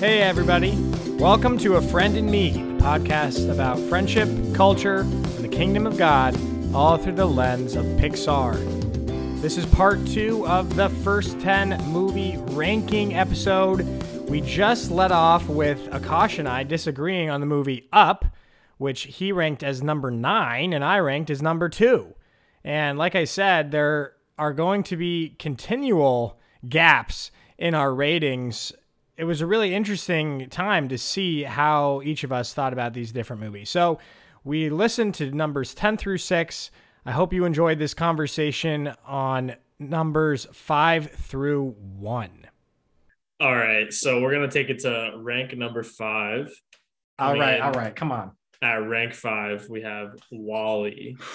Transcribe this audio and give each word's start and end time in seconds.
Hey, 0.00 0.22
everybody. 0.22 0.78
Welcome 1.18 1.58
to 1.58 1.74
A 1.74 1.82
Friend 1.82 2.16
in 2.16 2.30
Me, 2.30 2.52
the 2.52 2.82
podcast 2.82 3.52
about 3.52 3.78
friendship, 3.78 4.30
culture, 4.54 5.00
and 5.00 5.44
the 5.44 5.48
kingdom 5.48 5.86
of 5.86 5.98
God, 5.98 6.34
all 6.74 6.96
through 6.96 7.16
the 7.16 7.26
lens 7.26 7.76
of 7.76 7.84
Pixar. 7.84 8.54
This 9.42 9.58
is 9.58 9.66
part 9.66 10.06
two 10.06 10.46
of 10.46 10.74
the 10.74 10.88
first 10.88 11.38
10 11.40 11.84
movie 11.90 12.38
ranking 12.38 13.14
episode. 13.14 13.82
We 14.26 14.40
just 14.40 14.90
let 14.90 15.12
off 15.12 15.46
with 15.48 15.90
Akash 15.90 16.38
and 16.38 16.48
I 16.48 16.62
disagreeing 16.62 17.28
on 17.28 17.40
the 17.40 17.46
movie 17.46 17.86
Up, 17.92 18.24
which 18.78 19.02
he 19.02 19.32
ranked 19.32 19.62
as 19.62 19.82
number 19.82 20.10
nine 20.10 20.72
and 20.72 20.82
I 20.82 20.98
ranked 21.00 21.28
as 21.28 21.42
number 21.42 21.68
two. 21.68 22.14
And 22.64 22.96
like 22.96 23.14
I 23.14 23.24
said, 23.24 23.70
there 23.70 24.14
are 24.38 24.54
going 24.54 24.82
to 24.84 24.96
be 24.96 25.36
continual 25.38 26.40
gaps 26.66 27.30
in 27.58 27.74
our 27.74 27.94
ratings 27.94 28.72
it 29.20 29.24
was 29.24 29.42
a 29.42 29.46
really 29.46 29.74
interesting 29.74 30.48
time 30.48 30.88
to 30.88 30.96
see 30.96 31.42
how 31.42 32.00
each 32.02 32.24
of 32.24 32.32
us 32.32 32.54
thought 32.54 32.72
about 32.72 32.94
these 32.94 33.12
different 33.12 33.42
movies. 33.42 33.68
So 33.68 33.98
we 34.44 34.70
listened 34.70 35.14
to 35.16 35.30
numbers 35.30 35.74
10 35.74 35.98
through 35.98 36.16
6. 36.16 36.70
I 37.04 37.12
hope 37.12 37.34
you 37.34 37.44
enjoyed 37.44 37.78
this 37.78 37.92
conversation 37.92 38.94
on 39.06 39.56
numbers 39.78 40.46
5 40.54 41.10
through 41.10 41.76
1. 41.98 42.46
All 43.40 43.54
right. 43.54 43.92
So 43.92 44.22
we're 44.22 44.30
going 44.30 44.48
to 44.48 44.58
take 44.58 44.70
it 44.70 44.78
to 44.80 45.12
rank 45.18 45.54
number 45.54 45.82
5. 45.82 46.50
All 47.18 47.38
right, 47.38 47.60
all 47.60 47.72
right. 47.72 47.94
Come 47.94 48.12
on. 48.12 48.30
At 48.62 48.88
rank 48.88 49.12
5, 49.12 49.66
we 49.68 49.82
have 49.82 50.14
WALL-E. 50.32 51.18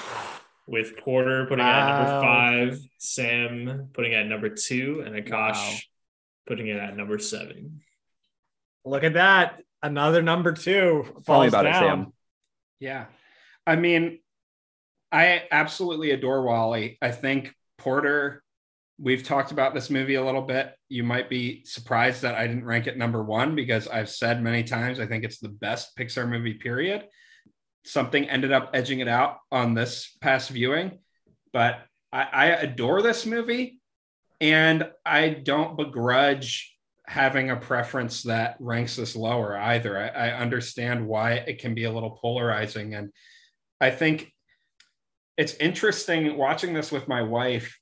With 0.67 0.97
Porter 0.97 1.45
putting 1.45 1.63
wow. 1.63 1.77
at 1.77 2.03
number 2.03 2.22
five, 2.23 2.80
Sam 2.97 3.89
putting 3.94 4.16
at 4.16 4.25
number 4.25 4.49
two, 4.49 5.03
and 5.05 5.13
Akash 5.16 5.53
wow 5.53 5.77
putting 6.48 6.67
it 6.67 6.77
at 6.77 6.95
number 6.95 7.20
seven. 7.20 7.81
Look 8.86 9.03
at 9.03 9.14
that. 9.14 9.61
Another 9.81 10.22
number 10.22 10.53
two. 10.53 11.06
Tell 11.25 11.42
me 11.42 11.47
about 11.47 11.64
down. 11.64 11.75
it, 11.75 11.88
Sam. 11.88 12.14
Yeah. 12.80 13.06
I 13.66 13.75
mean, 13.75 14.20
I 15.11 15.44
absolutely 15.52 16.11
adore 16.11 16.44
WALL-E. 16.44 16.97
I 17.02 17.11
think 17.11 17.53
Porter, 17.78 18.44
we've 19.00 19.23
talked 19.23 19.52
about 19.52 19.73
this 19.73 19.89
movie 19.89 20.16
a 20.16 20.23
little 20.23 20.42
bit. 20.42 20.73
You 20.89 21.03
might 21.03 21.30
be 21.30 21.64
surprised 21.66 22.22
that 22.22 22.36
I 22.36 22.48
didn't 22.48 22.66
rank 22.66 22.88
it 22.88 22.98
number 22.98 23.23
one 23.23 23.55
because 23.55 23.88
I've 23.88 24.09
said 24.09 24.42
many 24.42 24.64
times 24.64 25.00
I 25.00 25.05
think 25.05 25.23
it's 25.23 25.39
the 25.39 25.50
best 25.50 25.98
Pixar 25.98 26.27
movie, 26.30 26.53
period. 26.55 27.05
Something 27.86 28.30
ended 28.30 28.52
up 28.52 28.72
edging 28.73 29.00
it 29.00 29.08
out 29.08 29.38
on 29.52 29.73
this 29.73 30.16
past 30.22 30.50
viewing, 30.50 31.00
but 31.53 31.80
I, 32.11 32.23
I 32.31 32.45
adore 32.48 33.02
this 33.02 33.25
movie. 33.25 33.80
And 34.41 34.89
I 35.05 35.30
don't 35.30 35.78
begrudge 35.78 36.75
having 37.08 37.52
a 37.52 37.55
preference 37.55 38.23
that 38.23 38.58
ranks 38.59 38.97
us 39.00 39.16
lower 39.16 39.58
either. 39.58 39.97
I, 39.97 40.08
I, 40.08 40.38
understand 40.38 41.08
why 41.08 41.33
it 41.33 41.59
can 41.59 41.75
be 41.75 41.83
a 41.83 41.92
little 41.92 42.17
polarizing. 42.22 42.95
And 42.95 43.11
I 43.80 43.92
think 43.92 44.33
it's 45.38 45.53
interesting 45.55 46.36
watching 46.38 46.73
this 46.73 46.92
with 46.92 47.08
my 47.08 47.22
wife. 47.22 47.77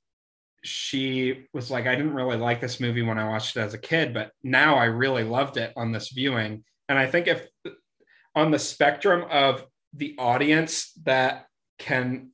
She 0.63 1.45
was 1.53 1.71
like, 1.71 1.87
I 1.87 1.95
didn't 1.95 2.13
really 2.13 2.37
like 2.37 2.59
this 2.59 2.79
movie 2.79 3.01
when 3.01 3.17
I 3.17 3.27
watched 3.27 3.55
it 3.55 3.61
as 3.61 3.73
a 3.73 3.77
kid, 3.77 4.13
but 4.13 4.31
now 4.43 4.75
I 4.75 4.85
really 4.85 5.23
loved 5.23 5.57
it 5.57 5.71
on 5.75 5.91
this 5.91 6.09
viewing. 6.09 6.63
And 6.89 6.99
I 6.99 7.05
think 7.05 7.27
if 7.27 7.47
on 8.35 8.51
the 8.51 8.59
spectrum 8.59 9.25
of 9.29 9.65
the 9.93 10.15
audience 10.17 10.91
that 11.03 11.45
can, 11.77 12.31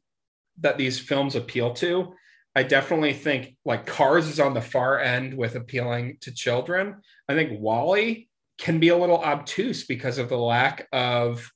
that 0.60 0.78
these 0.78 1.00
films 1.00 1.36
appeal 1.36 1.74
to, 1.76 2.14
I 2.56 2.64
definitely 2.64 3.14
think 3.14 3.56
like 3.64 3.86
Cars 3.86 4.28
is 4.28 4.40
on 4.40 4.54
the 4.54 4.62
far 4.62 5.00
end 5.00 5.38
with 5.38 5.56
appealing 5.56 6.18
to 6.22 6.34
children. 6.34 6.98
I 7.28 7.36
think 7.36 7.60
WALL-E 7.60 8.28
can 8.58 8.80
be 8.80 8.90
a 8.90 8.98
little 8.98 9.20
obtuse 9.20 9.86
because 9.86 10.18
of 10.18 10.30
the 10.30 10.38
lack 10.38 10.88
of 10.92 11.50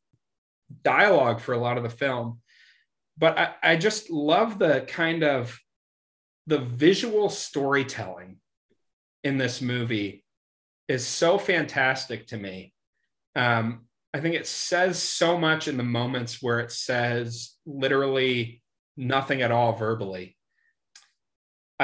dialogue 0.83 1.41
for 1.41 1.53
a 1.53 1.57
lot 1.57 1.77
of 1.77 1.83
the 1.83 1.89
film. 1.89 2.39
But 3.17 3.37
I, 3.37 3.53
I 3.61 3.75
just 3.75 4.09
love 4.09 4.59
the 4.59 4.85
kind 4.87 5.23
of 5.23 5.59
the 6.47 6.59
visual 6.59 7.29
storytelling 7.29 8.37
in 9.23 9.37
this 9.37 9.61
movie 9.61 10.23
is 10.87 11.05
so 11.05 11.37
fantastic 11.37 12.27
to 12.27 12.37
me. 12.37 12.73
Um, 13.35 13.87
I 14.13 14.19
think 14.19 14.35
it 14.35 14.47
says 14.47 15.01
so 15.01 15.37
much 15.37 15.67
in 15.67 15.77
the 15.77 15.83
moments 15.83 16.41
where 16.41 16.59
it 16.59 16.71
says 16.71 17.55
literally 17.65 18.61
nothing 18.95 19.41
at 19.41 19.51
all 19.51 19.73
verbally. 19.73 20.37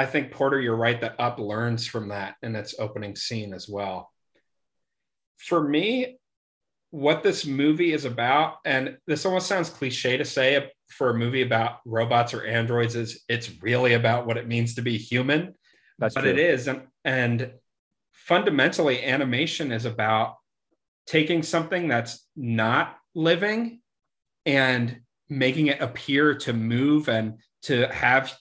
I 0.00 0.06
think 0.06 0.30
Porter, 0.30 0.58
you're 0.58 0.76
right 0.76 0.98
that 1.02 1.16
Up 1.18 1.38
learns 1.38 1.86
from 1.86 2.08
that 2.08 2.36
in 2.42 2.56
its 2.56 2.74
opening 2.78 3.14
scene 3.14 3.52
as 3.52 3.68
well. 3.68 4.10
For 5.36 5.62
me, 5.62 6.16
what 6.90 7.22
this 7.22 7.44
movie 7.44 7.92
is 7.92 8.06
about, 8.06 8.54
and 8.64 8.96
this 9.06 9.26
almost 9.26 9.46
sounds 9.46 9.68
cliche 9.68 10.16
to 10.16 10.24
say 10.24 10.70
for 10.88 11.10
a 11.10 11.14
movie 11.14 11.42
about 11.42 11.80
robots 11.84 12.32
or 12.32 12.46
androids, 12.46 12.96
is 12.96 13.22
it's 13.28 13.62
really 13.62 13.92
about 13.92 14.26
what 14.26 14.38
it 14.38 14.48
means 14.48 14.76
to 14.76 14.80
be 14.80 14.96
human. 14.96 15.54
That's 15.98 16.14
but 16.14 16.22
true. 16.22 16.30
it 16.30 16.38
is, 16.38 16.66
and 16.66 16.86
and 17.04 17.52
fundamentally, 18.12 19.04
animation 19.04 19.70
is 19.70 19.84
about 19.84 20.36
taking 21.06 21.42
something 21.42 21.88
that's 21.88 22.26
not 22.34 22.96
living 23.14 23.82
and 24.46 25.00
making 25.28 25.66
it 25.66 25.82
appear 25.82 26.36
to 26.36 26.54
move 26.54 27.10
and 27.10 27.34
to 27.64 27.86
have 27.88 28.34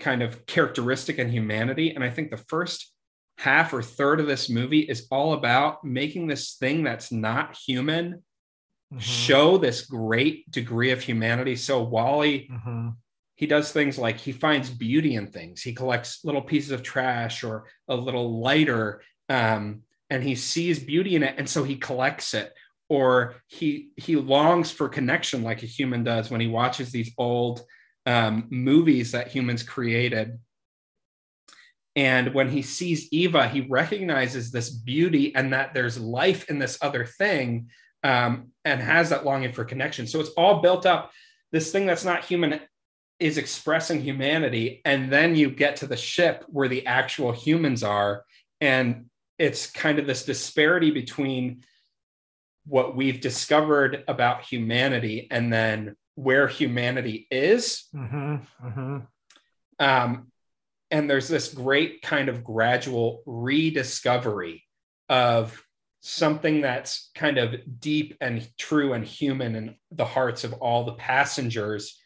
kind 0.00 0.22
of 0.22 0.46
characteristic 0.46 1.18
and 1.18 1.30
humanity. 1.30 1.90
And 1.94 2.04
I 2.04 2.10
think 2.10 2.30
the 2.30 2.36
first 2.36 2.92
half 3.38 3.72
or 3.72 3.82
third 3.82 4.20
of 4.20 4.26
this 4.26 4.48
movie 4.48 4.80
is 4.80 5.06
all 5.10 5.32
about 5.32 5.84
making 5.84 6.26
this 6.26 6.54
thing 6.54 6.82
that's 6.82 7.12
not 7.12 7.56
human 7.56 8.22
mm-hmm. 8.92 8.98
show 8.98 9.58
this 9.58 9.82
great 9.82 10.50
degree 10.50 10.90
of 10.90 11.02
humanity. 11.02 11.56
So 11.56 11.82
WALL-E, 11.82 12.48
mm-hmm. 12.50 12.88
he 13.34 13.46
does 13.46 13.72
things 13.72 13.98
like 13.98 14.18
he 14.18 14.32
finds 14.32 14.70
beauty 14.70 15.14
in 15.16 15.28
things. 15.28 15.62
He 15.62 15.74
collects 15.74 16.24
little 16.24 16.42
pieces 16.42 16.70
of 16.70 16.82
trash 16.82 17.44
or 17.44 17.66
a 17.88 17.96
little 17.96 18.40
lighter, 18.40 19.02
um, 19.28 19.82
and 20.08 20.22
he 20.22 20.34
sees 20.34 20.78
beauty 20.78 21.16
in 21.16 21.22
it, 21.22 21.34
and 21.36 21.48
so 21.48 21.64
he 21.64 21.76
collects 21.76 22.32
it. 22.34 22.52
Or 22.88 23.34
he 23.48 23.90
he 23.96 24.14
longs 24.14 24.70
for 24.70 24.88
connection 24.88 25.42
like 25.42 25.64
a 25.64 25.66
human 25.66 26.04
does 26.04 26.30
when 26.30 26.40
he 26.40 26.46
watches 26.46 26.92
these 26.92 27.10
old 27.18 27.62
um, 28.06 28.46
movies 28.50 29.12
that 29.12 29.28
humans 29.28 29.62
created. 29.62 30.38
And 31.96 32.34
when 32.34 32.48
he 32.50 32.62
sees 32.62 33.08
Eva, 33.12 33.48
he 33.48 33.62
recognizes 33.62 34.50
this 34.50 34.70
beauty 34.70 35.34
and 35.34 35.52
that 35.52 35.74
there's 35.74 35.98
life 35.98 36.48
in 36.50 36.58
this 36.58 36.78
other 36.82 37.04
thing 37.04 37.70
um, 38.04 38.52
and 38.64 38.80
has 38.80 39.10
that 39.10 39.24
longing 39.24 39.52
for 39.52 39.64
connection. 39.64 40.06
So 40.06 40.20
it's 40.20 40.30
all 40.30 40.60
built 40.60 40.86
up. 40.86 41.10
This 41.52 41.72
thing 41.72 41.86
that's 41.86 42.04
not 42.04 42.24
human 42.24 42.60
is 43.18 43.38
expressing 43.38 44.02
humanity. 44.02 44.82
And 44.84 45.10
then 45.10 45.34
you 45.34 45.50
get 45.50 45.76
to 45.76 45.86
the 45.86 45.96
ship 45.96 46.44
where 46.48 46.68
the 46.68 46.86
actual 46.86 47.32
humans 47.32 47.82
are. 47.82 48.24
And 48.60 49.06
it's 49.38 49.70
kind 49.70 49.98
of 49.98 50.06
this 50.06 50.24
disparity 50.24 50.90
between 50.90 51.64
what 52.66 52.94
we've 52.94 53.20
discovered 53.20 54.04
about 54.06 54.44
humanity 54.44 55.28
and 55.30 55.52
then 55.52 55.96
where 56.16 56.48
humanity 56.48 57.28
is. 57.30 57.84
Mm-hmm, 57.94 58.66
mm-hmm. 58.66 58.98
Um, 59.78 60.32
and 60.90 61.08
there's 61.08 61.28
this 61.28 61.52
great 61.52 62.02
kind 62.02 62.28
of 62.28 62.42
gradual 62.42 63.22
rediscovery 63.26 64.64
of 65.08 65.62
something 66.00 66.60
that's 66.60 67.10
kind 67.14 67.38
of 67.38 67.54
deep 67.80 68.16
and 68.20 68.48
true 68.58 68.92
and 68.92 69.04
human 69.04 69.54
in 69.54 69.76
the 69.90 70.04
hearts 70.04 70.44
of 70.44 70.54
all 70.54 70.84
the 70.84 70.94
passengers 70.94 72.00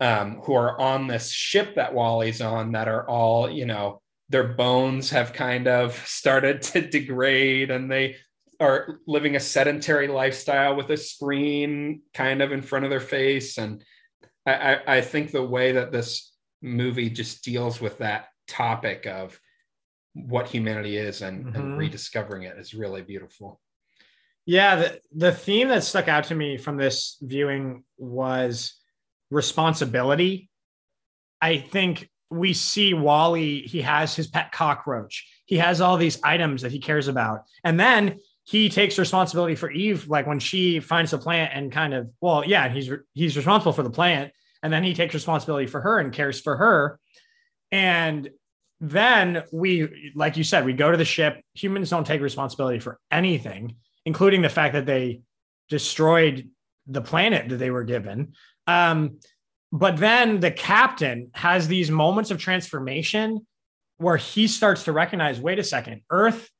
um, 0.00 0.40
who 0.44 0.54
are 0.54 0.80
on 0.80 1.06
this 1.06 1.30
ship 1.30 1.74
that 1.74 1.94
WALL-E's 1.94 2.40
on 2.40 2.72
that 2.72 2.88
are 2.88 3.08
all, 3.08 3.50
you 3.50 3.66
know, 3.66 4.00
their 4.28 4.44
bones 4.44 5.10
have 5.10 5.32
kind 5.32 5.68
of 5.68 5.94
started 6.06 6.62
to 6.62 6.80
degrade 6.80 7.70
and 7.70 7.90
they 7.90 8.16
are 8.60 9.00
living 9.06 9.36
a 9.36 9.40
sedentary 9.40 10.06
lifestyle 10.06 10.76
with 10.76 10.90
a 10.90 10.96
screen 10.96 12.02
kind 12.12 12.42
of 12.42 12.52
in 12.52 12.60
front 12.60 12.84
of 12.84 12.90
their 12.90 13.00
face. 13.00 13.56
And 13.56 13.82
I, 14.46 14.78
I, 14.86 15.00
think 15.00 15.30
the 15.30 15.42
way 15.42 15.72
that 15.72 15.92
this 15.92 16.32
movie 16.60 17.08
just 17.08 17.42
deals 17.42 17.80
with 17.80 17.98
that 17.98 18.26
topic 18.46 19.06
of 19.06 19.40
what 20.14 20.48
humanity 20.48 20.96
is 20.96 21.22
and, 21.22 21.46
mm-hmm. 21.46 21.56
and 21.56 21.78
rediscovering 21.78 22.42
it 22.42 22.58
is 22.58 22.74
really 22.74 23.02
beautiful. 23.02 23.60
Yeah, 24.44 24.76
the, 24.76 25.00
the 25.14 25.32
theme 25.32 25.68
that 25.68 25.84
stuck 25.84 26.08
out 26.08 26.24
to 26.24 26.34
me 26.34 26.58
from 26.58 26.76
this 26.76 27.16
viewing 27.22 27.84
was 27.96 28.74
responsibility. 29.30 30.50
I 31.40 31.58
think 31.58 32.10
we 32.30 32.52
see 32.52 32.94
WALL-E, 32.94 33.66
he 33.66 33.82
has 33.82 34.14
his 34.14 34.26
pet 34.26 34.52
cockroach. 34.52 35.26
He 35.46 35.58
has 35.58 35.80
all 35.80 35.96
these 35.96 36.20
items 36.22 36.62
that 36.62 36.72
he 36.72 36.78
cares 36.78 37.08
about. 37.08 37.42
And 37.64 37.78
then 37.78 38.18
he 38.50 38.68
takes 38.68 38.98
responsibility 38.98 39.54
for 39.54 39.70
Eve, 39.70 40.08
like 40.08 40.26
when 40.26 40.40
she 40.40 40.80
finds 40.80 41.12
the 41.12 41.18
plant 41.18 41.52
and 41.54 41.70
kind 41.70 41.94
of, 41.94 42.10
well, 42.20 42.44
yeah, 42.44 42.68
he's 42.68 42.90
he's 43.14 43.36
responsible 43.36 43.72
for 43.72 43.84
the 43.84 43.90
plant, 43.90 44.32
and 44.60 44.72
then 44.72 44.82
he 44.82 44.92
takes 44.92 45.14
responsibility 45.14 45.68
for 45.68 45.80
her 45.80 46.00
and 46.00 46.12
cares 46.12 46.40
for 46.40 46.56
her. 46.56 46.98
And 47.70 48.28
then 48.80 49.44
we, 49.52 50.12
like 50.16 50.36
you 50.36 50.42
said, 50.42 50.64
we 50.64 50.72
go 50.72 50.90
to 50.90 50.96
the 50.96 51.04
ship. 51.04 51.40
Humans 51.54 51.90
don't 51.90 52.04
take 52.04 52.20
responsibility 52.20 52.80
for 52.80 52.98
anything, 53.08 53.76
including 54.04 54.42
the 54.42 54.48
fact 54.48 54.74
that 54.74 54.84
they 54.84 55.20
destroyed 55.68 56.48
the 56.88 57.02
planet 57.02 57.50
that 57.50 57.58
they 57.58 57.70
were 57.70 57.84
given. 57.84 58.32
Um, 58.66 59.20
but 59.70 59.98
then 59.98 60.40
the 60.40 60.50
captain 60.50 61.30
has 61.34 61.68
these 61.68 61.88
moments 61.88 62.32
of 62.32 62.38
transformation 62.38 63.46
where 63.98 64.16
he 64.16 64.48
starts 64.48 64.82
to 64.84 64.92
recognize 64.92 65.38
wait 65.38 65.60
a 65.60 65.64
second, 65.64 66.02
Earth 66.10 66.50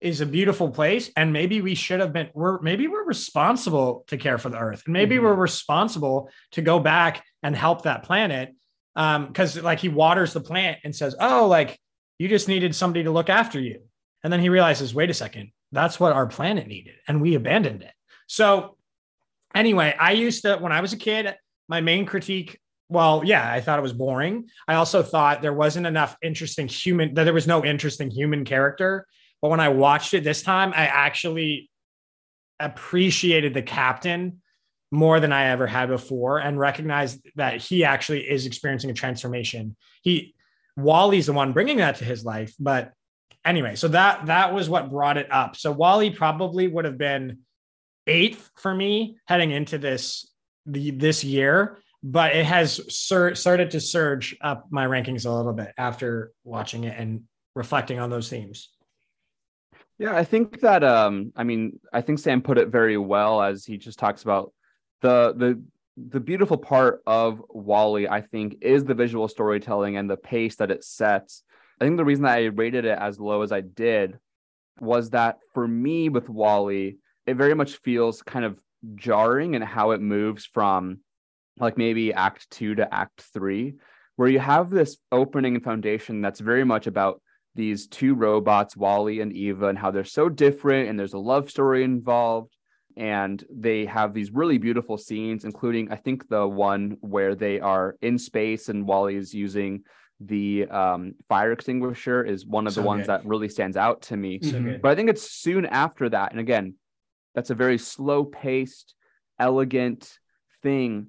is 0.00 0.20
a 0.20 0.26
beautiful 0.26 0.70
place 0.70 1.10
and 1.16 1.32
maybe 1.32 1.60
we 1.60 1.74
should 1.74 2.00
have 2.00 2.12
been 2.12 2.30
we're 2.34 2.60
maybe 2.62 2.88
we're 2.88 3.04
responsible 3.04 4.04
to 4.06 4.16
care 4.16 4.38
for 4.38 4.48
the 4.48 4.58
earth 4.58 4.82
and 4.86 4.92
maybe 4.92 5.16
mm-hmm. 5.16 5.26
we're 5.26 5.34
responsible 5.34 6.30
to 6.52 6.62
go 6.62 6.80
back 6.80 7.24
and 7.42 7.54
help 7.54 7.82
that 7.82 8.02
planet 8.02 8.54
um 8.96 9.26
because 9.26 9.60
like 9.62 9.78
he 9.78 9.88
waters 9.88 10.32
the 10.32 10.40
plant 10.40 10.78
and 10.84 10.94
says 10.94 11.14
oh 11.20 11.46
like 11.46 11.78
you 12.18 12.28
just 12.28 12.48
needed 12.48 12.74
somebody 12.74 13.04
to 13.04 13.10
look 13.10 13.30
after 13.30 13.58
you. 13.58 13.80
And 14.22 14.30
then 14.30 14.40
he 14.40 14.48
realizes 14.48 14.94
wait 14.94 15.10
a 15.10 15.14
second 15.14 15.52
that's 15.72 16.00
what 16.00 16.12
our 16.12 16.26
planet 16.26 16.66
needed 16.66 16.94
and 17.06 17.20
we 17.20 17.34
abandoned 17.34 17.82
it. 17.82 17.92
So 18.26 18.76
anyway 19.54 19.94
i 19.98 20.12
used 20.12 20.42
to 20.42 20.56
when 20.56 20.72
i 20.72 20.80
was 20.80 20.92
a 20.92 20.96
kid 20.96 21.34
my 21.68 21.80
main 21.80 22.06
critique 22.06 22.58
well 22.88 23.22
yeah 23.24 23.52
i 23.52 23.60
thought 23.60 23.78
it 23.78 23.82
was 23.82 23.92
boring. 23.92 24.48
I 24.66 24.74
also 24.76 25.02
thought 25.02 25.42
there 25.42 25.52
wasn't 25.52 25.86
enough 25.86 26.16
interesting 26.22 26.68
human 26.68 27.14
that 27.14 27.24
there 27.24 27.34
was 27.34 27.46
no 27.46 27.62
interesting 27.64 28.10
human 28.10 28.46
character 28.46 29.06
but 29.42 29.50
when 29.50 29.60
I 29.60 29.68
watched 29.68 30.14
it 30.14 30.24
this 30.24 30.42
time, 30.42 30.72
I 30.74 30.86
actually 30.86 31.70
appreciated 32.58 33.54
the 33.54 33.62
captain 33.62 34.42
more 34.92 35.20
than 35.20 35.32
I 35.32 35.46
ever 35.46 35.66
had 35.66 35.88
before 35.88 36.38
and 36.38 36.58
recognized 36.58 37.20
that 37.36 37.58
he 37.58 37.84
actually 37.84 38.28
is 38.28 38.46
experiencing 38.46 38.90
a 38.90 38.94
transformation. 38.94 39.76
He 40.02 40.34
WALL-E's 40.76 41.26
the 41.26 41.32
one 41.32 41.52
bringing 41.52 41.78
that 41.78 41.96
to 41.96 42.04
his 42.04 42.24
life, 42.24 42.54
but 42.58 42.92
anyway, 43.44 43.76
so 43.76 43.88
that 43.88 44.26
that 44.26 44.52
was 44.52 44.68
what 44.68 44.90
brought 44.90 45.16
it 45.16 45.32
up. 45.32 45.56
So 45.56 45.72
WALL-E 45.72 46.10
probably 46.10 46.68
would 46.68 46.84
have 46.84 46.98
been 46.98 47.38
eighth 48.06 48.50
for 48.56 48.74
me 48.74 49.16
heading 49.26 49.50
into 49.50 49.78
this 49.78 50.30
the 50.66 50.90
this 50.90 51.24
year, 51.24 51.78
but 52.02 52.34
it 52.34 52.44
has 52.44 52.80
sur- 52.94 53.34
started 53.34 53.70
to 53.72 53.80
surge 53.80 54.36
up 54.40 54.66
my 54.70 54.86
rankings 54.86 55.26
a 55.26 55.30
little 55.30 55.52
bit 55.52 55.72
after 55.78 56.32
watching 56.44 56.84
it 56.84 56.98
and 56.98 57.22
reflecting 57.54 57.98
on 57.98 58.10
those 58.10 58.28
themes. 58.28 58.70
Yeah, 60.00 60.16
I 60.16 60.24
think 60.24 60.60
that 60.60 60.82
um 60.82 61.30
I 61.36 61.44
mean, 61.44 61.78
I 61.92 62.00
think 62.00 62.18
Sam 62.20 62.40
put 62.40 62.56
it 62.56 62.68
very 62.68 62.96
well 62.96 63.42
as 63.42 63.66
he 63.66 63.76
just 63.76 63.98
talks 63.98 64.22
about 64.22 64.50
the 65.02 65.34
the 65.36 65.62
the 66.08 66.20
beautiful 66.20 66.56
part 66.56 67.02
of 67.06 67.42
WALL-E, 67.50 68.08
I 68.08 68.22
think, 68.22 68.56
is 68.62 68.84
the 68.84 68.94
visual 68.94 69.28
storytelling 69.28 69.98
and 69.98 70.08
the 70.08 70.16
pace 70.16 70.56
that 70.56 70.70
it 70.70 70.84
sets. 70.84 71.42
I 71.78 71.84
think 71.84 71.98
the 71.98 72.04
reason 72.06 72.24
that 72.24 72.38
I 72.38 72.44
rated 72.46 72.86
it 72.86 72.98
as 72.98 73.20
low 73.20 73.42
as 73.42 73.52
I 73.52 73.60
did 73.60 74.18
was 74.80 75.10
that 75.10 75.36
for 75.52 75.68
me 75.68 76.08
with 76.08 76.30
WALL-E, 76.30 76.96
it 77.26 77.34
very 77.34 77.54
much 77.54 77.76
feels 77.76 78.22
kind 78.22 78.46
of 78.46 78.58
jarring 78.94 79.52
in 79.52 79.60
how 79.60 79.90
it 79.90 80.00
moves 80.00 80.46
from 80.46 81.00
like 81.58 81.76
maybe 81.76 82.14
act 82.14 82.48
two 82.50 82.74
to 82.76 82.94
act 82.94 83.20
three, 83.34 83.74
where 84.16 84.30
you 84.30 84.38
have 84.38 84.70
this 84.70 84.96
opening 85.12 85.56
and 85.56 85.64
foundation 85.64 86.22
that's 86.22 86.40
very 86.40 86.64
much 86.64 86.86
about 86.86 87.20
these 87.54 87.86
two 87.86 88.14
robots, 88.14 88.76
WALL-E 88.76 89.20
and 89.20 89.32
Eva, 89.32 89.68
and 89.68 89.78
how 89.78 89.90
they're 89.90 90.04
so 90.04 90.28
different, 90.28 90.88
and 90.88 90.98
there's 90.98 91.14
a 91.14 91.18
love 91.18 91.50
story 91.50 91.84
involved. 91.84 92.54
And 92.96 93.42
they 93.50 93.86
have 93.86 94.12
these 94.12 94.30
really 94.30 94.58
beautiful 94.58 94.98
scenes, 94.98 95.44
including 95.44 95.90
I 95.90 95.96
think 95.96 96.28
the 96.28 96.46
one 96.46 96.96
where 97.00 97.34
they 97.34 97.60
are 97.60 97.96
in 98.02 98.18
space 98.18 98.68
and 98.68 98.86
WALL-E 98.86 99.16
is 99.16 99.32
using 99.32 99.84
the 100.20 100.66
um, 100.66 101.14
fire 101.28 101.52
extinguisher 101.52 102.22
is 102.22 102.44
one 102.44 102.66
of 102.66 102.74
so 102.74 102.82
the 102.82 102.86
ones 102.86 103.02
good. 103.02 103.08
that 103.08 103.26
really 103.26 103.48
stands 103.48 103.76
out 103.76 104.02
to 104.02 104.16
me. 104.16 104.38
So 104.42 104.52
mm-hmm. 104.52 104.80
But 104.82 104.90
I 104.90 104.94
think 104.94 105.08
it's 105.08 105.30
soon 105.30 105.64
after 105.66 106.08
that, 106.10 106.32
and 106.32 106.40
again, 106.40 106.74
that's 107.34 107.50
a 107.50 107.54
very 107.54 107.78
slow 107.78 108.24
paced, 108.24 108.94
elegant 109.38 110.18
thing. 110.62 111.08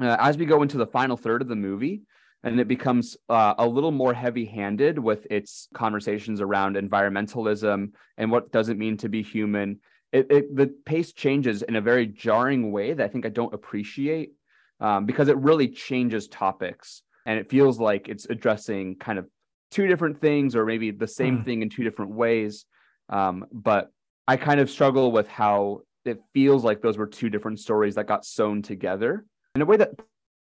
Uh, 0.00 0.16
as 0.18 0.36
we 0.36 0.44
go 0.44 0.62
into 0.62 0.76
the 0.76 0.86
final 0.86 1.16
third 1.16 1.40
of 1.40 1.48
the 1.48 1.56
movie, 1.56 2.02
and 2.44 2.58
it 2.58 2.68
becomes 2.68 3.16
uh, 3.28 3.54
a 3.58 3.66
little 3.66 3.92
more 3.92 4.12
heavy-handed 4.12 4.98
with 4.98 5.26
its 5.30 5.68
conversations 5.74 6.40
around 6.40 6.76
environmentalism 6.76 7.92
and 8.16 8.30
what 8.30 8.50
does 8.50 8.68
it 8.68 8.78
mean 8.78 8.96
to 8.96 9.08
be 9.08 9.22
human. 9.22 9.78
It, 10.12 10.26
it, 10.30 10.56
the 10.56 10.74
pace 10.84 11.12
changes 11.12 11.62
in 11.62 11.76
a 11.76 11.80
very 11.80 12.06
jarring 12.06 12.72
way 12.72 12.92
that 12.92 13.04
I 13.04 13.08
think 13.08 13.24
I 13.24 13.30
don't 13.30 13.54
appreciate 13.54 14.32
um, 14.80 15.06
because 15.06 15.28
it 15.28 15.36
really 15.38 15.68
changes 15.68 16.28
topics 16.28 17.02
and 17.24 17.38
it 17.38 17.48
feels 17.48 17.78
like 17.78 18.08
it's 18.08 18.26
addressing 18.28 18.96
kind 18.96 19.18
of 19.18 19.26
two 19.70 19.86
different 19.86 20.20
things 20.20 20.56
or 20.56 20.66
maybe 20.66 20.90
the 20.90 21.06
same 21.06 21.38
mm. 21.38 21.44
thing 21.44 21.62
in 21.62 21.70
two 21.70 21.84
different 21.84 22.12
ways. 22.12 22.66
Um, 23.08 23.46
but 23.52 23.90
I 24.26 24.36
kind 24.36 24.60
of 24.60 24.70
struggle 24.70 25.12
with 25.12 25.28
how 25.28 25.82
it 26.04 26.20
feels 26.34 26.64
like 26.64 26.82
those 26.82 26.98
were 26.98 27.06
two 27.06 27.30
different 27.30 27.60
stories 27.60 27.94
that 27.94 28.06
got 28.06 28.24
sewn 28.24 28.62
together 28.62 29.24
in 29.54 29.62
a 29.62 29.64
way 29.64 29.76
that 29.76 29.90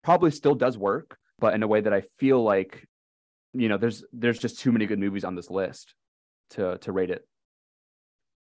probably 0.03 0.31
still 0.31 0.55
does 0.55 0.77
work 0.77 1.17
but 1.41 1.53
in 1.55 1.63
a 1.63 1.67
way 1.67 1.81
that 1.81 1.93
I 1.93 2.03
feel 2.19 2.41
like, 2.41 2.87
you 3.53 3.67
know, 3.67 3.77
there's 3.77 4.05
there's 4.13 4.39
just 4.39 4.59
too 4.59 4.71
many 4.71 4.85
good 4.85 4.99
movies 4.99 5.25
on 5.25 5.35
this 5.35 5.49
list 5.49 5.93
to 6.51 6.77
to 6.77 6.91
rate 6.93 7.09
it. 7.09 7.27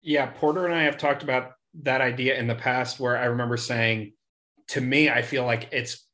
Yeah, 0.04 0.28
Porter 0.28 0.66
and 0.66 0.76
I 0.76 0.84
have 0.84 0.98
talked 0.98 1.24
about 1.24 1.54
that 1.82 2.02
idea 2.02 2.38
in 2.38 2.48
the 2.48 2.56
past 2.56 3.00
where 3.00 3.18
I 3.18 3.26
remember 3.26 3.58
saying 3.58 4.14
to 4.70 4.82
me, 4.82 5.10
I 5.10 5.22
feel 5.22 5.46
like 5.46 5.70
it's 5.72 6.06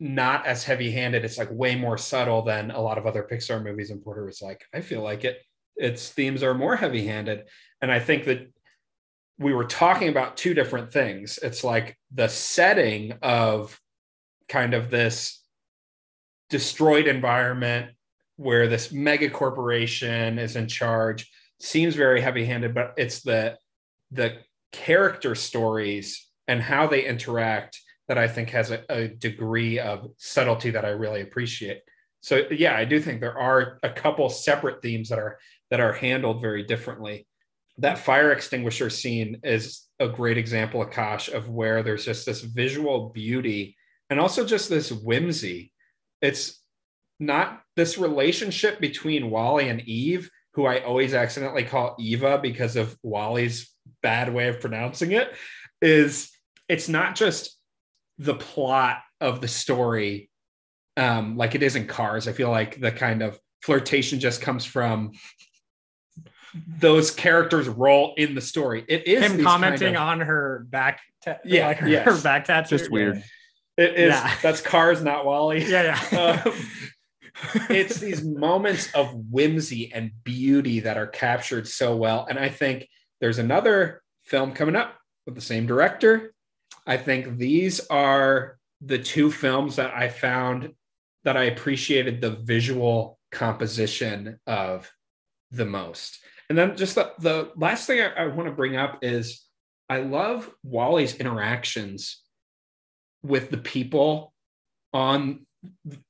not 0.00 0.46
as 0.46 0.64
heavy 0.64 0.90
handed. 0.90 1.24
It's 1.24 1.38
like 1.38 1.50
way 1.50 1.76
more 1.76 1.96
subtle 1.96 2.42
than 2.42 2.70
a 2.70 2.80
lot 2.80 2.98
of 2.98 3.06
other 3.06 3.26
Pixar 3.30 3.62
movies. 3.62 3.90
And 3.90 4.02
Porter 4.02 4.24
was 4.24 4.42
like, 4.42 4.64
I 4.74 4.80
feel 4.80 5.02
like 5.02 5.24
it, 5.24 5.38
its 5.76 6.08
themes 6.10 6.42
are 6.42 6.54
more 6.54 6.74
heavy 6.74 7.06
handed. 7.06 7.44
And 7.80 7.90
I 7.90 8.00
think 8.00 8.24
that 8.24 8.52
we 9.38 9.54
were 9.54 9.64
talking 9.64 10.08
about 10.08 10.36
two 10.36 10.54
different 10.54 10.92
things. 10.92 11.38
It's 11.42 11.62
like 11.62 11.96
the 12.12 12.28
setting 12.28 13.14
of 13.22 13.80
kind 14.48 14.74
of 14.74 14.90
this 14.90 15.41
destroyed 16.52 17.06
environment 17.06 17.90
where 18.36 18.68
this 18.68 18.92
mega 18.92 19.30
corporation 19.30 20.38
is 20.38 20.54
in 20.54 20.68
charge 20.68 21.30
seems 21.58 21.94
very 21.94 22.20
heavy-handed 22.20 22.74
but 22.74 22.92
it's 22.98 23.22
the 23.22 23.56
the 24.10 24.36
character 24.70 25.34
stories 25.34 26.28
and 26.46 26.60
how 26.60 26.86
they 26.86 27.06
interact 27.06 27.80
that 28.06 28.18
i 28.18 28.28
think 28.28 28.50
has 28.50 28.70
a, 28.70 28.84
a 28.90 29.08
degree 29.08 29.78
of 29.78 30.10
subtlety 30.18 30.70
that 30.70 30.84
i 30.84 30.90
really 30.90 31.22
appreciate. 31.22 31.80
So 32.20 32.42
yeah 32.50 32.76
i 32.76 32.84
do 32.84 33.00
think 33.00 33.20
there 33.20 33.38
are 33.38 33.78
a 33.82 33.90
couple 33.90 34.28
separate 34.28 34.82
themes 34.82 35.08
that 35.08 35.18
are 35.18 35.38
that 35.70 35.80
are 35.80 35.94
handled 35.94 36.42
very 36.42 36.64
differently. 36.64 37.26
That 37.78 37.98
fire 37.98 38.30
extinguisher 38.30 38.90
scene 38.90 39.40
is 39.42 39.88
a 39.98 40.06
great 40.06 40.36
example 40.36 40.84
akash 40.84 41.32
of 41.32 41.48
where 41.48 41.82
there's 41.82 42.04
just 42.04 42.26
this 42.26 42.42
visual 42.42 43.08
beauty 43.08 43.74
and 44.10 44.20
also 44.20 44.44
just 44.44 44.68
this 44.68 44.92
whimsy 44.92 45.71
it's 46.22 46.60
not 47.20 47.62
this 47.76 47.98
relationship 47.98 48.80
between 48.80 49.30
WALL-E 49.30 49.68
and 49.68 49.80
Eve, 49.82 50.30
who 50.54 50.66
I 50.66 50.80
always 50.80 51.12
accidentally 51.14 51.64
call 51.64 51.96
Eva 51.98 52.38
because 52.38 52.76
of 52.76 52.96
WALL-E's 53.02 53.70
bad 54.02 54.32
way 54.32 54.48
of 54.48 54.60
pronouncing 54.60 55.12
it, 55.12 55.34
is 55.80 56.30
it's 56.68 56.88
not 56.88 57.14
just 57.14 57.58
the 58.18 58.34
plot 58.34 58.98
of 59.20 59.40
the 59.40 59.48
story 59.48 60.30
um, 60.96 61.36
like 61.36 61.54
it 61.54 61.62
is 61.62 61.76
in 61.76 61.86
Cars. 61.86 62.28
I 62.28 62.32
feel 62.32 62.50
like 62.50 62.80
the 62.80 62.92
kind 62.92 63.22
of 63.22 63.38
flirtation 63.62 64.20
just 64.20 64.42
comes 64.42 64.64
from 64.64 65.12
those 66.78 67.10
characters' 67.10 67.68
role 67.68 68.14
in 68.16 68.34
the 68.34 68.40
story. 68.40 68.84
It 68.88 69.06
is 69.06 69.24
him 69.24 69.42
commenting 69.42 69.94
kind 69.94 69.96
of, 69.96 70.02
on 70.02 70.20
her 70.20 70.66
back, 70.68 71.00
ta- 71.24 71.38
yeah, 71.44 71.68
like 71.68 71.78
her, 71.78 71.88
yes. 71.88 72.04
her 72.04 72.22
back 72.22 72.44
tattoo. 72.44 72.76
Just 72.76 72.90
weird. 72.90 73.22
It 73.76 73.94
is. 73.94 74.14
That's 74.42 74.60
Cars, 74.60 75.02
not 75.02 75.24
WALL-E. 75.24 75.64
Yeah, 75.68 75.98
yeah. 76.12 76.42
Um, 76.44 76.54
it's 77.70 77.98
these 77.98 78.22
moments 78.22 78.92
of 78.92 79.12
whimsy 79.30 79.90
and 79.92 80.12
beauty 80.22 80.80
that 80.80 80.98
are 80.98 81.06
captured 81.06 81.66
so 81.66 81.96
well. 81.96 82.26
And 82.28 82.38
I 82.38 82.48
think 82.48 82.88
there's 83.20 83.38
another 83.38 84.02
film 84.22 84.52
coming 84.52 84.76
up 84.76 84.96
with 85.24 85.34
the 85.34 85.40
same 85.40 85.66
director. 85.66 86.34
I 86.86 86.98
think 86.98 87.38
these 87.38 87.80
are 87.88 88.58
the 88.80 88.98
two 88.98 89.30
films 89.30 89.76
that 89.76 89.94
I 89.96 90.08
found 90.08 90.74
that 91.24 91.36
I 91.36 91.44
appreciated 91.44 92.20
the 92.20 92.30
visual 92.30 93.18
composition 93.30 94.38
of 94.46 94.92
the 95.50 95.66
most. 95.66 96.18
And 96.48 96.58
then 96.58 96.76
just 96.76 96.96
the, 96.96 97.12
the 97.18 97.50
last 97.56 97.86
thing 97.86 98.00
I, 98.00 98.24
I 98.24 98.26
want 98.26 98.48
to 98.48 98.54
bring 98.54 98.76
up 98.76 98.98
is 99.02 99.42
I 99.88 100.00
love 100.00 100.50
WALL-E's 100.64 101.14
interactions 101.14 102.22
with 103.22 103.50
the 103.50 103.58
people 103.58 104.32
on 104.92 105.46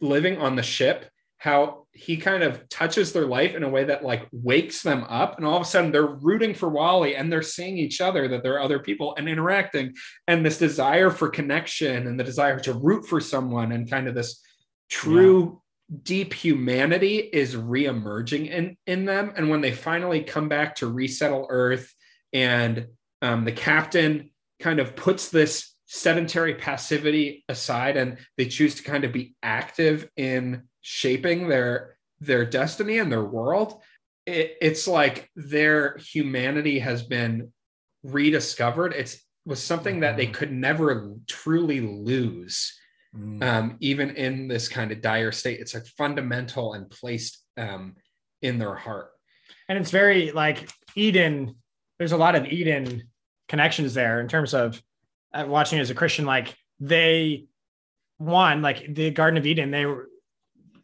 living 0.01 0.39
on 0.39 0.57
the 0.57 0.63
ship 0.63 1.11
how 1.43 1.87
he 1.91 2.17
kind 2.17 2.45
of 2.45 2.69
touches 2.69 3.13
their 3.13 3.27
life 3.27 3.57
in 3.57 3.65
a 3.65 3.69
way 3.69 3.83
that 3.83 4.05
like 4.05 4.29
wakes 4.31 4.81
them 4.83 5.05
up. 5.09 5.37
And 5.37 5.45
all 5.45 5.57
of 5.57 5.63
a 5.63 5.65
sudden 5.65 5.91
they're 5.91 6.07
rooting 6.07 6.55
for 6.55 6.69
WALL-E 6.69 7.17
and 7.17 7.33
they're 7.33 7.43
seeing 7.43 7.79
each 7.79 8.01
other 8.01 8.29
that 8.29 8.45
there 8.45 8.55
are 8.55 8.61
other 8.61 8.79
people 8.79 9.17
and 9.17 9.29
interacting 9.29 9.93
and 10.29 10.47
this 10.47 10.57
desire 10.57 11.11
for 11.11 11.29
connection 11.29 12.07
and 12.07 12.19
the 12.19 12.23
desire 12.23 12.61
to 12.61 12.75
root 12.75 13.07
for 13.07 13.21
someone 13.21 13.73
and 13.73 13.91
kind 13.91 14.07
of 14.07 14.15
this 14.15 14.41
true 14.89 15.61
deep 16.05 16.33
humanity 16.33 17.17
is 17.17 17.57
reemerging 17.57 18.49
in 18.49 18.77
in 18.87 19.05
them. 19.05 19.33
And 19.35 19.51
when 19.51 19.63
they 19.63 19.73
finally 19.73 20.23
come 20.23 20.49
back 20.49 20.77
to 20.77 20.87
resettle 20.87 21.49
earth 21.51 21.93
and 22.33 22.87
um, 23.21 23.45
the 23.45 23.51
captain 23.51 24.31
kind 24.61 24.79
of 24.79 24.95
puts 24.95 25.31
this 25.31 25.72
sedentary 25.95 26.55
passivity 26.55 27.45
aside 27.49 27.97
and 27.97 28.17
they 28.39 28.47
choose 28.47 28.75
to 28.75 28.83
kind 28.83 29.05
of 29.05 29.13
be 29.13 29.35
active 29.43 30.09
in 30.17 30.63
shaping 30.81 31.49
their 31.49 31.97
their 32.21 32.47
destiny 32.47 32.99
and 32.99 33.13
their 33.13 33.25
world 33.25 33.83
it, 34.25 34.57
it's 34.61 34.89
like 34.89 35.29
their 35.37 35.97
humanity 35.99 36.79
has 36.79 37.03
been 37.03 37.53
rediscovered 38.03 38.95
it's 38.95 39.23
was 39.45 39.63
something 39.63 40.01
that 40.01 40.17
they 40.17 40.27
could 40.27 40.53
never 40.53 41.15
truly 41.29 41.81
lose 41.81 42.79
Mm. 43.15 43.45
um, 43.45 43.77
even 43.81 44.17
in 44.17 44.49
this 44.49 44.71
kind 44.71 44.91
of 44.91 45.03
dire 45.03 45.33
state 45.33 45.61
it's 45.61 45.75
like 45.75 45.85
fundamental 45.99 46.73
and 46.73 46.89
placed 46.89 47.45
um, 47.59 47.95
in 48.41 48.57
their 48.57 48.75
heart 48.75 49.11
and 49.69 49.79
it's 49.79 49.91
very 49.91 50.33
like 50.33 50.69
Eden. 50.95 51.57
There's 51.99 52.13
a 52.13 52.17
lot 52.17 52.35
of 52.35 52.47
Eden 52.47 53.05
connections 53.49 53.95
there 53.95 54.21
in 54.21 54.29
terms 54.29 54.55
of 54.55 54.83
watching 55.35 55.79
as 55.79 55.91
a 55.91 55.95
Christian. 55.95 56.25
Like 56.25 56.55
they, 56.81 57.47
one, 58.19 58.63
like 58.63 58.95
the 58.95 59.11
Garden 59.11 59.39
of 59.39 59.47
Eden, 59.47 59.71
they 59.71 59.87
were 59.87 60.09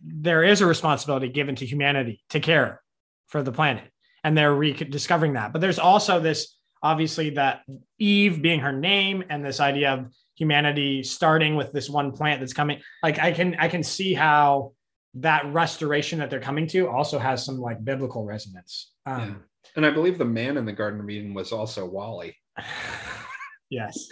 there 0.00 0.44
is 0.44 0.60
a 0.60 0.66
responsibility 0.66 1.28
given 1.28 1.56
to 1.56 1.66
humanity 1.66 2.22
to 2.30 2.40
care 2.40 2.80
for 3.26 3.42
the 3.42 3.52
planet, 3.52 3.84
and 4.24 4.36
they're 4.36 4.54
rediscovering 4.54 5.34
that. 5.34 5.52
But 5.52 5.60
there's 5.60 5.78
also 5.78 6.20
this 6.20 6.56
obviously 6.82 7.30
that 7.30 7.62
Eve 7.98 8.40
being 8.40 8.60
her 8.60 8.72
name, 8.72 9.24
and 9.28 9.44
this 9.44 9.60
idea 9.60 9.94
of 9.94 10.06
humanity 10.36 11.02
starting 11.02 11.56
with 11.56 11.72
this 11.72 11.90
one 11.90 12.12
plant 12.12 12.40
that's 12.40 12.52
coming. 12.52 12.80
Like 13.02 13.18
I 13.18 13.32
can 13.32 13.56
I 13.58 13.68
can 13.68 13.82
see 13.82 14.14
how 14.14 14.72
that 15.14 15.52
restoration 15.52 16.20
that 16.20 16.30
they're 16.30 16.40
coming 16.40 16.66
to 16.68 16.88
also 16.88 17.18
has 17.18 17.44
some 17.44 17.58
like 17.58 17.84
biblical 17.84 18.24
resonance. 18.24 18.92
Um, 19.06 19.44
and 19.76 19.84
i 19.84 19.90
believe 19.90 20.16
the 20.16 20.24
man 20.24 20.56
in 20.56 20.64
the 20.64 20.72
garden 20.72 21.00
of 21.00 21.10
eden 21.10 21.34
was 21.34 21.52
also 21.52 21.84
wally 21.84 22.36
yes, 23.70 24.08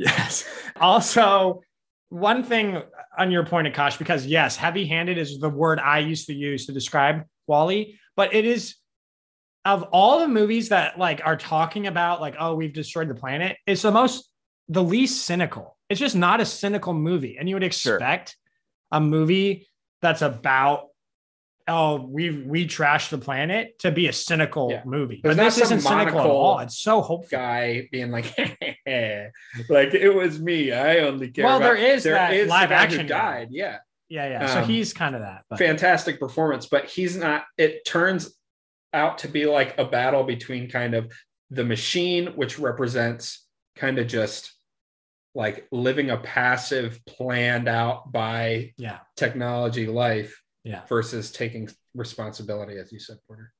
yes. 0.00 0.44
Also, 0.80 1.62
one 2.08 2.42
thing 2.42 2.82
on 3.16 3.30
your 3.30 3.44
point, 3.44 3.72
Akash, 3.72 3.98
because 3.98 4.26
yes, 4.26 4.56
heavy-handed 4.56 5.18
is 5.18 5.38
the 5.38 5.48
word 5.48 5.78
I 5.78 5.98
used 5.98 6.26
to 6.26 6.34
use 6.34 6.66
to 6.66 6.72
describe 6.72 7.24
WALL-E, 7.46 7.98
but 8.16 8.34
it 8.34 8.44
is 8.44 8.76
of 9.64 9.82
all 9.92 10.20
the 10.20 10.28
movies 10.28 10.70
that 10.70 10.98
like 10.98 11.20
are 11.24 11.36
talking 11.36 11.86
about 11.86 12.20
like 12.20 12.34
oh 12.38 12.54
we've 12.54 12.72
destroyed 12.72 13.08
the 13.08 13.14
planet, 13.14 13.56
it's 13.66 13.82
the 13.82 13.90
most 13.90 14.30
the 14.68 14.82
least 14.82 15.24
cynical. 15.24 15.76
It's 15.88 16.00
just 16.00 16.16
not 16.16 16.40
a 16.40 16.46
cynical 16.46 16.94
movie, 16.94 17.36
and 17.38 17.48
you 17.48 17.56
would 17.56 17.74
Sure. 17.74 17.96
expect 17.96 18.36
a 18.92 19.00
movie 19.00 19.68
that's 20.02 20.22
about 20.22 20.86
oh 21.70 21.96
we 22.02 22.42
we 22.42 22.66
trashed 22.66 23.10
the 23.10 23.18
planet 23.18 23.78
to 23.78 23.90
be 23.90 24.08
a 24.08 24.12
cynical 24.12 24.70
Yeah. 24.70 24.82
movie, 24.84 25.20
There's 25.22 25.36
but 25.36 25.42
this 25.44 25.58
isn't 25.58 25.80
cynical 25.80 26.20
at 26.20 26.26
all. 26.26 26.58
It's 26.58 26.78
so 26.78 27.00
hopeful. 27.00 27.28
guy 27.38 27.88
being 27.92 28.10
like 28.10 28.26
like 29.68 29.94
it 29.94 30.12
was 30.14 30.40
me 30.40 30.72
i 30.72 30.98
only 30.98 31.30
care 31.30 31.44
Well, 31.44 31.56
about-" 31.58 31.66
there 31.66 31.76
is 31.76 32.04
that 32.04 32.30
the 32.32 32.44
live 32.46 32.72
action 32.72 33.06
died 33.06 33.48
yeah 33.50 33.78
Yeah, 34.08 34.28
yeah. 34.28 34.46
So 34.54 34.60
Um, 34.62 34.68
he's 34.68 34.92
kind 34.92 35.14
of 35.14 35.20
that. 35.22 35.44
But 35.48 35.58
fantastic 35.60 36.18
performance, 36.18 36.66
but 36.66 36.86
he's 36.86 37.14
not. 37.16 37.44
It 37.56 37.84
turns 37.84 38.36
out 38.92 39.18
to 39.18 39.28
be 39.28 39.46
like 39.46 39.78
a 39.78 39.84
battle 39.84 40.24
between 40.24 40.68
kind 40.68 40.94
of 40.94 41.12
the 41.50 41.62
machine, 41.64 42.26
which 42.34 42.58
represents 42.58 43.46
kind 43.76 44.00
of 44.00 44.08
just 44.08 44.52
like 45.36 45.68
living 45.70 46.10
a 46.10 46.16
passive, 46.16 46.98
planned 47.06 47.68
out 47.68 48.10
by 48.10 48.72
yeah, 48.76 48.98
technology 49.16 49.86
life 49.86 50.34
yeah. 50.64 50.82
versus 50.88 51.30
taking 51.32 51.68
responsibility, 51.94 52.76
as 52.78 52.90
you 52.92 52.98
said, 52.98 53.16
Porter. 53.26 53.52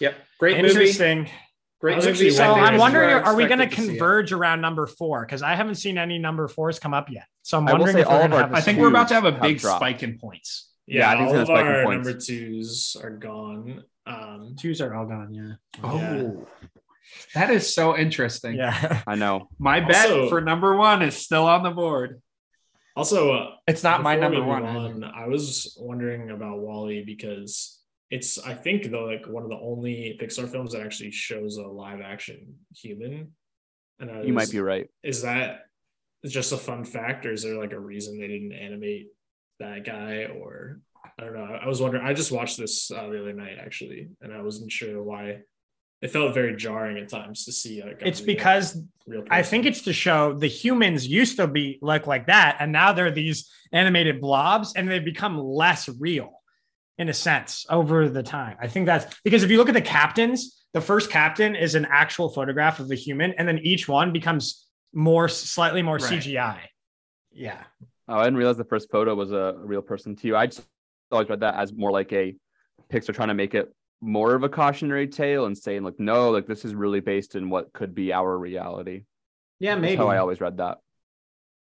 Yep, 0.00 0.14
great 0.38 0.56
movie. 0.56 0.68
Interesting. 0.68 1.28
Great 1.80 1.94
I 1.94 1.96
was 1.96 2.06
movie. 2.06 2.16
actually 2.26 2.30
So 2.30 2.44
I 2.44 2.54
think 2.54 2.66
I'm 2.68 2.78
wondering, 2.78 3.08
where 3.08 3.24
are 3.24 3.34
we 3.34 3.46
going 3.46 3.58
to 3.58 3.64
expected 3.64 3.86
see 3.86 3.90
it. 3.94 3.98
converge 3.98 4.32
around 4.32 4.60
number 4.60 4.86
four? 4.86 5.26
Because 5.26 5.42
I 5.42 5.54
haven't 5.56 5.74
seen 5.76 5.98
any 5.98 6.18
number 6.18 6.46
fours 6.48 6.78
come 6.78 6.94
up 6.94 7.10
yet. 7.10 7.24
So 7.42 7.58
I'm 7.58 7.64
wondering 7.64 7.98
if 7.98 8.06
we're 8.06 8.12
all 8.12 8.18
going 8.18 8.24
of 8.26 8.30
to 8.30 8.36
our 8.36 8.42
have 8.44 8.52
a 8.52 8.56
I 8.56 8.60
think 8.60 8.78
we're 8.78 8.88
about 8.88 9.08
to 9.08 9.14
have 9.14 9.24
a 9.24 9.32
big 9.32 9.58
dropped. 9.58 9.78
spike 9.80 10.02
in 10.04 10.16
points. 10.18 10.70
Yeah, 10.86 10.98
Yeah, 11.00 11.10
I 11.10 11.16
think 11.16 11.28
all 11.28 11.34
it's 11.34 11.40
of 11.42 11.46
gonna 11.48 11.58
spike 11.60 11.66
in 11.66 11.76
our 11.76 11.84
points. 11.84 12.06
number 12.08 12.20
twos 12.20 12.96
are 13.02 13.10
gone. 13.10 13.84
Um, 14.06 14.56
twos 14.58 14.80
are 14.80 14.94
all 14.94 15.06
gone. 15.06 15.34
Yeah. 15.34 15.52
Oh, 15.82 15.96
Yeah. 15.98 16.68
That 17.34 17.50
is 17.50 17.74
so 17.74 17.96
interesting. 17.96 18.54
Yeah. 18.56 19.02
I 19.06 19.16
know. 19.16 19.48
My 19.58 19.80
bet 19.80 20.08
Also- 20.10 20.28
for 20.28 20.40
number 20.40 20.76
one 20.76 21.02
is 21.02 21.16
still 21.16 21.46
on 21.46 21.62
the 21.64 21.70
board. 21.70 22.22
Also, 22.94 23.32
uh, 23.32 23.50
It's 23.66 23.82
not 23.82 24.02
my 24.02 24.16
number 24.16 24.42
one. 24.42 24.64
on, 24.64 25.04
I 25.04 25.26
was 25.26 25.76
wondering 25.80 26.30
about 26.30 26.58
WALL-E 26.60 27.04
because 27.04 27.80
it's 28.10 28.38
I 28.38 28.52
think 28.52 28.90
though 28.90 29.06
like 29.06 29.26
one 29.26 29.42
of 29.42 29.48
the 29.48 29.58
only 29.58 30.18
Pixar 30.20 30.50
films 30.50 30.72
that 30.72 30.82
actually 30.82 31.10
shows 31.12 31.56
a 31.56 31.66
live 31.66 32.00
action 32.02 32.56
human. 32.76 33.32
And 33.98 34.10
I 34.10 34.22
You 34.22 34.34
might 34.34 34.50
be 34.50 34.60
right. 34.60 34.88
Is 35.02 35.22
that 35.22 35.60
just 36.26 36.52
a 36.52 36.56
fun 36.58 36.84
fact, 36.84 37.24
or 37.24 37.32
is 37.32 37.42
there 37.42 37.58
like 37.58 37.72
a 37.72 37.80
reason 37.80 38.18
they 38.18 38.28
didn't 38.28 38.52
animate 38.52 39.08
that 39.60 39.84
guy? 39.84 40.24
Or 40.24 40.80
I 41.18 41.24
don't 41.24 41.34
know. 41.34 41.44
I 41.44 41.64
I 41.64 41.66
was 41.66 41.80
wondering. 41.80 42.04
I 42.04 42.12
just 42.12 42.32
watched 42.32 42.58
this 42.58 42.90
uh, 42.90 43.08
the 43.08 43.20
other 43.20 43.32
night 43.32 43.56
actually, 43.58 44.10
and 44.20 44.32
I 44.32 44.42
wasn't 44.42 44.70
sure 44.70 45.02
why. 45.02 45.40
It 46.02 46.10
felt 46.10 46.34
very 46.34 46.56
jarring 46.56 46.98
at 46.98 47.08
times 47.08 47.44
to 47.44 47.52
see. 47.52 47.80
Like, 47.80 48.02
It's 48.04 48.20
because 48.20 48.76
real 49.06 49.24
I 49.30 49.42
think 49.42 49.66
it's 49.66 49.82
to 49.82 49.92
show 49.92 50.34
the 50.34 50.48
humans 50.48 51.06
used 51.06 51.36
to 51.36 51.46
be 51.46 51.78
like 51.80 52.08
like 52.08 52.26
that, 52.26 52.56
and 52.58 52.72
now 52.72 52.92
they're 52.92 53.12
these 53.12 53.48
animated 53.72 54.20
blobs, 54.20 54.74
and 54.74 54.90
they've 54.90 55.04
become 55.04 55.38
less 55.38 55.88
real 55.88 56.42
in 56.98 57.08
a 57.08 57.14
sense 57.14 57.64
over 57.70 58.08
the 58.08 58.22
time. 58.22 58.56
I 58.60 58.66
think 58.66 58.86
that's 58.86 59.06
because 59.22 59.44
if 59.44 59.50
you 59.50 59.58
look 59.58 59.68
at 59.68 59.74
the 59.74 59.80
captains, 59.80 60.64
the 60.74 60.80
first 60.80 61.08
captain 61.08 61.54
is 61.54 61.76
an 61.76 61.86
actual 61.88 62.30
photograph 62.30 62.80
of 62.80 62.88
the 62.88 62.96
human, 62.96 63.32
and 63.38 63.46
then 63.46 63.58
each 63.58 63.86
one 63.86 64.12
becomes 64.12 64.66
more 64.92 65.28
slightly 65.28 65.82
more 65.82 65.96
Right. 65.96 66.20
CGI. 66.20 66.58
Yeah. 67.30 67.62
Oh, 68.08 68.16
I 68.16 68.24
didn't 68.24 68.38
realize 68.38 68.56
the 68.56 68.64
first 68.64 68.90
photo 68.90 69.14
was 69.14 69.30
a 69.30 69.54
real 69.56 69.82
person 69.82 70.16
too. 70.16 70.36
I 70.36 70.46
just 70.46 70.66
always 71.12 71.28
read 71.28 71.40
that 71.40 71.54
as 71.54 71.72
more 71.72 71.92
like 71.92 72.12
a 72.12 72.34
Pixar 72.90 73.14
trying 73.14 73.28
to 73.28 73.34
make 73.34 73.54
it 73.54 73.72
more 74.02 74.34
of 74.34 74.42
a 74.42 74.48
cautionary 74.48 75.06
tale 75.06 75.46
and 75.46 75.56
saying 75.56 75.84
like, 75.84 75.98
no, 75.98 76.30
like 76.30 76.46
this 76.46 76.64
is 76.64 76.74
really 76.74 77.00
based 77.00 77.36
in 77.36 77.48
what 77.48 77.72
could 77.72 77.94
be 77.94 78.12
our 78.12 78.36
reality. 78.36 79.04
Yeah, 79.60 79.76
That's 79.76 79.82
maybe. 79.82 79.96
how 79.96 80.08
I 80.08 80.18
always 80.18 80.40
read 80.40 80.56
that. 80.58 80.78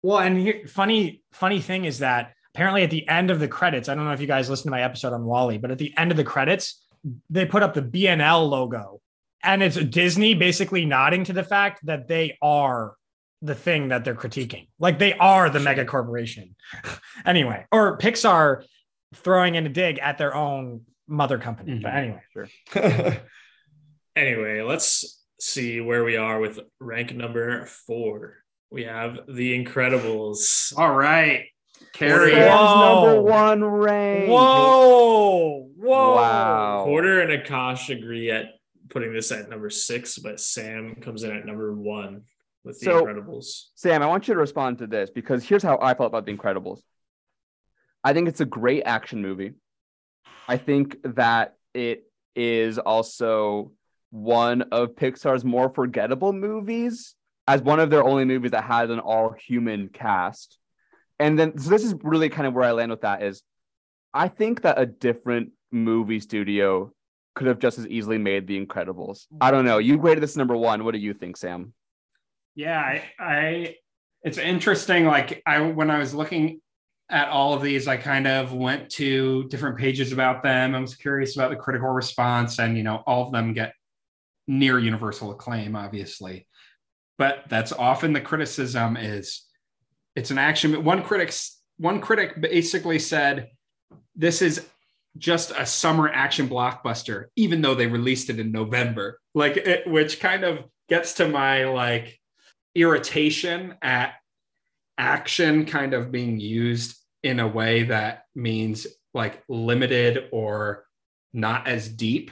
Well, 0.02 0.18
and 0.18 0.38
here, 0.38 0.62
funny, 0.66 1.22
funny 1.32 1.60
thing 1.60 1.84
is 1.84 1.98
that 1.98 2.32
apparently 2.54 2.82
at 2.82 2.90
the 2.90 3.06
end 3.08 3.30
of 3.30 3.40
the 3.40 3.48
credits, 3.48 3.88
I 3.88 3.94
don't 3.94 4.06
know 4.06 4.12
if 4.12 4.20
you 4.20 4.26
guys 4.26 4.48
listened 4.48 4.68
to 4.68 4.70
my 4.70 4.82
episode 4.82 5.12
on 5.12 5.24
WALL-E, 5.24 5.58
but 5.58 5.70
at 5.70 5.78
the 5.78 5.92
end 5.96 6.10
of 6.10 6.16
the 6.16 6.24
credits, 6.24 6.82
they 7.28 7.44
put 7.44 7.62
up 7.62 7.74
the 7.74 7.82
BNL 7.82 8.48
logo, 8.48 9.00
and 9.42 9.62
it's 9.62 9.76
Disney 9.76 10.34
basically 10.34 10.86
nodding 10.86 11.24
to 11.24 11.34
the 11.34 11.44
fact 11.44 11.84
that 11.84 12.08
they 12.08 12.38
are 12.40 12.94
the 13.42 13.54
thing 13.54 13.88
that 13.88 14.04
they're 14.04 14.14
critiquing. 14.14 14.68
Like 14.78 14.98
they 14.98 15.12
are 15.12 15.50
the 15.50 15.60
mega 15.60 15.84
corporation. 15.84 16.56
anyway, 17.26 17.66
or 17.70 17.98
Pixar 17.98 18.64
throwing 19.14 19.54
in 19.54 19.66
a 19.66 19.68
dig 19.68 19.98
at 19.98 20.16
their 20.16 20.34
own 20.34 20.82
mother 21.06 21.38
company. 21.38 21.78
But 21.82 21.92
Mhm. 21.92 21.96
anyway, 21.96 22.22
Sure. 22.32 22.48
anyway, 24.16 24.62
let's 24.62 25.22
see 25.40 25.80
where 25.80 26.04
we 26.04 26.16
are 26.16 26.40
with 26.40 26.60
rank 26.80 27.14
number 27.14 27.66
four. 27.66 28.38
We 28.70 28.84
have 28.84 29.20
The 29.28 29.64
Incredibles. 29.64 30.72
All 30.76 30.94
right. 30.94 31.46
Carrie. 31.92 32.32
Sam's 32.32 32.80
number 32.80 33.22
one 33.22 33.64
rank. 33.64 34.28
whoa, 34.28 35.68
whoa, 35.76 36.14
Wow. 36.16 36.84
Porter 36.84 37.20
and 37.20 37.30
Akash 37.44 37.90
agree 37.96 38.30
at 38.30 38.46
putting 38.90 39.12
this 39.12 39.30
at 39.32 39.48
number 39.48 39.70
six, 39.70 40.18
but 40.18 40.40
Sam 40.40 40.94
comes 40.96 41.22
in 41.24 41.36
at 41.36 41.44
number 41.44 41.72
one 41.74 42.22
with 42.64 42.78
The 42.80 42.86
So- 42.86 43.04
Incredibles. 43.04 43.66
Sam, 43.74 44.02
I 44.02 44.06
want 44.06 44.26
you 44.28 44.34
to 44.34 44.40
respond 44.40 44.78
to 44.78 44.86
this 44.86 45.10
because 45.10 45.44
here's 45.46 45.62
how 45.62 45.78
I 45.80 45.94
felt 45.94 46.08
about 46.08 46.26
The 46.26 46.36
Incredibles. 46.36 46.80
I 48.02 48.12
think 48.12 48.28
it's 48.28 48.40
a 48.40 48.44
great 48.46 48.82
action 48.84 49.20
movie. 49.22 49.52
I 50.46 50.56
think 50.56 50.98
that 51.16 51.56
it 51.72 52.04
is 52.34 52.78
also 52.78 53.72
one 54.10 54.62
of 54.72 54.94
Pixar's 54.94 55.44
more 55.44 55.68
forgettable 55.68 56.32
movies, 56.32 57.14
as 57.46 57.62
one 57.62 57.80
of 57.80 57.90
their 57.90 58.04
only 58.04 58.24
movies 58.24 58.52
that 58.52 58.64
has 58.64 58.90
an 58.90 59.00
all 59.00 59.32
human 59.32 59.88
cast. 59.88 60.58
And 61.18 61.38
then, 61.38 61.58
so 61.58 61.70
this 61.70 61.84
is 61.84 61.94
really 62.02 62.28
kind 62.28 62.46
of 62.46 62.54
where 62.54 62.64
I 62.64 62.72
land 62.72 62.90
with 62.90 63.02
that 63.02 63.22
is 63.22 63.42
I 64.12 64.28
think 64.28 64.62
that 64.62 64.78
a 64.78 64.86
different 64.86 65.50
movie 65.72 66.20
studio 66.20 66.92
could 67.34 67.48
have 67.48 67.58
just 67.58 67.78
as 67.78 67.86
easily 67.88 68.18
made 68.18 68.46
The 68.46 68.64
Incredibles. 68.64 69.26
I 69.40 69.50
don't 69.50 69.64
know. 69.64 69.78
You 69.78 69.98
graded 69.98 70.22
this 70.22 70.36
number 70.36 70.56
one. 70.56 70.84
What 70.84 70.92
do 70.92 71.00
you 71.00 71.14
think, 71.14 71.36
Sam? 71.36 71.72
Yeah, 72.54 72.78
I, 72.78 73.02
I 73.18 73.76
it's 74.22 74.38
interesting. 74.38 75.06
Like 75.06 75.42
I 75.44 75.60
when 75.60 75.90
I 75.90 75.98
was 75.98 76.14
looking 76.14 76.60
at 77.10 77.28
all 77.28 77.54
of 77.54 77.62
these, 77.62 77.86
I 77.86 77.96
kind 77.96 78.26
of 78.26 78.52
went 78.52 78.90
to 78.92 79.44
different 79.48 79.78
pages 79.78 80.12
about 80.12 80.42
them. 80.42 80.74
I 80.74 80.80
was 80.80 80.94
curious 80.94 81.36
about 81.36 81.50
the 81.50 81.56
critical 81.56 81.90
response, 81.90 82.58
and 82.58 82.76
you 82.76 82.82
know, 82.82 83.02
all 83.06 83.24
of 83.24 83.32
them 83.32 83.52
get 83.52 83.74
near 84.46 84.78
universal 84.78 85.30
acclaim, 85.30 85.76
obviously. 85.76 86.46
But 87.18 87.44
that's 87.48 87.72
often 87.72 88.12
the 88.12 88.20
criticism 88.20 88.96
is 88.96 89.42
it's 90.16 90.30
an 90.30 90.38
action. 90.38 90.84
One 90.84 91.02
critic 91.02 91.32
one 91.76 92.00
critic 92.00 92.40
basically 92.40 92.98
said 92.98 93.50
this 94.16 94.42
is 94.42 94.66
just 95.16 95.52
a 95.56 95.66
summer 95.66 96.08
action 96.08 96.48
blockbuster, 96.48 97.26
even 97.36 97.62
though 97.62 97.74
they 97.74 97.86
released 97.86 98.30
it 98.30 98.40
in 98.40 98.50
November. 98.50 99.20
Like, 99.34 99.56
it, 99.56 99.86
which 99.86 100.20
kind 100.20 100.44
of 100.44 100.64
gets 100.88 101.14
to 101.14 101.28
my 101.28 101.64
like 101.64 102.18
irritation 102.74 103.74
at 103.82 104.14
action 104.98 105.66
kind 105.66 105.94
of 105.94 106.12
being 106.12 106.38
used 106.38 106.96
in 107.22 107.40
a 107.40 107.48
way 107.48 107.84
that 107.84 108.24
means 108.34 108.86
like 109.12 109.42
limited 109.48 110.28
or 110.32 110.84
not 111.32 111.66
as 111.66 111.88
deep. 111.88 112.30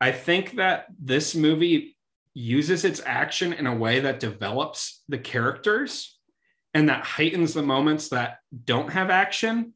I 0.00 0.12
think 0.12 0.56
that 0.56 0.86
this 0.98 1.34
movie 1.34 1.96
uses 2.34 2.84
its 2.84 3.00
action 3.04 3.52
in 3.52 3.66
a 3.66 3.74
way 3.74 4.00
that 4.00 4.20
develops 4.20 5.02
the 5.08 5.18
characters 5.18 6.18
and 6.74 6.88
that 6.88 7.04
heightens 7.04 7.54
the 7.54 7.62
moments 7.62 8.10
that 8.10 8.38
don't 8.64 8.90
have 8.90 9.10
action. 9.10 9.72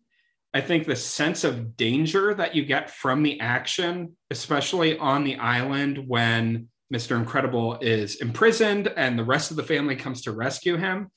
I 0.54 0.60
think 0.60 0.86
the 0.86 0.96
sense 0.96 1.44
of 1.44 1.76
danger 1.76 2.34
that 2.34 2.54
you 2.54 2.64
get 2.64 2.90
from 2.90 3.22
the 3.22 3.40
action, 3.40 4.16
especially 4.30 4.98
on 4.98 5.24
the 5.24 5.36
island 5.36 6.06
when 6.06 6.68
Mr. 6.92 7.16
Incredible 7.16 7.78
is 7.80 8.16
imprisoned 8.16 8.88
and 8.96 9.18
the 9.18 9.24
rest 9.24 9.50
of 9.50 9.56
the 9.56 9.62
family 9.62 9.96
comes 9.96 10.22
to 10.22 10.32
rescue 10.32 10.76
him, 10.76 11.10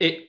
it 0.00 0.28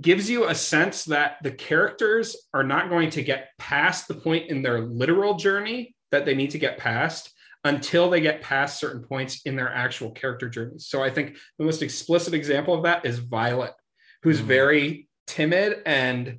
gives 0.00 0.28
you 0.30 0.46
a 0.48 0.54
sense 0.54 1.04
that 1.04 1.36
the 1.42 1.50
characters 1.50 2.36
are 2.54 2.62
not 2.64 2.88
going 2.88 3.10
to 3.10 3.22
get 3.22 3.50
past 3.58 4.08
the 4.08 4.14
point 4.14 4.48
in 4.50 4.62
their 4.62 4.80
literal 4.80 5.34
journey 5.34 5.94
that 6.10 6.24
they 6.24 6.34
need 6.34 6.50
to 6.50 6.58
get 6.58 6.78
past 6.78 7.32
until 7.64 8.10
they 8.10 8.20
get 8.20 8.42
past 8.42 8.80
certain 8.80 9.02
points 9.02 9.42
in 9.44 9.54
their 9.54 9.72
actual 9.72 10.10
character 10.10 10.48
journeys. 10.48 10.86
So 10.86 11.02
I 11.02 11.10
think 11.10 11.36
the 11.58 11.64
most 11.64 11.82
explicit 11.82 12.34
example 12.34 12.74
of 12.74 12.82
that 12.84 13.04
is 13.06 13.18
Violet, 13.18 13.74
who's 14.22 14.40
Mm. 14.40 14.44
very 14.44 15.08
timid 15.26 15.82
and 15.86 16.38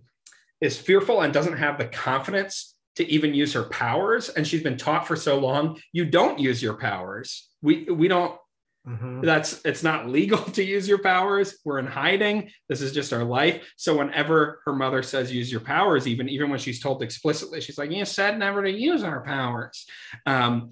is 0.59 0.77
fearful 0.77 1.21
and 1.21 1.33
doesn't 1.33 1.57
have 1.57 1.77
the 1.77 1.85
confidence 1.85 2.75
to 2.95 3.09
even 3.09 3.33
use 3.33 3.53
her 3.53 3.63
powers 3.63 4.29
and 4.29 4.45
she's 4.45 4.61
been 4.61 4.77
taught 4.77 5.07
for 5.07 5.15
so 5.15 5.39
long 5.39 5.79
you 5.93 6.05
don't 6.05 6.39
use 6.39 6.61
your 6.61 6.75
powers. 6.75 7.49
We 7.61 7.85
we 7.85 8.07
don't 8.07 8.37
Mhm. 8.87 9.23
that's 9.23 9.63
it's 9.63 9.81
not 9.83 10.09
legal 10.09 10.37
to 10.57 10.63
use 10.63 10.87
your 10.87 10.99
powers. 11.01 11.57
We're 11.63 11.79
in 11.79 11.87
hiding. 11.87 12.49
This 12.67 12.81
is 12.81 12.91
just 12.91 13.13
our 13.13 13.23
life. 13.23 13.65
So 13.77 13.97
whenever 13.97 14.61
her 14.65 14.73
mother 14.73 15.01
says 15.03 15.31
use 15.33 15.49
your 15.51 15.61
powers 15.61 16.05
even 16.07 16.27
even 16.27 16.49
when 16.49 16.59
she's 16.59 16.81
told 16.81 17.01
explicitly 17.01 17.61
she's 17.61 17.77
like 17.77 17.91
you 17.91 18.03
said 18.05 18.37
never 18.37 18.61
to 18.63 18.71
use 18.71 19.03
our 19.03 19.23
powers. 19.23 19.85
Um, 20.25 20.71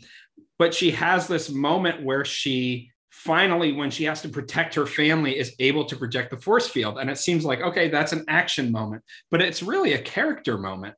but 0.60 0.74
she 0.74 0.92
has 0.92 1.28
this 1.28 1.50
moment 1.50 2.04
where 2.04 2.26
she 2.26 2.92
finally 3.12 3.72
when 3.72 3.92
she 3.92 4.04
has 4.06 4.22
to 4.24 4.30
protect 4.30 4.76
her 4.76 4.86
family 4.86 5.38
is 5.38 5.56
able 5.60 5.86
to 5.86 5.96
project 5.96 6.32
the 6.32 6.38
force 6.38 6.68
field. 6.68 6.98
And 6.98 7.10
it 7.10 7.18
seems 7.18 7.46
like 7.46 7.62
okay 7.62 7.88
that's 7.90 8.12
an 8.14 8.26
action 8.28 8.72
moment 8.74 9.04
but 9.30 9.42
it's 9.42 9.64
really 9.64 9.94
a 9.94 10.02
character 10.02 10.58
moment. 10.58 10.96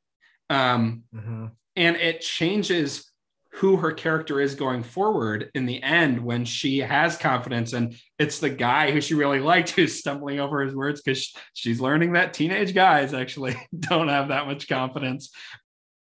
Um, 0.50 1.04
Mhm. 1.16 1.52
and 1.76 1.96
it 1.96 2.22
changes 2.22 3.12
who 3.56 3.78
her 3.78 3.92
character 3.92 4.42
is 4.42 4.56
going 4.56 4.82
forward 4.82 5.52
in 5.54 5.68
the 5.68 5.82
end 5.84 6.20
when 6.20 6.44
she 6.44 6.80
has 6.80 7.18
confidence 7.18 7.74
and 7.74 7.96
it's 8.18 8.40
the 8.40 8.50
guy 8.50 8.92
who 8.92 9.00
she 9.00 9.14
really 9.14 9.40
liked 9.40 9.70
who's 9.72 10.00
stumbling 10.00 10.40
over 10.40 10.62
his 10.62 10.76
words 10.76 11.02
because 11.02 11.34
she's 11.54 11.80
learning 11.80 12.14
that 12.14 12.34
teenage 12.34 12.74
guys 12.74 13.14
actually 13.14 13.56
don't 13.80 14.08
have 14.08 14.30
that 14.30 14.48
much 14.48 14.68
confidence 14.68 15.30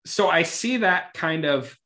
so 0.05 0.29
i 0.29 0.43
see 0.43 0.79
that 0.79 1.15
kind 1.15 1.45
of 1.45 1.77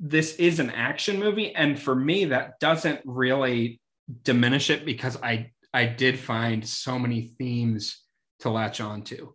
this 0.00 0.36
is 0.36 0.58
an 0.58 0.70
action 0.70 1.18
movie 1.18 1.54
and 1.54 1.78
for 1.80 1.94
me 1.94 2.26
that 2.26 2.58
doesn't 2.58 3.00
really 3.04 3.80
diminish 4.24 4.70
it 4.70 4.84
because 4.84 5.16
i 5.22 5.50
i 5.72 5.86
did 5.86 6.18
find 6.18 6.66
so 6.66 6.98
many 6.98 7.32
themes 7.38 8.02
to 8.40 8.50
latch 8.50 8.80
on 8.80 9.02
to 9.02 9.34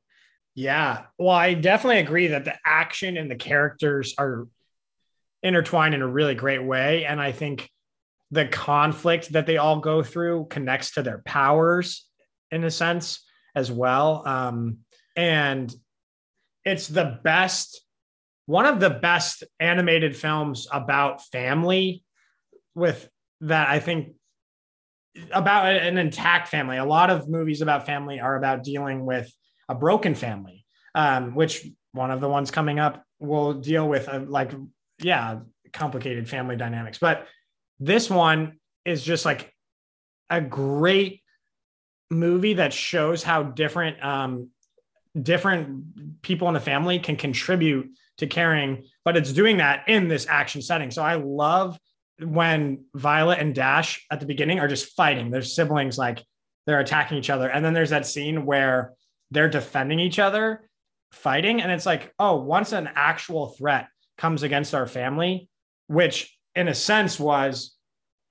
Yeah. 0.53 1.05
Well, 1.17 1.29
I 1.29 1.53
definitely 1.53 1.99
agree 1.99 2.27
that 2.27 2.43
the 2.43 2.55
action 2.65 3.15
and 3.17 3.31
the 3.31 3.35
characters 3.37 4.13
are 4.17 4.47
intertwined 5.43 5.95
in 5.95 6.01
a 6.01 6.07
really 6.07 6.36
great 6.36 6.63
way. 6.63 7.05
And 7.05 7.19
I 7.21 7.31
think 7.31 7.69
the 8.29 8.46
conflict 8.46 9.33
that 9.33 9.46
they 9.46 9.57
all 9.57 9.79
go 9.79 10.03
through 10.03 10.48
connects 10.50 10.92
to 10.92 11.03
their 11.03 11.22
powers 11.25 12.07
in 12.51 12.63
a 12.63 12.72
sense 12.72 13.24
as 13.55 13.72
well. 13.72 14.24
Um, 14.25 14.79
and 15.15 15.74
it's 16.63 16.87
the 16.87 17.20
best, 17.24 17.81
one 18.46 18.65
of 18.65 18.79
the 18.79 18.89
best 18.89 19.44
animated 19.59 20.15
films 20.15 20.68
about 20.72 21.22
family 21.25 22.03
with 22.75 23.09
that 23.42 23.68
I 23.68 23.79
think 23.79 24.13
about 25.31 25.65
an 25.65 25.98
intact 25.98 26.48
family. 26.48 26.77
A 26.77 26.85
lot 26.85 27.09
of 27.09 27.27
movies 27.27 27.61
about 27.61 27.85
family 27.85 28.22
are 28.22 28.37
about 28.37 28.63
dealing 28.63 29.05
with 29.05 29.29
a 29.68 29.75
broken 29.75 30.15
family, 30.15 30.63
um, 30.96 31.35
which 31.35 31.68
one 31.92 32.11
of 32.11 32.22
the 32.22 32.29
ones 32.29 32.51
coming 32.51 32.79
up 32.79 33.03
will 33.20 33.55
deal 33.55 33.89
with, 33.89 34.07
uh, 34.07 34.22
like, 34.25 34.51
yeah, 35.01 35.40
complicated 35.74 36.29
family 36.29 36.55
dynamics. 36.55 36.98
But 37.00 37.27
this 37.79 38.09
one 38.09 38.59
is 38.85 39.03
just 39.03 39.25
like 39.25 39.53
a 40.29 40.42
great 40.42 41.22
movie 42.09 42.53
that 42.53 42.74
shows 42.74 43.24
how 43.24 43.44
different 43.44 44.03
um, 44.03 44.50
different 45.20 46.22
people 46.22 46.48
in 46.48 46.53
the 46.53 46.59
family 46.59 47.00
can 47.00 47.16
contribute 47.16 47.90
to 48.18 48.27
caring, 48.27 48.85
but 49.03 49.18
it's 49.18 49.33
doing 49.33 49.57
that 49.57 49.87
in 49.87 50.07
this 50.07 50.27
action 50.27 50.61
setting. 50.61 50.92
So 50.92 51.01
I 51.01 51.16
love 51.16 51.77
when 52.20 52.85
Violet 52.94 53.40
and 53.40 53.55
Dash 53.55 54.05
at 54.11 54.20
the 54.20 54.25
beginning 54.25 54.59
are 54.59 54.68
just 54.68 54.96
fighting. 54.96 55.31
Their 55.31 55.42
siblings 55.42 55.98
like 55.98 56.24
they're 56.68 56.79
attacking 56.79 57.18
each 57.18 57.29
other, 57.29 57.50
and 57.50 57.66
then 57.66 57.74
there's 57.74 57.90
that 57.90 58.05
scene 58.05 58.46
where 58.46 58.94
they're 59.31 59.50
defending 59.50 60.00
each 60.00 60.20
other, 60.20 60.70
fighting, 61.11 61.61
and 61.61 61.72
it's 61.72 61.85
like, 61.85 62.14
oh, 62.20 62.42
once 62.42 62.74
an 62.74 62.90
actual 62.96 63.48
threat 63.48 63.87
comes 64.22 64.44
against 64.44 64.75
our 64.75 64.86
family, 64.86 65.50
which 65.88 66.38
in 66.53 66.68
a 66.68 66.75
sense 66.75 67.20
was 67.20 67.75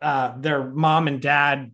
uh, 0.00 0.32
their 0.38 0.70
mom 0.70 1.08
and 1.08 1.20
dad 1.20 1.72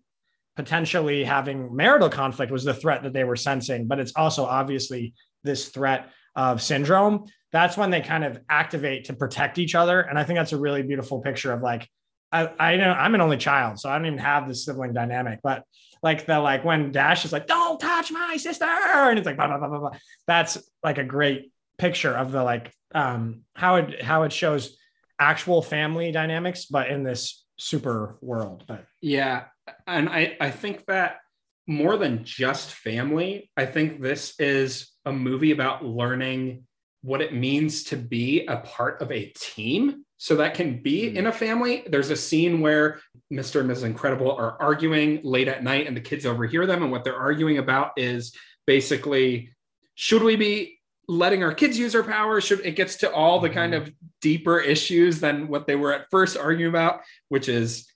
potentially 0.56 1.22
having 1.22 1.76
marital 1.76 2.08
conflict 2.08 2.50
was 2.50 2.64
the 2.64 2.72
threat 2.72 3.02
that 3.02 3.12
they 3.12 3.24
were 3.24 3.36
sensing, 3.36 3.86
but 3.86 4.00
it's 4.00 4.14
also 4.16 4.46
obviously 4.46 5.12
this 5.44 5.68
threat 5.68 6.08
of 6.34 6.62
syndrome. 6.62 7.26
That's 7.52 7.76
when 7.76 7.90
they 7.90 8.00
kind 8.00 8.24
of 8.24 8.40
activate 8.48 9.04
to 9.04 9.12
protect 9.12 9.58
each 9.58 9.74
other, 9.74 10.00
and 10.00 10.18
I 10.18 10.24
think 10.24 10.38
that's 10.38 10.54
a 10.54 10.58
really 10.58 10.82
beautiful 10.82 11.20
picture 11.20 11.52
of 11.52 11.62
like. 11.62 11.86
I, 12.32 12.50
I 12.58 12.76
know 12.76 12.90
I'm 12.90 13.14
an 13.14 13.20
only 13.20 13.36
child, 13.36 13.78
so 13.78 13.88
I 13.88 13.96
don't 13.96 14.06
even 14.06 14.18
have 14.18 14.48
this 14.48 14.64
sibling 14.64 14.92
dynamic, 14.92 15.38
but 15.44 15.62
like 16.02 16.26
the 16.26 16.40
like 16.40 16.64
when 16.64 16.90
Dash 16.90 17.24
is 17.24 17.32
like, 17.32 17.46
"Don't 17.46 17.78
touch 17.78 18.10
my 18.10 18.36
sister," 18.36 18.64
and 18.64 19.16
it's 19.16 19.26
like, 19.26 19.36
blah, 19.36 19.46
blah, 19.46 19.58
blah, 19.58 19.68
blah, 19.68 19.78
blah. 19.78 19.98
that's 20.26 20.58
like 20.82 20.98
a 20.98 21.04
great 21.04 21.52
picture 21.78 22.12
of 22.12 22.32
the 22.32 22.42
like 22.42 22.72
um 22.96 23.42
how 23.54 23.76
it 23.76 24.02
how 24.02 24.22
it 24.24 24.32
shows 24.32 24.76
actual 25.18 25.62
family 25.62 26.10
dynamics, 26.12 26.66
but 26.66 26.88
in 26.88 27.02
this 27.02 27.44
super 27.58 28.18
world. 28.20 28.64
But 28.66 28.86
Yeah. 29.00 29.44
And 29.86 30.08
I, 30.08 30.36
I 30.40 30.50
think 30.50 30.84
that 30.86 31.18
more 31.66 31.96
than 31.96 32.24
just 32.24 32.70
family, 32.70 33.50
I 33.56 33.66
think 33.66 34.00
this 34.00 34.38
is 34.38 34.92
a 35.04 35.12
movie 35.12 35.50
about 35.50 35.84
learning 35.84 36.64
what 37.02 37.20
it 37.20 37.34
means 37.34 37.84
to 37.84 37.96
be 37.96 38.46
a 38.46 38.58
part 38.58 39.00
of 39.00 39.10
a 39.10 39.32
team. 39.38 40.04
So 40.18 40.36
that 40.36 40.54
can 40.54 40.82
be 40.82 41.14
in 41.16 41.26
a 41.26 41.32
family. 41.32 41.84
There's 41.86 42.10
a 42.10 42.16
scene 42.16 42.60
where 42.60 43.00
Mr. 43.32 43.60
and 43.60 43.70
Mrs. 43.70 43.84
Incredible 43.84 44.32
are 44.32 44.60
arguing 44.60 45.20
late 45.22 45.48
at 45.48 45.62
night 45.62 45.86
and 45.86 45.96
the 45.96 46.00
kids 46.00 46.24
overhear 46.24 46.66
them. 46.66 46.82
And 46.82 46.90
what 46.90 47.04
they're 47.04 47.16
arguing 47.16 47.58
about 47.58 47.92
is 47.96 48.34
basically 48.66 49.50
should 49.94 50.22
we 50.22 50.36
be 50.36 50.75
letting 51.08 51.42
our 51.42 51.54
kids 51.54 51.78
use 51.78 51.94
our 51.94 52.02
power 52.02 52.40
should 52.40 52.60
it 52.66 52.76
gets 52.76 52.96
to 52.96 53.12
all 53.12 53.40
the 53.40 53.50
kind 53.50 53.74
of 53.74 53.92
deeper 54.20 54.58
issues 54.58 55.20
than 55.20 55.48
what 55.48 55.66
they 55.66 55.76
were 55.76 55.92
at 55.92 56.06
first 56.10 56.36
arguing 56.36 56.70
about, 56.70 57.00
which 57.28 57.48
is 57.48 57.86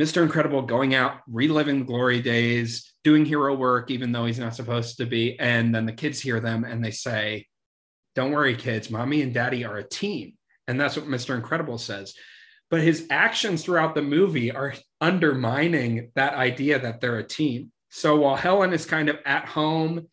Mr. 0.00 0.22
Incredible 0.22 0.62
going 0.62 0.94
out, 0.94 1.20
reliving 1.28 1.80
the 1.80 1.84
glory 1.84 2.22
days, 2.22 2.92
doing 3.04 3.24
hero 3.24 3.54
work, 3.54 3.90
even 3.90 4.12
though 4.12 4.24
he's 4.24 4.38
not 4.38 4.56
supposed 4.56 4.96
to 4.96 5.06
be. 5.06 5.38
And 5.38 5.74
then 5.74 5.86
the 5.86 5.92
kids 5.92 6.20
hear 6.20 6.40
them 6.40 6.64
and 6.64 6.82
they 6.82 6.90
say, 6.90 7.46
Don't 8.14 8.32
worry, 8.32 8.56
kids, 8.56 8.90
mommy 8.90 9.22
and 9.22 9.34
daddy 9.34 9.64
are 9.64 9.76
a 9.76 9.88
team. 9.88 10.34
And 10.66 10.80
that's 10.80 10.96
what 10.96 11.06
Mr. 11.06 11.34
Incredible 11.34 11.78
says. 11.78 12.14
But 12.70 12.80
his 12.80 13.06
actions 13.10 13.64
throughout 13.64 13.94
the 13.94 14.02
movie 14.02 14.52
are 14.52 14.74
undermining 15.00 16.12
that 16.14 16.34
idea 16.34 16.78
that 16.78 17.00
they're 17.00 17.18
a 17.18 17.26
team. 17.26 17.72
So 17.90 18.16
while 18.20 18.36
Helen 18.36 18.72
is 18.72 18.86
kind 18.86 19.08
of 19.08 19.18
at 19.26 19.44
home, 19.46 20.06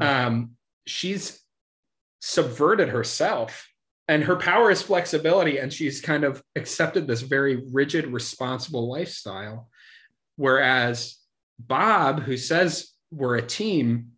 um, 0.00 0.52
she's 0.86 1.40
subverted 2.28 2.88
herself 2.88 3.68
and 4.08 4.24
her 4.24 4.34
power 4.34 4.68
is 4.68 4.82
flexibility 4.82 5.58
and 5.58 5.72
she's 5.72 6.00
kind 6.00 6.24
of 6.24 6.42
accepted 6.56 7.06
this 7.06 7.20
very 7.20 7.62
rigid 7.72 8.04
responsible 8.08 8.90
lifestyle. 8.90 9.68
Whereas 10.34 11.18
bob 11.60 12.20
who 12.20 12.36
says 12.36 12.90
we're 13.12 13.36
a 13.36 13.46
team 13.46 14.10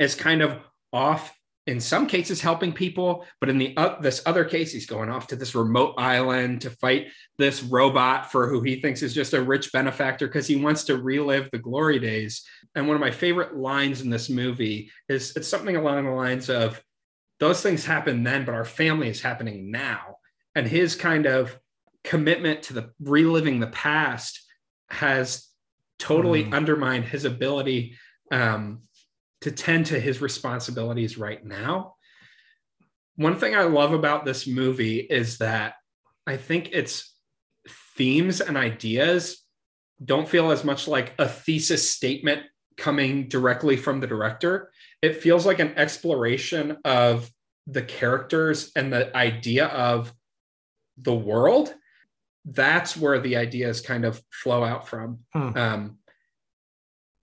is 0.00 0.16
kind 0.16 0.42
of 0.42 0.58
off 0.92 1.32
in 1.68 1.78
some 1.78 2.08
cases 2.08 2.40
helping 2.40 2.72
people 2.72 3.24
but 3.40 3.48
in 3.48 3.58
the 3.58 3.76
uh, 3.76 3.98
this 4.00 4.22
other 4.26 4.44
case 4.44 4.72
he's 4.72 4.86
going 4.86 5.08
off 5.08 5.28
to 5.28 5.36
this 5.36 5.54
remote 5.54 5.94
island 5.96 6.60
to 6.60 6.68
fight 6.68 7.06
this 7.38 7.62
robot 7.62 8.30
for 8.30 8.48
who 8.48 8.60
he 8.60 8.80
thinks 8.80 9.02
is 9.02 9.14
just 9.14 9.34
a 9.34 9.40
rich 9.40 9.72
benefactor 9.72 10.26
because 10.26 10.48
he 10.48 10.56
wants 10.56 10.82
to 10.84 10.96
relive 10.98 11.48
the 11.52 11.58
glory 11.58 12.00
days. 12.00 12.42
And 12.74 12.88
one 12.88 12.96
of 12.96 13.00
my 13.00 13.12
favorite 13.12 13.56
lines 13.56 14.00
in 14.00 14.10
this 14.10 14.28
movie 14.28 14.90
is 15.08 15.34
it's 15.36 15.48
something 15.48 15.76
along 15.76 16.04
the 16.04 16.10
lines 16.10 16.50
of 16.50 16.82
those 17.40 17.62
things 17.62 17.84
happen 17.84 18.22
then, 18.22 18.44
but 18.44 18.54
our 18.54 18.64
family 18.64 19.08
is 19.08 19.22
happening 19.22 19.70
now. 19.70 20.16
And 20.54 20.66
his 20.66 20.94
kind 20.94 21.26
of 21.26 21.58
commitment 22.04 22.62
to 22.64 22.74
the 22.74 22.90
reliving 23.02 23.60
the 23.60 23.66
past 23.66 24.40
has 24.90 25.48
totally 25.98 26.44
Mm. 26.44 26.54
undermined 26.54 27.04
his 27.06 27.24
ability 27.24 27.96
um, 28.30 28.82
to 29.40 29.50
tend 29.50 29.86
to 29.86 29.98
his 29.98 30.20
responsibilities 30.20 31.18
right 31.18 31.44
now. 31.44 31.96
One 33.16 33.36
thing 33.38 33.54
I 33.54 33.64
love 33.64 33.92
about 33.92 34.24
this 34.24 34.46
movie 34.46 34.98
is 34.98 35.38
that 35.38 35.74
I 36.26 36.36
think 36.36 36.70
its 36.72 37.14
themes 37.96 38.40
and 38.40 38.56
ideas 38.56 39.44
don't 40.02 40.28
feel 40.28 40.50
as 40.50 40.64
much 40.64 40.88
like 40.88 41.12
a 41.18 41.28
thesis 41.28 41.90
statement 41.90 42.42
coming 42.76 43.28
directly 43.28 43.76
from 43.76 44.00
the 44.00 44.06
director. 44.06 44.72
It 45.02 45.16
feels 45.16 45.46
like 45.46 45.58
an 45.60 45.72
exploration 45.76 46.76
of 46.84 47.30
the 47.66 47.82
characters 47.82 48.70
and 48.76 48.92
the 48.92 49.14
idea 49.16 49.66
of 49.66 50.12
the 50.98 51.14
world. 51.14 51.74
That's 52.44 52.96
where 52.96 53.18
the 53.18 53.36
ideas 53.36 53.80
kind 53.80 54.04
of 54.04 54.22
flow 54.30 54.64
out 54.64 54.88
from. 54.88 55.20
Hmm. 55.32 55.56
Um, 55.56 55.96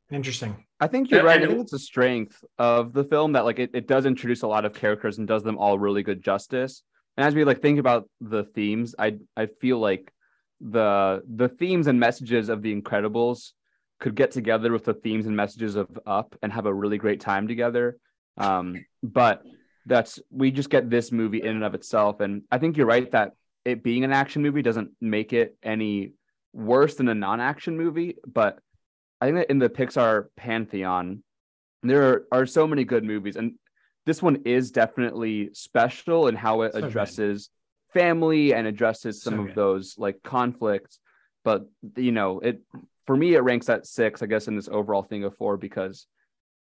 Interesting. 0.10 0.66
I 0.80 0.88
think 0.88 1.10
you're 1.12 1.20
And- 1.20 1.28
right. 1.28 1.36
and 1.36 1.44
I 1.44 1.48
it- 1.48 1.50
think 1.50 1.62
it's 1.64 1.74
a 1.74 1.80
strength 1.80 2.44
of 2.58 2.94
the 2.94 3.04
film 3.04 3.34
that 3.34 3.44
like 3.46 3.60
it, 3.60 3.72
it 3.74 3.88
does 3.88 4.06
introduce 4.06 4.42
a 4.42 4.48
lot 4.48 4.64
of 4.64 4.74
characters 4.74 5.18
and 5.18 5.28
does 5.28 5.44
them 5.44 5.58
all 5.58 5.78
really 5.78 6.02
good 6.04 6.22
justice. 6.24 6.84
And 7.18 7.26
as 7.28 7.36
we 7.36 7.44
like 7.44 7.62
think 7.62 7.78
about 7.80 8.10
the 8.22 8.44
themes, 8.46 8.96
I 8.98 9.18
I 9.36 9.48
feel 9.48 9.80
like 9.80 10.12
the 10.62 11.24
the 11.28 11.50
themes 11.50 11.88
and 11.88 12.00
messages 12.00 12.48
of 12.50 12.62
the 12.62 12.74
Incredibles 12.80 13.52
could 14.00 14.16
get 14.16 14.32
together 14.32 14.72
with 14.72 14.86
the 14.86 14.94
themes 14.94 15.26
and 15.26 15.36
messages 15.36 15.76
of 15.76 15.88
Up 16.06 16.36
and 16.42 16.52
have 16.52 16.66
a 16.66 16.74
really 16.74 16.98
great 16.98 17.20
time 17.20 17.48
together. 17.48 17.98
Um, 18.38 18.86
but 19.02 19.42
that's 19.86 20.20
we 20.30 20.52
just 20.52 20.70
get 20.70 20.90
this 20.90 21.12
movie 21.12 21.42
in 21.42 21.56
and 21.56 21.64
of 21.64 21.74
itself, 21.74 22.20
and 22.20 22.44
I 22.52 22.58
think 22.58 22.78
you're 22.78 22.86
right 22.86 23.10
that 23.12 23.32
it 23.66 23.84
being 23.84 24.04
an 24.04 24.14
action 24.14 24.42
movie 24.42 24.62
doesn't 24.62 24.92
make 25.02 25.34
it 25.34 25.58
any 25.64 26.14
worse 26.54 26.96
than 26.96 27.08
a 27.10 27.16
non-action 27.16 27.78
movie, 27.78 28.18
but 28.26 28.60
I 29.20 29.26
think 29.26 29.38
that 29.38 29.50
in 29.50 29.60
the 29.60 29.70
Pixar 29.70 30.28
pantheon, 30.36 31.24
there 31.84 32.04
are, 32.10 32.26
are 32.32 32.46
so 32.46 32.68
many 32.68 32.84
good 32.84 33.04
movies, 33.04 33.36
and 33.36 33.54
this 34.06 34.22
one 34.22 34.44
is 34.46 34.72
definitely 34.72 35.50
special 35.54 36.28
in 36.28 36.36
how 36.36 36.62
it 36.62 36.74
So 36.74 36.82
good. 36.82 36.90
addresses 36.90 37.50
family 37.94 38.54
and 38.54 38.68
addresses 38.68 39.22
some 39.24 39.36
So 39.36 39.42
of 39.42 39.48
good. 39.48 39.56
those 39.56 39.96
like 39.98 40.22
conflicts. 40.24 41.00
But 41.44 41.68
you 41.96 42.12
know, 42.12 42.40
it 42.40 42.62
for 43.08 43.16
me 43.16 43.34
it 43.34 43.40
ranks 43.40 43.70
at 43.70 43.88
six, 43.88 44.22
I 44.22 44.28
guess, 44.28 44.48
in 44.48 44.56
this 44.56 44.68
overall 44.68 45.02
thing 45.02 45.24
of 45.24 45.36
four 45.38 45.58
because 45.58 46.06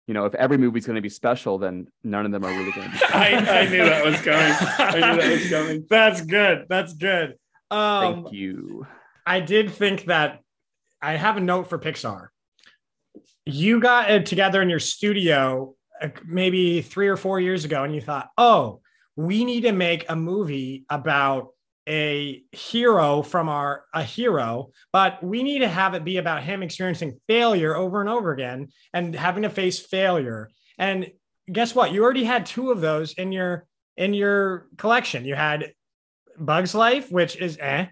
you 0.07 0.13
know 0.13 0.25
if 0.25 0.35
every 0.35 0.57
movie's 0.57 0.85
going 0.85 0.95
to 0.95 1.01
be 1.01 1.09
special, 1.09 1.57
then 1.57 1.87
none 2.03 2.25
of 2.25 2.31
them 2.31 2.43
are 2.43 2.49
really 2.49 2.71
going 2.71 2.91
to 2.91 2.97
be. 2.97 3.05
I, 3.13 3.61
I 3.61 3.69
knew 3.69 3.85
that 3.85 4.03
was 4.03 4.15
coming. 4.17 4.53
I 4.77 5.13
knew 5.13 5.21
that 5.21 5.31
was 5.31 5.49
coming. 5.49 5.85
That's 5.89 6.21
good. 6.21 6.65
That's 6.67 6.93
good. 6.93 7.35
Um, 7.69 8.23
Thank 8.23 8.33
you. 8.33 8.85
I 9.25 9.39
did 9.39 9.71
think 9.71 10.05
that 10.05 10.41
I 11.01 11.13
have 11.13 11.37
a 11.37 11.41
note 11.41 11.69
for 11.69 11.79
Pixar. 11.79 12.27
You 13.45 13.79
got 13.79 14.11
it 14.11 14.25
together 14.25 14.61
in 14.61 14.69
your 14.69 14.79
studio 14.79 15.75
uh, 16.01 16.09
maybe 16.25 16.81
three 16.81 17.07
or 17.07 17.17
four 17.17 17.39
years 17.39 17.63
ago, 17.63 17.83
and 17.83 17.93
you 17.93 18.01
thought, 18.01 18.29
oh, 18.37 18.81
we 19.15 19.45
need 19.45 19.61
to 19.61 19.71
make 19.71 20.05
a 20.09 20.15
movie 20.15 20.85
about 20.89 21.49
a 21.87 22.43
hero 22.51 23.21
from 23.21 23.49
our 23.49 23.85
a 23.93 24.03
hero, 24.03 24.69
but 24.93 25.21
we 25.23 25.43
need 25.43 25.59
to 25.59 25.67
have 25.67 25.93
it 25.93 26.03
be 26.03 26.17
about 26.17 26.43
him 26.43 26.63
experiencing 26.63 27.19
failure 27.27 27.75
over 27.75 28.01
and 28.01 28.09
over 28.09 28.31
again 28.31 28.69
and 28.93 29.15
having 29.15 29.43
to 29.43 29.49
face 29.49 29.79
failure. 29.79 30.49
And 30.77 31.11
guess 31.51 31.73
what? 31.73 31.91
You 31.91 32.03
already 32.03 32.23
had 32.23 32.45
two 32.45 32.71
of 32.71 32.81
those 32.81 33.13
in 33.13 33.31
your 33.31 33.65
in 33.97 34.13
your 34.13 34.67
collection. 34.77 35.25
You 35.25 35.35
had 35.35 35.73
Bugs 36.37 36.73
Life, 36.73 37.11
which 37.11 37.35
is 37.35 37.57
eh, 37.59 37.87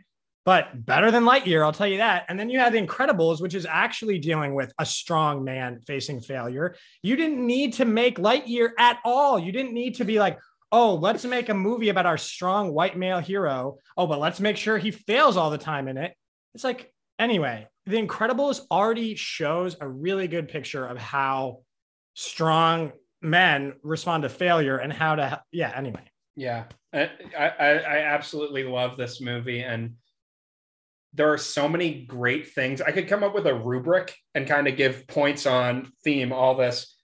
but 0.49 0.85
better 0.85 1.11
than 1.11 1.25
Lightyear, 1.25 1.63
I'll 1.63 1.71
tell 1.71 1.85
you 1.85 1.97
that. 1.97 2.25
And 2.27 2.39
then 2.39 2.49
you 2.49 2.57
had 2.57 2.73
The 2.73 2.81
Incredibles, 2.81 3.39
which 3.39 3.53
is 3.53 3.67
actually 3.69 4.17
dealing 4.17 4.55
with 4.55 4.73
a 4.79 4.85
strong 4.85 5.43
man 5.43 5.81
facing 5.85 6.21
failure. 6.21 6.75
You 7.03 7.15
didn't 7.15 7.45
need 7.45 7.73
to 7.73 7.85
make 7.85 8.17
Lightyear 8.17 8.69
at 8.79 8.97
all. 9.05 9.37
You 9.37 9.51
didn't 9.51 9.73
need 9.73 9.95
to 9.97 10.05
be 10.05 10.17
like, 10.17 10.39
oh, 10.71 10.95
let's 10.95 11.25
make 11.25 11.49
a 11.49 11.53
movie 11.53 11.89
about 11.89 12.05
our 12.05 12.17
strong 12.17 12.73
white 12.73 12.97
male 12.97 13.19
hero. 13.19 13.77
Oh, 13.97 14.07
but 14.07 14.19
let's 14.19 14.39
make 14.39 14.57
sure 14.57 14.77
he 14.77 14.91
fails 14.91 15.37
all 15.37 15.49
the 15.49 15.57
time 15.57 15.87
in 15.87 15.97
it. 15.97 16.13
It's 16.53 16.63
like, 16.63 16.93
anyway, 17.17 17.67
The 17.85 18.01
Incredibles 18.01 18.61
already 18.69 19.15
shows 19.15 19.77
a 19.81 19.87
really 19.87 20.27
good 20.27 20.47
picture 20.47 20.85
of 20.85 20.97
how 20.97 21.59
strong 22.13 22.91
men 23.21 23.73
respond 23.83 24.23
to 24.23 24.29
failure 24.29 24.77
and 24.77 24.93
how 24.93 25.15
to, 25.15 25.41
yeah, 25.51 25.71
anyway. 25.75 26.03
Yeah, 26.35 26.65
I, 26.93 27.09
I, 27.37 27.47
I 27.47 27.97
absolutely 27.99 28.63
love 28.63 28.95
this 28.95 29.19
movie, 29.19 29.61
and 29.61 29.95
there 31.13 31.33
are 31.33 31.37
so 31.37 31.67
many 31.67 32.05
great 32.05 32.53
things. 32.53 32.81
I 32.81 32.91
could 32.91 33.07
come 33.07 33.23
up 33.23 33.33
with 33.33 33.47
a 33.47 33.53
rubric 33.53 34.15
and 34.35 34.47
kind 34.47 34.67
of 34.67 34.77
give 34.77 35.07
points 35.07 35.45
on 35.45 35.91
theme, 36.03 36.31
all 36.31 36.55
this, 36.55 36.95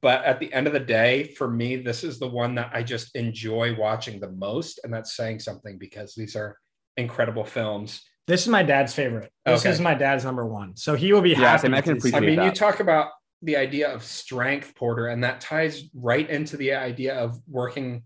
but 0.00 0.24
at 0.24 0.40
the 0.40 0.52
end 0.52 0.66
of 0.66 0.72
the 0.72 0.80
day, 0.80 1.24
for 1.36 1.48
me, 1.48 1.76
this 1.76 2.02
is 2.02 2.18
the 2.18 2.28
one 2.28 2.54
that 2.56 2.70
I 2.74 2.82
just 2.82 3.14
enjoy 3.14 3.74
watching 3.78 4.18
the 4.20 4.30
most, 4.30 4.80
and 4.82 4.92
that's 4.92 5.16
saying 5.16 5.40
something 5.40 5.78
because 5.78 6.14
these 6.14 6.34
are 6.36 6.58
incredible 6.96 7.44
films. 7.44 8.02
This 8.26 8.42
is 8.42 8.48
my 8.48 8.64
dad's 8.64 8.92
favorite. 8.92 9.30
This 9.44 9.60
Okay. 9.60 9.70
is 9.70 9.80
my 9.80 9.94
dad's 9.94 10.24
number 10.24 10.44
one. 10.46 10.76
So 10.76 10.94
he 10.96 11.12
will 11.12 11.22
be 11.22 11.30
Yeah, 11.30 11.36
happy. 11.50 11.62
same. 11.62 11.74
I 11.74 11.80
can 11.80 11.94
to 11.94 12.00
see- 12.00 12.08
I 12.12 12.18
appreciate 12.18 12.36
mean, 12.38 12.44
you 12.46 12.52
talk 12.52 12.80
about 12.80 13.10
the 13.42 13.56
idea 13.56 13.88
of 13.92 14.02
strength, 14.02 14.74
Porter, 14.74 15.06
and 15.06 15.22
that 15.22 15.40
ties 15.40 15.84
right 15.94 16.28
into 16.28 16.56
the 16.56 16.72
idea 16.74 17.14
of 17.14 17.38
working, 17.46 18.02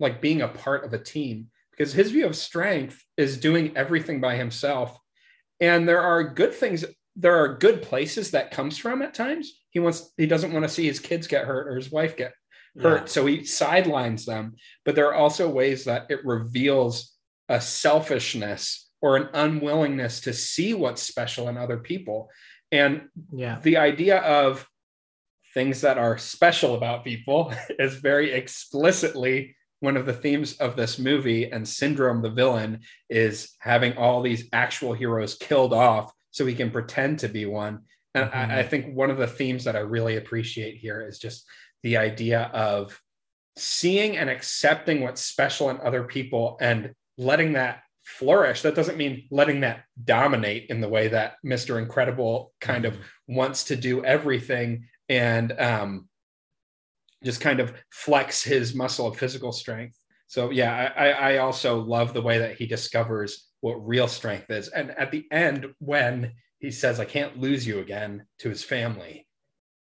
like 0.00 0.20
being 0.20 0.42
a 0.42 0.48
part 0.48 0.84
of 0.84 0.92
a 0.92 0.98
team, 0.98 1.50
because 1.70 1.92
his 1.92 2.10
view 2.10 2.26
of 2.26 2.34
strength 2.34 3.04
is 3.16 3.36
doing 3.38 3.76
everything 3.76 4.20
by 4.20 4.34
himself. 4.36 4.98
And 5.60 5.88
there 5.88 6.00
are 6.00 6.24
good 6.24 6.52
things, 6.54 6.84
there 7.14 7.36
are 7.36 7.56
good 7.56 7.82
places 7.82 8.32
that 8.32 8.50
comes 8.50 8.78
from 8.78 9.02
at 9.02 9.14
times. 9.14 9.57
He 9.78 9.80
wants, 9.80 10.12
he 10.16 10.26
doesn't 10.26 10.52
want 10.52 10.64
to 10.64 10.68
see 10.68 10.86
his 10.86 10.98
kids 10.98 11.28
get 11.28 11.44
hurt 11.44 11.68
or 11.68 11.76
his 11.76 11.92
wife 11.92 12.16
get 12.16 12.32
hurt. 12.80 13.02
Yeah. 13.02 13.06
So 13.06 13.26
he 13.26 13.44
sidelines 13.44 14.26
them. 14.26 14.56
But 14.84 14.96
there 14.96 15.06
are 15.06 15.14
also 15.14 15.48
ways 15.48 15.84
that 15.84 16.06
it 16.10 16.24
reveals 16.24 17.12
a 17.48 17.60
selfishness 17.60 18.90
or 19.00 19.16
an 19.16 19.28
unwillingness 19.34 20.22
to 20.22 20.32
see 20.32 20.74
what's 20.74 21.00
special 21.00 21.48
in 21.48 21.56
other 21.56 21.78
people. 21.78 22.28
And 22.72 23.02
Yeah. 23.32 23.60
the 23.62 23.76
idea 23.76 24.18
of 24.18 24.66
things 25.54 25.80
that 25.82 25.96
are 25.96 26.18
special 26.18 26.74
about 26.74 27.04
people 27.04 27.54
is 27.78 27.94
very 27.94 28.32
explicitly 28.32 29.54
one 29.78 29.96
of 29.96 30.06
the 30.06 30.12
themes 30.12 30.54
of 30.56 30.74
this 30.74 30.98
movie 30.98 31.52
and 31.52 31.66
syndrome 31.68 32.20
the 32.20 32.30
villain 32.30 32.80
is 33.08 33.54
having 33.60 33.96
all 33.96 34.22
these 34.22 34.48
actual 34.52 34.92
heroes 34.92 35.36
killed 35.36 35.72
off 35.72 36.12
so 36.32 36.44
he 36.44 36.54
can 36.56 36.72
pretend 36.72 37.20
to 37.20 37.28
be 37.28 37.46
one 37.46 37.78
and 38.14 38.30
Mhm. 38.30 38.50
I, 38.50 38.60
I 38.60 38.62
think 38.62 38.94
one 38.94 39.10
of 39.10 39.18
the 39.18 39.26
themes 39.26 39.64
that 39.64 39.76
i 39.76 39.80
really 39.80 40.16
appreciate 40.16 40.76
here 40.76 41.06
is 41.06 41.18
just 41.18 41.46
the 41.82 41.96
idea 41.96 42.50
of 42.52 43.00
seeing 43.56 44.16
and 44.16 44.30
accepting 44.30 45.00
what's 45.00 45.22
special 45.22 45.70
in 45.70 45.78
other 45.80 46.04
people 46.04 46.56
and 46.60 46.94
letting 47.16 47.54
that 47.54 47.82
flourish 48.04 48.62
that 48.62 48.74
doesn't 48.74 48.96
mean 48.96 49.26
letting 49.30 49.60
that 49.60 49.84
dominate 50.04 50.66
in 50.70 50.80
the 50.80 50.88
way 50.88 51.08
that 51.08 51.34
mr 51.44 51.78
incredible 51.78 52.52
kind 52.60 52.84
of 52.84 52.96
wants 53.26 53.64
to 53.64 53.76
do 53.76 54.02
everything 54.04 54.86
and 55.08 55.52
um, 55.60 56.08
just 57.24 57.40
kind 57.40 57.60
of 57.60 57.72
flex 57.90 58.42
his 58.42 58.74
muscle 58.74 59.06
of 59.08 59.16
physical 59.16 59.52
strength. 59.52 59.98
So 60.26 60.50
yeah, 60.50 60.92
I 60.96 61.10
I 61.10 61.38
also 61.38 61.80
love 61.80 62.12
the 62.12 62.22
way 62.22 62.38
that 62.38 62.56
he 62.56 62.66
discovers 62.66 63.48
what 63.60 63.74
real 63.86 64.08
strength 64.08 64.50
is. 64.50 64.68
And 64.68 64.90
at 64.92 65.10
the 65.10 65.26
end, 65.32 65.66
when 65.78 66.32
he 66.58 66.70
says, 66.70 66.98
"I 67.00 67.04
can't 67.04 67.38
lose 67.38 67.66
you 67.66 67.78
again" 67.80 68.26
to 68.38 68.48
his 68.48 68.62
family, 68.64 69.26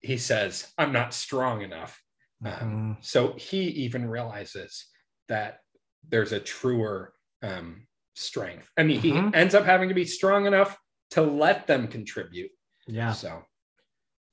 he 0.02 0.18
says, 0.18 0.72
"I'm 0.78 0.92
not 0.92 1.14
strong 1.14 1.62
enough." 1.62 2.02
Um, 2.44 2.98
Mhm. 3.00 3.06
so 3.06 3.34
he 3.34 3.62
even 3.86 4.08
realizes 4.08 4.88
that 5.28 5.62
there's 6.08 6.32
a 6.32 6.40
truer 6.40 7.14
um, 7.42 7.86
strength, 8.16 8.70
and 8.78 8.90
he, 8.90 8.98
Mhm. 8.98 9.02
he 9.32 9.38
ends 9.38 9.54
up 9.56 9.66
having 9.66 9.90
to 9.90 9.96
be 9.96 10.06
strong 10.06 10.46
enough 10.48 10.78
to 11.12 11.22
let 11.22 11.68
them 11.68 11.88
contribute. 11.88 12.52
Yeah. 12.88 13.12
So, 13.14 13.44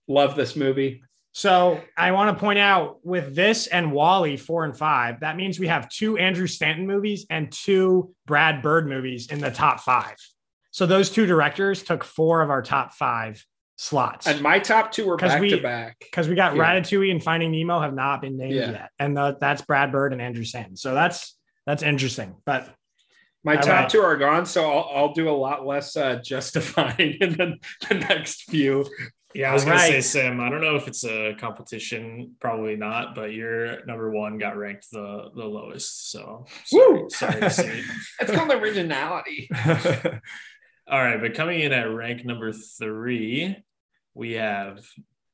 love 0.08 0.34
this 0.36 0.56
movie. 0.56 1.02
So 1.32 1.82
I 1.96 2.12
want 2.12 2.36
to 2.36 2.40
point 2.40 2.58
out 2.58 3.04
with 3.04 3.34
this 3.34 3.66
and 3.66 3.92
WALL-E 3.92 4.36
four 4.36 4.64
and 4.64 4.76
five, 4.76 5.20
that 5.20 5.36
means 5.36 5.58
we 5.58 5.66
have 5.68 5.88
two 5.88 6.18
Andrew 6.18 6.46
Stanton 6.46 6.86
movies 6.86 7.24
and 7.30 7.50
two 7.50 8.14
Brad 8.26 8.60
Bird 8.62 8.86
movies 8.86 9.30
in 9.30 9.40
the 9.40 9.50
top 9.50 9.80
five. 9.80 10.16
So 10.72 10.86
those 10.86 11.10
two 11.10 11.26
directors 11.26 11.82
took 11.84 12.02
four 12.02 12.42
of 12.42 12.50
our 12.50 12.62
top 12.62 12.92
five 12.94 13.44
slots. 13.76 14.26
And 14.26 14.40
my 14.42 14.58
top 14.58 14.90
two 14.92 15.06
were 15.06 15.16
'Cause 15.16 15.32
back 15.32 15.40
we- 15.40 15.50
to 15.50 15.58
back. 15.62 15.96
because 16.00 16.28
we 16.28 16.34
got 16.34 16.56
Yeah. 16.56 16.62
Ratatouille 16.62 17.10
and 17.10 17.22
Finding 17.22 17.52
Nemo 17.52 17.80
have 17.80 17.94
not 17.94 18.20
been 18.20 18.36
named 18.36 18.54
Yeah. 18.54 18.70
yet, 18.70 18.90
and 18.98 19.16
the, 19.16 19.36
that's 19.40 19.62
Brad 19.62 19.92
Bird 19.92 20.12
and 20.12 20.20
Andrew 20.20 20.44
Stanton. 20.44 20.76
So 20.76 20.94
that's 20.94 21.36
that's 21.66 21.82
interesting. 21.84 22.34
But 22.44 22.68
My 23.44 23.54
top 23.56 23.66
right. 23.68 23.88
two 23.88 24.00
are 24.00 24.16
gone, 24.16 24.46
so 24.46 24.70
I'll, 24.70 24.90
I'll 24.94 25.12
do 25.12 25.28
a 25.28 25.30
lot 25.30 25.64
less 25.66 25.96
uh, 25.96 26.20
justifying 26.24 27.16
in 27.20 27.32
the, 27.36 27.56
the 27.88 27.94
next 27.94 28.44
few. 28.50 28.84
Yeah, 29.34 29.50
I 29.50 29.54
was 29.54 29.62
All 29.64 29.70
gonna 29.70 29.80
say. 29.80 30.00
Sam. 30.00 30.40
I 30.40 30.48
don't 30.50 30.60
know 30.60 30.76
if 30.76 30.86
it's 30.88 31.04
a 31.04 31.34
competition, 31.40 32.34
probably 32.40 32.76
not, 32.76 33.14
but 33.14 33.32
your 33.32 33.84
number 33.86 34.10
one 34.10 34.38
got 34.38 34.56
ranked 34.58 34.90
the 34.92 35.30
the 35.34 35.44
lowest. 35.44 36.10
So 36.10 36.46
sorry, 36.64 36.92
Woo! 37.02 37.08
sorry 37.10 37.40
to 37.40 37.50
see. 37.50 37.82
It's 38.20 38.30
called 38.34 38.50
originality. 38.52 39.48
All 40.88 40.98
right, 41.02 41.20
but 41.20 41.34
coming 41.34 41.60
in 41.60 41.72
at 41.72 41.90
rank 41.90 42.24
number 42.24 42.52
three, 42.52 43.56
we 44.14 44.32
have 44.32 44.84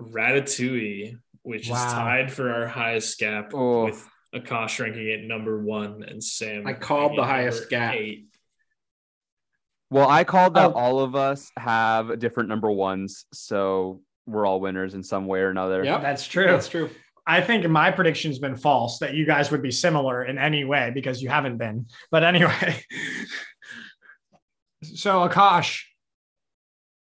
Ratatouille, 0.01 1.19
which 1.43 1.69
Wow. 1.71 1.87
is 1.87 1.93
tied 1.93 2.33
for 2.33 2.53
our 2.53 2.67
highest 2.67 3.19
gap 3.19 3.51
Oh. 3.55 3.87
with 3.87 4.09
Akash 4.35 4.79
ranking 4.79 5.11
at 5.11 5.21
number 5.25 5.59
one 5.59 6.03
and 6.03 6.23
Sam. 6.23 6.67
I 6.67 6.75
called 6.75 7.17
the 7.17 7.25
highest 7.25 7.71
gap. 7.71 7.95
Eight. 7.95 8.27
Well, 9.91 10.09
I 10.09 10.25
called 10.25 10.55
that 10.55 10.73
Oh. 10.73 10.75
all 10.75 11.01
of 11.01 11.17
us 11.17 11.51
have 11.57 12.19
different 12.19 12.51
number 12.51 12.71
ones, 12.71 13.25
so 13.33 14.03
we're 14.27 14.45
all 14.47 14.61
winners 14.61 14.93
in 14.93 15.03
some 15.03 15.27
way 15.27 15.41
or 15.41 15.49
another. 15.49 15.83
Yeah, 15.83 15.99
That's 15.99 16.27
true. 16.27 16.45
That's 16.47 16.69
true. 16.69 16.91
I 17.27 17.41
think 17.41 17.67
my 17.69 17.91
prediction's 17.91 18.39
been 18.39 18.57
false 18.57 18.99
that 19.01 19.15
you 19.15 19.27
guys 19.27 19.51
would 19.51 19.63
be 19.63 19.71
similar 19.71 20.25
in 20.25 20.39
any 20.39 20.65
way 20.65 20.91
because 20.95 21.23
you 21.23 21.29
haven't 21.31 21.57
been. 21.59 21.87
But 22.11 22.23
anyway, 22.25 22.83
so 24.83 25.29
Akash, 25.29 25.83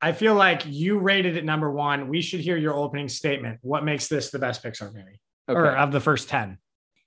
I 0.01 0.11
feel 0.11 0.35
like 0.35 0.63
you 0.65 0.99
rated 0.99 1.37
it 1.37 1.45
number 1.45 1.71
one. 1.71 2.07
We 2.09 2.21
should 2.21 2.39
hear 2.41 2.57
your 2.57 2.73
opening 2.75 3.09
statement. 3.09 3.59
What 3.61 3.83
makes 3.83 4.07
this 4.07 4.29
the 4.29 4.39
best 4.39 4.63
Pixar 4.63 4.93
movie 4.93 5.19
Okay. 5.49 5.59
or 5.59 5.75
of 5.75 5.91
the 5.91 5.99
first 5.99 6.29
10? 6.29 6.57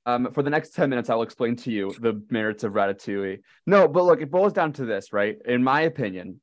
Um, 0.07 0.33
for 0.33 0.43
the 0.43 0.51
next 0.51 0.71
10 0.71 0.89
minutes, 0.89 1.11
I'll 1.11 1.23
explain 1.23 1.55
to 1.57 1.71
you 1.71 1.93
the 2.01 2.23
merits 2.31 2.65
of 2.65 2.73
Ratatouille. 2.73 3.41
No, 3.67 3.87
but 3.89 4.05
look, 4.05 4.23
it 4.23 4.31
boils 4.31 4.55
down 4.55 4.73
to 4.75 4.87
this, 4.87 5.13
right? 5.13 5.37
In 5.45 5.63
my 5.63 5.83
opinion, 5.83 6.41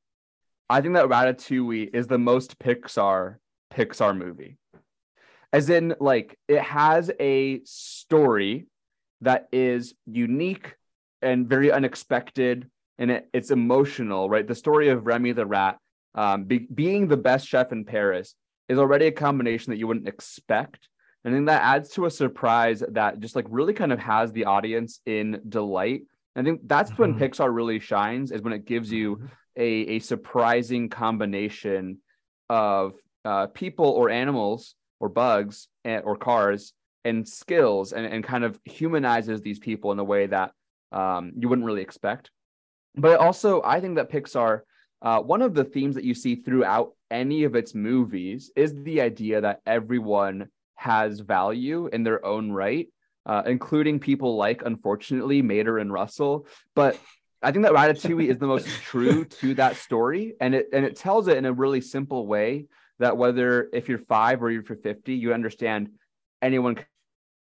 I 0.70 0.82
think 0.82 0.94
that 0.94 1.06
Ratatouille 1.08 1.90
is 1.94 2.08
the 2.08 2.20
most 2.20 2.60
Pixar 2.60 3.38
Pixar 3.74 4.16
movie. 4.16 4.58
As 5.52 5.70
in, 5.70 5.96
like, 6.00 6.38
it 6.48 6.62
has 6.62 7.10
a 7.20 7.62
story 7.64 8.68
that 9.22 9.48
is 9.52 9.94
unique 10.06 10.76
and 11.22 11.48
very 11.48 11.72
unexpected, 11.72 12.70
and 12.98 13.12
it, 13.12 13.30
it's 13.34 13.52
emotional, 13.52 14.30
right? 14.30 14.48
The 14.48 14.56
story 14.56 14.90
of 14.90 15.06
Remy 15.06 15.34
the 15.34 15.46
rat 15.46 15.78
um, 16.14 16.46
be, 16.46 16.60
being 16.60 17.08
the 17.08 17.18
best 17.18 17.48
chef 17.48 17.72
in 17.72 17.86
Paris 17.86 18.36
is 18.70 18.80
already 18.80 19.08
a 19.08 19.12
combination 19.12 19.72
that 19.72 19.78
you 19.78 19.88
wouldn't 19.88 20.08
expect. 20.08 20.88
And 21.24 21.34
then 21.34 21.46
that 21.46 21.62
adds 21.64 21.90
to 21.92 22.06
a 22.06 22.12
surprise 22.12 22.84
that 22.92 23.20
just 23.20 23.36
like 23.36 23.46
really 23.50 23.74
kind 23.74 23.92
of 23.92 24.00
has 24.00 24.32
the 24.32 24.46
audience 24.46 25.02
in 25.06 25.42
delight. 25.50 26.04
I 26.36 26.44
think 26.44 26.62
that's 26.66 26.92
when 26.98 27.14
Mhm. 27.14 27.20
Pixar 27.20 27.54
really 27.54 27.80
shines 27.80 28.32
is 28.32 28.42
when 28.42 28.54
it 28.54 28.66
gives 28.66 28.92
you 28.92 29.28
a, 29.56 29.66
a 29.66 30.00
surprising 30.00 30.90
combination 30.90 32.00
of 32.50 32.94
uh, 33.24 33.48
people 33.48 33.86
or 33.86 34.10
animals 34.10 34.76
or 35.00 35.10
bugs 35.10 35.68
and, 35.84 36.04
or 36.04 36.16
cars 36.16 36.74
and 37.04 37.28
skills 37.28 37.94
and, 37.94 38.06
and 38.06 38.24
kind 38.24 38.44
of 38.44 38.60
humanizes 38.66 39.42
these 39.42 39.60
people 39.60 39.92
in 39.92 40.00
a 40.00 40.04
way 40.04 40.28
that 40.28 40.52
um, 40.92 41.32
you 41.38 41.50
wouldn't 41.50 41.66
really 41.66 41.82
expect. 41.82 42.32
But 42.98 43.20
also, 43.20 43.62
I 43.64 43.80
think 43.80 43.96
that 43.96 44.12
Pixar, 44.12 44.62
uh, 45.02 45.20
one 45.22 45.42
of 45.42 45.54
the 45.54 45.64
themes 45.64 45.96
that 45.96 46.04
you 46.04 46.14
see 46.14 46.36
throughout 46.36 46.94
any 47.12 47.44
of 47.44 47.56
its 47.56 47.76
movies 47.76 48.52
is 48.56 48.74
the 48.74 49.02
idea 49.02 49.42
that 49.42 49.62
everyone 49.66 50.50
has 50.76 51.20
value 51.20 51.88
in 51.92 52.04
their 52.04 52.26
own 52.26 52.52
right, 52.52 52.88
uh, 53.26 53.44
including 53.46 54.00
people 54.00 54.36
like, 54.36 54.64
unfortunately, 54.66 55.42
Mater 55.42 55.78
and 55.78 55.92
Russell. 55.92 56.48
But 56.76 57.00
I 57.42 57.52
think 57.52 57.64
that 57.66 57.74
Ratatouille 57.74 58.30
is 58.30 58.38
the 58.38 58.48
most 58.48 58.68
true 58.82 59.26
to 59.26 59.54
that 59.56 59.76
story, 59.76 60.34
and 60.40 60.56
it 60.56 60.70
and 60.74 60.86
it 60.86 60.96
tells 60.96 61.28
it 61.28 61.38
in 61.38 61.46
a 61.46 61.54
really 61.54 61.82
simple 61.82 62.26
way 62.26 62.66
that 63.00 63.18
whether 63.18 63.70
if 63.72 63.88
you're 63.88 64.00
five 64.00 64.42
or 64.42 64.50
if 64.50 64.70
you're 64.70 64.78
fifty, 64.78 65.14
you 65.16 65.34
understand 65.34 65.90
anyone 66.42 66.78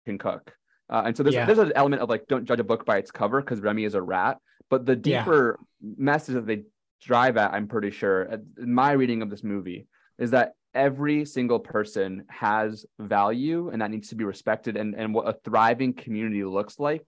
can 0.05 0.19
cook. 0.19 0.53
Uh, 0.91 1.03
and 1.07 1.17
so 1.17 1.23
there's 1.23 1.35
Yeah. 1.35 1.47
there's 1.47 1.59
an 1.59 1.73
element 1.75 2.03
of 2.03 2.09
like 2.09 2.27
don't 2.27 2.45
judge 2.45 2.61
a 2.61 2.65
book 2.65 2.85
by 2.85 2.99
its 2.99 3.11
cover 3.11 3.41
because 3.41 3.61
Remy 3.61 3.85
is 3.85 3.95
a 3.95 4.03
rat, 4.03 4.39
but 4.69 4.85
the 4.87 4.97
Yeah. 4.97 5.23
deeper 5.25 5.59
message 5.81 6.35
that 6.35 6.47
they 6.47 6.65
drive 7.01 7.37
at, 7.37 7.53
I'm 7.53 7.69
pretty 7.69 7.91
sure, 7.91 8.23
in 8.59 8.73
my 8.75 8.93
reading 8.93 9.23
of 9.23 9.31
this 9.31 9.45
movie, 9.45 9.87
is 10.19 10.31
that 10.31 10.53
every 10.75 11.25
single 11.25 11.59
person 11.61 12.25
has 12.29 12.85
value 12.99 13.69
and 13.69 13.81
that 13.81 13.91
needs 13.91 14.09
to 14.09 14.15
be 14.17 14.25
respected. 14.25 14.77
And, 14.77 14.95
and 14.95 15.15
what 15.15 15.29
a 15.29 15.39
thriving 15.45 15.93
community 15.93 16.45
looks 16.45 16.79
like 16.79 17.05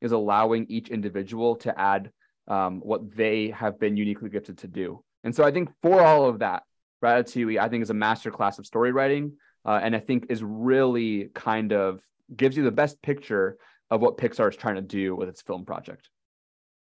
is 0.00 0.12
allowing 0.12 0.66
each 0.68 0.90
individual 0.90 1.56
to 1.56 1.78
add 1.78 2.10
um, 2.48 2.80
what 2.80 3.16
they 3.16 3.50
have 3.50 3.80
been 3.80 3.96
uniquely 3.96 4.28
gifted 4.28 4.58
to 4.58 4.68
do. 4.68 5.02
And 5.24 5.34
so 5.34 5.44
I 5.44 5.50
think 5.50 5.70
for 5.82 6.00
all 6.00 6.26
of 6.26 6.40
that, 6.40 6.62
Ratatouille, 7.02 7.58
I 7.58 7.68
think 7.68 7.82
is 7.82 7.90
a 7.90 7.94
masterclass 7.94 8.58
of 8.58 8.66
story 8.66 8.92
writing. 8.92 9.32
Uh, 9.64 9.80
and 9.82 9.96
I 9.96 9.98
think 9.98 10.26
is 10.28 10.44
really 10.44 11.30
kind 11.34 11.72
of 11.72 12.00
gives 12.34 12.56
you 12.56 12.64
the 12.64 12.70
best 12.70 13.00
picture 13.02 13.58
of 13.90 14.00
what 14.00 14.18
Pixar 14.18 14.48
is 14.48 14.56
trying 14.56 14.76
to 14.76 14.82
do 14.82 15.14
with 15.14 15.28
its 15.28 15.42
film 15.42 15.64
project. 15.64 16.08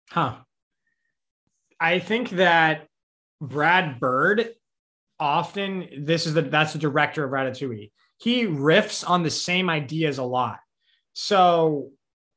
Huh. 0.09 0.37
I 1.79 1.99
think 1.99 2.31
that 2.31 2.87
Brad 3.41 3.99
Bird 3.99 4.49
often 5.19 5.87
this 5.99 6.25
is 6.25 6.33
the 6.33 6.43
that's 6.43 6.73
the 6.73 6.79
director 6.79 7.23
of 7.23 7.31
Ratatouille. 7.31 7.91
He 8.17 8.45
riffs 8.45 9.07
on 9.07 9.23
the 9.23 9.29
same 9.29 9.69
ideas 9.69 10.17
a 10.17 10.23
lot. 10.23 10.59
So 11.13 11.91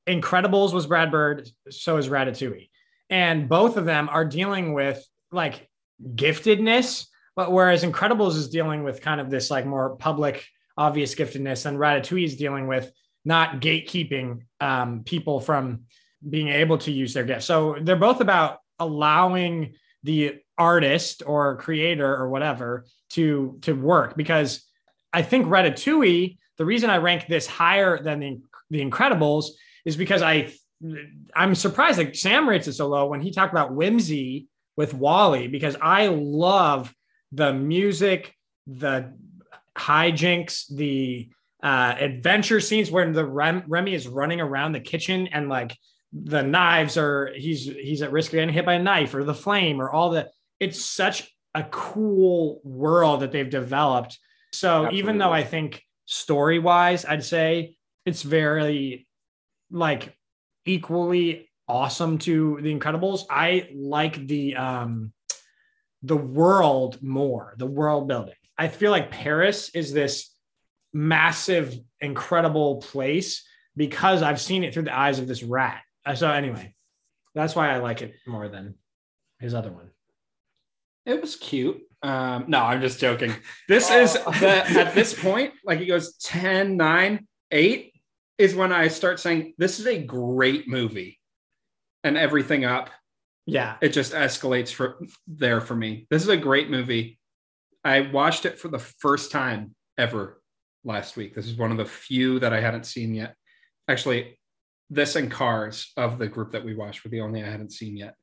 Incredibles 0.07 0.73
was 0.73 0.87
Brad 0.87 1.11
Bird, 1.11 1.49
so 1.71 1.97
is 1.97 2.09
Ratatouille. 2.09 2.69
And 3.09 3.49
both 3.49 3.77
of 3.77 3.85
them 3.85 4.09
are 4.09 4.25
dealing 4.25 4.73
with 4.73 5.05
like 5.33 5.69
giftedness, 6.15 7.07
but 7.37 7.53
whereas 7.53 7.85
Incredibles 7.85 8.37
is 8.37 8.51
dealing 8.51 8.83
with 8.83 9.03
kind 9.03 9.21
of 9.21 9.31
this 9.31 9.51
like 9.51 9.67
more 9.67 9.97
public 9.97 10.47
obvious 10.81 11.15
giftedness 11.15 11.67
and 11.67 11.77
Ratatouille 11.77 12.25
is 12.25 12.37
dealing 12.37 12.67
with 12.67 12.91
not 13.23 13.61
gatekeeping 13.61 14.45
um, 14.61 15.03
people 15.05 15.39
from 15.39 15.83
being 16.27 16.49
able 16.49 16.79
to 16.79 16.91
use 16.91 17.13
their 17.13 17.25
gifts. 17.25 17.45
So 17.45 17.77
they're 17.83 17.97
both 17.97 18.23
about 18.23 18.61
allowing 18.79 19.75
the 20.05 20.41
artist 20.57 21.23
or 21.27 21.59
creator 21.59 22.17
or 22.17 22.31
whatever 22.31 22.87
to 23.11 23.59
to 23.63 23.75
work 23.75 24.17
because 24.17 24.67
I 25.13 25.21
think 25.23 25.47
Ratatouille, 25.47 26.39
the 26.57 26.65
reason 26.65 26.89
I 26.89 26.97
rank 26.97 27.27
this 27.27 27.47
higher 27.47 28.03
than 28.03 28.21
the, 28.21 28.41
the 28.71 28.81
Incredibles 28.81 29.49
is 29.85 29.97
because 29.97 30.23
I 30.23 30.51
I'm 31.35 31.55
surprised 31.55 31.99
that 31.99 32.17
Sam 32.17 32.49
rates 32.49 32.69
it 32.69 32.73
so 32.73 32.89
low 32.89 33.07
when 33.07 33.21
he 33.21 33.33
talked 33.33 33.53
about 33.53 33.75
whimsy 33.75 34.49
with 34.77 34.95
WALL-E 34.95 35.49
because 35.49 35.77
I 35.83 36.07
love 36.07 36.95
the 37.33 37.53
music, 37.53 38.35
the 38.67 39.13
hijinks, 39.81 40.65
the 40.75 41.31
uh, 41.63 41.95
adventure 41.99 42.61
scenes 42.61 42.91
where 42.91 43.11
the 43.13 43.25
Rem- 43.25 43.65
Remy 43.67 43.95
is 43.95 44.09
running 44.09 44.41
around 44.41 44.73
the 44.73 44.81
kitchen 44.81 45.29
and 45.33 45.49
like 45.49 45.77
the 46.13 46.43
knives 46.43 46.97
are 46.97 47.33
he's 47.37 47.65
he's 47.65 48.03
at 48.03 48.13
risk 48.13 48.33
of 48.33 48.39
getting 48.39 48.53
hit 48.53 48.67
by 48.67 48.75
a 48.75 48.83
knife 48.83 49.15
or 49.15 49.23
the 49.23 49.35
flame 49.35 49.81
or 49.81 49.91
all 49.91 50.11
the 50.11 50.29
it's 50.59 50.85
such 50.85 51.31
a 51.55 51.63
cool 51.65 52.61
world 52.65 53.21
that 53.21 53.33
they've 53.33 53.51
developed. 53.51 54.19
So 54.53 54.91
even 54.93 55.19
though 55.19 55.33
I 55.33 55.45
think 55.45 55.83
story 56.07 56.59
wise, 56.59 57.05
I'd 57.05 57.25
say 57.25 57.77
it's 58.05 58.23
very 58.23 59.07
like 59.71 60.15
equally 60.65 61.49
awesome 61.69 62.19
to 62.19 62.59
the 62.61 62.77
Incredibles. 62.77 63.25
I 63.31 63.69
like 63.75 64.27
the 64.27 64.57
um 64.57 65.13
the 66.03 66.17
world 66.17 67.03
more, 67.03 67.55
the 67.59 67.67
world 67.67 68.09
building. 68.09 68.35
I 68.61 68.69
feel 68.69 68.91
like 68.91 69.11
Paris 69.11 69.71
is 69.75 69.91
this 69.93 70.31
massive, 70.93 71.75
incredible 72.01 72.77
place 72.83 73.43
because 73.75 74.23
I've 74.23 74.41
seen 74.41 74.65
it 74.65 74.75
through 74.75 74.83
the 74.83 74.97
eyes 74.97 75.19
of 75.19 75.27
this 75.27 75.43
rat. 75.43 75.81
Uh, 76.05 76.15
So 76.15 76.31
anyway, 76.31 76.75
that's 77.35 77.57
why 77.57 77.71
I 77.75 77.79
like 77.79 78.03
it 78.03 78.13
more 78.27 78.49
than 78.49 78.75
his 79.39 79.55
other 79.55 79.73
one. 79.73 79.91
It 81.07 81.23
was 81.23 81.37
cute. 81.37 81.81
Um, 82.03 82.45
no, 82.49 82.59
I'm 82.61 82.83
just 82.83 83.01
joking. 83.01 83.33
This 83.67 83.91
is 83.91 84.13
the 84.13 84.65
at 84.79 84.95
this 84.95 85.19
point, 85.19 85.55
like 85.65 85.81
it 85.81 85.87
goes 85.87 86.17
10, 86.19 86.77
9, 86.77 87.27
8 87.51 87.93
is 88.37 88.55
when 88.55 88.73
I 88.73 88.89
start 88.89 89.21
saying 89.21 89.55
this 89.57 89.81
is 89.81 89.87
a 89.87 89.99
great 90.03 90.69
movie. 90.69 91.19
And 92.05 92.17
everything 92.19 92.65
up, 92.67 92.91
Yeah. 93.47 93.77
it 93.81 93.91
just 93.91 94.13
escalates 94.13 94.73
for 94.73 94.99
there 95.27 95.61
for 95.63 95.75
me. 95.77 96.07
This 96.11 96.23
is 96.23 96.29
a 96.29 96.37
great 96.37 96.69
movie. 96.71 97.20
I 97.85 98.03
watched 98.03 98.45
it 98.45 98.59
for 98.59 98.69
the 98.69 98.79
first 98.79 99.31
time 99.31 99.75
ever 99.97 100.41
last 100.85 101.17
week. 101.17 101.35
This 101.35 101.47
is 101.47 101.57
one 101.57 101.71
of 101.71 101.77
the 101.77 101.85
few 101.85 102.39
that 102.41 102.53
I 102.53 102.61
hadn't 102.61 102.87
seen 102.87 103.15
yet. 103.15 103.35
Actually, 103.89 104.39
this 104.91 105.17
and 105.17 105.31
Cars 105.31 105.93
of 105.97 106.19
the 106.19 106.29
group 106.29 106.53
that 106.53 106.65
we 106.65 106.75
watched 106.75 107.05
were 107.05 107.11
the 107.11 107.21
only 107.21 107.43
I 107.43 107.51
hadn't 107.51 107.73
seen 107.73 107.97
yet. 107.97 108.15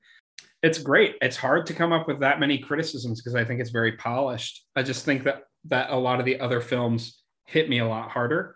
It's 0.62 0.80
great. 0.80 1.15
It's 1.22 1.38
hard 1.38 1.65
to 1.67 1.74
come 1.74 1.93
up 1.93 2.08
with 2.08 2.20
that 2.20 2.39
many 2.39 2.58
criticisms 2.58 3.22
because 3.22 3.36
I 3.36 3.46
think 3.46 3.62
it's 3.62 3.70
very 3.70 3.93
polished. 3.93 4.65
I 4.76 4.84
just 4.84 5.06
think 5.06 5.24
that 5.24 5.43
that 5.65 5.89
a 5.89 5.96
lot 5.96 6.20
of 6.20 6.26
the 6.26 6.39
other 6.39 6.62
films 6.62 7.22
hit 7.46 7.70
me 7.70 7.80
a 7.80 7.88
lot 7.88 8.10
harder. 8.10 8.56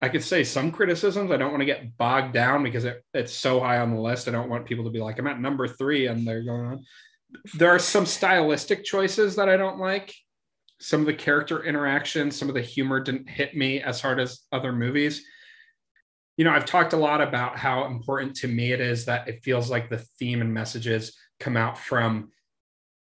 I 0.00 0.08
could 0.08 0.22
say 0.22 0.42
some 0.44 0.72
criticisms. 0.72 1.30
I 1.30 1.36
don't 1.36 1.50
want 1.50 1.60
to 1.60 1.66
get 1.66 1.96
bogged 1.96 2.32
down 2.32 2.62
because 2.64 2.84
it, 2.84 3.02
it's 3.14 3.32
so 3.32 3.60
high 3.60 3.78
on 3.78 3.94
the 3.94 4.00
list. 4.00 4.26
I 4.26 4.32
don't 4.32 4.48
want 4.48 4.66
people 4.66 4.84
to 4.84 4.90
be 4.90 5.00
like, 5.00 5.18
I'm 5.18 5.28
at 5.28 5.40
number 5.40 5.68
three 5.68 6.06
and 6.06 6.26
they're 6.26 6.42
going 6.42 6.66
on. 6.66 6.84
There 7.54 7.70
are 7.70 7.78
some 7.78 8.06
stylistic 8.06 8.84
choices 8.84 9.36
that 9.36 9.48
I 9.48 9.56
don't 9.56 9.78
like. 9.78 10.12
Some 10.82 11.00
of 11.00 11.06
the 11.06 11.14
character 11.14 11.62
interactions, 11.62 12.36
some 12.36 12.48
of 12.48 12.54
the 12.54 12.60
humor 12.60 12.98
didn't 12.98 13.28
hit 13.28 13.56
me 13.56 13.80
as 13.80 14.00
hard 14.00 14.18
as 14.18 14.40
other 14.50 14.72
movies. 14.72 15.22
You 16.36 16.44
know, 16.44 16.50
I've 16.50 16.66
talked 16.66 16.92
a 16.92 16.96
lot 16.96 17.20
about 17.20 17.56
how 17.56 17.84
important 17.84 18.34
to 18.36 18.48
me 18.48 18.72
it 18.72 18.80
is 18.80 19.04
that 19.04 19.28
it 19.28 19.44
feels 19.44 19.70
like 19.70 19.88
the 19.88 20.04
theme 20.18 20.40
and 20.40 20.52
messages 20.52 21.16
come 21.38 21.56
out 21.56 21.78
from 21.78 22.30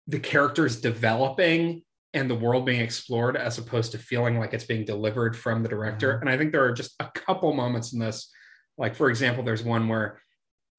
the 0.07 0.21
characters 0.21 0.81
developing 0.81 1.83
and 2.15 2.31
the 2.31 2.37
world 2.37 2.65
being 2.65 2.81
explored 2.81 3.37
as 3.37 3.59
opposed 3.59 3.91
to 3.93 3.99
feeling 3.99 4.39
like 4.39 4.55
it's 4.55 4.65
being 4.65 4.85
delivered 4.85 5.37
from 5.37 5.63
the 5.65 5.69
director. 5.69 6.15
Mhm. 6.15 6.21
And 6.21 6.31
I 6.31 6.39
think 6.39 6.53
there 6.53 6.65
are 6.65 6.73
just 6.73 6.95
a 7.01 7.11
couple 7.15 7.53
moments 7.53 7.93
in 7.93 7.99
this. 7.99 8.31
Like, 8.79 8.95
for 8.95 9.09
example, 9.11 9.43
there's 9.43 9.65
one 9.65 9.89
where 9.89 10.21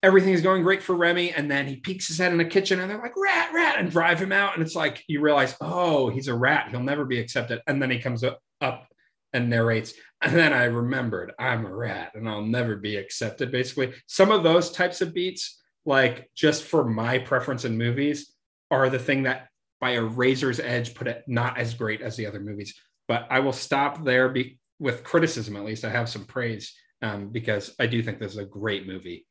everything 0.03 0.33
is 0.33 0.41
going 0.41 0.63
great 0.63 0.83
for 0.83 0.95
Remy, 0.95 1.31
and 1.31 1.49
then 1.49 1.67
he 1.67 1.77
peeks 1.77 2.07
his 2.07 2.17
head 2.17 2.31
in 2.31 2.37
the 2.37 2.45
kitchen 2.45 2.79
and 2.79 2.89
they're 2.89 3.01
like, 3.01 3.17
rat, 3.17 3.51
rat, 3.53 3.79
and 3.79 3.91
drive 3.91 4.19
him 4.19 4.31
out. 4.31 4.53
And 4.55 4.63
it's 4.63 4.75
like, 4.75 5.03
you 5.07 5.21
realize, 5.21 5.55
oh, 5.61 6.09
he's 6.09 6.27
a 6.27 6.35
rat. 6.35 6.69
He'll 6.69 6.81
never 6.81 7.05
be 7.05 7.19
accepted. 7.19 7.61
And 7.67 7.81
then 7.81 7.89
he 7.89 7.99
comes 7.99 8.23
up, 8.23 8.87
and 9.33 9.49
narrates. 9.49 9.93
And 10.21 10.35
then 10.35 10.53
I 10.53 10.63
remembered, 10.63 11.33
I'm 11.37 11.65
a 11.65 11.73
rat 11.73 12.13
and 12.15 12.27
I'll 12.27 12.41
never 12.41 12.75
be 12.75 12.95
accepted, 12.95 13.51
basically. 13.51 13.93
Some 14.07 14.31
of 14.31 14.41
those 14.41 14.71
types 14.71 15.01
of 15.01 15.13
beats, 15.13 15.61
like 15.85 16.31
just 16.33 16.63
for 16.63 16.83
my 16.83 17.19
preference 17.19 17.65
in 17.65 17.77
movies, 17.77 18.33
are 18.71 18.89
the 18.89 18.97
thing 18.97 19.23
that 19.23 19.49
by 19.79 19.91
a 19.91 20.01
razor's 20.01 20.59
edge 20.59 20.95
put 20.95 21.07
it 21.07 21.23
not 21.27 21.57
as 21.57 21.75
great 21.75 22.01
as 22.01 22.15
the 22.15 22.25
other 22.25 22.39
movies. 22.39 22.73
But 23.07 23.27
I 23.29 23.41
will 23.41 23.53
stop 23.53 24.03
there 24.03 24.29
be, 24.29 24.57
with 24.79 25.03
criticism, 25.03 25.55
at 25.55 25.65
least. 25.65 25.85
I 25.85 25.89
have 25.89 26.09
some 26.09 26.25
praise 26.25 26.73
um, 27.01 27.29
because 27.29 27.75
I 27.79 27.85
do 27.85 28.01
think 28.01 28.19
this 28.19 28.31
is 28.31 28.39
a 28.39 28.45
great 28.45 28.87
movie. 28.87 29.26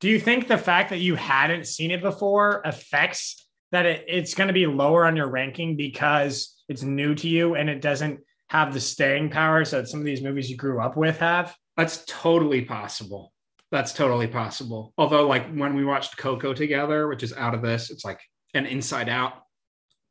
Do 0.00 0.08
you 0.08 0.20
think 0.20 0.46
the 0.46 0.58
fact 0.58 0.90
that 0.90 0.98
you 0.98 1.16
hadn't 1.16 1.66
seen 1.66 1.90
it 1.90 2.02
before 2.02 2.62
affects 2.64 3.48
that 3.72 3.84
it, 3.84 4.04
it's 4.06 4.34
going 4.34 4.48
to 4.48 4.54
be 4.54 4.66
lower 4.66 5.04
on 5.04 5.16
your 5.16 5.28
ranking 5.28 5.76
because 5.76 6.56
it's 6.68 6.82
new 6.82 7.14
to 7.16 7.28
you 7.28 7.54
and 7.54 7.68
it 7.68 7.80
doesn't 7.80 8.20
have 8.48 8.72
the 8.72 8.80
staying 8.80 9.30
power 9.30 9.64
that 9.64 9.88
some 9.88 10.00
of 10.00 10.06
these 10.06 10.22
movies 10.22 10.48
you 10.48 10.56
grew 10.56 10.80
up 10.80 10.96
with 10.96 11.18
have? 11.18 11.54
That's 11.76 12.04
totally 12.06 12.62
possible. 12.64 13.32
That's 13.70 13.92
totally 13.92 14.26
possible. 14.28 14.94
Although, 14.96 15.26
like 15.26 15.52
when 15.54 15.74
we 15.74 15.84
watched 15.84 16.16
Coco 16.16 16.54
together, 16.54 17.08
which 17.08 17.22
is 17.22 17.34
out 17.34 17.54
of 17.54 17.60
this, 17.60 17.90
it's 17.90 18.04
like 18.04 18.20
an 18.54 18.64
Inside 18.66 19.08
Out, 19.08 19.34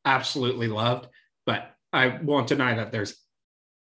absolutely 0.05 0.67
loved. 0.67 1.07
But 1.45 1.71
I 1.91 2.19
won't 2.21 2.47
deny 2.47 2.75
that 2.75 2.91
there's 2.91 3.15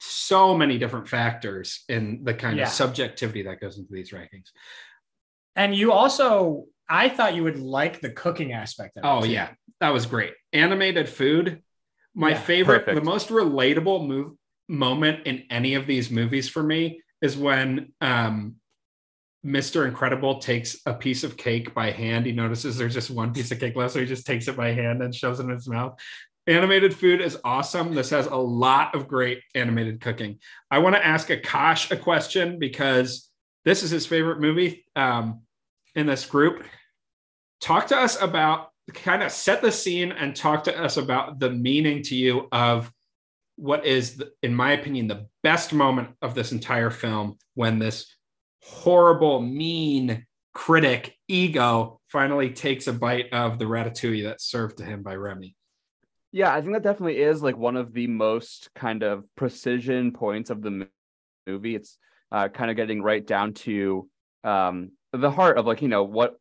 so 0.01 0.57
many 0.57 0.79
different 0.79 1.09
factors 1.09 1.85
in 1.89 2.25
the 2.25 2.35
kind 2.35 2.57
Yeah. 2.57 2.65
of 2.65 2.71
subjectivity 2.71 3.43
that 3.43 3.61
goes 3.61 3.79
into 3.79 3.93
these 3.93 4.11
rankings. 4.11 4.49
And 5.57 5.75
you 5.75 5.93
also, 5.93 6.65
I 6.89 7.09
thought 7.09 7.35
you 7.35 7.45
would 7.45 7.59
like 7.59 8.01
the 8.01 8.11
cooking 8.11 8.53
aspect 8.53 8.97
of 8.97 9.05
it. 9.05 9.07
Oh 9.07 9.23
too. 9.23 9.31
yeah, 9.31 9.51
that 9.81 9.93
was 9.93 10.07
great. 10.07 10.33
Animated 10.53 11.09
food. 11.09 11.63
My 12.15 12.31
Yeah, 12.31 12.41
favorite, 12.41 12.81
perfect. 12.81 12.97
the 12.97 13.05
most 13.11 13.29
relatable 13.29 14.07
move 14.07 14.33
moment 14.69 15.27
in 15.27 15.45
any 15.51 15.75
of 15.75 15.87
these 15.87 16.11
movies 16.11 16.49
for 16.49 16.63
me 16.63 17.03
is 17.23 17.37
when 17.37 17.93
um, 18.01 18.57
Mr. 19.45 19.87
Incredible 19.87 20.39
takes 20.39 20.79
a 20.87 20.95
piece 20.95 21.25
of 21.25 21.37
cake 21.37 21.73
by 21.75 21.91
hand. 21.91 22.27
He 22.27 22.33
notices 22.33 22.77
there's 22.77 22.95
just 22.95 23.11
one 23.11 23.33
piece 23.33 23.51
of 23.53 23.59
cake 23.61 23.77
left, 23.77 23.95
so 23.95 24.01
he 24.01 24.07
just 24.07 24.27
takes 24.27 24.49
it 24.49 24.57
by 24.57 24.73
hand 24.73 25.03
and 25.03 25.15
shoves 25.15 25.41
it 25.41 25.45
in 25.45 25.51
his 25.51 25.69
mouth. 25.69 25.99
Animated 26.47 26.95
food 26.95 27.21
is 27.21 27.39
awesome. 27.45 27.95
This 27.95 28.11
has 28.11 28.27
a 28.27 28.37
lot 28.37 28.95
of 28.95 29.07
great 29.07 29.41
animated 29.55 30.01
cooking. 30.01 30.39
I 30.71 30.79
want 30.79 30.97
to 30.97 31.07
ask 31.07 31.29
Akash 31.29 31.91
a 31.91 31.97
question 31.97 32.59
because 32.59 33.30
this 33.65 33.83
is 33.83 33.91
his 33.91 34.07
favorite 34.07 34.41
movie 34.41 34.85
um, 34.97 35.43
in 35.95 36.07
this 36.07 36.27
group. 36.27 36.65
Talk 37.61 37.89
to 37.89 37.97
us 37.97 38.21
about 38.21 38.71
kind 38.95 39.23
of 39.23 39.31
set 39.31 39.63
the 39.63 39.73
scene 39.73 40.13
and 40.13 40.35
talk 40.35 40.65
to 40.65 40.83
us 40.83 40.97
about 40.97 41.39
the 41.39 41.51
meaning 41.51 42.03
to 42.05 42.17
you 42.17 42.49
of 42.53 42.93
what 43.57 43.85
is, 43.85 44.17
the, 44.17 44.33
in 44.43 44.55
my 44.55 44.73
opinion, 44.73 45.07
the 45.07 45.27
best 45.43 45.73
moment 45.73 46.09
of 46.23 46.35
this 46.35 46.53
entire 46.53 46.91
film 46.91 47.37
when 47.55 47.79
this 47.79 48.15
horrible, 48.63 49.41
mean 49.41 50.27
critic 50.55 51.15
ego 51.29 52.01
finally 52.09 52.51
takes 52.51 52.87
a 52.87 52.93
bite 52.93 53.33
of 53.33 53.59
the 53.59 53.65
ratatouille 53.65 54.25
that's 54.25 54.45
served 54.45 54.79
to 54.79 54.85
him 54.85 55.03
by 55.03 55.15
Remy. 55.15 55.55
Yeah, 56.33 56.53
I 56.53 56.61
think 56.61 56.73
that 56.73 56.83
definitely 56.83 57.21
is 57.21 57.43
like 57.43 57.57
one 57.57 57.77
of 57.77 57.93
the 57.93 58.07
most 58.07 58.71
kind 58.75 59.03
of 59.03 59.25
precision 59.37 60.13
points 60.13 60.51
of 60.51 60.63
the 60.63 60.89
movie. 61.47 61.75
It's 61.75 61.99
uh, 62.33 62.49
kind 62.49 62.71
of 62.71 62.77
getting 62.77 63.03
right 63.03 63.27
down 63.27 63.55
to 63.55 64.09
um, 64.45 64.93
the 65.13 65.31
heart 65.31 65.59
of 65.59 65.67
like 65.67 65.83
you 65.83 65.89
know 65.89 66.05
what 66.05 66.39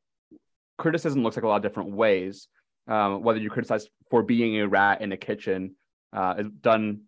criticism 0.78 1.23
looks 1.23 1.36
like 1.36 1.43
a 1.43 1.47
lot 1.47 1.58
of 1.58 1.63
different 1.63 1.91
ways. 1.91 2.47
Um, 2.88 3.21
whether 3.21 3.39
you 3.39 3.52
criticize 3.52 3.88
for 4.10 4.23
being 4.23 4.60
a 4.60 4.67
rat 4.67 5.02
in 5.02 5.12
a 5.12 5.17
kitchen 5.17 5.75
uh, 6.12 6.36
is 6.39 6.47
done 6.62 7.02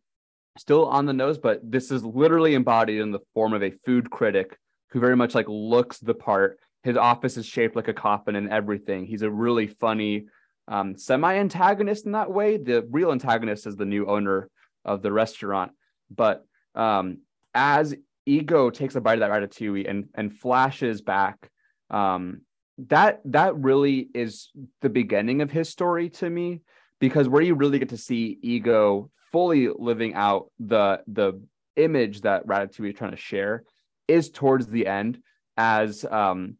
still 0.58 0.86
on 0.86 1.06
the 1.06 1.14
nose, 1.14 1.38
but 1.38 1.60
this 1.64 1.90
is 1.92 2.04
literally 2.04 2.54
embodied 2.54 3.00
in 3.00 3.12
the 3.12 3.22
form 3.34 3.54
of 3.54 3.64
a 3.64 3.72
food 3.86 4.12
critic 4.12 4.58
who 4.92 5.00
very 5.00 5.16
much 5.16 5.34
like 5.34 5.48
looks 5.48 5.98
the 6.00 6.14
part. 6.14 6.60
His 6.84 6.98
office 6.98 7.38
is 7.38 7.46
shaped 7.46 7.76
like 7.76 7.88
a 7.88 7.94
coffin 7.94 8.36
and 8.36 8.50
everything. 8.50 9.06
He's 9.06 9.22
a 9.22 9.32
really 9.32 9.68
funny 9.68 10.26
um, 10.68 10.98
semi-antagonist 10.98 12.06
in 12.06 12.12
that 12.14 12.32
way. 12.32 12.58
The 12.58 12.86
real 12.90 13.12
antagonist 13.12 13.66
is 13.66 13.76
the 13.76 13.86
new 13.86 14.08
owner 14.08 14.50
of 14.86 15.02
the 15.02 15.12
restaurant. 15.12 15.72
But 16.10 16.46
um, 16.76 17.20
as 17.54 17.96
Ego 18.26 18.70
takes 18.70 18.96
a 18.96 19.02
bite 19.02 19.22
of 19.22 19.22
that 19.22 19.32
ratatouille 19.32 19.90
and 19.90 20.10
and 20.16 20.34
flashes 20.38 21.02
back, 21.02 21.50
um, 21.90 22.42
that 22.78 23.22
that 23.26 23.56
really 23.56 24.10
is 24.14 24.50
the 24.82 24.90
beginning 24.90 25.42
of 25.42 25.52
his 25.52 25.70
story 25.70 26.10
to 26.10 26.30
me, 26.30 26.62
because 27.00 27.28
where 27.28 27.42
you 27.42 27.56
really 27.56 27.80
get 27.80 27.90
to 27.90 27.98
see 27.98 28.38
Ego 28.42 29.10
fully 29.32 29.70
living 29.70 30.14
out 30.14 30.52
the 30.60 31.02
the 31.08 31.42
image 31.78 32.22
that 32.22 32.46
Ratatouille 32.46 32.90
is 32.92 32.98
trying 32.98 33.12
to 33.12 33.18
share 33.18 33.64
is 34.08 34.30
towards 34.30 34.68
the 34.68 34.88
end 34.88 35.22
as 35.56 36.06
um, 36.06 36.58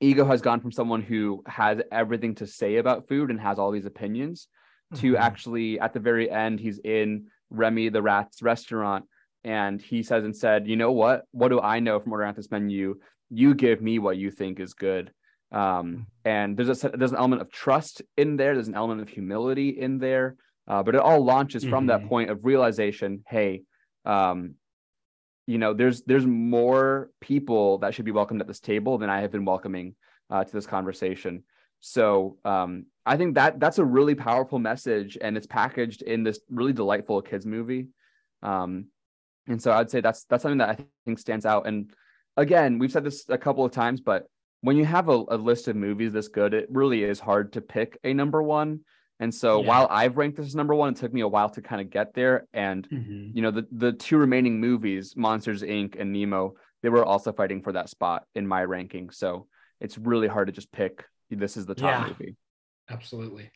Ego 0.00 0.24
has 0.24 0.40
gone 0.40 0.60
from 0.60 0.72
someone 0.72 1.02
who 1.02 1.42
has 1.46 1.80
everything 1.92 2.34
to 2.36 2.46
say 2.46 2.76
about 2.76 3.06
food 3.06 3.30
and 3.30 3.40
has 3.40 3.58
all 3.58 3.70
these 3.70 3.86
opinions 3.86 4.48
to 4.94 5.12
Mhm. 5.12 5.18
actually 5.18 5.80
at 5.80 5.92
the 5.92 6.00
very 6.00 6.30
end 6.30 6.58
he's 6.60 6.78
in 6.78 7.26
Remy 7.50 7.90
the 7.90 8.02
Rat's 8.02 8.40
restaurant 8.40 9.04
and 9.46 9.80
he 9.80 10.02
says 10.02 10.24
and 10.24 10.36
said, 10.36 10.66
you 10.66 10.76
know 10.76 10.90
what? 10.90 11.22
What 11.30 11.48
do 11.48 11.60
I 11.60 11.78
know 11.78 12.00
from 12.00 12.12
ordering 12.12 12.28
out 12.28 12.36
this 12.36 12.50
menu? 12.50 12.96
You 13.30 13.54
give 13.54 13.80
me 13.80 14.00
what 14.00 14.16
you 14.16 14.32
think 14.32 14.58
is 14.58 14.74
good. 14.74 15.12
Um, 15.52 16.08
and 16.24 16.56
there's 16.56 16.68
a 16.68 16.74
set- 16.74 16.98
there's 16.98 17.12
an 17.12 17.18
element 17.18 17.42
of 17.42 17.52
trust 17.52 18.02
in 18.16 18.36
there. 18.36 18.54
There's 18.54 18.66
an 18.66 18.74
element 18.74 19.00
of 19.00 19.08
humility 19.08 19.68
in 19.68 19.98
there. 19.98 20.34
Uh, 20.66 20.82
but 20.82 20.96
it 20.96 21.00
all 21.00 21.24
launches 21.24 21.64
from 21.64 21.86
that 21.86 22.02
Mhm. 22.02 22.08
point 22.08 22.30
of 22.30 22.44
realization. 22.44 23.22
Hey, 23.28 23.62
um, 24.04 24.56
you 25.46 25.58
know, 25.58 25.72
there's 25.74 26.02
there's 26.02 26.26
more 26.26 27.10
people 27.20 27.78
that 27.78 27.94
should 27.94 28.04
be 28.04 28.10
welcomed 28.10 28.40
at 28.40 28.48
this 28.48 28.58
table 28.58 28.98
than 28.98 29.08
I 29.08 29.20
have 29.20 29.30
been 29.30 29.44
welcoming 29.44 29.94
uh, 30.28 30.42
to 30.42 30.52
this 30.52 30.66
conversation. 30.66 31.44
So 31.78 32.38
um, 32.44 32.86
I 33.04 33.16
think 33.16 33.36
that 33.36 33.60
that's 33.60 33.78
a 33.78 33.84
really 33.84 34.16
powerful 34.16 34.58
message, 34.58 35.16
and 35.20 35.36
it's 35.36 35.46
packaged 35.46 36.02
in 36.02 36.24
this 36.24 36.40
really 36.50 36.72
delightful 36.72 37.22
kids 37.22 37.46
movie. 37.46 37.90
Um, 38.42 38.86
and 39.48 39.60
so 39.60 39.72
I'd 39.72 39.90
say 39.90 40.00
that's 40.00 40.24
that's 40.24 40.42
something 40.42 40.58
that 40.58 40.68
I 40.70 40.84
think 41.04 41.18
stands 41.18 41.46
out. 41.46 41.66
And 41.66 41.90
again, 42.36 42.78
we've 42.78 42.92
said 42.92 43.04
this 43.04 43.24
a 43.28 43.38
couple 43.38 43.64
of 43.64 43.72
times, 43.72 44.00
but 44.00 44.26
when 44.62 44.76
you 44.76 44.84
have 44.84 45.08
a, 45.08 45.24
a 45.28 45.36
list 45.36 45.68
of 45.68 45.76
movies 45.76 46.12
this 46.12 46.28
good, 46.28 46.54
it 46.54 46.66
really 46.70 47.04
is 47.04 47.20
hard 47.20 47.52
to 47.54 47.60
pick 47.60 47.98
a 48.04 48.12
number 48.12 48.42
one. 48.42 48.80
And 49.20 49.34
so 49.34 49.60
Yeah. 49.60 49.66
while 49.68 49.86
I've 49.90 50.16
ranked 50.16 50.36
this 50.36 50.46
as 50.46 50.54
number 50.54 50.74
one, 50.74 50.92
it 50.92 50.96
took 50.98 51.12
me 51.12 51.20
a 51.22 51.28
while 51.28 51.48
to 51.50 51.62
kind 51.62 51.80
of 51.80 51.88
get 51.90 52.14
there. 52.14 52.46
And 52.52 52.88
Mhm. 52.88 53.34
you 53.34 53.42
know, 53.42 53.50
the 53.50 53.66
the 53.70 53.92
two 53.92 54.16
remaining 54.18 54.60
movies, 54.60 55.14
Monsters 55.16 55.62
Inc. 55.62 55.98
and 56.00 56.12
Nemo, 56.12 56.54
they 56.82 56.88
were 56.88 57.04
also 57.04 57.32
fighting 57.32 57.62
for 57.62 57.72
that 57.72 57.88
spot 57.88 58.24
in 58.34 58.46
my 58.46 58.64
ranking. 58.64 59.10
So 59.10 59.46
it's 59.80 59.96
really 59.98 60.28
hard 60.28 60.48
to 60.48 60.52
just 60.52 60.70
pick 60.72 61.04
this 61.30 61.56
is 61.56 61.66
the 61.66 61.74
top 61.74 61.90
Yeah. 61.90 62.06
movie. 62.08 62.36
Absolutely. 62.88 63.50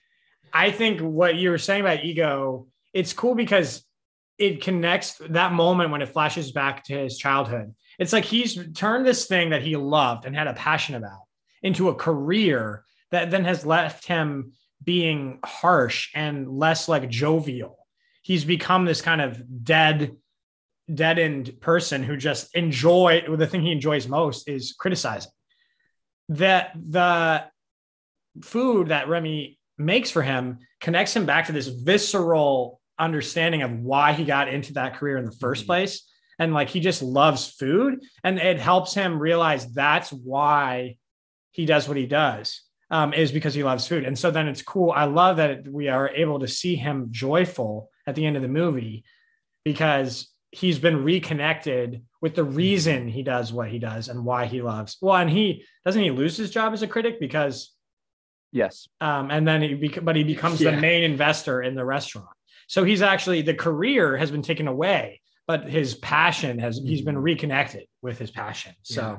I 0.53 0.71
think 0.73 1.01
what 1.01 1.37
you 1.37 1.51
were 1.51 1.59
saying 1.59 1.83
about 1.83 2.05
ego, 2.05 2.67
it's 2.93 3.13
cool 3.13 3.35
because 3.35 3.87
it 4.41 4.63
connects 4.63 5.21
that 5.29 5.53
moment 5.53 5.91
when 5.91 6.01
it 6.01 6.09
flashes 6.09 6.51
back 6.51 6.83
to 6.85 6.95
his 6.95 7.19
childhood. 7.19 7.75
It's 7.99 8.13
like 8.15 8.25
he's 8.25 8.59
turned 8.73 9.07
this 9.07 9.27
thing 9.27 9.51
that 9.51 9.63
he 9.63 9.77
loved 9.77 10.25
and 10.25 10.35
had 10.35 10.47
a 10.47 10.55
passion 10.55 10.95
about 10.95 11.21
into 11.63 11.91
a 11.91 11.95
career 11.95 12.83
that 13.11 13.31
then 13.31 13.45
has 13.45 13.67
left 13.67 14.07
him 14.07 14.53
being 14.83 15.41
harsh 15.45 16.09
and 16.15 16.49
less 16.49 16.89
like 16.89 17.11
jovial. 17.11 17.77
He's 18.23 18.47
become 18.47 18.87
this 18.87 19.03
kind 19.03 19.21
of 19.21 19.43
dead, 19.63 20.17
deadened 20.93 21.61
person 21.61 22.03
who 22.03 22.17
just 22.17 22.57
enjoy 22.57 23.25
the 23.37 23.47
thing 23.47 23.61
he 23.61 23.73
enjoys 23.73 24.09
most 24.09 24.49
is 24.49 24.73
criticizing. 24.73 25.33
That 26.31 26.73
the 26.75 27.45
food 28.43 28.89
that 28.89 29.09
Remy 29.09 29.59
makes 29.77 30.11
for 30.11 30.23
him 30.23 30.61
connects 30.81 31.15
him 31.15 31.27
back 31.27 31.47
to 31.47 31.53
this 31.53 31.69
visceral 31.69 32.80
understanding 33.01 33.63
of 33.63 33.73
why 33.73 34.13
he 34.13 34.25
got 34.25 34.49
into 34.49 34.75
that 34.75 34.95
career 34.97 35.17
in 35.19 35.25
the 35.25 35.33
1st 35.33 35.65
Mhm. 35.65 35.67
place. 35.67 36.03
And 36.39 36.55
like 36.55 36.69
he 36.71 36.81
just 36.81 37.03
loves 37.03 37.49
food 37.49 38.01
and 38.25 38.39
it 38.39 38.59
helps 38.59 38.95
him 38.95 39.19
realize 39.19 39.73
that's 39.73 40.11
why 40.13 40.97
he 41.51 41.67
does 41.67 41.87
what 41.89 41.97
he 41.99 42.07
does 42.07 42.63
um, 42.91 43.13
is 43.13 43.31
because 43.33 43.53
he 43.55 43.63
loves 43.63 43.87
food. 43.87 44.05
And 44.05 44.19
so 44.19 44.31
then 44.31 44.49
it's 44.49 44.63
cool. 44.63 44.91
I 44.91 45.05
love 45.05 45.37
that 45.37 45.69
we 45.69 45.89
are 45.89 46.09
able 46.09 46.41
to 46.41 46.49
see 46.49 46.77
him 46.77 47.09
joyful 47.11 47.91
at 48.07 48.15
the 48.15 48.25
end 48.25 48.37
of 48.37 48.43
the 48.43 48.49
movie 48.49 49.05
because 49.65 50.29
he's 50.51 50.79
been 50.79 51.05
reconnected 51.05 52.03
with 52.23 52.35
the 52.35 52.45
reason 52.45 53.07
he 53.09 53.23
does 53.23 53.53
what 53.53 53.69
he 53.69 53.79
does 53.79 54.09
and 54.09 54.25
why 54.25 54.47
he 54.47 54.63
loves. 54.63 54.97
Well, 55.01 55.17
and 55.17 55.31
he 55.31 55.65
doesn't 55.85 56.03
he 56.03 56.11
lose 56.11 56.37
his 56.37 56.51
job 56.51 56.73
as 56.73 56.83
a 56.83 56.89
critic 56.89 57.21
because 57.21 57.73
Yes. 58.53 58.89
um, 59.01 59.31
and 59.31 59.47
then 59.47 59.63
he 59.63 59.75
bec- 59.75 60.05
but 60.05 60.17
he 60.17 60.25
becomes 60.25 60.61
Yeah. 60.61 60.73
the 60.73 60.81
main 60.81 61.05
investor 61.05 61.63
in 61.63 61.75
the 61.75 61.85
restaurant. 61.85 62.29
So 62.71 62.85
he's 62.85 63.03
actually 63.03 63.43
the 63.43 63.53
career 63.53 64.17
has 64.17 64.31
been 64.31 64.43
taken 64.43 64.69
away, 64.69 65.21
but 65.49 65.69
his 65.69 65.97
passion 65.97 66.61
has 66.61 66.79
he's 66.79 67.03
been 67.03 67.17
mm-hmm. 67.17 67.25
reconnected 67.25 67.89
with 68.01 68.17
his 68.17 68.31
passion. 68.31 68.77
So 68.83 69.01
Yeah. 69.01 69.19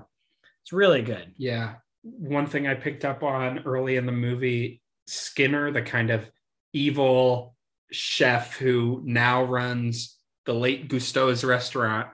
it's 0.61 0.71
really 0.71 1.01
good. 1.01 1.33
Yeah. 1.35 1.73
One 2.01 2.47
thing 2.47 2.65
I 2.65 2.75
picked 2.75 3.03
up 3.03 3.23
on 3.23 3.59
early 3.65 3.97
in 3.97 4.05
the 4.05 4.13
movie 4.13 4.81
Skinner, 5.05 5.69
the 5.69 5.81
kind 5.81 6.11
of 6.11 6.31
evil 6.71 7.53
chef 7.91 8.55
who 8.55 9.01
now 9.03 9.43
runs 9.43 10.17
the 10.45 10.53
late 10.53 10.87
Gusteau's 10.87 11.43
restaurant, 11.43 12.07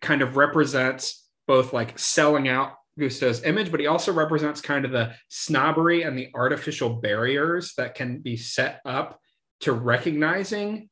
kind 0.00 0.22
of 0.22 0.36
represents 0.36 1.26
both 1.48 1.72
like 1.72 1.98
selling 1.98 2.46
out 2.46 2.74
Gusteau's 2.96 3.42
image, 3.42 3.72
but 3.72 3.80
he 3.80 3.88
also 3.88 4.12
represents 4.12 4.60
kind 4.60 4.84
of 4.84 4.92
the 4.92 5.12
snobbery 5.28 6.02
and 6.02 6.16
the 6.16 6.28
artificial 6.36 7.00
barriers 7.00 7.74
that 7.78 7.96
can 7.96 8.20
be 8.20 8.36
set 8.36 8.80
up 8.84 9.18
to 9.60 9.72
recognizing 9.72 10.88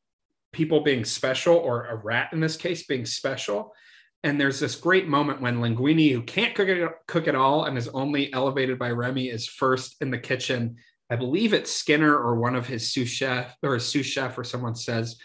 people 0.53 0.81
being 0.81 1.05
special 1.05 1.57
or 1.57 1.87
a 1.87 1.97
rat 1.97 2.33
in 2.33 2.41
this 2.41 2.57
case 2.57 2.87
being 2.87 3.05
special. 3.05 3.73
And 4.25 4.41
there's 4.41 4.59
this 4.59 4.75
great 4.75 5.07
moment 5.07 5.41
when 5.41 5.59
Linguini, 5.59 6.13
who 6.13 6.23
can't 6.23 6.55
cook 6.55 6.69
it, 6.69 6.91
cook 7.07 7.29
at 7.29 7.35
all 7.35 7.65
and 7.65 7.77
is 7.77 7.89
only 7.89 8.33
elevated 8.33 8.79
by 8.79 8.91
Remy, 8.91 9.29
is 9.29 9.47
first 9.47 9.97
in 10.01 10.11
the 10.11 10.19
kitchen. 10.19 10.77
I 11.11 11.17
believe 11.17 11.53
it's 11.53 11.71
Skinner 11.71 12.17
or 12.17 12.37
one 12.37 12.57
of 12.57 12.67
his 12.67 12.91
sous 12.91 13.09
chef 13.09 13.55
or 13.63 13.77
a 13.77 13.81
sous 13.81 14.07
chef 14.07 14.37
or 14.37 14.45
someone 14.45 14.75
says 14.75 15.17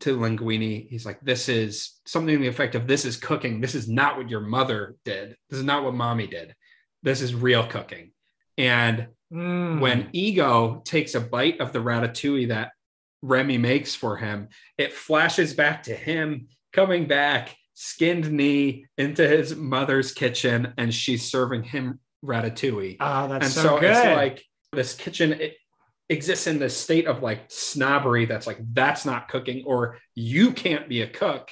to 0.00 0.18
Linguini, 0.18 0.88
he's 0.88 1.06
like, 1.06 1.20
"This 1.20 1.48
is 1.48 2.00
something 2.06 2.34
to 2.34 2.40
the 2.40 2.48
effect 2.48 2.74
of 2.74 2.86
this 2.86 3.04
is 3.04 3.16
cooking. 3.16 3.60
This 3.60 3.74
is 3.74 3.88
not 3.88 4.16
what 4.16 4.30
your 4.30 4.40
mother 4.40 4.96
did. 5.04 5.36
This 5.48 5.58
is 5.58 5.64
not 5.64 5.84
what 5.84 5.94
mommy 5.94 6.26
did. 6.26 6.54
This 7.02 7.22
is 7.22 7.34
real 7.34 7.66
cooking." 7.66 8.12
And 8.58 9.08
Mm. 9.32 9.78
when 9.78 10.08
Ego 10.12 10.82
takes 10.84 11.14
a 11.14 11.20
bite 11.20 11.60
of 11.60 11.72
the 11.72 11.78
ratatouille 11.78 12.48
that 12.48 12.72
Remy 13.22 13.58
makes 13.58 13.94
for 13.94 14.16
him, 14.16 14.48
it 14.78 14.92
flashes 14.92 15.54
back 15.54 15.82
to 15.84 15.94
him 15.94 16.48
coming 16.72 17.06
back, 17.06 17.56
skinned 17.74 18.30
knee 18.30 18.86
into 18.96 19.26
his 19.26 19.54
mother's 19.56 20.12
kitchen, 20.12 20.72
and 20.78 20.94
she's 20.94 21.30
serving 21.30 21.62
him 21.62 22.00
ratatouille. 22.24 22.96
Oh, 23.00 23.28
that's 23.28 23.44
and 23.46 23.52
so, 23.52 23.62
so, 23.62 23.80
good. 23.80 23.90
it's 23.90 24.04
like 24.04 24.44
this 24.72 24.94
kitchen 24.94 25.32
it 25.32 25.56
exists 26.08 26.46
in 26.46 26.58
this 26.58 26.76
state 26.76 27.06
of 27.06 27.22
like 27.22 27.42
snobbery 27.48 28.24
that's 28.24 28.46
like 28.46 28.58
that's 28.72 29.04
not 29.04 29.28
cooking 29.28 29.62
or 29.64 29.98
you 30.16 30.50
can't 30.52 30.88
be 30.88 31.02
a 31.02 31.06
cook 31.08 31.50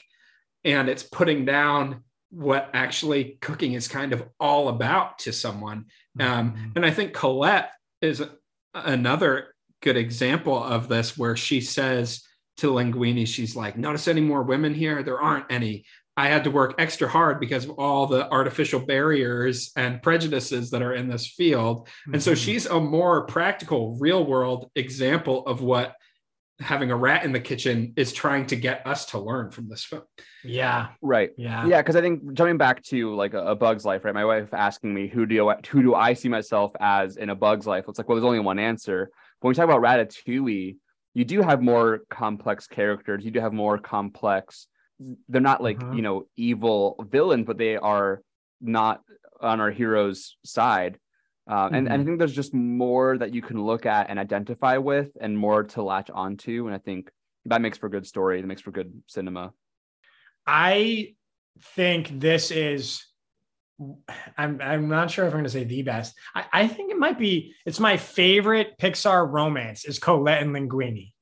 and 0.65 0.89
it's 0.89 1.05
putting 1.05 1.45
down 1.45 2.03
what 2.31 2.69
actually 2.75 3.39
cooking 3.41 3.75
is 3.75 3.87
kind 3.89 4.13
of 4.13 4.23
all 4.41 4.69
about 4.69 5.19
to 5.21 5.33
someone 5.33 5.85
um, 6.21 6.53
Mhm. 6.53 6.77
and 6.77 6.85
I 6.87 6.91
think 6.91 7.13
Colette 7.15 7.71
is 8.03 8.21
another 8.75 9.55
good 9.83 9.97
example 9.97 10.63
of 10.63 10.89
this, 10.89 11.17
where 11.17 11.37
she 11.37 11.61
says 11.61 12.23
to 12.59 12.71
Linguini, 12.73 13.27
she's 13.27 13.55
like, 13.57 13.77
Notice 13.77 14.09
any 14.09 14.21
more 14.21 14.43
women 14.43 14.75
here? 14.75 15.03
There 15.03 15.21
aren't 15.21 15.47
any. 15.51 15.85
I 16.17 16.27
had 16.27 16.43
to 16.45 16.51
work 16.51 16.75
extra 16.79 17.09
hard 17.09 17.39
because 17.39 17.65
of 17.65 17.71
all 17.79 18.07
the 18.07 18.29
artificial 18.33 18.81
barriers 18.81 19.71
and 19.77 20.03
prejudices 20.03 20.71
that 20.71 20.83
are 20.83 20.93
in 20.95 21.09
this 21.09 21.29
field. 21.29 21.89
And 22.13 22.21
so 22.21 22.33
Mhm. 22.33 22.37
she's 22.45 22.67
a 22.67 22.81
more 22.81 23.25
practical, 23.27 23.97
real 24.01 24.27
world 24.27 24.69
example 24.75 25.47
of 25.47 25.63
what 25.63 25.95
having 26.59 26.91
a 26.91 26.97
rat 26.97 27.23
in 27.23 27.31
the 27.31 27.39
kitchen 27.39 27.93
is 27.97 28.13
trying 28.13 28.45
to 28.47 28.57
get 28.57 28.85
us 28.85 29.07
to 29.07 29.19
learn 29.21 29.53
from 29.53 29.69
this 29.69 29.85
film. 29.85 30.03
yeah, 30.43 30.89
Right. 31.01 31.31
yeah, 31.37 31.65
Yeah, 31.67 31.81
because 31.83 31.95
I 31.95 32.01
think 32.01 32.33
jumping 32.33 32.59
back 32.59 32.83
to 32.87 33.15
like 33.15 33.35
a, 33.35 33.47
a 33.51 33.55
Bug's 33.55 33.85
Life, 33.85 34.05
right? 34.05 34.13
My 34.15 34.25
wife 34.25 34.53
asking 34.53 34.93
me 34.93 35.07
who 35.07 35.25
do 35.25 35.37
you, 35.37 35.53
who 35.71 35.83
do 35.85 35.95
I 35.95 36.15
see 36.15 36.29
myself 36.29 36.73
as 36.81 37.17
in 37.17 37.31
a 37.31 37.37
Bug's 37.37 37.65
Life? 37.69 37.85
It's 37.89 37.97
like, 37.99 38.09
well, 38.09 38.17
there's 38.17 38.25
only 38.27 38.41
one 38.41 38.59
answer. 38.59 39.11
When 39.41 39.51
we 39.51 39.55
talk 39.55 39.65
about 39.65 39.83
Ratatouille, 39.83 40.77
you 41.15 41.25
do 41.25 41.43
have 41.43 41.63
more 41.63 42.01
complex 42.11 42.67
characters. 42.67 43.25
You 43.25 43.31
do 43.31 43.41
have 43.41 43.53
more 43.53 43.79
complex. 43.79 44.67
They're 45.29 45.41
not 45.41 45.63
like 45.63 45.79
Mhm. 45.79 45.97
you 45.97 46.03
know 46.03 46.27
evil 46.37 46.97
villains, 47.09 47.47
but 47.47 47.59
they 47.59 47.77
are 47.77 48.23
not 48.61 49.03
on 49.41 49.61
our 49.61 49.71
hero's 49.71 50.37
side. 50.45 50.99
Um, 51.47 51.73
and, 51.73 51.89
and 51.89 52.03
I 52.03 52.05
think 52.05 52.19
there's 52.19 52.35
just 52.35 52.53
more 52.53 53.17
that 53.17 53.33
you 53.33 53.41
can 53.41 53.63
look 53.63 53.87
at 53.87 54.11
and 54.11 54.19
identify 54.19 54.77
with, 54.77 55.11
and 55.21 55.39
more 55.39 55.63
to 55.65 55.83
latch 55.83 56.11
onto. 56.11 56.67
And 56.67 56.75
I 56.75 56.79
think 56.79 57.11
that 57.47 57.63
makes 57.63 57.79
for 57.79 57.89
good 57.89 58.07
story. 58.07 58.41
That 58.41 58.47
makes 58.47 58.61
for 58.61 58.73
good 58.73 59.03
cinema. 59.07 59.53
I 60.47 61.15
think 61.77 62.21
this 62.21 62.51
is. 62.51 63.05
I'm 64.37 64.61
I'm 64.61 64.89
not 64.89 65.11
sure 65.11 65.25
if 65.27 65.29
I'm 65.33 65.35
going 65.39 65.45
to 65.45 65.51
say 65.51 65.65
the 65.65 65.83
best. 65.83 66.15
I, 66.35 66.45
I 66.53 66.69
think 66.69 66.91
it 66.91 66.99
might 66.99 67.19
be. 67.19 67.55
It's 67.65 67.79
my 67.79 67.97
favorite 67.97 68.77
Pixar 68.79 69.31
romance 69.31 69.85
is 69.85 69.99
Colette 69.99 70.43
and 70.43 70.55
Linguini. 70.55 71.13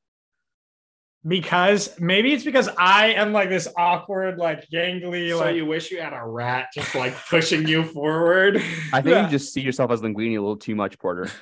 Because 1.26 1.98
maybe 1.98 2.32
it's 2.32 2.44
because 2.44 2.68
I 2.78 3.08
am 3.08 3.32
like 3.32 3.48
this 3.48 3.66
awkward, 3.76 4.38
like 4.38 4.68
gangly, 4.72 5.30
So 5.30 5.38
like 5.38 5.56
you 5.56 5.66
wish 5.66 5.90
you 5.90 6.00
had 6.00 6.12
a 6.12 6.24
rat 6.24 6.68
just 6.72 6.94
like 6.94 7.14
pushing 7.28 7.66
you 7.66 7.82
forward. 7.82 8.56
I 8.92 9.02
think 9.02 9.06
Yeah. 9.14 9.24
you 9.24 9.30
just 9.30 9.52
see 9.52 9.60
yourself 9.60 9.90
as 9.90 10.02
Linguini 10.02 10.36
a 10.38 10.40
little 10.40 10.56
too 10.56 10.74
much, 10.74 10.98
Porter. 10.98 11.28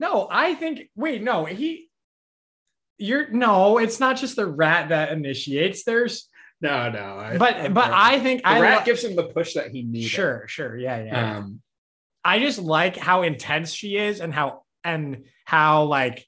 No, 0.00 0.26
I 0.28 0.54
think 0.56 0.90
wait, 0.96 1.22
no, 1.22 1.44
he 1.44 1.88
you're 2.98 3.30
no, 3.30 3.78
it's 3.78 4.00
not 4.00 4.16
just 4.16 4.34
the 4.34 4.44
rat 4.44 4.88
that 4.88 5.12
initiates. 5.12 5.84
There's 5.84 6.28
No, 6.60 6.90
no. 6.90 7.18
I- 7.18 7.36
but 7.36 7.56
I'm 7.56 7.74
but 7.74 7.84
fine. 7.90 7.92
I 7.92 8.18
think 8.20 8.42
the 8.42 8.48
I 8.48 8.60
rat 8.60 8.78
lo- 8.78 8.84
gives 8.84 9.04
him 9.04 9.16
the 9.16 9.24
push 9.24 9.54
that 9.54 9.70
he 9.70 9.82
needs. 9.82 10.06
sure, 10.08 10.44
sure, 10.48 10.76
yeah, 10.76 11.02
yeah. 11.04 11.36
Um, 11.38 11.60
I 12.24 12.38
just 12.38 12.58
like 12.58 12.96
how 12.96 13.22
intense 13.22 13.72
she 13.72 13.96
is 13.96 14.20
and 14.20 14.32
how 14.32 14.62
and 14.82 15.24
how 15.44 15.84
like 15.84 16.24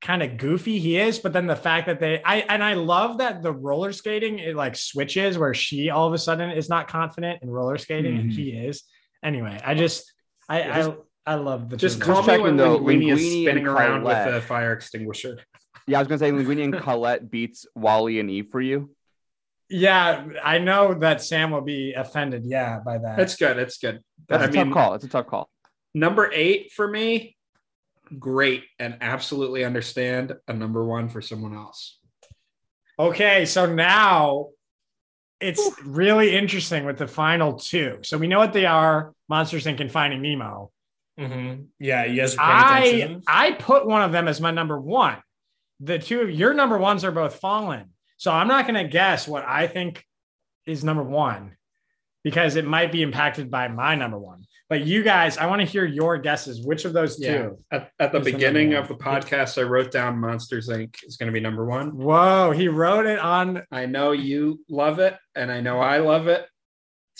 kind 0.00 0.22
of 0.22 0.38
goofy 0.38 0.78
he 0.78 0.96
is, 0.96 1.18
but 1.18 1.34
then 1.34 1.46
the 1.46 1.56
fact 1.56 1.86
that 1.88 2.00
they 2.00 2.22
I 2.24 2.36
and 2.36 2.64
I 2.64 2.72
love 2.74 3.18
that 3.18 3.42
the 3.42 3.52
roller 3.52 3.92
skating 3.92 4.38
it 4.38 4.56
like 4.56 4.76
switches 4.76 5.36
where 5.36 5.52
she 5.52 5.90
all 5.90 6.06
of 6.06 6.14
a 6.14 6.18
sudden 6.18 6.50
is 6.50 6.70
not 6.70 6.88
confident 6.88 7.42
in 7.42 7.50
roller 7.50 7.76
skating 7.76 8.18
and 8.18 8.30
Mhm. 8.30 8.34
he 8.34 8.50
is. 8.52 8.84
Anyway, 9.22 9.58
I 9.62 9.74
just 9.74 10.10
I 10.48 10.60
Yeah, 10.60 10.76
just- 10.78 10.90
I, 11.26 11.32
I 11.32 11.34
love 11.34 11.68
the 11.68 11.76
just 11.76 11.98
two 12.02 12.10
of 12.12 12.14
call 12.14 12.22
me 12.22 12.42
when 12.42 12.42
checking, 12.42 12.56
though, 12.56 12.78
Linguini 12.80 13.12
is 13.12 13.20
spinning 13.42 13.66
around 13.66 14.04
with 14.04 14.16
a 14.16 14.40
fire 14.40 14.72
extinguisher. 14.72 15.38
Yeah, 15.86 15.98
I 15.98 16.00
was 16.02 16.08
gonna 16.08 16.18
say 16.18 16.32
Linguini 16.32 16.64
and 16.64 16.78
Colette 16.78 17.30
beats 17.30 17.66
WALL-E 17.74 18.18
and 18.20 18.30
Eve 18.30 18.48
for 18.50 18.60
you. 18.62 18.90
Yeah, 19.70 20.26
I 20.42 20.58
know 20.58 20.94
that 20.94 21.22
Sam 21.22 21.52
will 21.52 21.60
be 21.60 21.92
offended. 21.94 22.44
Yeah, 22.44 22.80
by 22.84 22.98
that. 22.98 23.20
It's 23.20 23.36
good. 23.36 23.56
It's 23.56 23.78
good. 23.78 24.00
That's 24.28 24.42
I 24.42 24.46
a 24.46 24.50
mean, 24.50 24.66
tough 24.66 24.74
call. 24.74 24.94
It's 24.94 25.04
a 25.04 25.08
tough 25.08 25.26
call. 25.28 25.48
Number 25.94 26.30
eight 26.32 26.72
for 26.72 26.86
me, 26.88 27.36
great 28.18 28.64
and 28.78 28.96
absolutely 29.00 29.64
understand 29.64 30.34
a 30.48 30.52
number 30.52 30.84
one 30.84 31.08
for 31.08 31.22
someone 31.22 31.54
else. 31.54 31.98
okay. 32.98 33.44
So 33.46 33.66
now 33.66 34.48
it's 35.40 35.70
really 35.84 36.36
interesting 36.36 36.84
with 36.84 36.98
the 36.98 37.06
final 37.06 37.54
two. 37.54 37.98
So 38.02 38.18
we 38.18 38.26
know 38.26 38.38
what 38.38 38.52
they 38.52 38.66
are: 38.66 39.14
Monsters 39.28 39.64
Inc. 39.66 39.80
and 39.80 39.90
Finding 39.90 40.20
Nemo. 40.22 40.70
Mhm. 41.18 41.66
Yeah, 41.78 42.04
you 42.04 42.16
guys 42.16 42.36
I. 42.38 43.20
I 43.26 43.52
put 43.52 43.86
one 43.86 44.02
of 44.02 44.10
them 44.12 44.26
as 44.28 44.40
my 44.40 44.50
number 44.50 44.78
one. 44.80 45.16
The 45.80 45.98
two 45.98 46.20
of 46.20 46.30
your 46.30 46.54
number 46.54 46.76
ones 46.76 47.04
are 47.04 47.12
both 47.12 47.36
fallen. 47.36 47.90
So 48.20 48.30
I'm 48.30 48.48
not 48.48 48.66
going 48.66 48.74
to 48.84 48.86
guess 48.86 49.26
what 49.26 49.46
I 49.48 49.66
think 49.66 50.04
is 50.66 50.84
number 50.84 51.02
one 51.02 51.56
because 52.22 52.56
it 52.56 52.66
might 52.66 52.92
be 52.92 53.00
impacted 53.00 53.50
by 53.50 53.68
my 53.68 53.94
number 53.94 54.18
one. 54.18 54.44
But 54.68 54.84
you 54.84 55.02
guys, 55.02 55.38
I 55.38 55.46
want 55.46 55.62
to 55.62 55.66
hear 55.66 55.86
your 55.86 56.18
guesses. 56.18 56.60
Which 56.62 56.84
of 56.84 56.92
those 56.92 57.18
Yeah. 57.18 57.38
two? 57.38 57.58
At, 57.72 57.90
at 57.98 58.12
the 58.12 58.18
Who's 58.18 58.26
the 58.26 58.32
beginning 58.32 58.74
of 58.74 58.88
the 58.88 58.94
podcast, 58.94 59.56
I 59.56 59.62
wrote 59.62 59.90
down 59.90 60.18
Monsters 60.18 60.68
Inc. 60.68 60.96
is 61.04 61.16
going 61.16 61.28
to 61.28 61.32
be 61.32 61.40
number 61.40 61.64
one. 61.64 61.96
Whoa, 61.96 62.50
he 62.50 62.68
wrote 62.68 63.06
it 63.06 63.18
on. 63.18 63.62
I 63.72 63.86
know 63.86 64.12
you 64.12 64.60
love 64.68 64.98
it, 64.98 65.16
and 65.34 65.50
I 65.50 65.62
know 65.62 65.80
I 65.80 66.00
love 66.00 66.28
it. 66.28 66.46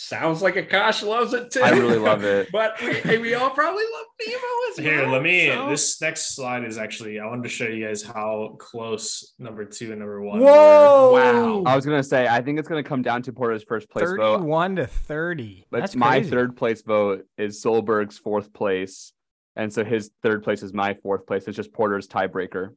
Sounds 0.03 0.41
like 0.41 0.55
Akash 0.55 1.07
loves 1.07 1.33
it 1.33 1.51
too. 1.51 1.61
I 1.61 1.69
really 1.69 1.97
love 1.99 2.23
it. 2.23 2.49
but 2.51 2.73
we, 2.81 3.19
we 3.19 3.33
all 3.35 3.51
probably 3.51 3.83
love 3.83 4.05
Nemo 4.27 4.37
as 4.39 4.77
well. 4.77 4.85
Here, 4.85 5.07
let 5.07 5.21
me. 5.21 5.47
so- 5.49 5.69
This 5.69 6.01
next 6.01 6.35
slide 6.35 6.63
is 6.63 6.77
actually. 6.79 7.19
I 7.19 7.25
wanted 7.27 7.43
to 7.43 7.49
show 7.49 7.65
you 7.65 7.85
guys 7.85 8.01
how 8.01 8.55
close 8.59 9.33
number 9.37 9.63
two 9.63 9.91
and 9.91 9.99
number 9.99 10.21
one. 10.21 10.39
Whoa! 10.39 11.11
Wow. 11.13 11.63
I 11.65 11.75
was 11.75 11.85
gonna 11.85 12.01
say 12.03 12.27
I 12.27 12.41
think 12.41 12.57
it's 12.57 12.67
gonna 12.67 12.83
come 12.83 13.03
down 13.03 13.21
to 13.23 13.31
Porter's 13.33 13.63
first 13.63 13.89
place 13.89 14.05
vote. 14.09 14.37
Thirty-one 14.39 14.75
to 14.77 14.87
thirty. 14.87 15.67
But 15.69 15.81
That's 15.81 15.95
my 15.95 16.17
crazy. 16.19 16.29
third 16.31 16.57
place 16.57 16.81
vote 16.81 17.25
is 17.37 17.63
Solberg's 17.63 18.17
fourth 18.17 18.51
place, 18.53 19.13
and 19.55 19.71
so 19.71 19.83
his 19.85 20.09
third 20.23 20.43
place 20.43 20.63
is 20.63 20.73
my 20.73 20.95
fourth 20.95 21.27
place. 21.27 21.47
It's 21.47 21.55
just 21.55 21.71
Porter's 21.73 22.07
tiebreaker. 22.07 22.69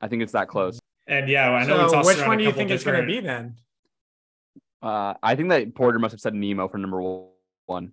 I 0.00 0.06
think 0.06 0.22
it's 0.22 0.32
that 0.32 0.46
close. 0.48 0.78
And 1.08 1.28
yeah, 1.28 1.50
I 1.50 1.64
know 1.66 1.74
we 1.82 1.88
So 1.88 1.94
tossed 1.96 2.06
which 2.06 2.26
one 2.26 2.38
do 2.38 2.44
you 2.44 2.52
think 2.52 2.70
it's 2.70 2.84
going 2.84 3.00
to 3.00 3.06
be 3.06 3.18
then? 3.20 3.56
Uh, 4.82 5.14
I 5.22 5.34
think 5.34 5.48
that 5.50 5.74
Porter 5.74 5.98
must 5.98 6.12
have 6.12 6.20
said 6.20 6.34
Nemo 6.34 6.68
for 6.68 6.78
number 6.78 7.00
one. 7.66 7.92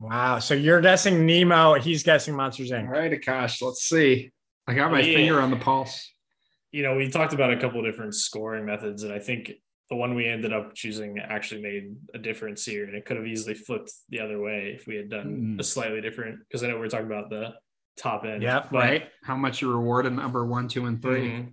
Wow. 0.00 0.38
So 0.38 0.54
you're 0.54 0.80
guessing 0.80 1.26
Nemo. 1.26 1.74
He's 1.74 2.02
guessing 2.02 2.34
Monsters 2.36 2.70
All 2.70 2.78
Inc. 2.78 2.88
right, 2.88 3.10
Akash, 3.12 3.60
let's 3.62 3.82
see. 3.82 4.30
I 4.66 4.74
got 4.74 4.90
my 4.92 5.00
Yeah. 5.00 5.16
finger 5.16 5.40
on 5.40 5.50
the 5.50 5.56
pulse. 5.56 6.12
you 6.70 6.82
know, 6.82 6.94
we 6.96 7.08
talked 7.08 7.32
about 7.32 7.50
a 7.50 7.56
couple 7.56 7.82
different 7.82 8.14
scoring 8.14 8.66
methods, 8.66 9.02
and 9.02 9.10
I 9.10 9.18
think 9.18 9.50
the 9.88 9.96
one 9.96 10.14
we 10.14 10.26
ended 10.28 10.52
up 10.52 10.74
choosing 10.74 11.18
actually 11.18 11.62
made 11.62 11.96
a 12.12 12.18
difference 12.18 12.62
here, 12.66 12.84
and 12.84 12.94
it 12.94 13.06
could 13.06 13.16
have 13.16 13.26
easily 13.26 13.54
flipped 13.54 13.90
the 14.10 14.20
other 14.20 14.38
way 14.38 14.74
if 14.78 14.86
we 14.86 14.94
had 14.96 15.08
done 15.08 15.56
Mm. 15.56 15.60
a 15.60 15.64
slightly 15.64 16.02
different. 16.02 16.40
Because 16.40 16.62
I 16.62 16.68
know 16.68 16.78
we 16.78 16.84
are 16.84 16.90
talking 16.90 17.06
about 17.06 17.30
the 17.30 17.54
top 17.96 18.26
end, 18.26 18.42
Yeah. 18.42 18.68
Right? 18.70 19.08
How 19.24 19.34
much 19.34 19.62
you 19.62 19.72
reward 19.72 20.04
in 20.04 20.16
number 20.16 20.44
one, 20.44 20.68
two, 20.68 20.84
and 20.84 21.00
3 21.00 21.30
Mhm. 21.30 21.52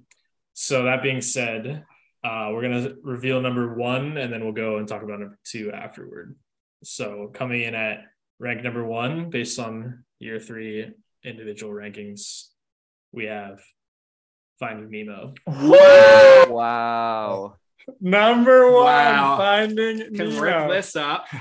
So 0.51 0.83
that 0.83 1.01
being 1.01 1.21
said, 1.21 1.85
uh, 2.25 2.49
we're 2.51 2.61
gonna 2.63 2.95
reveal 3.03 3.39
number 3.41 3.75
one, 3.75 4.17
and 4.17 4.33
then 4.33 4.43
we'll 4.43 4.53
go 4.53 4.77
and 4.77 4.87
talk 4.87 5.03
about 5.03 5.19
number 5.19 5.37
two 5.45 5.71
afterward. 5.71 6.35
So 6.83 7.29
coming 7.33 7.61
in 7.61 7.75
at 7.75 7.99
rank 8.39 8.63
number 8.63 8.83
one, 8.85 9.29
based 9.29 9.59
on 9.59 10.03
year 10.19 10.39
three 10.39 10.91
individual 11.23 11.71
rankings, 11.73 12.45
we 13.11 13.25
have 13.25 13.61
Finding 14.59 14.89
Nemo. 14.89 15.33
Wow. 15.47 16.45
wow. 16.49 17.55
Number 18.01 18.71
one, 18.71 18.85
Wow. 18.85 19.37
Finding 19.37 19.99
Can 19.99 20.29
Nemo. 20.29 20.41
rip 20.41 20.69
this 20.69 20.95
up. 20.95 21.27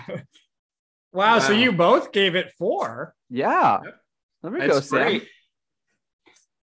Wow, 1.12 1.38
so 1.38 1.52
you 1.52 1.70
both 1.70 2.10
gave 2.10 2.34
it 2.34 2.52
four. 2.58 3.14
Yeah. 3.30 3.78
Yep. 3.84 3.94
There 4.42 4.50
we 4.50 4.58
go, 4.58 4.74
That's 4.74 4.88
Sam. 4.88 4.98
great. 4.98 5.28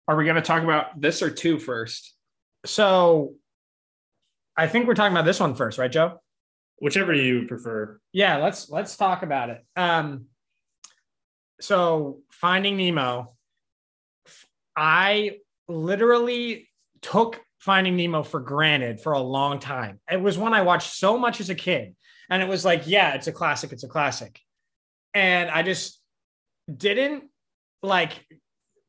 Are 0.09 0.17
we 0.17 0.25
going 0.25 0.35
to 0.35 0.41
talk 0.41 0.61
about 0.61 0.99
this 0.99 1.21
or 1.21 1.29
two 1.31 1.57
first? 1.57 2.13
So 2.65 3.35
I 4.57 4.67
think 4.67 4.87
we're 4.87 4.95
talking 4.95 5.13
about 5.13 5.25
this 5.25 5.39
one 5.39 5.55
first, 5.55 5.77
right, 5.77 5.91
Joe? 5.91 6.21
Whichever 6.79 7.13
you 7.13 7.47
prefer. 7.47 7.99
Yeah, 8.11 8.37
let's 8.37 8.69
let's 8.69 8.97
talk 8.97 9.23
about 9.23 9.49
it. 9.49 9.65
Um 9.75 10.25
so 11.61 12.19
Finding 12.31 12.77
Nemo 12.77 13.35
I 14.75 15.37
literally 15.67 16.69
took 17.01 17.41
Finding 17.59 17.95
Nemo 17.95 18.23
for 18.23 18.39
granted 18.39 18.99
for 18.99 19.13
a 19.13 19.19
long 19.19 19.59
time. 19.59 19.99
It 20.11 20.21
was 20.21 20.37
one 20.37 20.53
I 20.53 20.61
watched 20.61 20.93
so 20.93 21.17
much 21.17 21.39
as 21.39 21.49
a 21.49 21.55
kid 21.55 21.95
and 22.29 22.43
it 22.43 22.49
was 22.49 22.65
like, 22.65 22.83
yeah, 22.85 23.13
it's 23.13 23.27
a 23.27 23.31
classic, 23.31 23.71
it's 23.71 23.83
a 23.83 23.87
classic. 23.87 24.39
And 25.13 25.49
I 25.49 25.63
just 25.63 25.99
didn't 26.75 27.25
like 27.81 28.13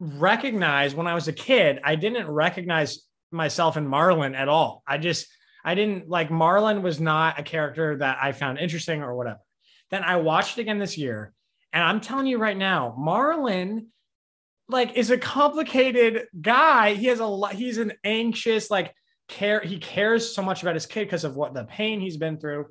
recognize 0.01 0.95
when 0.95 1.07
I 1.07 1.14
was 1.14 1.29
a 1.29 1.33
kid, 1.33 1.81
I 1.85 1.95
didn't 1.95 2.29
recognize 2.29 3.07
myself 3.31 3.77
in 3.77 3.87
Marlin 3.87 4.35
at 4.35 4.49
all. 4.49 4.83
I 4.87 4.99
just 4.99 5.27
I 5.67 5.75
didn't 5.75 6.09
like 6.09 6.31
Marlin 6.31 6.81
was 6.83 7.01
not 7.01 7.41
a 7.41 7.43
character 7.43 7.99
that 7.99 8.19
I 8.23 8.33
found 8.33 8.59
interesting 8.59 9.03
or 9.03 9.17
whatever. 9.17 9.41
Then 9.91 10.05
I 10.05 10.17
watched 10.17 10.57
it 10.57 10.62
again 10.62 10.79
this 10.79 10.97
year, 10.97 11.33
and 11.73 11.83
I'm 11.83 12.01
telling 12.01 12.27
you 12.27 12.39
right 12.39 12.57
now, 12.57 12.95
Marlin 12.97 13.89
like 14.69 14.97
is 14.97 15.11
a 15.11 15.19
complicated 15.19 16.27
guy. 16.41 16.95
He 16.95 17.07
has 17.07 17.21
a 17.21 17.27
lot, 17.27 17.53
he's 17.53 17.79
an 17.79 17.93
anxious, 18.05 18.71
like 18.71 18.95
care, 19.29 19.61
he 19.61 19.79
cares 19.79 20.35
so 20.35 20.43
much 20.43 20.62
about 20.62 20.75
his 20.75 20.87
kid 20.87 21.05
because 21.05 21.25
of 21.25 21.37
what 21.37 21.55
the 21.55 21.64
pain 21.64 22.01
he's 22.01 22.17
been 22.17 22.39
through. 22.39 22.67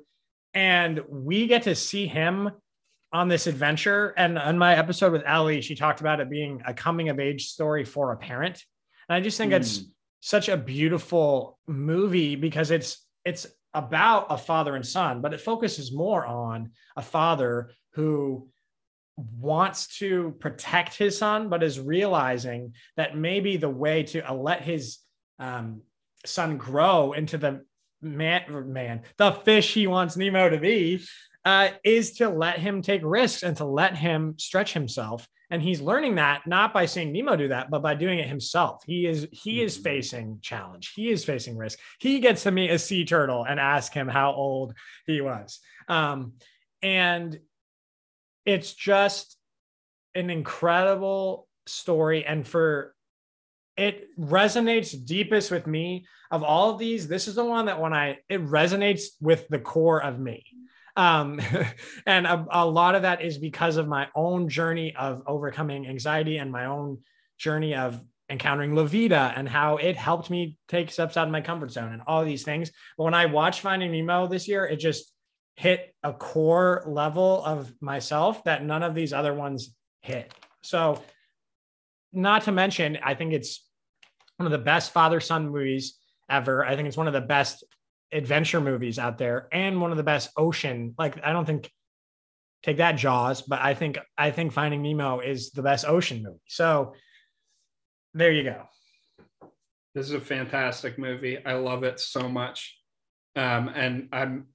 And 0.54 1.00
we 1.08 1.46
get 1.46 1.64
to 1.64 1.74
see 1.74 2.06
him 2.06 2.50
on 3.12 3.28
this 3.28 3.46
adventure. 3.46 4.14
And 4.16 4.38
on 4.38 4.58
my 4.58 4.76
episode 4.76 5.12
with 5.12 5.22
Ellie, 5.26 5.60
she 5.60 5.74
talked 5.74 6.00
about 6.00 6.20
it 6.20 6.30
being 6.30 6.62
a 6.66 6.74
coming 6.74 7.08
of 7.08 7.20
age 7.20 7.48
story 7.48 7.84
for 7.84 8.12
a 8.12 8.16
parent. 8.16 8.62
And 9.08 9.16
I 9.16 9.20
just 9.20 9.38
think 9.38 9.52
it's 9.52 9.78
mm. 9.78 9.86
Such 10.20 10.48
a 10.48 10.56
beautiful 10.56 11.58
movie 11.66 12.36
because 12.36 12.70
it's 12.70 13.04
it's 13.24 13.46
about 13.74 14.26
a 14.30 14.38
father 14.38 14.74
and 14.74 14.86
son, 14.86 15.20
but 15.20 15.34
it 15.34 15.40
focuses 15.40 15.92
more 15.92 16.24
on 16.24 16.70
a 16.96 17.02
father 17.02 17.70
who 17.92 18.48
wants 19.16 19.98
to 19.98 20.34
protect 20.40 20.96
his 20.96 21.18
son, 21.18 21.48
but 21.48 21.62
is 21.62 21.80
realizing 21.80 22.74
that 22.96 23.16
maybe 23.16 23.56
the 23.56 23.68
way 23.68 24.02
to 24.02 24.20
uh, 24.20 24.32
let 24.32 24.62
his 24.62 24.98
um, 25.38 25.82
son 26.24 26.56
grow 26.56 27.12
into 27.12 27.38
the 27.38 27.64
man, 28.02 28.72
man, 28.72 29.02
the 29.16 29.32
fish 29.32 29.74
he 29.74 29.86
wants 29.86 30.16
Nemo 30.16 30.50
to 30.50 30.58
be, 30.58 31.02
uh, 31.44 31.68
is 31.84 32.12
to 32.12 32.28
let 32.28 32.58
him 32.58 32.82
take 32.82 33.02
risks 33.04 33.42
and 33.42 33.56
to 33.56 33.64
let 33.64 33.96
him 33.96 34.34
stretch 34.38 34.72
himself. 34.72 35.26
And 35.50 35.62
he's 35.62 35.80
learning 35.80 36.16
that 36.16 36.46
not 36.46 36.74
by 36.74 36.86
seeing 36.86 37.12
Nemo 37.12 37.36
do 37.36 37.48
that, 37.48 37.70
but 37.70 37.82
by 37.82 37.94
doing 37.94 38.18
it 38.18 38.26
himself. 38.26 38.82
He 38.84 39.06
is 39.06 39.28
he 39.30 39.62
is 39.62 39.78
Mhm. 39.78 39.82
facing 39.82 40.40
challenge. 40.40 40.92
He 40.94 41.10
is 41.10 41.24
facing 41.24 41.56
risk. 41.56 41.78
He 42.00 42.18
gets 42.18 42.42
to 42.42 42.50
meet 42.50 42.70
a 42.70 42.78
sea 42.78 43.04
turtle 43.04 43.44
and 43.44 43.60
ask 43.60 43.92
him 43.92 44.08
how 44.08 44.32
old 44.32 44.74
he 45.06 45.20
was. 45.20 45.60
Um, 45.88 46.34
and 46.82 47.38
it's 48.44 48.74
just 48.74 49.38
an 50.14 50.30
incredible 50.30 51.48
story. 51.66 52.24
And 52.24 52.46
for 52.46 52.94
it 53.76 54.08
resonates 54.18 54.96
deepest 55.04 55.50
with 55.50 55.66
me 55.66 56.06
of 56.30 56.42
all 56.42 56.70
of 56.70 56.78
these. 56.78 57.06
This 57.08 57.28
is 57.28 57.34
the 57.34 57.44
one 57.44 57.66
that 57.66 57.80
when 57.80 57.92
I 57.92 58.18
it 58.28 58.40
resonates 58.42 59.08
with 59.20 59.46
the 59.48 59.58
core 59.58 60.02
of 60.02 60.18
me. 60.18 60.44
Um, 60.96 61.40
and 62.06 62.26
a, 62.26 62.46
a 62.50 62.66
lot 62.66 62.94
of 62.94 63.02
that 63.02 63.22
is 63.22 63.38
because 63.38 63.76
of 63.76 63.86
my 63.86 64.08
own 64.14 64.48
journey 64.48 64.94
of 64.96 65.22
overcoming 65.26 65.86
anxiety 65.86 66.38
and 66.38 66.50
my 66.50 66.66
own 66.66 66.98
journey 67.38 67.74
of 67.74 68.02
encountering 68.28 68.72
Levita 68.72 69.32
and 69.36 69.48
how 69.48 69.76
it 69.76 69.96
helped 69.96 70.30
me 70.30 70.58
take 70.68 70.90
steps 70.90 71.16
out 71.16 71.26
of 71.26 71.32
my 71.32 71.40
comfort 71.40 71.70
zone 71.70 71.92
and 71.92 72.02
all 72.06 72.24
these 72.24 72.42
things. 72.42 72.72
But 72.96 73.04
when 73.04 73.14
I 73.14 73.26
watched 73.26 73.60
Finding 73.60 73.92
Nemo 73.92 74.26
this 74.26 74.48
year, 74.48 74.64
it 74.64 74.76
just 74.76 75.12
hit 75.54 75.94
a 76.02 76.12
core 76.12 76.82
level 76.86 77.44
of 77.44 77.72
myself 77.80 78.44
that 78.44 78.64
none 78.64 78.82
of 78.82 78.94
these 78.94 79.12
other 79.12 79.32
ones 79.32 79.74
hit. 80.02 80.32
So, 80.62 81.02
not 82.12 82.42
to 82.44 82.52
mention, 82.52 82.98
I 83.02 83.14
think 83.14 83.32
it's 83.32 83.64
one 84.36 84.46
of 84.46 84.52
the 84.52 84.64
best 84.64 84.92
father 84.92 85.20
son 85.20 85.50
movies 85.50 85.98
ever. 86.30 86.64
I 86.64 86.76
think 86.76 86.88
it's 86.88 86.96
one 86.96 87.06
of 87.06 87.12
the 87.12 87.20
best 87.20 87.64
adventure 88.12 88.60
movies 88.60 88.98
out 88.98 89.18
there 89.18 89.48
and 89.52 89.80
one 89.80 89.90
of 89.90 89.96
the 89.96 90.02
best 90.02 90.30
ocean. 90.36 90.94
Like, 90.98 91.22
I 91.24 91.32
don't 91.32 91.44
think 91.44 91.70
take 92.62 92.78
that 92.78 92.92
Jaws, 92.92 93.42
but 93.42 93.60
I 93.60 93.74
think 93.74 93.98
I 94.18 94.30
think 94.30 94.52
Finding 94.52 94.82
Nemo 94.82 95.20
is 95.20 95.50
the 95.50 95.62
best 95.62 95.86
ocean 95.86 96.22
movie. 96.22 96.40
So 96.48 96.94
there 98.12 98.32
you 98.32 98.44
go. 98.44 98.62
This 99.94 100.06
is 100.06 100.12
a 100.12 100.20
fantastic 100.20 100.98
movie. 100.98 101.38
I 101.44 101.54
love 101.54 101.84
it 101.84 102.00
so 102.00 102.28
much. 102.28 102.78
Um, 103.34 103.68
and 103.68 104.08
I'm 104.12 104.46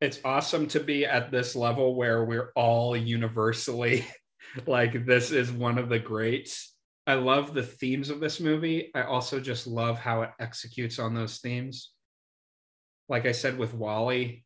it's 0.00 0.20
awesome 0.24 0.66
to 0.68 0.80
be 0.80 1.06
at 1.06 1.30
this 1.30 1.56
level 1.56 1.94
where 1.94 2.24
we're 2.24 2.50
all 2.56 2.94
universally 2.94 4.06
like 4.66 5.06
this 5.06 5.30
is 5.30 5.50
one 5.50 5.78
of 5.78 5.88
the 5.88 5.98
greats. 5.98 6.74
I 7.06 7.14
love 7.14 7.54
the 7.54 7.62
themes 7.62 8.10
of 8.10 8.20
this 8.20 8.40
movie. 8.40 8.90
I 8.94 9.02
also 9.02 9.40
just 9.40 9.66
love 9.66 9.98
how 9.98 10.22
it 10.22 10.30
executes 10.40 10.98
on 10.98 11.14
those 11.14 11.38
themes. 11.38 11.93
Like 13.08 13.26
I 13.26 13.32
said 13.32 13.58
with 13.58 13.74
WALL-E, 13.74 14.44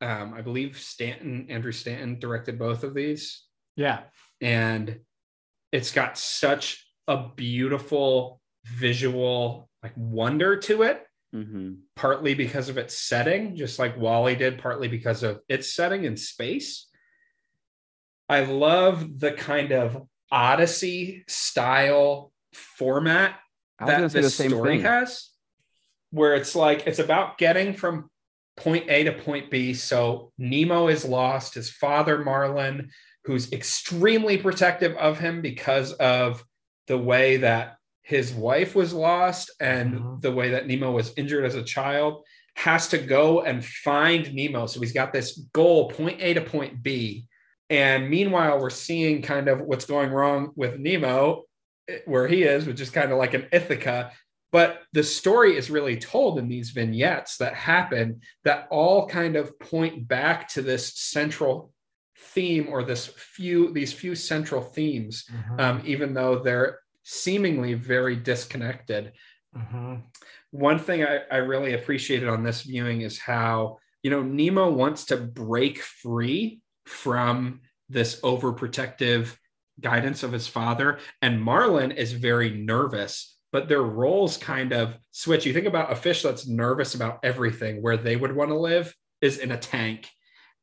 um, 0.00 0.34
I 0.34 0.40
believe 0.42 0.78
Stanton, 0.78 1.46
Andrew 1.50 1.72
Stanton 1.72 2.18
directed 2.18 2.58
both 2.58 2.82
of 2.82 2.94
these 2.94 3.44
Yeah. 3.76 4.00
and 4.40 5.00
it's 5.70 5.92
got 5.92 6.18
such 6.18 6.84
a 7.06 7.28
beautiful 7.36 8.40
visual 8.64 9.68
like 9.82 9.92
wonder 9.96 10.56
to 10.56 10.82
it 10.82 11.04
hmm 11.32 11.74
partly 11.94 12.34
because 12.34 12.68
of 12.68 12.76
its 12.78 12.96
setting 12.98 13.54
just 13.54 13.78
like 13.78 13.96
WALL-E 13.96 14.34
did 14.34 14.58
partly 14.58 14.88
because 14.88 15.22
of 15.22 15.40
its 15.48 15.72
setting 15.72 16.04
in 16.04 16.16
space 16.16 16.88
i 18.28 18.40
love 18.44 19.20
the 19.20 19.32
kind 19.32 19.72
of 19.72 20.06
odyssey 20.30 21.24
style 21.28 22.32
format 22.52 23.36
I 23.78 23.84
was 23.84 23.92
gonna 23.92 24.02
that 24.04 24.10
say 24.10 24.18
the 24.18 24.22
this 24.22 24.34
same 24.34 24.50
story 24.50 24.70
thing. 24.76 24.80
has 24.82 25.30
where 26.10 26.34
it's 26.34 26.54
like 26.54 26.86
it's 26.86 26.98
about 26.98 27.38
getting 27.38 27.74
from 27.74 28.10
point 28.56 28.88
A 28.88 29.04
to 29.04 29.12
point 29.12 29.50
B. 29.50 29.74
So 29.74 30.32
Nemo 30.38 30.88
is 30.88 31.04
lost. 31.04 31.54
His 31.54 31.70
father, 31.70 32.18
Marlin, 32.18 32.90
who's 33.24 33.52
extremely 33.52 34.38
protective 34.38 34.96
of 34.96 35.18
him 35.18 35.42
because 35.42 35.92
of 35.94 36.44
the 36.86 36.98
way 36.98 37.36
that 37.38 37.76
his 38.02 38.32
wife 38.32 38.74
was 38.74 38.92
lost 38.94 39.50
and 39.60 39.94
Mhm. 40.00 40.22
the 40.22 40.32
way 40.32 40.50
that 40.50 40.66
Nemo 40.66 40.90
was 40.90 41.12
injured 41.16 41.44
as 41.44 41.54
a 41.54 41.62
child, 41.62 42.24
has 42.56 42.88
to 42.88 42.98
go 42.98 43.42
and 43.42 43.64
find 43.64 44.34
Nemo. 44.34 44.66
So 44.66 44.80
he's 44.80 44.92
got 44.94 45.12
this 45.12 45.36
goal, 45.52 45.88
point 45.90 46.20
A 46.20 46.34
to 46.34 46.40
point 46.40 46.82
B. 46.82 47.26
And 47.70 48.08
meanwhile, 48.08 48.58
we're 48.58 48.70
seeing 48.70 49.20
kind 49.20 49.46
of 49.46 49.60
what's 49.60 49.84
going 49.84 50.10
wrong 50.10 50.52
with 50.56 50.78
Nemo, 50.78 51.44
eh, 51.86 51.98
where 52.06 52.26
he 52.26 52.42
is, 52.44 52.66
which 52.66 52.80
is 52.80 52.90
kind 52.90 53.12
of 53.12 53.18
like 53.18 53.34
an 53.34 53.46
Ithaca. 53.52 54.10
But 54.50 54.80
the 54.92 55.02
story 55.02 55.56
is 55.56 55.70
really 55.70 55.96
told 55.98 56.38
in 56.38 56.48
these 56.48 56.70
vignettes 56.70 57.36
that 57.38 57.54
happen 57.54 58.20
that 58.44 58.66
all 58.70 59.06
kind 59.06 59.36
of 59.36 59.58
point 59.58 60.08
back 60.08 60.48
to 60.50 60.62
this 60.62 60.96
central 60.98 61.72
theme 62.16 62.68
or 62.68 62.82
this 62.82 63.06
few 63.06 63.72
these 63.72 63.92
few 63.92 64.14
central 64.14 64.60
themes, 64.62 65.24
Mm-hmm. 65.30 65.60
um, 65.60 65.82
even 65.84 66.14
though 66.14 66.38
they're 66.38 66.80
seemingly 67.04 67.74
very 67.74 68.16
disconnected 68.16 69.12
Mhm. 69.56 70.02
one 70.50 70.78
thing 70.78 71.02
I, 71.02 71.20
I 71.30 71.36
really 71.38 71.72
appreciated 71.72 72.28
on 72.28 72.42
this 72.42 72.60
viewing 72.62 73.00
is 73.00 73.18
how 73.18 73.78
you 74.02 74.10
know 74.10 74.22
nemo 74.22 74.70
wants 74.70 75.06
to 75.06 75.16
break 75.16 75.78
free 75.80 76.60
from 76.84 77.60
this 77.88 78.20
overprotective 78.20 79.34
guidance 79.80 80.22
of 80.22 80.32
his 80.32 80.46
father 80.46 80.98
and 81.22 81.40
marlin 81.42 81.92
is 81.92 82.12
very 82.12 82.50
nervous 82.50 83.37
but 83.52 83.68
their 83.68 83.82
roles 83.82 84.36
kind 84.36 84.72
of 84.72 84.96
switch. 85.10 85.46
You 85.46 85.52
think 85.52 85.66
about 85.66 85.92
a 85.92 85.96
fish 85.96 86.22
that's 86.22 86.46
nervous 86.46 86.94
about 86.94 87.20
everything, 87.22 87.82
where 87.82 87.96
they 87.96 88.16
would 88.16 88.34
want 88.34 88.50
to 88.50 88.58
live 88.58 88.94
is 89.20 89.38
in 89.38 89.50
a 89.52 89.58
tank. 89.58 90.08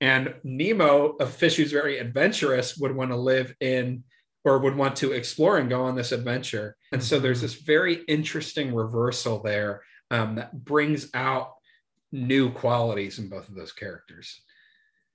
And 0.01 0.35
Nemo, 0.43 1.15
a 1.19 1.25
fish 1.25 1.55
who's 1.55 1.71
very 1.71 1.99
adventurous, 1.99 2.77
would 2.77 2.95
want 2.95 3.11
to 3.11 3.17
live 3.17 3.55
in 3.59 4.03
or 4.43 4.59
would 4.59 4.75
want 4.75 4.95
to 4.97 5.13
explore 5.13 5.57
and 5.57 5.69
go 5.69 5.83
on 5.83 5.95
this 5.95 6.11
adventure. 6.11 6.75
And 6.91 7.03
so 7.03 7.19
there's 7.19 7.41
this 7.41 7.55
very 7.55 8.03
interesting 8.07 8.75
reversal 8.75 9.41
there 9.41 9.81
um, 10.11 10.35
that 10.35 10.63
brings 10.63 11.09
out 11.13 11.53
new 12.11 12.51
qualities 12.51 13.17
in 13.17 13.29
both 13.29 13.49
of 13.49 13.55
those 13.55 13.71
characters. 13.71 14.41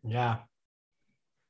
Yeah. 0.02 0.38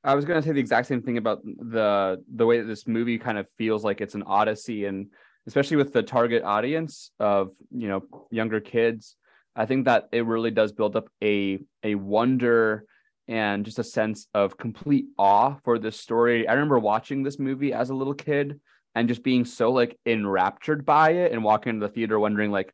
I 0.05 0.14
was 0.14 0.25
going 0.25 0.41
to 0.41 0.47
say 0.47 0.53
the 0.53 0.61
exact 0.61 0.89
same 0.89 1.03
thing 1.03 1.18
about 1.18 1.43
the 1.45 2.23
the 2.35 2.47
way 2.47 2.59
that 2.61 2.66
this 2.66 2.87
movie 2.87 3.18
kind 3.18 3.39
of 3.39 3.47
feels 3.59 3.85
like 3.85 4.01
it's 4.01 4.14
an 4.14 4.23
odyssey, 4.23 4.87
and 4.87 5.11
especially 5.51 5.76
with 5.76 5.92
the 5.92 6.03
target 6.03 6.44
audience 6.44 7.11
of 7.18 7.51
you 7.72 7.88
know 7.88 8.03
younger 8.30 8.61
kids, 8.61 9.16
I 9.57 9.66
think 9.66 9.86
that 9.86 10.09
it 10.12 10.24
really 10.24 10.53
does 10.53 10.70
build 10.70 10.94
up 10.94 11.09
a 11.24 11.59
a 11.82 11.96
wonder 11.96 12.84
and 13.26 13.64
just 13.64 13.80
a 13.80 13.84
sense 13.84 14.28
of 14.32 14.57
complete 14.57 15.07
awe 15.18 15.57
for 15.64 15.76
this 15.80 15.98
story. 15.98 16.46
I 16.46 16.53
remember 16.53 16.78
watching 16.78 17.24
this 17.24 17.40
movie 17.40 17.72
as 17.72 17.90
a 17.90 17.94
little 17.94 18.14
kid 18.14 18.61
and 18.94 19.09
just 19.09 19.24
being 19.24 19.44
so 19.44 19.72
like 19.72 19.98
enraptured 20.07 20.86
by 20.86 21.11
it 21.22 21.32
and 21.32 21.42
walking 21.42 21.70
into 21.70 21.86
the 21.88 21.92
theater 21.92 22.20
wondering 22.20 22.53
like, 22.53 22.72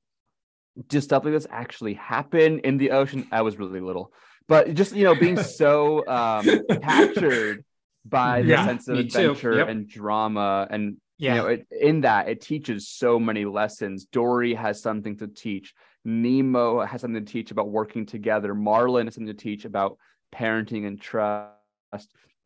does 0.88 1.04
stuff 1.04 1.24
like 1.24 1.32
this 1.32 1.46
actually 1.50 1.94
happen 1.94 2.58
in 2.60 2.76
the 2.76 2.90
ocean? 2.90 3.26
I 3.32 3.40
was 3.40 3.58
really 3.58 3.80
little, 3.80 4.12
but 4.48 4.74
just 4.74 4.94
you 4.94 5.04
know 5.04 5.14
being 5.14 5.36
so 5.62 6.06
um, 6.06 6.46
captured 6.82 7.64
by 8.04 8.42
the 8.42 8.48
Yeah, 8.50 8.66
sense 8.66 8.86
of 8.88 8.98
adventure 8.98 9.58
Yep. 9.60 9.68
and 9.70 9.88
drama 9.88 10.66
and 10.70 10.98
Yeah. 11.18 11.34
you 11.34 11.40
know 11.40 11.46
it, 11.48 11.66
in 11.70 12.00
that 12.02 12.28
it 12.28 12.40
teaches 12.40 12.88
so 12.88 13.18
many 13.18 13.44
lessons. 13.44 14.04
Dory 14.06 14.54
has 14.54 14.82
something 14.82 15.16
to 15.18 15.28
teach. 15.28 15.74
Nemo 16.04 16.84
has 16.84 17.00
something 17.00 17.24
to 17.24 17.32
teach 17.32 17.50
about 17.50 17.70
working 17.70 18.06
together. 18.06 18.54
Marlin 18.54 19.06
has 19.06 19.14
something 19.14 19.34
to 19.34 19.42
teach 19.42 19.64
about 19.64 19.98
parenting 20.34 20.86
and 20.86 21.00
trust. 21.00 21.54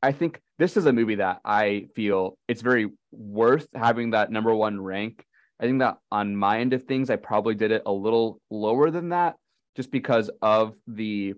I 0.03 0.13
think 0.13 0.41
this 0.61 0.77
is 0.77 0.85
a 0.85 0.93
movie 0.93 1.17
that 1.17 1.41
i 1.45 1.87
feel 1.97 2.37
it's 2.47 2.61
very 2.61 2.91
worth 3.11 3.67
having 3.75 4.11
that 4.11 4.31
number 4.31 4.55
one 4.55 4.81
rank. 4.81 5.25
I 5.59 5.65
think 5.65 5.81
that 5.81 5.99
on 6.13 6.37
my 6.37 6.61
end 6.61 6.73
of 6.75 6.85
things 6.85 7.11
i 7.11 7.17
probably 7.17 7.55
did 7.55 7.73
it 7.73 7.83
a 7.87 7.93
little 7.93 8.41
lower 8.51 8.91
than 8.91 9.09
that 9.09 9.37
just 9.75 9.91
because 9.91 10.31
of 10.41 10.75
the 10.87 11.35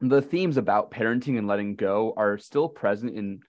the 0.00 0.22
themes 0.22 0.56
about 0.56 0.90
parenting 0.90 1.38
and 1.38 1.46
letting 1.46 1.76
go 1.76 2.14
are 2.16 2.38
still 2.38 2.68
present 2.68 3.16
in 3.16 3.40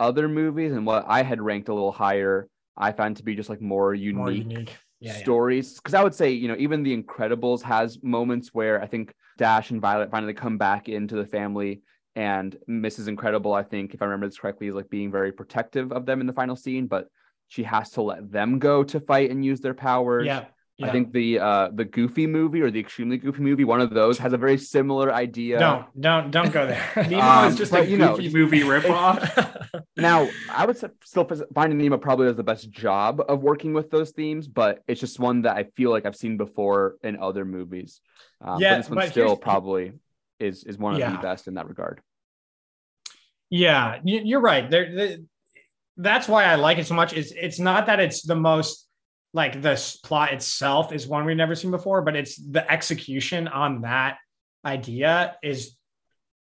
other 0.00 0.28
movies 0.28 0.72
and 0.72 0.86
what 0.86 1.04
i 1.08 1.22
had 1.22 1.40
ranked 1.40 1.68
a 1.68 1.74
little 1.74 1.92
higher 1.92 2.48
i 2.76 2.92
find 2.92 3.16
to 3.16 3.22
be 3.22 3.34
just 3.34 3.48
like 3.48 3.60
more 3.60 3.94
unique, 3.94 4.16
More 4.16 4.30
unique. 4.30 4.76
Yeah. 5.00 5.12
stories 5.14 5.74
because 5.74 5.94
i 5.94 6.02
would 6.02 6.14
say 6.14 6.30
you 6.30 6.48
know 6.48 6.56
even 6.58 6.82
the 6.82 6.96
incredibles 6.96 7.62
has 7.62 8.02
moments 8.02 8.50
where 8.52 8.82
i 8.82 8.86
think 8.86 9.12
dash 9.36 9.70
and 9.70 9.80
violet 9.80 10.10
finally 10.10 10.32
come 10.34 10.56
back 10.58 10.88
into 10.88 11.16
the 11.16 11.26
family 11.26 11.82
and 12.14 12.56
mrs 12.68 13.06
incredible 13.08 13.52
i 13.52 13.62
think 13.62 13.92
if 13.92 14.00
i 14.00 14.04
remember 14.06 14.26
this 14.26 14.38
correctly 14.38 14.68
is 14.68 14.74
like 14.74 14.88
being 14.88 15.10
very 15.10 15.32
protective 15.32 15.92
of 15.92 16.06
them 16.06 16.20
in 16.20 16.26
the 16.26 16.32
final 16.32 16.56
scene 16.56 16.86
but 16.86 17.08
she 17.48 17.62
has 17.62 17.90
to 17.90 18.02
let 18.02 18.30
them 18.32 18.58
go 18.58 18.82
to 18.82 18.98
fight 18.98 19.30
and 19.30 19.44
use 19.44 19.60
their 19.60 19.74
powers 19.74 20.26
Yeah. 20.26 20.46
Yeah. 20.78 20.86
I 20.88 20.92
think 20.92 21.12
the 21.12 21.38
uh 21.38 21.68
the 21.72 21.84
Goofy 21.84 22.26
movie 22.26 22.60
or 22.60 22.70
the 22.70 22.80
extremely 22.80 23.16
Goofy 23.16 23.40
movie, 23.42 23.64
one 23.64 23.80
of 23.80 23.90
those 23.90 24.18
has 24.18 24.32
a 24.32 24.36
very 24.36 24.58
similar 24.58 25.12
idea. 25.12 25.58
don't 25.58 26.00
don't 26.00 26.30
don't 26.30 26.52
go 26.52 26.66
there. 26.66 26.84
Nemo 27.08 27.20
Um, 27.22 27.48
is 27.52 27.56
just 27.56 27.72
but, 27.72 27.84
a 27.84 27.86
you 27.86 27.96
know, 27.96 28.16
goofy 28.16 28.30
movie 28.32 28.60
ripoff. 28.60 29.52
Now, 29.98 30.28
I 30.50 30.66
would 30.66 30.76
still 30.76 31.24
Finding 31.54 31.78
Nemo 31.78 31.96
probably 31.96 32.26
does 32.26 32.36
the 32.36 32.42
best 32.42 32.70
job 32.70 33.22
of 33.26 33.42
working 33.42 33.72
with 33.72 33.90
those 33.90 34.10
themes, 34.10 34.46
but 34.46 34.82
it's 34.86 35.00
just 35.00 35.18
one 35.18 35.42
that 35.42 35.56
I 35.56 35.64
feel 35.76 35.90
like 35.90 36.04
I've 36.04 36.16
seen 36.16 36.36
before 36.36 36.96
in 37.02 37.16
other 37.18 37.44
movies. 37.46 38.00
Um, 38.42 38.60
Yeah, 38.60 38.74
but 38.74 38.76
this 38.78 38.90
one 38.90 38.96
but 38.98 39.08
still 39.10 39.36
probably 39.36 39.92
is 40.38 40.64
is 40.64 40.76
one 40.76 40.92
of 40.94 40.98
Yeah. 41.00 41.12
the 41.12 41.18
best 41.18 41.48
in 41.48 41.54
that 41.54 41.66
regard. 41.68 42.02
Yeah, 43.50 44.00
you- 44.04 44.22
you're 44.24 44.40
right. 44.40 44.68
There, 44.68 44.94
the, 44.94 45.24
that's 45.96 46.28
why 46.28 46.44
I 46.44 46.56
like 46.56 46.78
it 46.78 46.86
so 46.86 46.94
much. 46.94 47.12
It's 47.14 47.32
it's 47.32 47.58
not 47.58 47.86
that 47.86 48.00
it's 48.00 48.22
the 48.22 48.34
most 48.36 48.85
like 49.32 49.60
the 49.60 49.98
plot 50.04 50.32
itself 50.32 50.92
is 50.92 51.06
one 51.06 51.24
we've 51.24 51.36
never 51.36 51.54
seen 51.54 51.70
before, 51.70 52.02
but 52.02 52.16
it's 52.16 52.36
the 52.36 52.70
execution 52.70 53.48
on 53.48 53.82
that 53.82 54.18
idea 54.64 55.36
is 55.42 55.76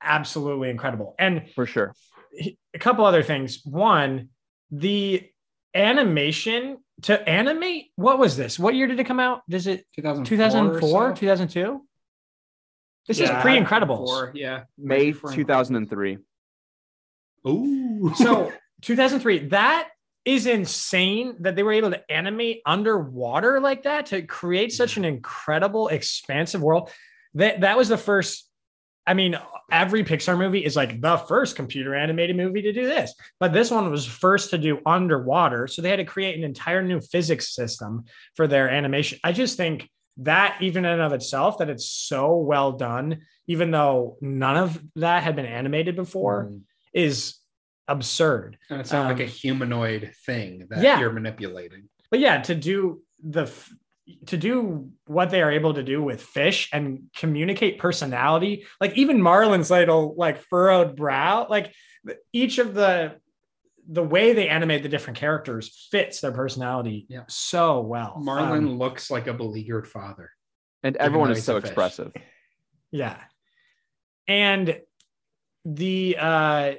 absolutely 0.03 0.71
incredible. 0.71 1.15
And 1.19 1.51
For 1.55 1.67
sure. 1.67 1.93
a 2.75 2.79
couple 2.79 3.05
other 3.05 3.23
things. 3.23 3.61
One, 3.65 4.29
the 4.71 5.29
animation 5.75 6.79
to 7.03 7.29
animate. 7.29 7.87
What 7.97 8.19
was 8.19 8.37
this? 8.37 8.59
What 8.59 8.75
year 8.75 8.87
did 8.87 8.99
it 9.01 9.05
come 9.05 9.21
out? 9.21 9.43
Is 9.51 9.67
it 9.67 9.87
2004, 9.97 10.25
2004, 10.25 11.07
or 11.07 11.15
so? 11.15 11.21
2002? 11.21 11.85
This 13.07 13.19
Yeah, 13.21 13.39
is 13.39 13.43
pre 13.43 13.59
Incredibles. 13.59 14.33
Yeah. 14.35 14.65
May 14.77 15.13
2003. 15.13 16.19
Ooh. 17.47 18.13
So 18.17 18.53
2003, 18.83 19.49
that 19.49 19.89
is 20.29 20.47
insane 20.47 21.37
that 21.41 21.57
they 21.57 21.63
were 21.63 21.73
able 21.73 21.91
to 21.91 22.13
animate 22.13 22.61
underwater 22.67 23.61
like 23.61 23.85
that 23.85 24.05
to 24.07 24.21
create 24.21 24.73
such 24.73 24.99
an 24.99 25.05
incredible, 25.07 25.89
expansive 25.89 26.61
world. 26.61 26.91
That 27.35 27.63
that 27.63 27.79
was 27.79 27.89
the 27.89 27.97
first. 27.97 28.45
I 29.07 29.15
mean, 29.15 29.39
every 29.73 30.05
Pixar 30.05 30.37
movie 30.37 30.63
is 30.63 30.77
like 30.77 31.01
the 31.01 31.17
first 31.17 31.57
computer 31.57 31.95
animated 31.95 32.37
movie 32.37 32.61
to 32.61 32.75
do 32.75 32.87
this, 32.87 33.15
but 33.41 33.55
this 33.55 33.71
one 33.71 33.91
was 33.91 34.05
first 34.05 34.51
to 34.51 34.59
do 34.59 34.81
underwater. 34.85 35.67
So 35.67 35.81
they 35.81 35.89
had 35.89 35.97
to 35.97 36.05
create 36.05 36.37
an 36.37 36.45
entire 36.45 36.83
new 36.83 37.01
physics 37.01 37.55
system 37.55 38.05
for 38.37 38.47
their 38.47 38.69
animation. 38.69 39.19
I 39.25 39.33
just 39.33 39.57
think 39.57 39.89
that, 40.19 40.59
even 40.61 40.85
in 40.85 40.93
and 40.93 41.01
of 41.01 41.15
itself, 41.15 41.57
that 41.57 41.71
it's 41.71 41.89
so 41.89 42.37
well 42.37 42.73
done, 42.73 43.23
even 43.47 43.71
though 43.71 44.19
none 44.21 44.59
of 44.59 44.79
that 44.97 45.23
had 45.23 45.37
been 45.37 45.47
animated 45.47 45.97
before, 45.97 46.45
Mm. 46.51 46.61
is 46.93 47.39
absurd. 47.89 48.59
and 48.71 48.81
it's 48.81 48.93
not 48.93 49.07
like 49.07 49.21
a 49.21 49.25
um, 49.25 49.29
humanoid 49.31 50.13
thing 50.27 50.67
that 50.71 50.83
yeah. 50.83 51.01
you're 51.01 51.13
manipulating. 51.13 51.89
But 52.11 52.21
yeah, 52.21 52.41
to 52.43 52.55
do 52.55 53.03
the 53.23 53.43
f- 53.43 53.73
to 54.27 54.37
do 54.37 54.91
what 55.07 55.29
they 55.31 55.43
are 55.43 55.51
able 55.51 55.75
to 55.75 55.83
do 55.83 56.03
with 56.03 56.23
fish 56.23 56.71
and 56.73 57.05
communicate 57.17 57.79
personality, 57.79 58.67
like 58.81 58.97
even 58.97 59.21
Marlin's 59.21 59.71
little 59.71 60.15
like 60.17 60.41
furrowed 60.41 60.97
brow, 60.97 61.47
like 61.49 61.75
each 62.33 62.59
of 62.59 62.75
the 62.75 63.17
the 63.91 64.03
way 64.05 64.35
they 64.35 64.49
animate 64.49 64.83
the 64.83 64.89
different 64.89 65.19
characters 65.19 65.89
fits 65.91 66.21
their 66.21 66.33
personality 66.33 67.07
Yeah. 67.09 67.25
so 67.29 67.81
well. 67.81 68.19
Marlin 68.19 68.65
Um, 68.65 68.79
looks 68.79 69.11
like 69.11 69.27
a 69.27 69.33
beleaguered 69.35 69.89
father. 69.89 70.31
And 70.83 70.97
everyone 70.97 71.31
is 71.31 71.43
so 71.43 71.57
expressive. 71.57 72.13
Yeah. 72.91 73.19
And 74.27 74.81
the 75.65 76.17
uh 76.19 76.73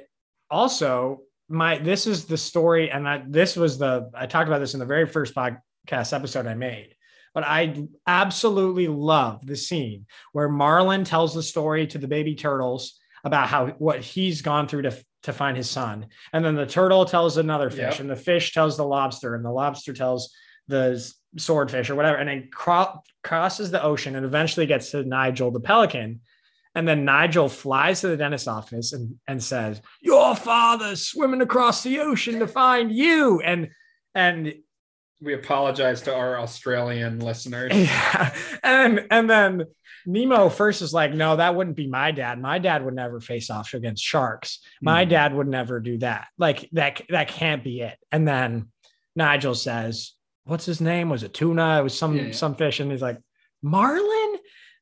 also 0.50 1.20
my 1.48 1.78
this 1.78 2.06
is 2.06 2.24
the 2.26 2.36
story 2.38 2.90
and 2.90 3.08
I, 3.08 3.22
this 3.26 3.56
was 3.56 3.78
the 3.78 4.10
I 4.14 4.26
talked 4.26 4.48
about 4.48 4.58
this 4.60 4.74
in 4.74 4.80
the 4.80 4.86
very 4.86 5.06
first 5.06 5.34
podcast 5.34 6.12
episode 6.12 6.46
I 6.46 6.54
made. 6.54 6.94
But 7.32 7.44
I 7.44 7.86
absolutely 8.08 8.88
love 8.88 9.46
the 9.46 9.56
scene 9.56 10.06
where 10.32 10.48
Marlin 10.48 11.04
tells 11.04 11.32
the 11.32 11.42
story 11.44 11.86
to 11.88 11.98
the 11.98 12.08
baby 12.08 12.34
turtles 12.34 12.98
about 13.22 13.46
how 13.48 13.68
what 13.78 14.00
he's 14.00 14.42
gone 14.42 14.66
through 14.68 14.82
to 14.82 14.96
to 15.24 15.32
find 15.32 15.56
his 15.56 15.68
son. 15.68 16.06
And 16.32 16.44
then 16.44 16.54
the 16.56 16.66
turtle 16.66 17.04
tells 17.04 17.36
another 17.36 17.68
fish 17.70 17.78
Yep. 17.94 18.00
and 18.00 18.10
the 18.10 18.16
fish 18.16 18.52
tells 18.54 18.76
the 18.76 18.84
lobster 18.86 19.34
and 19.34 19.44
the 19.44 19.50
lobster 19.50 19.92
tells 19.92 20.34
the 20.66 20.98
swordfish 21.36 21.90
or 21.90 21.94
whatever 21.94 22.16
and 22.16 22.28
it 22.30 22.50
cro- 22.52 23.00
crosses 23.22 23.70
the 23.70 23.82
ocean 23.82 24.16
and 24.16 24.24
eventually 24.26 24.66
gets 24.66 24.90
to 24.90 25.04
Nigel 25.04 25.50
the 25.50 25.60
pelican. 25.60 26.20
And 26.74 26.86
then 26.86 27.04
Nigel 27.04 27.48
flies 27.48 28.00
to 28.02 28.08
the 28.08 28.16
dentist's 28.16 28.46
office 28.48 28.92
and, 28.92 29.16
and 29.26 29.42
says, 29.42 29.80
Your 30.00 30.36
father's 30.36 31.02
swimming 31.02 31.40
across 31.42 31.82
the 31.82 31.98
ocean 32.00 32.38
to 32.38 32.46
find 32.46 32.92
you. 32.92 33.40
And 33.40 33.70
and 34.14 34.54
We 35.20 35.34
apologize 35.34 36.02
to 36.02 36.14
our 36.14 36.38
Australian 36.38 37.18
listeners. 37.18 37.72
yeah. 37.74 38.34
And 38.62 39.06
and 39.10 39.28
then 39.28 39.64
Nemo 40.06 40.48
first 40.48 40.80
is 40.80 40.92
like, 40.94 41.12
no, 41.12 41.36
that 41.36 41.54
wouldn't 41.54 41.76
be 41.76 41.86
my 41.88 42.10
dad. 42.12 42.40
My 42.40 42.58
dad 42.58 42.84
would 42.84 42.94
never 42.94 43.20
face 43.20 43.50
off 43.50 43.74
against 43.74 44.02
sharks. 44.02 44.60
My 44.80 45.04
Mhm. 45.04 45.08
dad 45.10 45.34
would 45.34 45.48
never 45.48 45.80
do 45.80 45.98
that. 45.98 46.28
Like 46.38 46.68
that 46.72 47.02
that 47.10 47.28
can't 47.28 47.62
be 47.64 47.80
it. 47.80 47.98
And 48.12 48.26
then 48.26 48.68
Nigel 49.16 49.54
says, 49.56 50.12
what's 50.44 50.66
his 50.66 50.80
name? 50.80 51.10
Was 51.10 51.22
it 51.24 51.34
tuna? 51.34 51.80
It 51.80 51.82
was 51.82 51.98
some 51.98 52.16
Yeah, 52.16 52.22
yeah. 52.26 52.32
some 52.32 52.54
fish. 52.54 52.78
And 52.80 52.90
he's 52.92 53.02
like, 53.02 53.18
Marlin? 53.60 54.19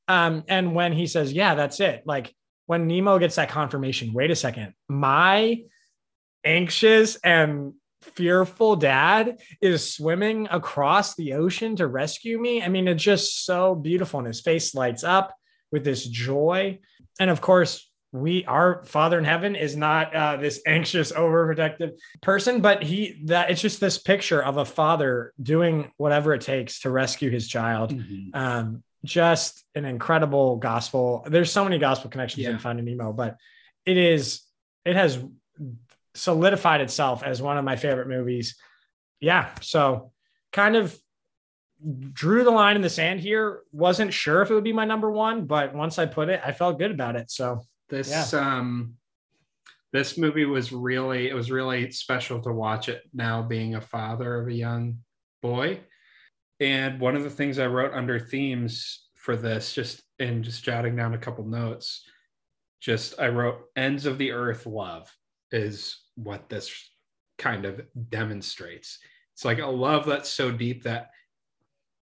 Um, 0.08 0.42
and 0.48 0.74
when 0.74 0.92
he 0.92 1.06
says, 1.06 1.32
Yeah, 1.32 1.54
that's 1.54 1.80
it, 1.80 2.02
like 2.06 2.34
when 2.66 2.86
Nemo 2.86 3.18
gets 3.18 3.36
that 3.36 3.48
confirmation, 3.50 4.12
wait 4.12 4.30
a 4.30 4.36
second, 4.36 4.74
my 4.88 5.62
anxious 6.44 7.16
and 7.16 7.74
fearful 8.02 8.76
dad 8.76 9.38
is 9.60 9.92
swimming 9.92 10.48
across 10.50 11.14
the 11.14 11.34
ocean 11.34 11.76
to 11.76 11.86
rescue 11.86 12.38
me. 12.38 12.62
I 12.62 12.68
mean, 12.68 12.88
it's 12.88 13.02
just 13.02 13.44
so 13.44 13.74
beautiful. 13.74 14.20
And 14.20 14.26
his 14.26 14.40
face 14.40 14.74
lights 14.74 15.04
up 15.04 15.34
with 15.72 15.84
this 15.84 16.06
joy. 16.06 16.78
And 17.20 17.28
of 17.30 17.40
course, 17.40 17.90
we 18.12 18.44
our 18.46 18.82
father 18.84 19.18
in 19.18 19.24
heaven 19.24 19.54
is 19.54 19.76
not 19.76 20.14
uh, 20.14 20.36
this 20.36 20.62
anxious 20.66 21.12
overprotective 21.12 21.92
person 22.22 22.62
but 22.62 22.82
he 22.82 23.20
that 23.26 23.50
it's 23.50 23.60
just 23.60 23.80
this 23.80 23.98
picture 23.98 24.42
of 24.42 24.56
a 24.56 24.64
father 24.64 25.34
doing 25.42 25.92
whatever 25.98 26.32
it 26.32 26.40
takes 26.40 26.80
to 26.80 26.90
rescue 26.90 27.28
his 27.28 27.46
child 27.46 27.92
Mhm. 27.92 28.30
um 28.34 28.82
just 29.08 29.64
an 29.74 29.84
incredible 29.86 30.56
gospel. 30.56 31.24
There's 31.26 31.50
so 31.50 31.64
many 31.64 31.78
gospel 31.78 32.10
connections 32.10 32.44
in 32.46 32.52
Yeah. 32.52 32.58
finding 32.58 32.84
nemo 32.84 33.12
but 33.12 33.36
it 33.86 33.96
is 33.96 34.42
it 34.84 34.94
has 34.96 35.18
solidified 36.14 36.80
itself 36.80 37.22
as 37.22 37.40
one 37.40 37.56
of 37.58 37.64
my 37.64 37.76
favorite 37.76 38.08
movies. 38.08 38.56
Yeah 39.20 39.48
so 39.62 40.12
kind 40.52 40.76
of 40.76 40.96
drew 42.12 42.44
the 42.44 42.50
line 42.50 42.76
in 42.76 42.82
the 42.82 42.90
sand 42.90 43.20
here. 43.20 43.60
Wasn't 43.72 44.12
sure 44.12 44.42
if 44.42 44.50
it 44.50 44.54
would 44.54 44.64
be 44.64 44.72
my 44.72 44.84
number 44.84 45.10
one 45.10 45.46
but 45.46 45.74
once 45.74 45.98
i 45.98 46.06
put 46.06 46.28
it 46.28 46.40
i 46.44 46.52
felt 46.52 46.78
good 46.78 46.90
about 46.90 47.16
it. 47.16 47.30
So 47.30 47.62
This 47.88 48.34
um 48.34 48.94
this 49.92 50.18
movie 50.18 50.44
was 50.44 50.70
really 50.70 51.28
it 51.30 51.34
was 51.34 51.50
really 51.50 51.90
special 51.92 52.42
to 52.42 52.52
watch 52.52 52.88
it 52.90 53.02
now 53.14 53.40
being 53.42 53.74
a 53.74 53.80
father 53.80 54.40
of 54.40 54.48
a 54.48 54.52
young 54.52 54.98
boy. 55.40 55.80
And 56.60 57.00
one 57.00 57.16
of 57.16 57.22
the 57.22 57.30
things 57.30 57.58
I 57.58 57.66
wrote 57.66 57.92
under 57.92 58.18
themes 58.18 59.06
for 59.14 59.36
this, 59.36 59.72
just 59.72 60.02
in 60.18 60.42
just 60.42 60.64
jotting 60.64 60.96
down 60.96 61.14
a 61.14 61.18
couple 61.18 61.44
notes, 61.46 62.04
just 62.80 63.20
I 63.20 63.28
wrote 63.28 63.60
ends 63.76 64.06
of 64.06 64.18
the 64.18 64.32
earth 64.32 64.66
love 64.66 65.12
is 65.50 65.98
what 66.16 66.48
this 66.48 66.72
kind 67.38 67.64
of 67.64 67.80
demonstrates. 68.10 68.98
It's 69.34 69.44
like 69.44 69.60
a 69.60 69.66
love 69.66 70.06
that's 70.06 70.30
so 70.30 70.50
deep 70.50 70.84
that 70.84 71.10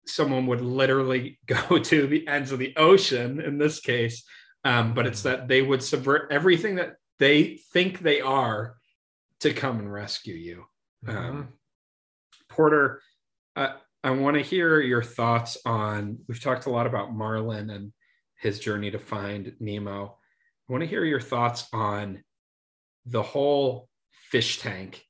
someone 0.06 0.46
would 0.46 0.60
literally 0.60 1.38
go 1.46 1.78
to 1.78 2.06
the 2.06 2.26
ends 2.26 2.52
of 2.52 2.58
the 2.58 2.74
ocean 2.76 3.40
in 3.40 3.58
this 3.58 3.80
case 3.80 4.24
um, 4.64 4.94
but 4.94 5.06
it's 5.06 5.22
that 5.22 5.48
they 5.48 5.62
would 5.62 5.82
subvert 5.82 6.30
everything 6.30 6.76
that 6.76 6.96
they 7.18 7.58
think 7.72 8.00
they 8.00 8.20
are 8.20 8.76
to 9.40 9.52
come 9.52 9.78
and 9.78 9.92
rescue 9.92 10.34
you. 10.34 10.64
Um, 11.06 11.48
Porter, 12.48 13.00
uh, 13.56 13.74
I 14.02 14.10
want 14.10 14.36
to 14.36 14.42
hear 14.42 14.80
your 14.80 15.02
thoughts 15.02 15.58
on. 15.64 16.18
We've 16.26 16.40
talked 16.40 16.66
a 16.66 16.70
lot 16.70 16.86
about 16.86 17.14
Marlin 17.14 17.70
and 17.70 17.92
his 18.38 18.58
journey 18.58 18.90
to 18.90 18.98
find 18.98 19.54
Nemo. 19.60 20.16
I 20.68 20.72
want 20.72 20.82
to 20.82 20.88
hear 20.88 21.04
your 21.04 21.20
thoughts 21.20 21.66
on 21.72 22.24
the 23.04 23.22
whole 23.22 23.88
fish 24.30 24.60
tank 24.60 25.04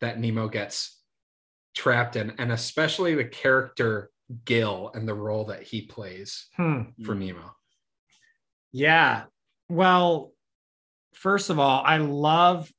that 0.00 0.20
Nemo 0.20 0.48
gets 0.48 1.00
trapped 1.74 2.16
in, 2.16 2.34
and 2.38 2.52
especially 2.52 3.14
the 3.14 3.24
character 3.24 4.10
Gil 4.44 4.92
and 4.94 5.08
the 5.08 5.14
role 5.14 5.46
that 5.46 5.62
he 5.64 5.82
plays 5.82 6.46
hmm. 6.56 6.82
for 7.04 7.14
Nemo. 7.14 7.54
Yeah. 8.72 9.24
Well, 9.68 10.32
first 11.14 11.50
of 11.50 11.58
all, 11.58 11.82
I 11.84 11.96
love 11.96 12.70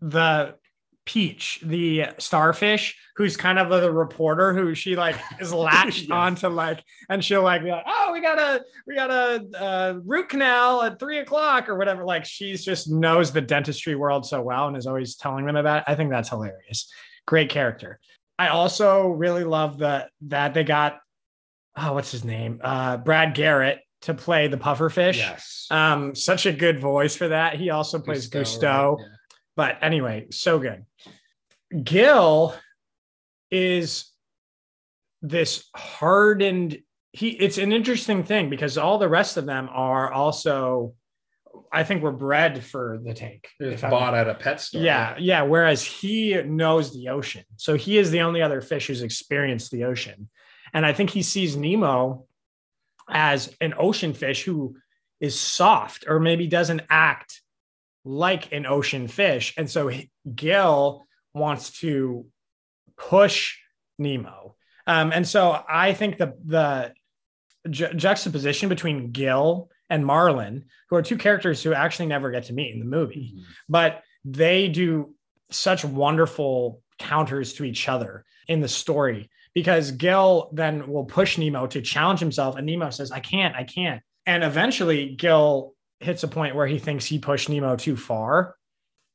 the 0.00 0.56
Peach, 1.12 1.58
the 1.64 2.04
starfish, 2.18 2.96
who's 3.16 3.36
kind 3.36 3.58
of 3.58 3.68
the 3.68 3.90
reporter 3.90 4.54
who 4.54 4.76
she 4.76 4.94
like 4.94 5.16
is 5.40 5.52
latched 5.52 6.02
Yes. 6.02 6.10
onto 6.12 6.46
like, 6.48 6.84
and 7.08 7.24
she'll 7.24 7.42
like 7.42 7.64
be 7.64 7.70
like, 7.70 7.82
oh, 7.84 8.10
we 8.12 8.20
got 8.20 8.38
a 8.38 8.62
we 8.86 8.94
got 8.94 9.10
a, 9.10 9.44
uh 9.60 9.94
root 10.04 10.28
canal 10.28 10.82
at 10.82 11.00
three 11.00 11.18
o'clock 11.18 11.68
or 11.68 11.76
whatever. 11.76 12.04
Like 12.04 12.24
she's 12.24 12.64
just 12.64 12.88
knows 12.88 13.32
the 13.32 13.40
dentistry 13.40 13.96
world 13.96 14.24
so 14.24 14.40
well 14.40 14.68
and 14.68 14.76
is 14.76 14.86
always 14.86 15.16
telling 15.16 15.46
them 15.46 15.56
about 15.56 15.78
it. 15.78 15.84
I 15.88 15.96
think 15.96 16.10
that's 16.10 16.28
hilarious. 16.28 16.88
Great 17.26 17.50
character. 17.50 17.98
I 18.38 18.48
also 18.48 19.08
really 19.08 19.42
love 19.44 19.78
that 19.78 20.10
that 20.28 20.54
they 20.54 20.62
got 20.62 21.00
oh, 21.76 21.92
what's 21.94 22.12
his 22.12 22.24
name? 22.24 22.60
Uh 22.62 22.98
Brad 22.98 23.34
Garrett 23.34 23.80
to 24.02 24.14
play 24.14 24.46
the 24.46 24.56
pufferfish. 24.58 25.16
Yes. 25.16 25.66
Um, 25.72 26.14
such 26.14 26.46
a 26.46 26.52
good 26.52 26.78
voice 26.80 27.16
for 27.16 27.28
that. 27.28 27.56
He 27.56 27.68
also 27.70 27.98
plays 27.98 28.30
Gusteau. 28.30 28.96
right? 28.96 29.00
Yeah. 29.00 29.14
But 29.60 29.76
anyway, 29.82 30.28
so 30.30 30.58
good. 30.58 30.86
Gil 31.84 32.54
is 33.50 34.10
this 35.20 35.68
hardened. 35.76 36.78
He 37.12 37.28
it's 37.28 37.58
an 37.58 37.70
interesting 37.70 38.24
thing 38.24 38.48
because 38.48 38.78
all 38.78 38.96
the 38.96 39.06
rest 39.06 39.36
of 39.36 39.44
them 39.44 39.68
are 39.70 40.10
also, 40.10 40.94
I 41.70 41.84
think, 41.84 42.02
were 42.02 42.10
bred 42.10 42.64
for 42.64 43.00
the 43.04 43.12
tank. 43.12 43.48
It 43.60 43.66
was 43.66 43.84
I'm- 43.84 43.90
bought 43.90 44.14
at 44.14 44.30
a 44.30 44.34
pet 44.34 44.62
store. 44.62 44.80
yeah, 44.80 45.14
yeah. 45.18 45.42
Whereas 45.42 45.84
he 45.84 46.40
knows 46.42 46.94
the 46.94 47.10
ocean. 47.10 47.44
So 47.56 47.74
he 47.74 47.98
is 47.98 48.10
the 48.10 48.22
only 48.22 48.40
other 48.40 48.62
fish 48.62 48.86
who's 48.86 49.02
experienced 49.02 49.72
the 49.72 49.84
ocean. 49.84 50.30
And 50.72 50.86
I 50.86 50.94
think 50.94 51.10
he 51.10 51.22
sees 51.22 51.54
Nemo 51.54 52.24
as 53.10 53.54
an 53.60 53.74
ocean 53.76 54.14
fish 54.14 54.42
who 54.42 54.78
is 55.20 55.38
soft 55.38 56.06
or 56.08 56.18
maybe 56.18 56.46
doesn't 56.46 56.80
act 56.88 57.39
like 58.04 58.52
an 58.52 58.66
ocean 58.66 59.08
fish. 59.08 59.54
And 59.56 59.68
so 59.70 59.90
Gil 60.34 61.06
wants 61.34 61.80
to 61.80 62.26
push 62.96 63.56
Nemo. 63.98 64.56
Um, 64.86 65.12
and 65.12 65.26
so 65.26 65.62
I 65.68 65.92
think 65.92 66.18
the, 66.18 66.34
the 66.44 66.92
ju- 67.68 67.92
juxtaposition 67.94 68.68
between 68.68 69.10
Gil 69.12 69.70
and 69.88 70.04
Marlin, 70.06 70.64
who 70.88 70.96
are 70.96 71.02
two 71.02 71.18
characters 71.18 71.62
who 71.62 71.72
actually 71.74 72.06
never 72.06 72.30
get 72.30 72.44
to 72.44 72.52
meet 72.52 72.72
in 72.72 72.78
the 72.80 72.84
movie, 72.86 73.34
Mhm. 73.36 73.42
but 73.68 74.02
they 74.24 74.68
do 74.68 75.14
such 75.50 75.84
wonderful 75.84 76.80
counters 76.98 77.54
to 77.54 77.64
each 77.64 77.88
other 77.88 78.24
in 78.46 78.60
the 78.60 78.68
story 78.68 79.30
because 79.54 79.90
Gil 79.92 80.50
then 80.52 80.88
will 80.88 81.04
push 81.04 81.38
Nemo 81.38 81.66
to 81.68 81.82
challenge 81.82 82.20
himself, 82.20 82.56
and 82.56 82.66
Nemo 82.66 82.90
says, 82.90 83.10
I 83.10 83.20
can't, 83.20 83.54
I 83.56 83.64
can't. 83.64 84.00
And 84.26 84.44
eventually, 84.44 85.14
Gil 85.16 85.74
hits 86.00 86.22
a 86.22 86.28
point 86.28 86.56
where 86.56 86.66
he 86.66 86.78
thinks 86.78 87.04
he 87.04 87.18
pushed 87.18 87.48
Nemo 87.48 87.76
too 87.76 87.96
far. 87.96 88.56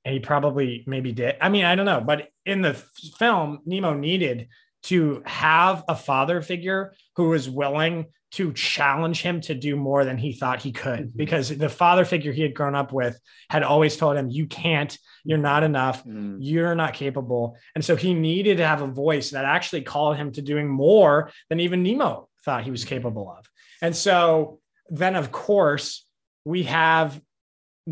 And 0.03 0.13
he 0.13 0.19
probably 0.19 0.83
maybe 0.85 1.11
did. 1.11 1.35
I 1.41 1.49
mean, 1.49 1.65
I 1.65 1.73
don't 1.73 1.87
know. 1.87 1.99
But 1.99 2.27
in 2.45 2.61
the 2.61 2.75
film, 3.17 3.59
Nemo 3.65 3.95
needed 3.95 4.49
to 4.83 5.23
have 5.25 5.83
a 5.87 5.95
father 5.95 6.43
figure 6.43 6.93
who 7.15 7.29
was 7.29 7.49
willing 7.49 8.05
to 8.33 8.53
challenge 8.53 9.21
him 9.23 9.41
to 9.41 9.55
do 9.55 9.75
more 9.75 10.05
than 10.05 10.17
he 10.17 10.33
thought 10.33 10.61
he 10.61 10.71
could 10.71 11.11
Mhm. 11.11 11.15
because 11.17 11.49
the 11.57 11.69
father 11.69 12.05
figure 12.05 12.31
he 12.33 12.41
had 12.43 12.53
grown 12.53 12.75
up 12.75 12.91
with 12.93 13.19
had 13.49 13.63
always 13.63 13.97
told 13.97 14.15
him, 14.17 14.29
You 14.29 14.45
can't, 14.45 14.95
you're 15.23 15.37
not 15.39 15.63
enough, 15.63 16.03
Mm. 16.03 16.37
you're 16.39 16.75
not 16.75 16.93
capable. 16.93 17.57
And 17.73 17.83
so 17.83 17.95
he 17.95 18.13
needed 18.13 18.57
to 18.57 18.67
have 18.67 18.81
a 18.83 18.87
voice 18.87 19.31
that 19.31 19.45
actually 19.45 19.81
called 19.83 20.17
him 20.17 20.31
to 20.33 20.41
doing 20.41 20.67
more 20.67 21.31
than 21.49 21.59
even 21.61 21.81
Nemo 21.81 22.29
thought 22.43 22.63
he 22.65 22.71
was 22.71 22.85
capable 22.85 23.31
of. 23.35 23.49
And 23.81 23.95
so 23.95 24.59
then, 24.89 25.15
of 25.15 25.31
course, 25.31 26.04
we 26.45 26.63
have 26.63 27.19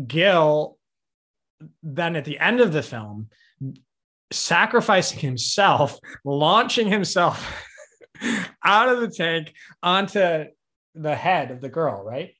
Gil 0.06 0.78
then 1.82 2.16
at 2.16 2.24
the 2.24 2.38
end 2.38 2.60
of 2.60 2.72
the 2.72 2.82
film 2.82 3.28
sacrificing 4.32 5.18
himself, 5.20 5.98
launching 6.24 6.88
himself 6.88 7.62
out 8.64 8.88
of 8.88 9.00
the 9.00 9.08
tank 9.08 9.52
onto 9.82 10.44
the 10.94 11.14
head 11.14 11.50
of 11.50 11.60
the 11.60 11.68
girl, 11.68 12.02
right? 12.04 12.34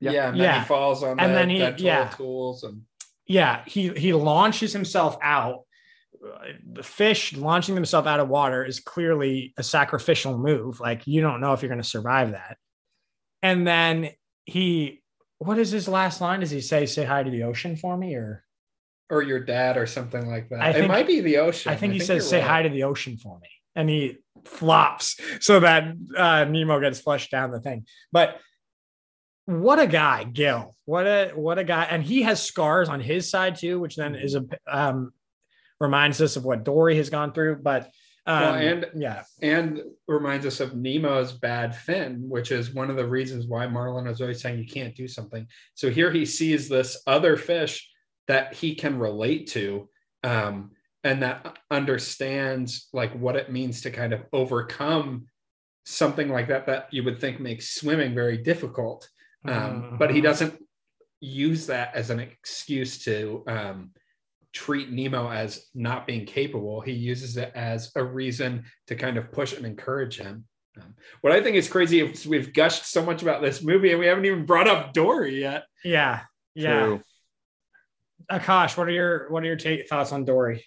Yeah. 0.00 0.10
Yeah, 0.12 0.28
and 0.30 0.36
then 0.40 0.44
Yeah. 0.44 0.60
he 0.60 0.66
falls 0.66 1.02
on 1.02 1.18
And 1.20 1.30
the 1.32 1.34
then 1.38 1.50
he- 1.50 1.58
dental 1.58 1.84
yeah. 1.86 2.08
tools 2.08 2.62
and 2.64 2.82
yeah 3.26 3.62
he 3.66 3.88
he 3.90 4.12
launches 4.12 4.72
himself 4.72 5.16
out 5.22 5.60
Uh, 6.24 6.52
the 6.72 6.82
fish 6.82 7.32
launching 7.36 7.74
themselves 7.76 8.06
out 8.06 8.18
of 8.20 8.28
water 8.28 8.64
is 8.64 8.80
clearly 8.80 9.54
a 9.56 9.62
sacrificial 9.62 10.36
move 10.38 10.80
like 10.80 11.06
you 11.06 11.20
don't 11.20 11.40
know 11.40 11.52
if 11.52 11.62
you're 11.62 11.68
going 11.68 11.80
to 11.82 11.88
survive 11.88 12.32
that 12.32 12.56
and 13.42 13.64
then 13.66 14.10
he 14.44 15.01
what 15.44 15.58
is 15.58 15.70
his 15.70 15.88
last 15.88 16.20
line 16.20 16.40
does 16.40 16.50
he 16.50 16.60
say 16.60 16.86
say 16.86 17.04
hi 17.04 17.22
to 17.22 17.30
the 17.30 17.42
ocean 17.42 17.76
for 17.76 17.96
me 17.96 18.14
or 18.14 18.44
or 19.10 19.22
your 19.22 19.40
dad 19.40 19.76
or 19.76 19.86
something 19.86 20.26
like 20.26 20.48
that. 20.48 20.60
I 20.60 20.70
it 20.70 20.88
might 20.88 21.06
be 21.06 21.20
the 21.20 21.38
ocean. 21.38 21.72
i 21.72 21.76
think 21.76 21.92
he 21.92 21.98
you're 21.98 22.06
says 22.06 22.28
say 22.28 22.38
right. 22.40 22.48
hi 22.48 22.62
to 22.62 22.68
the 22.68 22.84
ocean 22.84 23.16
for 23.16 23.38
me 23.40 23.48
and 23.74 23.88
he 23.88 24.18
flops 24.44 25.20
so 25.40 25.60
that 25.60 25.94
uh, 26.16 26.44
nemo 26.44 26.80
gets 26.80 27.00
flushed 27.00 27.30
down 27.30 27.50
the 27.50 27.60
thing 27.60 27.86
but 28.12 28.38
what 29.46 29.80
a 29.80 29.86
guy 29.86 30.24
gil 30.24 30.76
what 30.84 31.06
a 31.06 31.32
what 31.34 31.58
a 31.58 31.64
guy 31.64 31.84
and 31.84 32.02
he 32.02 32.22
has 32.22 32.40
scars 32.40 32.88
on 32.88 33.00
his 33.00 33.28
side 33.28 33.56
too 33.56 33.80
which 33.80 33.96
then 33.96 34.14
is 34.14 34.36
a 34.36 34.44
um 34.68 35.12
reminds 35.80 36.20
us 36.20 36.36
of 36.36 36.44
what 36.44 36.64
dory 36.64 36.96
has 36.96 37.10
gone 37.10 37.32
through 37.32 37.56
but 37.56 37.90
um 38.26 38.40
Well, 38.40 38.54
and- 38.54 38.86
yeah 38.96 39.22
and 39.42 39.80
reminds 40.06 40.46
us 40.46 40.60
of 40.60 40.74
Nemo's 40.74 41.32
bad 41.32 41.74
fin, 41.74 42.28
which 42.28 42.52
is 42.52 42.72
one 42.72 42.90
of 42.90 42.96
the 42.96 43.06
reasons 43.06 43.46
why 43.46 43.66
Marlin 43.66 44.06
is 44.06 44.20
always 44.20 44.40
saying 44.40 44.58
you 44.58 44.66
can't 44.66 44.94
do 44.94 45.08
something. 45.08 45.46
So 45.74 45.90
here 45.90 46.10
he 46.12 46.24
sees 46.24 46.68
this 46.68 47.02
other 47.06 47.36
fish 47.36 47.88
that 48.28 48.54
he 48.54 48.74
can 48.76 48.98
relate 48.98 49.48
to, 49.48 49.88
um, 50.22 50.70
and 51.02 51.22
that 51.22 51.58
understands 51.70 52.88
like 52.92 53.12
what 53.18 53.34
it 53.36 53.50
means 53.50 53.80
to 53.82 53.90
kind 53.90 54.12
of 54.12 54.22
overcome 54.32 55.26
something 55.84 56.28
like 56.28 56.46
that 56.48 56.66
that 56.66 56.86
you 56.92 57.02
would 57.02 57.20
think 57.20 57.40
makes 57.40 57.70
swimming 57.74 58.14
very 58.14 58.38
difficult. 58.38 59.08
Um, 59.44 59.96
But 59.98 60.12
he 60.14 60.20
Mhm. 60.20 60.22
doesn't 60.24 60.62
use 61.20 61.66
that 61.66 61.94
as 61.96 62.10
an 62.10 62.20
excuse 62.20 63.02
to 63.04 63.42
um, 63.48 63.92
treat 64.52 64.90
Nemo 64.90 65.30
as 65.30 65.66
not 65.74 66.06
being 66.06 66.26
capable. 66.26 66.80
He 66.80 66.92
uses 66.92 67.36
it 67.36 67.52
as 67.54 67.90
a 67.96 68.04
reason 68.04 68.64
to 68.86 68.94
kind 68.94 69.16
of 69.16 69.32
push 69.32 69.54
and 69.56 69.64
encourage 69.64 70.18
him. 70.18 70.44
Um, 70.80 70.94
what 71.20 71.32
I 71.32 71.42
think 71.42 71.56
is 71.56 71.68
crazy 71.68 72.00
is 72.00 72.26
we've 72.26 72.52
gushed 72.52 72.86
so 72.86 73.04
much 73.04 73.22
about 73.22 73.42
this 73.42 73.62
movie 73.62 73.90
and 73.90 74.00
we 74.00 74.06
haven't 74.06 74.24
even 74.24 74.46
brought 74.46 74.68
up 74.68 74.92
Dory 74.92 75.40
yet. 75.40 75.64
yeah 75.84 76.20
Yeah. 76.54 76.84
True. 76.84 77.02
Akash, 78.30 78.76
what 78.76 78.88
are 78.88 78.92
your 78.92 79.30
what 79.30 79.42
are 79.42 79.46
your 79.46 79.56
ta- 79.56 79.84
thoughts 79.88 80.12
on 80.12 80.24
Dory? 80.24 80.64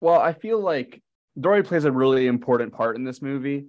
Well, 0.00 0.20
I 0.20 0.32
feel 0.32 0.60
like 0.60 1.02
Dory 1.40 1.62
plays 1.62 1.84
a 1.84 1.92
really 1.92 2.26
important 2.26 2.72
part 2.72 2.96
in 2.96 3.04
this 3.04 3.22
movie. 3.22 3.66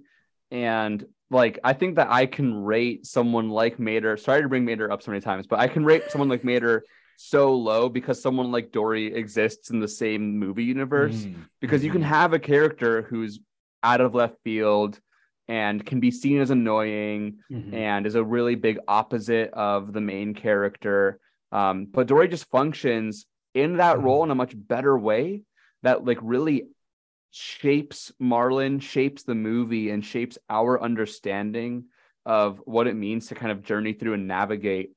And 0.50 1.04
like 1.30 1.58
I 1.64 1.72
think 1.72 1.96
that 1.96 2.10
I 2.10 2.26
can 2.26 2.54
rate 2.54 3.06
someone 3.06 3.48
like 3.48 3.78
Mater. 3.78 4.16
Sorry 4.16 4.42
to 4.42 4.48
bring 4.48 4.64
Mater 4.64 4.92
up 4.92 5.02
so 5.02 5.10
many 5.10 5.20
times, 5.20 5.46
but 5.46 5.58
I 5.58 5.66
can 5.66 5.84
rate 5.84 6.10
someone 6.10 6.28
like 6.28 6.44
Mater 6.44 6.84
so 7.16 7.54
low 7.54 7.88
because 7.88 8.20
someone 8.20 8.50
like 8.52 8.72
Dory 8.72 9.14
exists 9.14 9.70
in 9.70 9.80
the 9.80 9.88
same 9.88 10.38
movie 10.38 10.64
universe. 10.64 11.24
Mm. 11.24 11.34
Because 11.60 11.84
you 11.84 11.90
can 11.90 12.02
Mhm. 12.02 12.06
have 12.06 12.32
a 12.32 12.38
character 12.38 13.02
who's 13.02 13.40
out 13.82 14.00
of 14.00 14.14
left 14.14 14.36
field 14.44 15.00
and 15.46 15.84
can 15.84 16.00
be 16.00 16.10
seen 16.10 16.40
as 16.40 16.50
annoying 16.50 17.38
Mhm. 17.50 17.72
and 17.74 18.06
is 18.06 18.14
a 18.14 18.24
really 18.24 18.54
big 18.54 18.78
opposite 18.88 19.50
of 19.52 19.92
the 19.92 20.00
main 20.00 20.34
character. 20.34 21.20
Um, 21.52 21.84
but 21.86 22.06
Dory 22.06 22.28
just 22.28 22.50
functions 22.50 23.26
in 23.52 23.76
that 23.76 23.98
Mhm. 23.98 24.04
role 24.04 24.24
in 24.24 24.30
a 24.30 24.34
much 24.34 24.54
better 24.56 24.98
way 24.98 25.42
that 25.82 26.04
like 26.04 26.18
really 26.22 26.68
shapes 27.30 28.12
Marlin, 28.18 28.78
shapes 28.80 29.24
the 29.24 29.34
movie, 29.34 29.90
and 29.90 30.04
shapes 30.04 30.38
our 30.48 30.80
understanding 30.80 31.84
of 32.24 32.58
what 32.64 32.86
it 32.86 32.94
means 32.94 33.26
to 33.26 33.34
kind 33.34 33.52
of 33.52 33.62
journey 33.62 33.92
through 33.92 34.14
and 34.14 34.26
navigate 34.26 34.92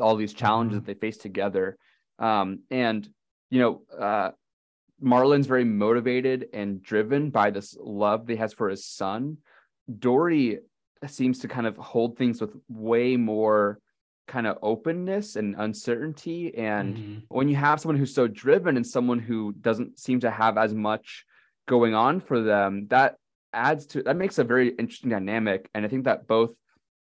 all 0.00 0.16
these 0.16 0.34
challenges 0.34 0.80
Mhm. 0.80 0.86
that 0.86 0.86
they 0.86 1.06
face 1.06 1.16
together. 1.16 1.76
Um, 2.18 2.60
and 2.70 3.08
you 3.50 3.60
know, 3.60 3.82
uh, 3.96 4.30
Marlin's 5.00 5.46
very 5.46 5.64
motivated 5.64 6.48
and 6.52 6.82
driven 6.82 7.30
by 7.30 7.50
this 7.50 7.76
love 7.78 8.26
that 8.26 8.32
he 8.32 8.38
has 8.38 8.52
for 8.52 8.68
his 8.68 8.84
son. 8.84 9.38
Dory 9.98 10.58
seems 11.06 11.38
to 11.40 11.48
kind 11.48 11.66
of 11.66 11.76
hold 11.76 12.16
things 12.16 12.40
with 12.40 12.56
way 12.68 13.16
more 13.16 13.78
kind 14.26 14.46
of 14.48 14.58
openness 14.62 15.36
and 15.36 15.54
uncertainty. 15.56 16.52
And 16.56 16.96
Mhm. 16.96 17.22
when 17.28 17.48
you 17.48 17.54
have 17.54 17.80
someone 17.80 17.96
who's 17.96 18.14
so 18.14 18.26
driven 18.26 18.76
and 18.76 18.86
someone 18.86 19.20
who 19.20 19.52
doesn't 19.52 20.00
seem 20.00 20.18
to 20.20 20.30
have 20.30 20.58
as 20.58 20.74
much 20.74 21.24
going 21.68 21.94
on 21.94 22.18
for 22.20 22.42
them, 22.42 22.88
that 22.88 23.16
adds 23.52 23.86
to 23.86 24.02
that 24.02 24.16
makes 24.16 24.38
a 24.38 24.44
very 24.44 24.70
interesting 24.70 25.10
dynamic. 25.10 25.70
And 25.74 25.84
I 25.84 25.88
think 25.88 26.04
that 26.04 26.26
both 26.26 26.50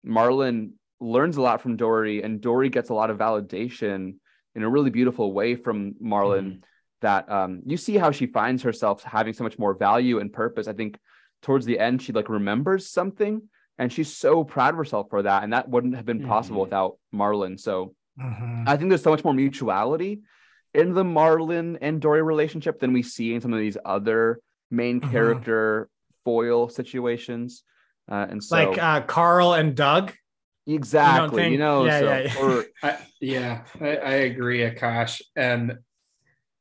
Marlin 0.04 0.74
learns 1.02 1.36
a 1.38 1.42
lot 1.42 1.62
from 1.62 1.76
Dory 1.76 2.22
and 2.22 2.40
Dory 2.40 2.70
gets 2.70 2.90
a 2.90 2.94
lot 2.94 3.10
of 3.10 3.18
validation 3.18 4.16
in 4.56 4.64
a 4.64 4.70
really 4.70 4.90
beautiful 4.92 5.34
way 5.34 5.56
from 5.56 5.96
Marlin 6.00 6.64
that 7.02 7.30
um, 7.32 7.62
you 7.66 7.78
see 7.78 7.98
how 7.98 8.12
she 8.12 8.28
finds 8.28 8.62
herself 8.62 9.02
having 9.04 9.34
so 9.34 9.44
much 9.44 9.58
more 9.58 9.74
value 9.74 10.20
and 10.20 10.32
purpose. 10.32 10.68
I 10.68 10.74
think 10.74 11.00
towards 11.42 11.66
the 11.66 11.80
end, 11.80 12.02
she 12.02 12.12
like 12.14 12.30
remembers 12.30 12.88
something 12.88 13.42
and 13.80 13.92
she's 13.92 14.16
so 14.16 14.44
proud 14.44 14.70
of 14.76 14.78
herself 14.78 15.08
for 15.10 15.24
that. 15.24 15.44
And 15.44 15.54
that 15.54 15.68
wouldn't 15.68 15.96
have 15.96 16.06
been 16.06 16.24
possible 16.28 16.60
Mhm. 16.62 16.66
without 16.66 16.98
Marlin. 17.12 17.58
So 17.58 17.96
Mhm. 18.20 18.68
I 18.68 18.78
think 18.78 18.90
there's 18.90 19.02
so 19.02 19.10
much 19.10 19.24
more 19.24 19.34
mutuality 19.34 20.22
in 20.76 20.94
the 20.94 21.04
Marlin 21.04 21.80
and 21.82 22.00
Dory 22.00 22.22
relationship 22.22 22.80
than 22.80 22.94
we 22.94 23.02
see 23.02 23.34
in 23.34 23.42
some 23.42 23.54
of 23.54 23.60
these 23.60 23.78
other 23.84 24.40
main 24.70 25.02
Mhm. 25.02 25.10
character 25.10 25.90
foil 26.24 26.70
situations. 26.70 27.64
Uh, 28.08 28.28
and 28.30 28.44
so 28.44 28.56
like 28.58 28.78
uh, 28.78 29.02
Carl 29.02 29.54
and 29.54 29.76
Dug. 29.76 30.14
Exactly, 30.68 31.44
you, 31.44 31.50
think- 31.50 31.60
know, 31.60 31.86
yeah, 31.86 32.00
so 32.00 32.06
yeah, 32.06 32.20
yeah. 32.20 32.40
or- 32.42 32.66
I, 32.84 32.98
yeah, 33.20 33.64
I, 33.80 33.96
I 33.98 34.14
agree, 34.30 34.60
Akash. 34.60 35.22
And 35.36 35.80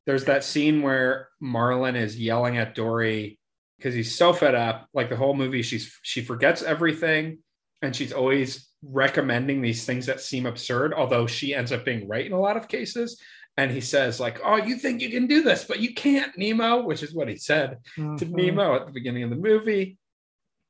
there's 0.05 0.25
that 0.25 0.43
scene 0.43 0.81
where 0.81 1.29
Marlin 1.39 1.95
is 1.95 2.17
yelling 2.19 2.57
at 2.57 2.73
Dory 2.75 3.37
because 3.77 3.93
he's 3.93 4.15
so 4.17 4.33
fed 4.33 4.55
up. 4.55 4.87
Like 4.93 5.09
the 5.09 5.15
whole 5.15 5.33
movie, 5.35 5.61
she's 5.61 5.97
she 6.01 6.21
forgets 6.21 6.61
everything, 6.63 7.39
and 7.81 7.95
she's 7.95 8.11
always 8.13 8.67
recommending 8.83 9.61
these 9.61 9.85
things 9.85 10.07
that 10.07 10.19
seem 10.21 10.45
absurd, 10.47 10.93
although 10.93 11.27
she 11.27 11.53
ends 11.53 11.71
up 11.71 11.85
being 11.85 12.07
right 12.07 12.25
in 12.25 12.31
a 12.33 12.39
lot 12.39 12.57
of 12.57 12.67
cases. 12.67 13.21
And 13.57 13.69
he 13.69 13.81
says, 13.81 14.19
like, 14.19 14.39
"Oh, 14.43 14.55
you 14.55 14.77
think 14.77 15.01
you 15.01 15.09
can 15.09 15.27
do 15.27 15.43
this, 15.43 15.65
but 15.65 15.79
you 15.79 15.93
can't, 15.93 16.35
Nemo," 16.37 16.83
which 16.83 17.03
is 17.03 17.13
what 17.13 17.27
he 17.27 17.35
said 17.35 17.77
to 17.95 18.01
Mhm. 18.01 18.29
Nemo 18.31 18.75
at 18.77 18.85
the 18.87 18.91
beginning 18.93 19.23
of 19.23 19.29
the 19.29 19.35
movie, 19.35 19.97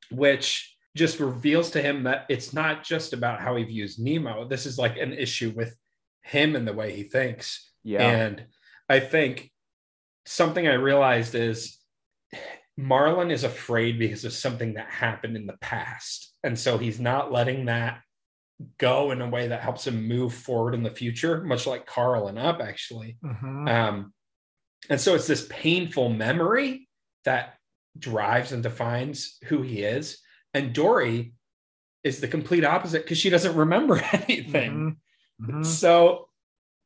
which 0.10 0.76
just 0.96 1.20
reveals 1.20 1.72
to 1.72 1.82
him 1.82 2.04
that 2.04 2.26
it's 2.30 2.54
not 2.54 2.84
just 2.84 3.14
about 3.14 3.40
how 3.40 3.56
he 3.56 3.64
views 3.64 3.98
Nemo. 3.98 4.48
This 4.48 4.66
is 4.66 4.78
like 4.78 4.98
an 4.98 5.14
issue 5.14 5.52
with 5.56 5.76
him 6.22 6.56
and 6.56 6.68
the 6.68 6.74
way 6.74 6.96
he 6.96 7.04
thinks. 7.04 7.72
yeah, 7.84 8.02
And 8.06 8.46
I 8.90 9.00
think 9.00 9.52
something 10.26 10.68
I 10.68 10.74
realized 10.74 11.34
is 11.34 11.78
Marlin 12.78 13.32
is 13.32 13.44
afraid 13.44 14.00
because 14.00 14.26
of 14.26 14.34
something 14.34 14.74
that 14.74 14.90
happened 14.90 15.36
in 15.38 15.46
the 15.46 15.58
past. 15.62 16.34
And 16.44 16.58
so 16.58 16.78
he's 16.78 17.00
not 17.00 17.32
letting 17.32 17.66
that 17.66 18.02
go 18.78 19.12
in 19.12 19.22
a 19.22 19.30
way 19.30 19.48
that 19.48 19.62
helps 19.62 19.88
him 19.88 20.08
move 20.08 20.34
forward 20.34 20.76
in 20.76 20.84
the 20.84 20.92
future, 20.92 21.42
much 21.42 21.66
like 21.66 21.86
Carl 21.86 22.28
and 22.28 22.38
Up, 22.38 22.62
actually. 22.62 23.18
Mhm. 23.24 23.70
Um, 23.70 24.14
and 24.90 25.00
so 25.00 25.16
it's 25.16 25.28
this 25.28 25.48
painful 25.50 26.10
memory 26.10 26.88
that 27.26 27.56
drives 27.98 28.52
and 28.52 28.62
defines 28.62 29.38
who 29.46 29.62
he 29.62 29.84
is. 29.84 30.20
And 30.54 30.74
Dory 30.74 31.34
is 32.04 32.20
the 32.20 32.28
complete 32.28 32.64
opposite 32.66 33.04
because 33.04 33.18
she 33.18 33.30
doesn't 33.30 33.56
remember 33.56 33.98
anything. 34.14 34.98
Mhm. 35.42 35.50
Mhm. 35.62 35.66
So 35.66 36.28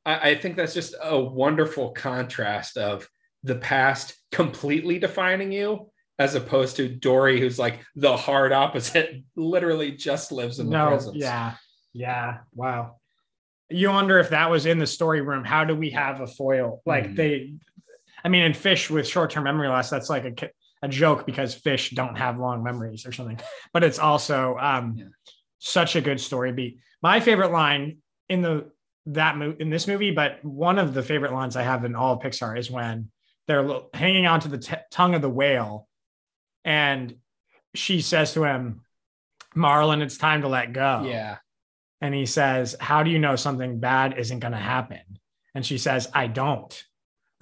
I, 0.06 0.32
I 0.32 0.36
think 0.36 0.56
that's 0.56 0.74
just 0.74 0.96
a 1.02 1.20
wonderful 1.20 1.92
contrast 1.92 2.78
of 2.78 3.08
the 3.44 3.56
past 3.56 4.16
completely 4.32 5.00
defining 5.00 5.52
you 5.52 5.90
as 6.18 6.36
opposed 6.36 6.78
to 6.78 6.88
Dory, 6.88 7.40
who's 7.40 7.60
like 7.60 7.80
the 7.96 8.16
hard 8.16 8.52
opposite, 8.54 9.24
literally 9.36 9.92
just 9.92 10.32
lives 10.32 10.60
in 10.60 10.68
the 10.70 10.78
no, 10.78 10.88
present. 10.90 11.16
yeah, 11.18 11.56
yeah. 11.94 12.38
Wow. 12.54 12.98
You 13.70 13.90
wonder 13.90 14.20
if 14.20 14.30
that 14.30 14.50
was 14.50 14.66
in 14.66 14.78
the 14.80 14.88
story 14.88 15.22
room. 15.22 15.44
How 15.44 15.66
do 15.66 15.76
we 15.76 15.90
have 15.92 16.22
a 16.22 16.28
foil? 16.28 16.82
Like 16.86 17.08
Mhm. 17.08 17.16
they, 17.16 17.54
I 18.24 18.30
mean, 18.30 18.44
in 18.44 18.54
fish 18.54 18.90
with 18.90 19.08
short-term 19.08 19.44
memory 19.44 19.68
loss, 19.68 19.90
that's 19.90 20.10
like 20.10 20.24
a, 20.42 20.50
a 20.86 20.90
joke 20.90 21.26
because 21.26 21.54
fish 21.54 21.92
don't 21.92 22.16
have 22.18 22.40
long 22.40 22.64
memories 22.64 23.06
or 23.06 23.12
something. 23.12 23.40
But 23.74 23.84
it's 23.84 24.00
also 24.00 24.58
um, 24.60 24.96
Yeah. 24.98 25.06
such 25.60 25.96
a 25.96 26.02
good 26.02 26.20
story 26.22 26.52
beat. 26.52 26.80
My 27.02 27.20
favorite 27.20 27.52
line 27.52 27.98
in 28.30 28.42
the 28.42 28.72
that 29.08 29.38
mo- 29.38 29.56
in 29.60 29.70
this 29.70 29.88
movie, 29.88 30.12
but 30.12 30.44
one 30.44 30.80
of 30.80 30.94
the 30.94 31.04
favorite 31.04 31.34
lines 31.34 31.56
I 31.56 31.62
have 31.64 31.86
in 31.86 31.96
all 31.96 32.14
of 32.16 32.20
Pixar 32.22 32.58
is 32.58 32.72
when 32.72 33.12
they're 33.48 33.62
lo- 33.62 33.90
hanging 33.94 34.26
onto 34.26 34.50
the 34.50 34.58
t- 34.58 34.76
tongue 34.92 35.14
of 35.14 35.22
the 35.22 35.30
whale, 35.30 35.88
and 36.64 37.16
she 37.76 38.02
says 38.02 38.34
to 38.34 38.44
him, 38.44 38.82
"Marlin, 39.54 40.02
it's 40.02 40.18
time 40.18 40.42
to 40.42 40.48
let 40.48 40.74
go." 40.74 41.04
Yeah. 41.06 41.38
and 42.02 42.14
he 42.14 42.26
says, 42.26 42.76
How 42.80 43.04
do 43.04 43.10
you 43.10 43.20
know 43.20 43.36
something 43.36 43.80
bad 43.80 44.18
isn't 44.18 44.40
going 44.40 44.52
to 44.52 44.58
happen? 44.76 45.02
And 45.56 45.66
she 45.66 45.78
says, 45.78 46.10
I 46.14 46.28
don't. 46.28 46.84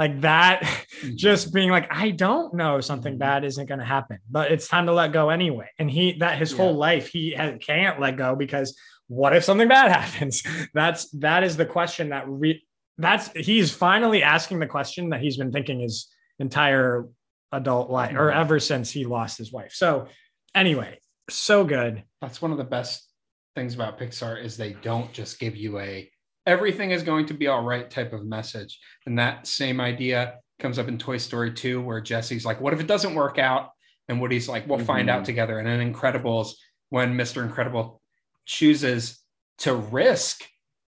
Like 0.04 0.20
that, 0.22 0.70
just 1.16 1.54
being 1.54 1.70
like, 1.70 1.88
I 1.90 2.12
don't 2.12 2.54
know 2.56 2.82
something 2.82 3.16
Mhm. 3.16 3.20
bad 3.20 3.46
isn't 3.46 3.68
going 3.68 3.80
to 3.80 3.86
happen, 3.86 4.18
but 4.30 4.52
it's 4.52 4.68
time 4.68 4.88
to 4.88 4.92
let 4.94 5.14
go 5.14 5.30
anyway. 5.30 5.70
And 5.80 5.90
he, 5.90 6.18
that 6.20 6.38
his 6.38 6.52
whole 6.52 6.74
life, 6.74 7.08
he 7.08 7.34
can't 7.62 8.02
let 8.02 8.18
go 8.18 8.36
because 8.36 8.78
what 9.08 9.34
if 9.34 9.46
something 9.46 9.70
bad 9.70 9.92
happens? 10.00 10.44
That's, 10.74 11.10
that 11.20 11.46
is 11.46 11.56
the 11.56 11.66
question 11.66 12.10
that 12.10 12.26
re- 12.28 12.62
that's, 12.98 13.32
he's 13.32 13.72
finally 13.72 14.24
asking 14.24 14.60
the 14.60 14.68
question 14.68 15.10
that 15.12 15.22
he's 15.22 15.38
been 15.38 15.54
thinking 15.54 15.80
his 15.80 16.10
entire 16.38 17.08
adult 17.54 17.90
life 17.90 18.14
or 18.18 18.30
Mhm. 18.30 18.36
ever 18.36 18.60
since 18.60 18.92
he 18.92 19.06
lost 19.06 19.38
his 19.38 19.54
wife. 19.54 19.72
So, 19.74 20.08
anyway, 20.54 21.00
so 21.30 21.64
good. 21.64 22.04
That's 22.22 22.42
one 22.42 22.52
of 22.52 22.58
the 22.58 22.66
best 22.66 23.10
things 23.56 23.74
about 23.74 23.98
Pixar 23.98 24.44
is 24.44 24.58
they 24.58 24.74
don't 24.74 25.14
just 25.14 25.40
give 25.40 25.56
you 25.56 25.80
a 25.80 26.10
everything 26.46 26.92
is 26.92 27.04
going 27.04 27.26
to 27.28 27.34
be 27.34 27.48
all 27.48 27.64
right 27.64 27.90
type 27.90 28.14
of 28.14 28.26
message. 28.26 28.80
And 29.06 29.18
that 29.20 29.48
same 29.48 29.80
idea 29.80 30.40
comes 30.60 30.78
up 30.80 30.88
in 30.88 30.98
Toy 30.98 31.18
Story 31.18 31.54
2 31.54 31.82
where 31.82 32.02
Jesse's 32.02 32.46
like, 32.46 32.62
what 32.62 32.74
if 32.74 32.80
it 32.80 32.88
doesn't 32.88 33.16
work 33.16 33.38
out? 33.40 33.70
And 34.10 34.20
Woody's 34.22 34.50
like, 34.50 34.68
we'll 34.68 34.80
find 34.80 35.10
out 35.10 35.22
Mhm. 35.22 35.26
together. 35.26 35.60
And 35.60 35.68
in 35.68 35.94
Incredibles, 35.94 36.54
when 36.90 37.16
Mr. 37.16 37.44
Incredible 37.44 38.02
chooses 38.46 39.20
to 39.60 39.74
risk 39.74 40.44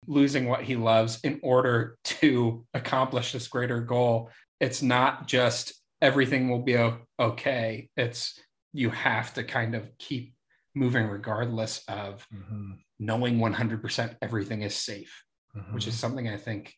losing 0.07 0.47
what 0.47 0.63
he 0.63 0.75
loves 0.75 1.19
in 1.23 1.39
order 1.43 1.97
to 2.03 2.65
accomplish 2.73 3.31
this 3.31 3.47
greater 3.47 3.79
goal, 3.81 4.29
it's 4.59 4.81
not 4.81 5.27
just 5.27 5.73
everything 6.01 6.49
will 6.49 6.61
be 6.63 6.77
okay. 7.19 7.89
It's 7.95 8.39
you 8.73 8.89
have 8.89 9.33
to 9.35 9.43
kind 9.43 9.75
of 9.75 9.89
keep 9.99 10.33
moving 10.75 11.05
regardless 11.07 11.83
of 11.87 12.27
knowing 12.99 13.37
100% 13.39 14.17
everything 14.21 14.63
is 14.63 14.75
safe, 14.75 15.22
which 15.71 15.87
is 15.87 15.97
something 15.97 16.27
I 16.27 16.37
think 16.37 16.73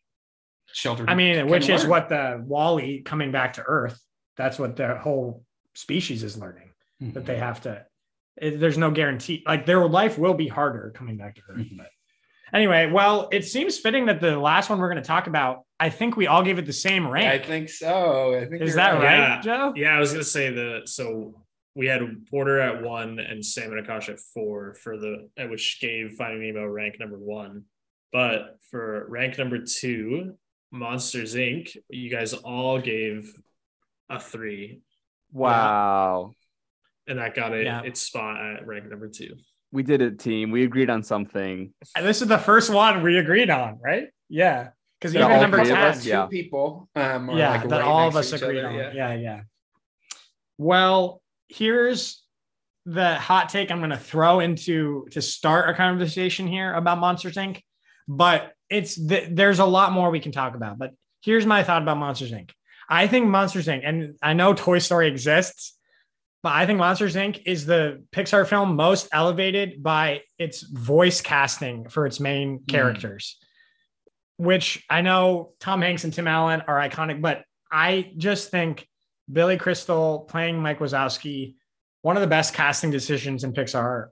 children. 0.68 1.08
I 1.10 1.16
mean, 1.16 1.36
can 1.36 1.48
which 1.48 1.70
is 1.70 1.86
what 1.86 2.10
the 2.10 2.42
WALL-E 2.46 3.02
coming 3.04 3.32
back 3.32 3.54
to 3.54 3.64
Earth. 3.64 4.00
That's 4.38 4.60
what 4.60 4.76
the 4.76 4.98
whole 4.98 5.44
species 5.76 6.24
is 6.24 6.38
learning 6.38 6.72
that 7.00 7.26
they 7.26 7.38
have 7.38 7.62
to. 7.62 7.86
it- 8.38 8.60
there's 8.60 8.78
no 8.78 8.92
guarantee. 8.92 9.44
Like 9.46 9.66
their 9.66 9.88
life 9.88 10.18
will 10.18 10.34
be 10.34 10.48
harder 10.50 10.92
coming 10.94 11.16
back 11.18 11.36
to 11.36 11.42
Earth. 11.50 11.60
Mhm. 11.60 11.78
But 11.78 11.88
anyway, 12.54 12.92
well, 12.92 13.30
it 13.32 13.46
seems 13.46 13.78
fitting 13.80 14.08
that 14.08 14.20
the 14.20 14.38
last 14.38 14.70
one 14.70 14.80
we're 14.80 14.90
going 14.90 15.02
to 15.02 15.08
talk 15.08 15.28
about. 15.28 15.62
I 15.80 15.90
think 15.90 16.18
we 16.18 16.28
all 16.28 16.44
gave 16.44 16.58
it 16.60 16.66
the 16.66 16.74
same 16.74 17.08
rank. 17.08 17.28
I 17.28 17.46
think 17.46 17.70
so. 17.70 18.36
I 18.38 18.46
think 18.46 18.62
is 18.62 18.76
that 18.76 18.94
right, 18.96 19.02
Yeah. 19.18 19.42
Joe? 19.42 19.74
Yeah, 19.76 19.96
I 19.96 20.00
was 20.00 20.12
gonna 20.12 20.24
say 20.26 20.50
the 20.52 20.82
so 20.86 21.46
we 21.76 21.88
had 21.88 22.02
Porter 22.30 22.60
at 22.62 22.82
one 22.84 23.20
and 23.20 23.46
Sam 23.46 23.72
and 23.74 23.86
Akash 23.86 24.08
at 24.10 24.20
four 24.34 24.76
for 24.76 24.98
the 24.98 25.30
which 25.50 25.80
gave 25.82 26.14
Finding 26.18 26.42
Nemo 26.54 26.66
rank 26.66 27.00
number 27.00 27.18
one. 27.18 27.64
But 28.12 28.58
for 28.72 29.06
rank 29.10 29.38
number 29.38 29.60
two, 29.60 30.36
Monsters 30.72 31.36
Inc., 31.36 31.76
you 31.90 32.10
guys 32.10 32.34
all 32.34 32.80
gave 32.80 33.34
a 34.10 34.20
three, 34.20 34.82
Wow. 35.32 36.34
and 37.08 37.20
that 37.20 37.34
got 37.36 37.54
it 37.54 37.66
Yeah. 37.66 37.82
its 37.84 38.02
spot 38.02 38.40
at 38.42 38.66
rank 38.68 38.90
number 38.90 39.10
two. 39.10 39.36
We 39.72 39.84
did 39.84 40.02
it, 40.02 40.20
team. 40.20 40.52
We 40.52 40.64
agreed 40.64 40.90
on 40.90 41.04
something. 41.04 41.74
And 41.96 42.06
this 42.06 42.22
is 42.22 42.28
the 42.28 42.38
first 42.38 42.74
one 42.74 43.02
we 43.02 43.18
agreed 43.18 43.50
on, 43.50 43.80
right? 43.84 44.08
Yeah. 44.30 44.70
Because 45.00 45.14
Yeah, 45.14 45.22
even 45.26 45.32
all 45.34 45.42
number 45.42 45.60
of 45.60 45.68
10. 45.68 45.78
us, 45.78 46.06
yeah. 46.06 46.24
Two 46.24 46.30
people. 46.30 46.90
Um, 46.96 47.30
yeah, 47.32 47.52
like 47.52 47.64
that 47.70 47.70
right 47.80 47.82
all 47.84 48.08
of 48.08 48.16
us 48.16 48.32
agreed 48.32 48.60
other, 48.60 48.68
on. 48.70 48.76
yeah. 48.76 48.94
Yeah. 48.94 49.14
yeah, 49.16 49.42
Well, 50.58 51.22
here's 51.50 52.24
the 52.86 53.16
hot 53.16 53.50
take 53.50 53.72
I'm 53.72 53.80
going 53.80 53.90
to 53.90 53.98
throw 53.98 54.40
into 54.40 55.08
to 55.12 55.22
start 55.22 55.70
a 55.70 55.74
conversation 55.74 56.48
here 56.48 56.74
about 56.74 57.00
Monsters 57.00 57.36
Inc. 57.36 57.62
But 58.08 58.54
it's 58.70 58.96
th- 58.96 59.30
there's 59.32 59.60
a 59.60 59.66
lot 59.66 59.92
more 59.92 60.10
we 60.10 60.20
can 60.20 60.32
talk 60.32 60.56
about. 60.56 60.78
But 60.78 60.92
here's 61.22 61.46
my 61.46 61.64
thought 61.64 61.82
about 61.82 61.98
Monsters 61.98 62.32
Inc. 62.32 62.52
I 62.88 63.08
think 63.08 63.28
Monsters 63.28 63.68
Inc. 63.68 63.82
and 63.84 64.16
I 64.22 64.34
know 64.34 64.54
Toy 64.54 64.80
Story 64.80 65.08
exists, 65.08 65.76
but 66.44 66.54
I 66.54 66.66
think 66.66 66.78
Monsters 66.78 67.16
Inc. 67.16 67.42
is 67.46 67.66
the 67.66 68.04
Pixar 68.12 68.48
film 68.48 68.76
most 68.76 69.08
elevated 69.12 69.82
by 69.82 70.22
its 70.38 70.62
voice 70.62 71.22
casting 71.22 71.90
for 71.90 72.06
its 72.06 72.20
main 72.20 72.60
mm. 72.60 72.68
characters, 72.68 73.38
which 74.38 74.84
I 74.90 75.02
know 75.02 75.54
Tom 75.60 75.82
Hanks 75.82 76.04
and 76.04 76.14
Tim 76.14 76.28
Allen 76.28 76.62
are 76.68 76.78
iconic, 76.78 77.22
but 77.22 77.44
I 77.72 78.14
just 78.18 78.52
think 78.52 78.88
Billy 79.32 79.58
Crystal 79.58 80.20
playing 80.30 80.62
Mike 80.62 80.80
Wazowski, 80.80 81.56
one 82.04 82.16
of 82.16 82.22
the 82.22 82.28
best 82.28 82.54
casting 82.54 82.92
decisions 82.92 83.44
in 83.44 83.54
Pixar 83.54 84.10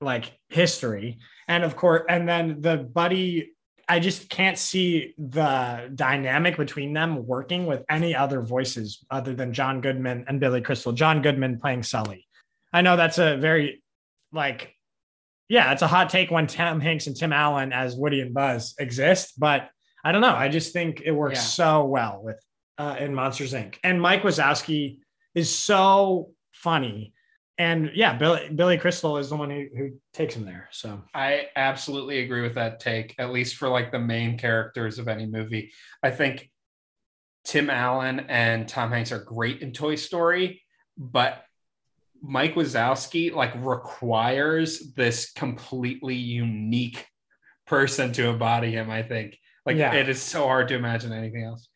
like 0.00 0.32
history. 0.48 1.18
And 1.48 1.64
of 1.64 1.76
course, 1.76 2.02
and 2.08 2.28
then 2.28 2.60
the 2.60 2.76
buddy, 2.76 3.52
I 3.88 4.00
just 4.00 4.28
can't 4.28 4.58
see 4.58 5.14
the 5.18 5.90
dynamic 5.94 6.56
between 6.58 6.92
them 6.92 7.26
working 7.26 7.64
with 7.66 7.84
any 7.88 8.14
other 8.14 8.42
voices 8.42 9.04
other 9.10 9.34
than 9.34 9.52
John 9.54 9.80
Goodman 9.80 10.26
and 10.28 10.38
Billy 10.40 10.60
Crystal. 10.60 10.92
John 10.92 11.22
Goodman 11.22 11.58
playing 11.58 11.82
Sully. 11.84 12.26
I 12.72 12.82
know 12.82 12.96
that's 12.96 13.18
a 13.18 13.38
very 13.38 13.82
like 14.32 14.74
yeah, 15.48 15.72
it's 15.72 15.80
a 15.80 15.86
hot 15.86 16.10
take 16.10 16.30
when 16.30 16.46
Tom 16.46 16.78
Hanks 16.80 17.06
and 17.06 17.16
Tim 17.16 17.32
Allen 17.32 17.72
as 17.72 17.96
Woody 17.96 18.20
and 18.20 18.34
Buzz 18.34 18.74
exist, 18.78 19.40
but 19.40 19.70
I 20.04 20.12
don't 20.12 20.20
know. 20.20 20.34
I 20.34 20.50
just 20.50 20.74
think 20.74 21.00
it 21.02 21.12
works 21.12 21.36
Yeah. 21.36 21.40
so 21.40 21.84
well 21.86 22.20
with 22.22 22.38
uh, 22.76 22.96
in 23.00 23.14
Monsters 23.14 23.54
Inc. 23.54 23.76
And 23.82 24.00
Mike 24.00 24.22
Wazowski 24.22 24.98
is 25.34 25.48
so 25.54 26.32
funny, 26.52 27.14
and 27.58 27.90
yeah, 27.94 28.14
Billy 28.16 28.48
Billy 28.54 28.78
Crystal 28.78 29.18
is 29.18 29.30
the 29.30 29.36
one 29.36 29.50
who, 29.50 29.66
who 29.76 29.90
takes 30.12 30.34
him 30.34 30.44
there. 30.44 30.68
So 30.70 31.02
I 31.12 31.48
absolutely 31.56 32.20
agree 32.20 32.42
with 32.42 32.54
that 32.54 32.80
take, 32.80 33.14
at 33.18 33.30
least 33.32 33.56
for 33.56 33.68
like 33.68 33.90
the 33.92 33.98
main 33.98 34.38
characters 34.38 34.98
of 34.98 35.08
any 35.08 35.26
movie. 35.26 35.72
I 36.02 36.10
think 36.10 36.50
Tim 37.44 37.68
Allen 37.68 38.20
and 38.28 38.68
Tom 38.68 38.90
Hanks 38.92 39.10
are 39.12 39.22
great 39.22 39.60
in 39.62 39.72
Toy 39.72 39.96
Story, 39.96 40.62
but 40.96 41.44
Mike 42.22 42.54
Wazowski 42.54 43.32
like 43.32 43.52
requires 43.56 44.92
this 44.94 45.32
completely 45.32 46.14
unique 46.16 47.06
person 47.66 48.12
to 48.12 48.28
embody 48.28 48.70
him. 48.72 48.90
I 48.90 49.02
think 49.02 49.36
like 49.66 49.76
Yeah. 49.76 49.94
it 49.94 50.08
is 50.08 50.20
so 50.22 50.46
hard 50.46 50.68
to 50.68 50.74
imagine 50.74 51.12
anything 51.12 51.44
else. 51.44 51.68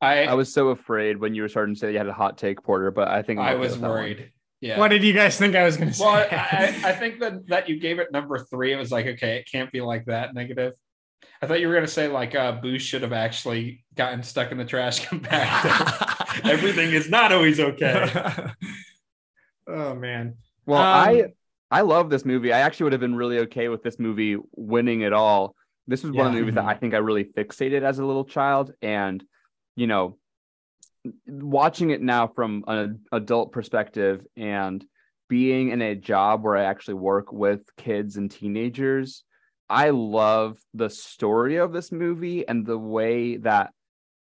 I 0.00 0.24
I 0.26 0.34
was 0.34 0.52
so 0.52 0.68
afraid 0.68 1.18
when 1.18 1.34
you 1.34 1.42
were 1.42 1.48
starting 1.48 1.74
to 1.74 1.78
say 1.80 1.92
you 1.92 1.98
had 1.98 2.06
a 2.06 2.12
hot 2.12 2.38
take, 2.38 2.62
Porter, 2.62 2.90
but 2.90 3.08
I 3.08 3.22
think 3.22 3.40
I'm 3.40 3.46
I 3.46 3.54
was 3.56 3.72
with 3.72 3.80
one. 3.82 3.90
worried. 3.90 4.32
Yeah. 4.60 4.78
what 4.78 4.88
did 4.88 5.04
you 5.04 5.12
guys 5.12 5.38
think 5.38 5.54
I 5.54 5.64
was 5.64 5.76
going 5.76 5.90
to 5.90 5.94
say? 5.94 6.04
Well, 6.04 6.26
I, 6.30 6.80
I 6.84 6.92
think 6.92 7.20
that 7.20 7.46
that 7.46 7.68
you 7.68 7.78
gave 7.78 7.98
it 8.00 8.10
number 8.10 8.38
three. 8.38 8.72
It 8.72 8.76
was 8.76 8.90
like, 8.90 9.06
okay, 9.06 9.36
it 9.36 9.48
can't 9.50 9.70
be 9.70 9.80
like 9.80 10.06
that 10.06 10.34
negative. 10.34 10.72
I 11.40 11.46
thought 11.46 11.60
you 11.60 11.68
were 11.68 11.74
gonna 11.74 11.86
say 11.86 12.08
like 12.08 12.34
uh 12.34 12.52
Boo 12.52 12.78
should 12.78 13.02
have 13.02 13.12
actually 13.12 13.84
gotten 13.94 14.22
stuck 14.24 14.50
in 14.50 14.58
the 14.58 14.64
trash 14.64 15.00
compactor. 15.06 16.44
Everything 16.50 16.90
is 16.92 17.08
not 17.08 17.32
always 17.32 17.60
okay. 17.60 18.10
oh 19.68 19.94
man. 19.94 20.34
Well, 20.66 20.80
Um, 20.80 20.86
I 20.86 21.24
I 21.70 21.80
love 21.82 22.10
this 22.10 22.24
movie. 22.24 22.52
I 22.52 22.60
actually 22.60 22.84
would 22.84 22.92
have 22.92 23.00
been 23.00 23.14
really 23.14 23.38
okay 23.40 23.68
with 23.68 23.82
this 23.82 23.98
movie 23.98 24.36
winning 24.56 25.02
it 25.02 25.12
all. 25.12 25.54
This 25.86 26.02
was 26.02 26.12
one 26.12 26.26
of 26.26 26.32
the 26.32 26.38
movies 26.40 26.54
that 26.54 26.64
I 26.64 26.74
think 26.74 26.94
I 26.94 26.98
really 26.98 27.24
fixated 27.24 27.82
as 27.82 27.98
a 27.98 28.04
little 28.04 28.24
child, 28.24 28.72
and 28.82 29.22
you 29.76 29.86
know, 29.86 30.18
watching 31.26 31.90
it 31.90 32.00
now 32.00 32.26
from 32.28 32.64
an 32.66 33.00
adult 33.12 33.52
perspective 33.52 34.26
and 34.36 34.84
being 35.28 35.70
in 35.70 35.82
a 35.82 35.94
job 35.94 36.42
where 36.42 36.56
I 36.56 36.64
actually 36.64 36.94
work 36.94 37.32
with 37.32 37.60
kids 37.76 38.16
and 38.16 38.30
teenagers, 38.30 39.24
I 39.68 39.90
love 39.90 40.58
the 40.72 40.88
story 40.88 41.56
of 41.56 41.72
this 41.72 41.92
movie 41.92 42.46
and 42.48 42.64
the 42.64 42.78
way 42.78 43.36
that 43.38 43.72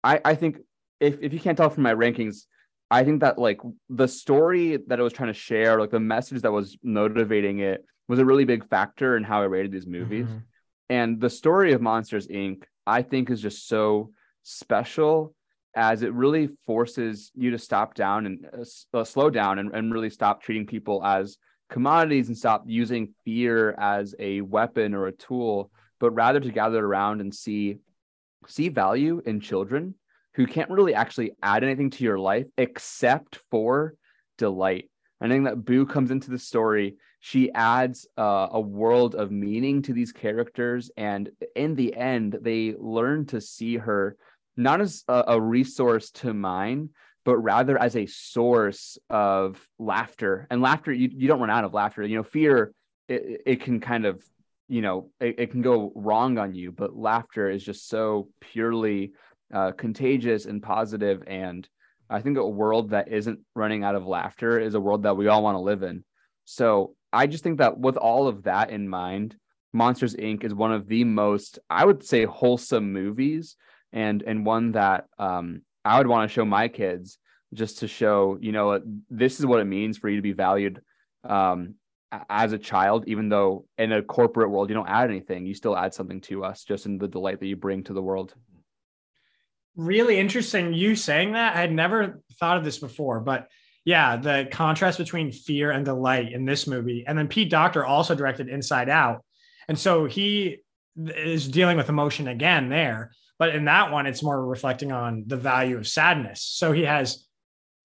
I 0.05 0.21
I 0.25 0.35
think 0.35 0.59
if 1.01 1.19
if 1.21 1.33
you 1.33 1.41
can't 1.41 1.57
tell 1.57 1.71
from 1.71 1.83
my 1.83 1.95
rankings, 1.95 2.47
I 2.91 3.05
think 3.05 3.21
that 3.21 3.39
like 3.39 3.61
the 3.89 4.09
story 4.09 4.77
that 4.89 4.99
it 4.99 5.03
was 5.03 5.13
trying 5.13 5.33
to 5.33 5.39
share, 5.39 5.81
like 5.81 5.91
the 5.91 6.01
message 6.01 6.43
that 6.43 6.53
was 6.53 6.77
motivating 6.83 7.61
it, 7.61 7.85
was 8.09 8.19
a 8.19 8.25
really 8.25 8.45
big 8.45 8.69
factor 8.69 9.17
in 9.17 9.25
how 9.25 9.41
I 9.41 9.47
rated 9.47 9.73
these 9.73 9.87
movies. 9.87 10.27
Mhm. 10.27 10.43
And 10.91 11.21
the 11.21 11.31
story 11.31 11.73
of 11.73 11.81
Monsters 11.81 12.27
Inc., 12.27 12.65
I 12.87 13.03
think, 13.03 13.31
is 13.31 13.41
just 13.41 13.69
so 13.69 14.13
special 14.43 15.35
as 15.75 16.03
it 16.03 16.13
really 16.13 16.49
forces 16.67 17.31
you 17.35 17.51
to 17.53 17.59
stop 17.59 17.95
down 17.95 18.27
and 18.27 18.47
uh, 18.53 18.99
uh, 18.99 19.05
slow 19.05 19.31
down 19.31 19.59
and, 19.59 19.75
and 19.75 19.93
really 19.93 20.11
stop 20.11 20.43
treating 20.43 20.67
people 20.67 21.05
as 21.05 21.39
commodities 21.69 22.29
and 22.29 22.37
stop 22.37 22.65
using 22.67 23.15
fear 23.25 23.73
as 23.79 24.15
a 24.19 24.41
weapon 24.41 24.95
or 24.95 25.07
a 25.07 25.13
tool, 25.13 25.71
but 26.01 26.11
rather 26.11 26.41
to 26.41 26.51
gather 26.51 26.85
around 26.85 27.21
and 27.21 27.35
see 27.35 27.77
see 28.47 28.69
value 28.71 29.21
in 29.27 29.39
children 29.39 29.95
who 30.35 30.47
can't 30.47 30.71
really 30.71 30.95
actually 30.95 31.33
add 31.43 31.63
anything 31.63 31.91
to 31.91 32.05
your 32.05 32.19
life 32.19 32.47
except 32.57 33.39
for 33.51 33.95
delight. 34.39 34.91
I 35.21 35.29
think 35.29 35.45
that 35.45 35.65
Boo 35.65 35.85
comes 35.85 36.11
into 36.11 36.31
the 36.31 36.39
story. 36.39 36.97
She 37.21 37.53
adds 37.53 38.07
uh, 38.17 38.49
a 38.53 38.61
world 38.61 39.15
of 39.15 39.31
meaning 39.31 39.83
to 39.83 39.93
these 39.93 40.13
characters, 40.13 40.91
and 40.97 41.31
in 41.55 41.75
the 41.75 41.95
end, 41.95 42.39
they 42.41 42.75
learn 42.79 43.27
to 43.27 43.41
see 43.41 43.77
her 43.77 44.17
not 44.57 44.81
as 44.81 45.05
a, 45.09 45.25
a 45.29 45.41
resource 45.41 46.11
to 46.11 46.35
mine, 46.35 46.91
but 47.25 47.37
rather 47.39 47.79
as 47.79 47.97
a 47.97 48.07
source 48.07 48.99
of 49.09 49.61
laughter. 49.79 50.47
And 50.51 50.63
laughter, 50.63 50.93
you, 50.93 51.11
you 51.13 51.29
don't 51.29 51.41
run 51.41 51.51
out 51.51 51.65
of 51.65 51.75
laughter. 51.75 52.03
You 52.03 52.19
know, 52.19 52.23
fear, 52.23 52.73
it, 53.09 53.43
it 53.47 53.61
can 53.61 53.81
kind 53.81 54.07
of, 54.07 54.25
you 54.69 54.83
know, 54.83 55.11
it, 55.21 55.39
it 55.39 55.51
can 55.51 55.63
go 55.63 55.93
wrong 55.95 56.39
on 56.39 56.55
you, 56.55 56.73
but 56.73 56.97
laughter 56.97 57.51
is 57.51 57.65
just 57.65 57.89
so 57.89 58.29
purely 58.41 59.13
uh, 59.53 59.73
contagious 59.73 60.47
and 60.47 60.63
positive 60.63 61.23
and 61.27 61.69
I 62.11 62.21
think 62.21 62.37
a 62.39 62.47
world 62.47 62.91
that 62.91 63.09
isn't 63.09 63.39
running 63.55 63.85
out 63.85 63.95
of 63.95 64.05
laughter 64.05 64.59
is 64.59 64.75
a 64.75 64.81
world 64.81 65.05
that 65.05 65.17
we 65.17 65.29
all 65.29 65.45
want 65.45 65.55
to 65.55 65.61
live 65.61 65.85
in. 65.85 66.05
So 66.45 66.97
I 67.13 67.29
just 67.29 67.45
think 67.45 67.59
that 67.59 67.79
with 67.79 67.97
all 67.97 68.27
of 68.27 68.43
that 68.43 68.71
in 68.71 68.89
mind, 68.89 69.37
Monsters 69.73 70.17
Inc. 70.17 70.43
is 70.43 70.53
one 70.53 70.73
of 70.73 70.89
the 70.89 71.05
most, 71.05 71.61
I 71.71 71.85
would 71.85 72.03
say, 72.03 72.25
wholesome 72.25 72.93
movies, 72.93 73.55
and 73.93 74.23
and 74.23 74.47
one 74.47 74.73
that 74.73 75.07
um, 75.19 75.63
I 75.85 75.99
would 75.99 76.07
want 76.07 76.29
to 76.29 76.33
show 76.35 76.45
my 76.45 76.69
kids 76.69 77.19
just 77.53 77.79
to 77.79 77.89
show, 77.89 78.39
you 78.41 78.53
know, 78.53 78.81
this 79.09 79.41
is 79.41 79.47
what 79.47 79.61
it 79.61 79.65
means 79.65 79.99
for 79.99 80.09
you 80.09 80.17
to 80.17 80.23
be 80.23 80.33
valued 80.33 80.81
um, 81.25 81.75
as 82.29 82.53
a 82.53 82.59
child. 82.59 83.05
Even 83.09 83.29
though 83.29 83.67
in 83.79 83.93
a 83.93 84.03
corporate 84.03 84.51
world 84.51 84.69
you 84.69 84.75
don't 84.75 84.89
add 84.89 85.11
anything, 85.11 85.47
you 85.47 85.55
still 85.55 85.77
add 85.77 85.93
something 85.93 86.21
to 86.23 86.45
us, 86.45 86.65
just 86.65 86.87
in 86.87 86.99
the 86.99 87.09
delight 87.09 87.41
that 87.41 87.47
you 87.47 87.57
bring 87.57 87.83
to 87.85 87.93
the 87.93 88.03
world. 88.03 88.35
really 89.77 90.19
interesting 90.19 90.73
you 90.75 90.95
saying 90.95 91.33
that. 91.33 91.57
I 91.57 91.61
had 91.61 91.73
never 91.73 92.21
thought 92.39 92.57
of 92.57 92.65
this 92.65 92.79
before, 92.79 93.21
but 93.21 93.49
yeah, 93.85 94.17
the 94.17 94.47
contrast 94.51 94.99
between 94.99 95.33
fear 95.33 95.71
and 95.71 95.85
delight 95.85 96.33
in 96.33 96.45
this 96.45 96.67
movie. 96.67 97.05
And 97.07 97.17
then 97.17 97.29
Pete 97.29 97.51
Docter 97.51 97.85
also 97.85 98.15
directed 98.15 98.49
Inside 98.49 98.89
Out. 98.89 99.25
And 99.69 99.79
so 99.79 100.05
he 100.05 100.59
is 100.97 101.49
dealing 101.49 101.77
with 101.77 101.89
emotion 101.89 102.29
again 102.29 102.69
there. 102.69 103.13
But 103.41 103.55
in 103.55 103.65
that 103.65 103.91
one, 103.91 104.07
it's 104.07 104.23
more 104.23 104.45
reflecting 104.45 104.93
on 104.93 105.25
the 105.27 105.39
value 105.39 105.79
of 105.79 105.89
sadness. 105.89 106.43
So 106.43 106.73
he 106.73 106.83
has 106.83 107.27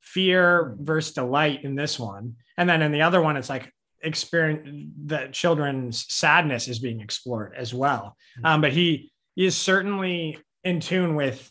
fear 0.02 0.76
versus 0.78 1.14
delight 1.14 1.64
in 1.64 1.76
this 1.76 1.98
one. 1.98 2.36
And 2.58 2.70
then 2.70 2.82
in 2.82 2.92
the 2.92 3.02
other 3.04 3.22
one, 3.22 3.38
it's 3.38 3.50
like 3.50 3.72
experience 4.04 4.92
that 5.06 5.32
children's 5.32 6.06
sadness 6.14 6.68
is 6.68 6.80
being 6.80 7.00
explored 7.00 7.54
as 7.56 7.74
well. 7.74 8.18
Um, 8.44 8.60
but 8.60 8.74
he, 8.74 9.14
he 9.36 9.46
is 9.46 9.56
certainly 9.56 10.38
in 10.66 10.82
tune 10.82 11.16
with 11.16 11.50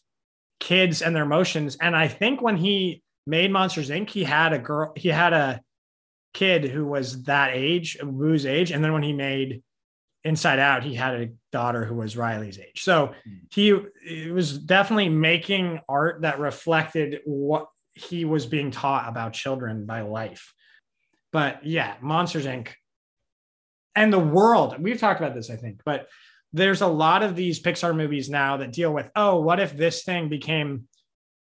kids 0.61 1.01
and 1.01 1.17
their 1.17 1.25
emotions. 1.25 1.79
And 1.81 1.97
I 1.97 2.07
think 2.07 2.43
when 2.43 2.59
he 2.59 3.03
made 3.27 3.51
Monsters 3.51 3.89
Inc., 3.89 4.11
he 4.11 4.25
had 4.25 4.53
a 4.53 4.59
girl, 4.59 4.93
he 4.97 5.09
had 5.09 5.33
a 5.33 5.63
kid 6.35 6.67
who 6.67 6.85
was 6.85 7.23
that 7.23 7.53
age, 7.55 7.97
Boo's 8.03 8.45
age. 8.45 8.71
And 8.71 8.85
then 8.85 8.93
when 8.93 9.03
he 9.03 9.15
made 9.15 9.63
Inside 10.25 10.59
Out, 10.59 10.83
he 10.83 10.95
had 10.95 11.15
a 11.15 11.29
daughter 11.53 11.85
who 11.85 11.97
was 11.97 12.17
Riley's 12.17 12.59
age. 12.59 12.83
So 12.83 13.15
hmm. 13.25 13.35
he, 13.51 13.79
he 14.03 14.31
was 14.31 14.59
definitely 14.59 15.11
making 15.11 15.81
art 15.89 16.23
that 16.23 16.39
reflected 16.39 17.21
what 17.25 17.69
he 17.93 18.25
was 18.25 18.47
being 18.47 18.71
taught 18.71 19.09
about 19.09 19.35
children 19.35 19.87
by 19.87 20.01
life. 20.01 20.53
But 21.33 21.67
yeah, 21.67 21.95
Monsters 22.01 22.47
Inc. 22.47 22.69
and 23.95 24.13
the 24.13 24.19
world, 24.19 24.77
we've 24.79 24.99
talked 24.99 25.21
about 25.21 25.35
this, 25.35 25.51
I 25.51 25.57
think, 25.57 25.81
but 25.85 26.09
there's 26.53 26.81
a 26.81 26.87
lot 26.87 27.23
of 27.23 27.35
these 27.35 27.61
Pixar 27.61 27.95
movies 27.95 28.31
now 28.31 28.57
that 28.59 28.73
deal 28.73 28.93
with, 28.93 29.11
oh, 29.17 29.41
what 29.41 29.59
if 29.59 29.77
this 29.77 30.05
thing 30.05 30.29
became 30.29 30.87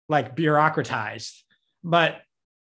like 0.08 0.36
bureaucratized? 0.36 1.42
But 1.82 2.22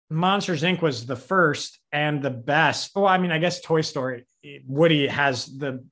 Monsters 0.10 0.62
Inc. 0.62 0.82
was 0.82 1.06
the 1.06 1.16
first 1.16 1.80
and 1.92 2.22
the 2.22 2.30
best. 2.30 2.92
Oh, 2.96 3.06
I 3.06 3.18
mean, 3.18 3.32
I 3.32 3.40
guess 3.40 3.62
Toy 3.62 3.82
Story, 3.82 4.26
Woody 4.66 5.08
has 5.08 5.46
the 5.46 5.84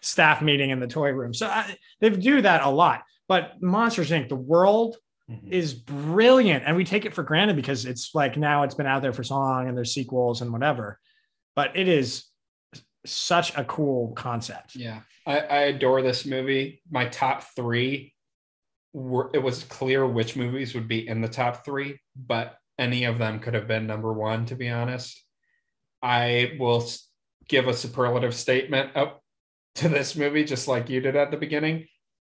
staff 0.00 0.42
meeting 0.42 0.70
in 0.70 0.80
the 0.80 0.86
toy 0.86 1.10
room. 1.10 1.34
So 1.34 1.46
I, 1.46 1.76
they 2.00 2.10
do 2.10 2.42
that 2.42 2.62
a 2.62 2.70
lot. 2.70 3.02
But 3.28 3.62
Monsters 3.62 4.10
Inc., 4.10 4.28
the 4.28 4.36
world 4.36 4.96
Mhm. 5.30 5.52
is 5.52 5.74
brilliant. 5.74 6.64
And 6.66 6.76
we 6.76 6.84
take 6.84 7.04
it 7.04 7.14
for 7.14 7.22
granted 7.22 7.54
because 7.54 7.86
it's 7.86 8.14
like 8.16 8.36
now 8.36 8.64
it's 8.64 8.74
been 8.74 8.86
out 8.86 9.00
there 9.02 9.12
for 9.12 9.22
so 9.22 9.36
long 9.36 9.68
and 9.68 9.76
there's 9.76 9.94
sequels 9.94 10.42
and 10.42 10.52
whatever. 10.52 10.98
But 11.54 11.76
it 11.76 11.86
is 11.86 12.24
such 13.06 13.56
a 13.56 13.64
cool 13.64 14.12
concept. 14.14 14.74
Yeah, 14.74 15.00
I, 15.24 15.38
I 15.38 15.58
adore 15.74 16.02
this 16.02 16.26
movie. 16.26 16.82
My 16.90 17.06
top 17.06 17.44
three 17.54 18.12
were 18.92 19.30
it 19.32 19.38
was 19.38 19.62
clear 19.62 20.04
which 20.04 20.34
movies 20.34 20.74
would 20.74 20.88
be 20.88 21.06
in 21.06 21.20
the 21.20 21.28
top 21.28 21.64
three, 21.64 22.00
but 22.16 22.56
any 22.76 23.04
of 23.04 23.18
them 23.18 23.38
could 23.38 23.54
have 23.54 23.68
been 23.68 23.86
number 23.86 24.12
one, 24.12 24.46
to 24.46 24.56
be 24.56 24.68
honest. 24.68 25.22
I 26.02 26.56
will 26.58 26.84
give 27.48 27.68
a 27.68 27.74
superlative 27.74 28.34
statement 28.34 28.96
up 28.96 29.22
to 29.76 29.88
this 29.88 30.16
movie, 30.16 30.44
just 30.44 30.68
like 30.68 30.88
you 30.88 31.00
did 31.00 31.16
at 31.16 31.30
the 31.30 31.36
beginning. 31.36 31.86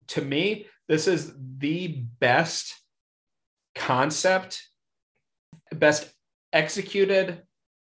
To 0.08 0.22
me, 0.22 0.66
this 0.88 1.06
is 1.06 1.32
the 1.58 2.04
best 2.20 2.74
concept, 3.74 4.62
best 5.72 6.12
executed 6.52 7.42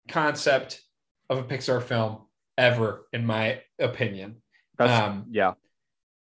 concept 0.08 0.82
of 1.30 1.40
a 1.40 1.44
Pixar 1.44 1.82
film 1.82 2.20
ever, 2.58 3.08
in 3.14 3.26
my 3.26 3.62
opinion. 3.80 4.42
Um, 4.80 5.26
yeah. 5.30 5.54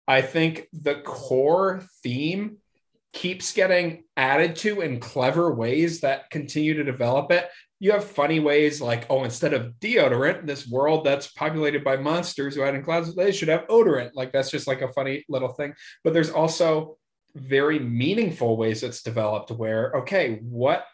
I 0.07 0.21
think 0.21 0.67
the 0.73 0.95
core 0.95 1.83
theme 2.03 2.57
keeps 3.13 3.53
getting 3.53 4.03
added 4.15 4.55
to 4.57 4.81
in 4.81 4.99
clever 4.99 5.53
ways 5.53 6.01
that 6.01 6.29
continue 6.29 6.73
to 6.75 6.83
develop 6.83 7.31
it. 7.31 7.49
You 7.81 7.91
have 7.93 8.05
funny 8.05 8.39
ways 8.39 8.79
like, 8.79 9.07
oh, 9.09 9.23
instead 9.23 9.53
of 9.55 9.73
deodorant, 9.79 10.41
in 10.41 10.45
this 10.45 10.67
world 10.67 11.03
that's 11.03 11.27
populated 11.27 11.83
by 11.83 11.97
monsters 11.97 12.53
who 12.53 12.61
hide 12.61 12.75
in 12.75 12.83
clouds, 12.83 13.15
they 13.15 13.31
should 13.31 13.49
have 13.49 13.67
odorant. 13.67 14.11
Like 14.13 14.31
that's 14.31 14.51
just 14.51 14.67
like 14.67 14.83
a 14.83 14.93
funny 14.93 15.25
little 15.27 15.49
thing. 15.49 15.73
But 16.03 16.13
there's 16.13 16.29
also 16.29 16.97
very 17.35 17.79
meaningful 17.79 18.55
ways 18.55 18.83
it's 18.83 19.01
developed 19.01 19.49
where, 19.49 19.93
okay, 19.93 20.39
what 20.43 20.85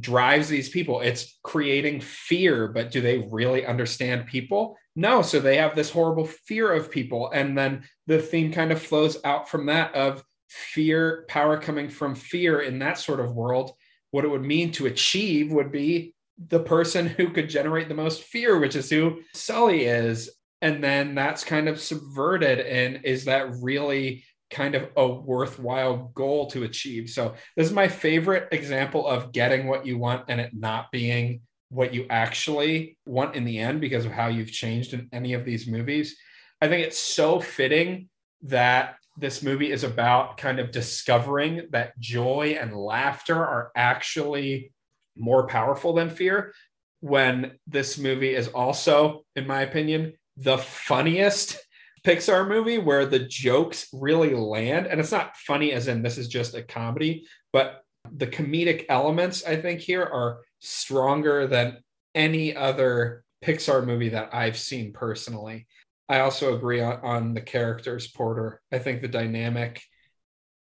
drives 0.00 0.48
these 0.48 0.70
people? 0.70 1.02
It's 1.02 1.38
creating 1.42 2.00
fear, 2.00 2.68
but 2.68 2.90
do 2.90 3.02
they 3.02 3.28
really 3.30 3.66
understand 3.66 4.26
people? 4.26 4.78
No. 4.94 5.20
So 5.20 5.38
they 5.38 5.58
have 5.58 5.76
this 5.76 5.90
horrible 5.90 6.24
fear 6.24 6.72
of 6.72 6.90
people. 6.90 7.30
And 7.30 7.58
then 7.58 7.84
the 8.06 8.20
theme 8.22 8.52
kind 8.52 8.72
of 8.72 8.80
flows 8.80 9.18
out 9.22 9.50
from 9.50 9.66
that 9.66 9.94
of 9.94 10.24
fear, 10.48 11.26
power 11.28 11.58
coming 11.58 11.90
from 11.90 12.14
fear 12.14 12.60
in 12.60 12.78
that 12.78 12.98
sort 12.98 13.20
of 13.20 13.34
world. 13.34 13.72
What 14.16 14.24
it 14.24 14.30
would 14.30 14.46
mean 14.46 14.72
to 14.72 14.86
achieve 14.86 15.52
would 15.52 15.70
be 15.70 16.14
the 16.48 16.60
person 16.60 17.06
who 17.06 17.28
could 17.28 17.50
generate 17.50 17.88
the 17.88 17.94
most 17.94 18.22
fear, 18.22 18.58
which 18.58 18.74
is 18.74 18.88
who 18.88 19.20
Sully 19.34 19.84
is. 19.84 20.30
And 20.62 20.82
then 20.82 21.14
that's 21.14 21.44
kind 21.44 21.68
of 21.68 21.78
subverted. 21.78 22.60
And 22.60 23.04
is 23.04 23.26
that 23.26 23.50
really 23.60 24.24
kind 24.50 24.74
of 24.74 24.88
a 24.96 25.06
worthwhile 25.06 26.12
goal 26.14 26.46
to 26.52 26.62
achieve? 26.62 27.10
So, 27.10 27.34
this 27.58 27.66
is 27.66 27.74
my 27.74 27.88
favorite 27.88 28.48
example 28.52 29.06
of 29.06 29.32
getting 29.32 29.66
what 29.66 29.84
you 29.84 29.98
want 29.98 30.24
and 30.28 30.40
it 30.40 30.52
not 30.54 30.90
being 30.90 31.42
what 31.68 31.92
you 31.92 32.06
actually 32.08 32.96
want 33.04 33.36
in 33.36 33.44
the 33.44 33.58
end 33.58 33.82
because 33.82 34.06
of 34.06 34.12
how 34.12 34.28
you've 34.28 34.50
changed 34.50 34.94
in 34.94 35.10
any 35.12 35.34
of 35.34 35.44
these 35.44 35.66
movies. 35.66 36.16
I 36.62 36.68
think 36.68 36.86
it's 36.86 36.98
so 36.98 37.38
fitting 37.38 38.08
that 38.44 38.96
this 39.18 39.42
movie 39.42 39.70
is 39.70 39.84
about 39.84 40.36
kind 40.36 40.58
of 40.58 40.70
discovering 40.70 41.68
that 41.70 41.98
joy 41.98 42.56
and 42.60 42.76
laughter 42.76 43.36
are 43.36 43.70
actually 43.74 44.72
more 45.16 45.46
powerful 45.46 45.94
than 45.94 46.10
fear 46.10 46.52
when 47.00 47.52
this 47.66 47.98
movie 47.98 48.34
is 48.34 48.48
also 48.48 49.24
in 49.34 49.46
my 49.46 49.62
opinion 49.62 50.12
the 50.36 50.58
funniest 50.58 51.58
Pixar 52.06 52.46
movie 52.46 52.78
where 52.78 53.04
the 53.04 53.18
jokes 53.18 53.88
really 53.92 54.32
land 54.32 54.86
and 54.86 55.00
it's 55.00 55.10
not 55.10 55.36
funny 55.36 55.72
as 55.72 55.88
in 55.88 56.02
this 56.02 56.18
is 56.18 56.28
just 56.28 56.54
a 56.54 56.62
comedy 56.62 57.26
but 57.52 57.82
the 58.14 58.26
comedic 58.26 58.86
elements 58.88 59.44
I 59.44 59.56
think 59.56 59.80
here 59.80 60.02
are 60.02 60.40
stronger 60.60 61.46
than 61.46 61.78
any 62.14 62.54
other 62.54 63.24
Pixar 63.44 63.84
movie 63.84 64.10
that 64.10 64.30
I've 64.34 64.56
seen 64.56 64.92
personally. 64.92 65.66
I 66.08 66.20
also 66.20 66.54
agree 66.54 66.80
on, 66.80 67.00
on 67.02 67.34
the 67.34 67.40
characters, 67.40 68.06
Porter. 68.06 68.60
I 68.72 68.78
think 68.78 69.02
the 69.02 69.08
dynamic, 69.08 69.82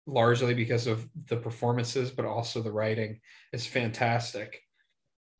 largely 0.05 0.53
because 0.53 0.87
of 0.87 1.07
the 1.27 1.37
performances, 1.37 2.11
but 2.11 2.25
also 2.25 2.61
the 2.61 2.71
writing, 2.71 3.19
is 3.53 3.65
fantastic. 3.67 4.61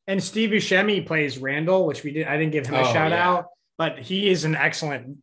And 0.07 0.23
Steve 0.23 0.51
Buscemi 0.51 1.05
plays 1.05 1.37
Randall, 1.37 1.85
which 1.85 2.03
we 2.03 2.11
did. 2.11 2.27
I 2.27 2.37
didn't 2.37 2.51
give 2.51 2.67
him 2.67 2.75
a 2.75 2.81
Oh, 2.81 2.93
shout 2.93 3.11
yeah. 3.11 3.27
out, 3.29 3.45
but 3.77 3.99
he 3.99 4.29
is 4.29 4.43
an 4.43 4.55
excellent 4.55 5.17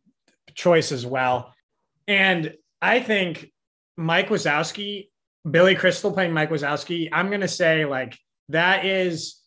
choice 0.53 0.91
as 0.91 1.05
well. 1.05 1.53
And 2.07 2.53
I 2.81 2.99
think 3.01 3.51
Mike 3.97 4.29
Wazowski, 4.29 5.09
Billy 5.49 5.75
Crystal 5.75 6.11
playing 6.11 6.33
Mike 6.33 6.49
Wazowski, 6.49 7.09
I'm 7.11 7.29
gonna 7.29 7.47
say 7.47 7.85
like 7.85 8.17
that 8.49 8.85
is 8.85 9.41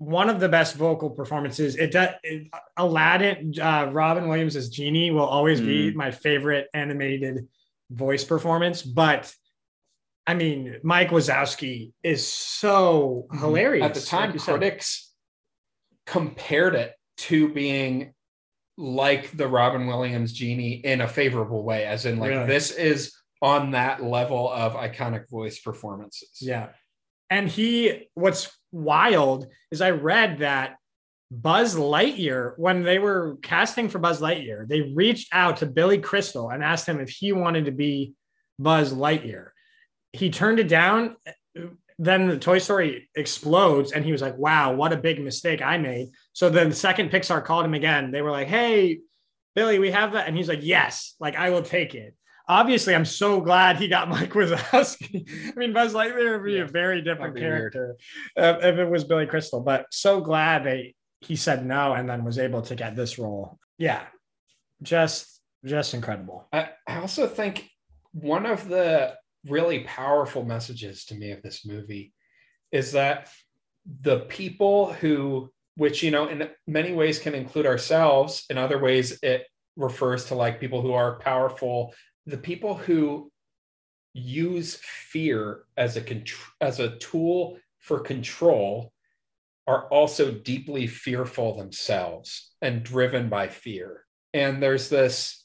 one 0.00 0.30
of 0.30 0.40
the 0.40 0.48
best 0.48 0.76
vocal 0.76 1.10
performances. 1.10 1.76
It 1.76 1.92
does 1.92 2.08
Aladdin, 2.78 3.52
uh, 3.60 3.90
Robin 3.92 4.28
Williams 4.28 4.56
as 4.56 4.70
Genie 4.70 5.10
will 5.10 5.26
always 5.26 5.60
be 5.60 5.92
my 5.92 6.10
favorite 6.10 6.68
animated 6.72 7.46
voice 7.90 8.24
performance, 8.24 8.80
but 8.80 9.30
I 10.26 10.32
mean, 10.32 10.76
Mike 10.82 11.10
Wazowski 11.10 11.92
is 12.02 12.26
so 12.26 13.26
hilarious. 13.30 13.84
At 13.84 13.94
the 13.94 14.00
time, 14.00 14.30
like 14.30 14.40
said. 14.40 14.52
critics 14.52 15.12
compared 16.06 16.76
it 16.76 16.94
to 17.18 17.52
being 17.52 18.14
like 18.78 19.36
the 19.36 19.48
Robin 19.48 19.86
Williams 19.86 20.32
genie 20.32 20.80
in 20.82 21.02
a 21.02 21.08
favorable 21.08 21.62
way, 21.62 21.84
as 21.84 22.06
in 22.06 22.18
like 22.18 22.30
Really? 22.30 22.46
this 22.46 22.70
is 22.70 23.14
on 23.42 23.72
that 23.72 24.02
level 24.02 24.50
of 24.50 24.72
iconic 24.72 25.28
voice 25.28 25.58
performances. 25.58 26.38
Yeah. 26.40 26.68
And 27.28 27.48
he, 27.48 28.08
what's 28.14 28.50
wild 28.72 29.48
is 29.70 29.80
I 29.80 29.90
read 29.90 30.38
that 30.38 30.76
Buzz 31.30 31.76
Lightyear, 31.76 32.54
when 32.56 32.82
they 32.82 32.98
were 32.98 33.38
casting 33.42 33.88
for 33.88 33.98
Buzz 33.98 34.20
Lightyear, 34.20 34.66
they 34.66 34.80
reached 34.80 35.28
out 35.32 35.58
to 35.58 35.66
Billy 35.66 35.98
Crystal 35.98 36.50
and 36.50 36.62
asked 36.62 36.88
him 36.88 37.00
if 37.00 37.08
he 37.08 37.32
wanted 37.32 37.66
to 37.66 37.70
be 37.70 38.14
Buzz 38.58 38.92
Lightyear. 38.92 39.50
He 40.12 40.30
turned 40.30 40.58
it 40.58 40.68
down. 40.68 41.16
Then 41.98 42.28
the 42.28 42.38
Toy 42.38 42.58
Story 42.58 43.08
explodes, 43.14 43.92
and 43.92 44.04
he 44.04 44.10
was 44.10 44.22
like, 44.22 44.36
wow, 44.38 44.72
what 44.72 44.92
a 44.92 44.96
big 44.96 45.22
mistake 45.22 45.62
I 45.62 45.78
made. 45.78 46.08
So 46.32 46.48
then 46.50 46.70
the 46.70 46.74
second 46.74 47.10
Pixar 47.10 47.44
called 47.44 47.64
him 47.64 47.74
again. 47.74 48.10
They 48.10 48.22
were 48.22 48.30
like, 48.30 48.48
hey, 48.48 49.00
Billy, 49.54 49.78
we 49.78 49.90
have 49.90 50.12
that. 50.14 50.26
And 50.26 50.36
he's 50.36 50.48
like, 50.48 50.60
yes, 50.62 51.14
like 51.20 51.36
I 51.36 51.50
will 51.50 51.62
take 51.62 51.94
it 51.94 52.14
obviously 52.50 52.94
I'm 52.94 53.04
so 53.04 53.40
glad 53.40 53.76
he 53.76 53.86
got 53.88 54.08
Mike 54.14 54.32
Wazowski. 54.32 55.28
I 55.52 55.58
mean, 55.58 55.72
Buzz 55.72 55.94
Lightyear 55.94 56.38
would 56.38 56.44
be 56.44 56.54
Yeah, 56.54 56.62
a 56.62 56.66
very 56.66 57.00
different 57.00 57.34
that'd 57.34 57.36
be 57.36 57.40
weird. 57.42 57.72
character 57.72 57.96
uh, 58.36 58.58
if 58.60 58.76
it 58.78 58.90
was 58.90 59.04
Billy 59.04 59.26
Crystal, 59.26 59.60
but 59.60 59.86
so 59.90 60.20
glad 60.20 60.64
they 60.64 60.94
he 61.20 61.36
said 61.36 61.64
no 61.64 61.92
and 61.92 62.08
then 62.08 62.24
was 62.24 62.38
able 62.38 62.62
to 62.62 62.74
get 62.74 62.96
this 62.96 63.18
role. 63.18 63.58
Yeah, 63.78 64.02
just 64.82 65.40
just 65.64 65.94
incredible. 65.94 66.48
I, 66.52 66.70
I 66.86 66.98
also 67.00 67.26
think 67.26 67.70
one 68.12 68.46
of 68.46 68.68
the 68.68 69.14
really 69.46 69.80
powerful 69.80 70.44
messages 70.44 71.04
to 71.06 71.14
me 71.14 71.30
of 71.30 71.42
this 71.42 71.64
movie 71.66 72.12
is 72.72 72.92
that 72.92 73.28
the 74.02 74.20
people 74.20 74.92
who, 74.94 75.50
which, 75.76 76.02
you 76.02 76.10
know, 76.10 76.28
in 76.28 76.48
many 76.66 76.92
ways 76.92 77.18
can 77.18 77.34
include 77.34 77.66
ourselves, 77.66 78.44
in 78.50 78.58
other 78.58 78.78
ways, 78.78 79.18
it 79.22 79.46
refers 79.76 80.26
to 80.26 80.34
like 80.34 80.60
people 80.60 80.82
who 80.82 80.92
are 80.92 81.18
powerful, 81.18 81.94
the 82.30 82.38
people 82.38 82.74
who 82.74 83.30
use 84.12 84.78
fear 84.82 85.64
as 85.76 85.96
a 85.96 86.24
as 86.60 86.80
a 86.80 86.96
tool 86.96 87.58
for 87.78 88.00
control 88.00 88.92
are 89.66 89.88
also 89.88 90.30
deeply 90.30 90.86
fearful 90.86 91.56
themselves 91.56 92.52
and 92.60 92.82
driven 92.82 93.28
by 93.28 93.48
fear. 93.48 94.04
And 94.34 94.62
there's 94.62 94.88
this 94.88 95.44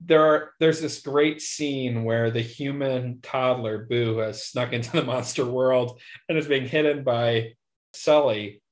there 0.00 0.24
are 0.24 0.50
there's 0.60 0.80
this 0.80 1.00
great 1.00 1.40
scene 1.40 2.04
where 2.04 2.30
the 2.30 2.42
human 2.42 3.20
toddler 3.22 3.86
Boo 3.86 4.18
has 4.18 4.44
snuck 4.44 4.72
into 4.72 4.92
the 4.92 5.04
monster 5.12 5.44
world 5.44 6.00
and 6.28 6.36
is 6.36 6.48
being 6.48 6.68
hidden 6.68 7.04
by 7.04 7.52
Sully 7.92 8.62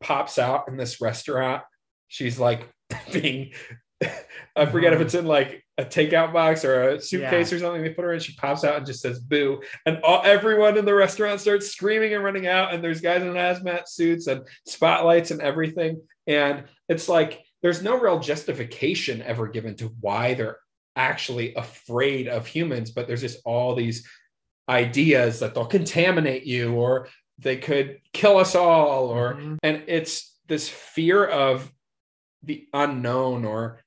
pops 0.00 0.38
out 0.38 0.68
in 0.68 0.76
this 0.76 1.00
restaurant. 1.00 1.62
She's 2.08 2.38
like 2.38 2.68
being 3.12 3.52
I 4.56 4.66
forget 4.66 4.92
if 4.92 5.00
it's 5.00 5.14
in 5.14 5.26
like 5.26 5.64
a 5.78 5.84
takeout 5.84 6.32
box 6.32 6.64
or 6.64 6.90
a 6.90 7.00
suitcase 7.00 7.52
or 7.52 7.58
something. 7.58 7.82
They 7.82 7.90
put 7.90 8.04
her 8.04 8.12
in. 8.12 8.20
She 8.20 8.34
pops 8.34 8.64
out 8.64 8.76
and 8.76 8.86
just 8.86 9.00
says 9.00 9.18
"boo," 9.20 9.60
and 9.84 10.00
all, 10.02 10.22
everyone 10.24 10.78
in 10.78 10.84
the 10.84 10.94
restaurant 10.94 11.40
starts 11.40 11.68
screaming 11.68 12.14
and 12.14 12.24
running 12.24 12.46
out. 12.46 12.72
And 12.72 12.82
there's 12.82 13.00
guys 13.00 13.22
in 13.22 13.28
hazmat 13.32 13.88
suits 13.88 14.26
and 14.26 14.46
spotlights 14.66 15.30
and 15.30 15.40
everything. 15.42 16.00
And 16.26 16.64
it's 16.88 17.08
like 17.08 17.42
there's 17.62 17.82
no 17.82 17.98
real 17.98 18.18
justification 18.18 19.22
ever 19.22 19.46
given 19.48 19.74
to 19.76 19.88
why 20.00 20.34
they're 20.34 20.58
actually 20.94 21.54
afraid 21.54 22.28
of 22.28 22.46
humans, 22.46 22.90
but 22.90 23.06
there's 23.06 23.20
just 23.20 23.40
all 23.44 23.74
these 23.74 24.08
ideas 24.68 25.40
that 25.40 25.54
they'll 25.54 25.66
contaminate 25.66 26.44
you 26.44 26.72
or 26.74 27.08
they 27.38 27.56
could 27.56 27.98
kill 28.12 28.38
us 28.38 28.54
all 28.54 29.08
or 29.08 29.34
Mhm. 29.34 29.58
and 29.62 29.82
it's 29.86 30.36
this 30.48 30.68
fear 30.68 31.24
of 31.24 31.70
the 32.42 32.66
unknown 32.72 33.44
or 33.44 33.80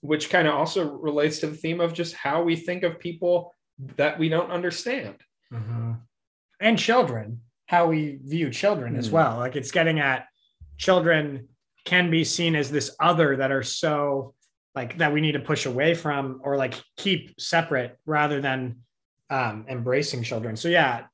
which 0.00 0.30
kind 0.30 0.46
of 0.46 0.54
also 0.54 0.90
relates 0.92 1.38
to 1.40 1.46
the 1.48 1.56
theme 1.56 1.80
of 1.80 1.92
just 1.92 2.14
how 2.14 2.42
we 2.42 2.56
think 2.56 2.82
of 2.82 2.98
people 2.98 3.54
that 3.96 4.18
we 4.18 4.28
don't 4.28 4.50
understand. 4.50 5.16
And 6.60 6.78
children 6.78 7.40
how 7.66 7.86
we 7.86 8.18
view 8.24 8.50
children 8.50 8.96
as 8.96 9.08
Hmm. 9.08 9.14
well. 9.14 9.36
Like 9.36 9.54
it's 9.54 9.70
getting 9.70 10.00
at 10.00 10.26
children 10.78 11.48
can 11.84 12.10
be 12.10 12.24
seen 12.24 12.56
as 12.56 12.70
this 12.70 12.94
other 13.00 13.36
that 13.36 13.52
are 13.52 13.62
so 13.62 14.34
like 14.74 14.98
that 14.98 15.12
we 15.12 15.20
need 15.20 15.32
to 15.32 15.40
push 15.40 15.66
away 15.66 15.94
from 15.94 16.40
or 16.44 16.56
like 16.56 16.74
keep 16.96 17.38
separate 17.40 17.98
rather 18.06 18.40
than 18.40 18.78
um 19.30 19.66
embracing 19.68 20.22
children. 20.22 20.56
So 20.56 20.68
yeah 20.68 21.06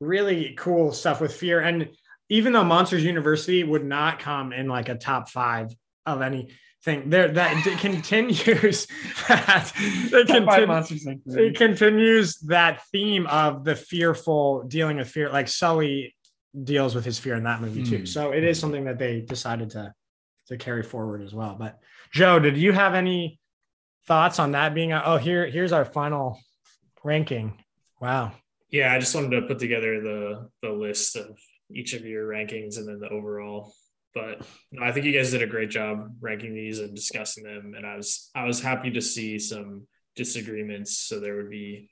really 0.00 0.54
cool 0.58 0.92
stuff 0.92 1.20
with 1.20 1.34
fear. 1.34 1.60
And 1.60 1.90
even 2.28 2.52
though 2.52 2.64
monsters 2.64 3.04
university 3.04 3.62
would 3.64 3.84
not 3.84 4.18
come 4.18 4.52
in 4.52 4.68
like 4.68 4.88
a 4.88 4.96
top 4.96 5.28
five 5.28 5.68
of 6.06 6.20
anything 6.86 7.10
there 7.10 7.28
that 7.28 7.66
it 7.66 7.78
continues 7.78 8.86
that 9.28 9.72
it 9.76 10.28
continu- 10.28 11.20
it 11.36 11.56
continues 11.56 12.36
that 12.40 12.82
theme 12.90 13.26
of 13.26 13.64
the 13.64 13.74
fearful 13.76 14.62
dealing 14.64 14.96
with 14.96 15.08
fear 15.08 15.30
like 15.30 15.48
sully 15.48 16.14
deals 16.64 16.94
with 16.94 17.04
his 17.04 17.18
fear 17.18 17.34
in 17.34 17.44
that 17.44 17.60
movie 17.60 17.82
too 17.84 17.98
Hmm. 17.98 18.04
so 18.04 18.32
it 18.32 18.44
is 18.44 18.58
something 18.58 18.84
that 18.84 18.98
they 18.98 19.20
decided 19.20 19.70
to 19.70 19.92
to 20.48 20.56
carry 20.56 20.82
forward 20.82 21.22
as 21.22 21.32
well 21.34 21.56
but 21.58 21.78
joe 22.12 22.38
did 22.38 22.56
you 22.56 22.72
have 22.72 22.94
any 22.94 23.38
thoughts 24.06 24.38
on 24.38 24.52
that 24.52 24.74
being 24.74 24.92
a, 24.92 25.02
oh 25.04 25.16
here 25.16 25.46
here's 25.46 25.72
our 25.72 25.84
final 25.84 26.38
ranking 27.04 27.62
wow 28.00 28.32
Yeah, 28.70 28.92
I 28.92 28.98
just 28.98 29.14
wanted 29.14 29.40
to 29.40 29.46
put 29.46 29.58
together 29.58 30.00
the 30.00 30.48
the 30.62 30.70
list 30.70 31.16
of 31.16 31.38
each 31.70 31.92
of 31.94 32.04
your 32.04 32.26
rankings 32.28 32.76
and 32.78 32.86
then 32.88 32.98
the 33.00 33.08
overall. 33.08 33.72
But 34.14 34.42
no, 34.70 34.82
I 34.82 34.92
think 34.92 35.06
you 35.06 35.12
guys 35.12 35.30
did 35.30 35.42
a 35.42 35.46
great 35.46 35.70
job 35.70 36.14
ranking 36.20 36.54
these 36.54 36.78
and 36.80 36.94
discussing 36.94 37.44
them. 37.44 37.74
And 37.76 37.86
I 37.86 37.96
was 37.96 38.30
I 38.34 38.44
was 38.44 38.60
happy 38.60 38.90
to 38.92 39.00
see 39.00 39.38
some 39.38 39.86
disagreements, 40.16 40.98
so 40.98 41.18
there 41.20 41.36
would 41.36 41.50
be 41.50 41.90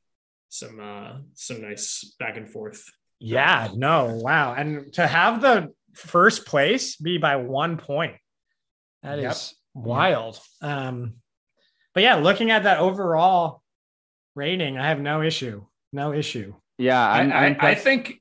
some 0.49 0.79
uh 0.81 1.19
some 1.35 1.63
nice 1.63 2.15
back 2.19 2.37
and 2.37 2.49
forth. 2.51 2.85
yeah 3.21 3.69
no 3.75 4.15
wow. 4.23 4.55
And 4.55 4.93
to 4.95 5.07
have 5.07 5.41
the 5.41 5.73
first 5.95 6.47
place 6.47 6.97
be 6.97 7.19
by 7.19 7.37
one 7.37 7.77
point. 7.77 8.17
That 9.03 9.19
is 9.19 9.55
Yep. 9.75 9.85
wild. 9.87 10.41
Um 10.61 11.15
but 11.95 12.03
yeah 12.03 12.17
looking 12.17 12.51
at 12.51 12.65
that 12.65 12.79
overall 12.79 13.63
rating 14.35 14.79
i 14.79 14.89
have 14.89 15.01
no 15.01 15.23
issue. 15.23 15.65
No 15.93 16.13
issue. 16.13 16.55
Yeah, 16.79 17.01
I, 17.05 17.21
I'm, 17.21 17.33
I'm 17.33 17.57
I, 17.61 17.71
I 17.71 17.75
think 17.75 18.20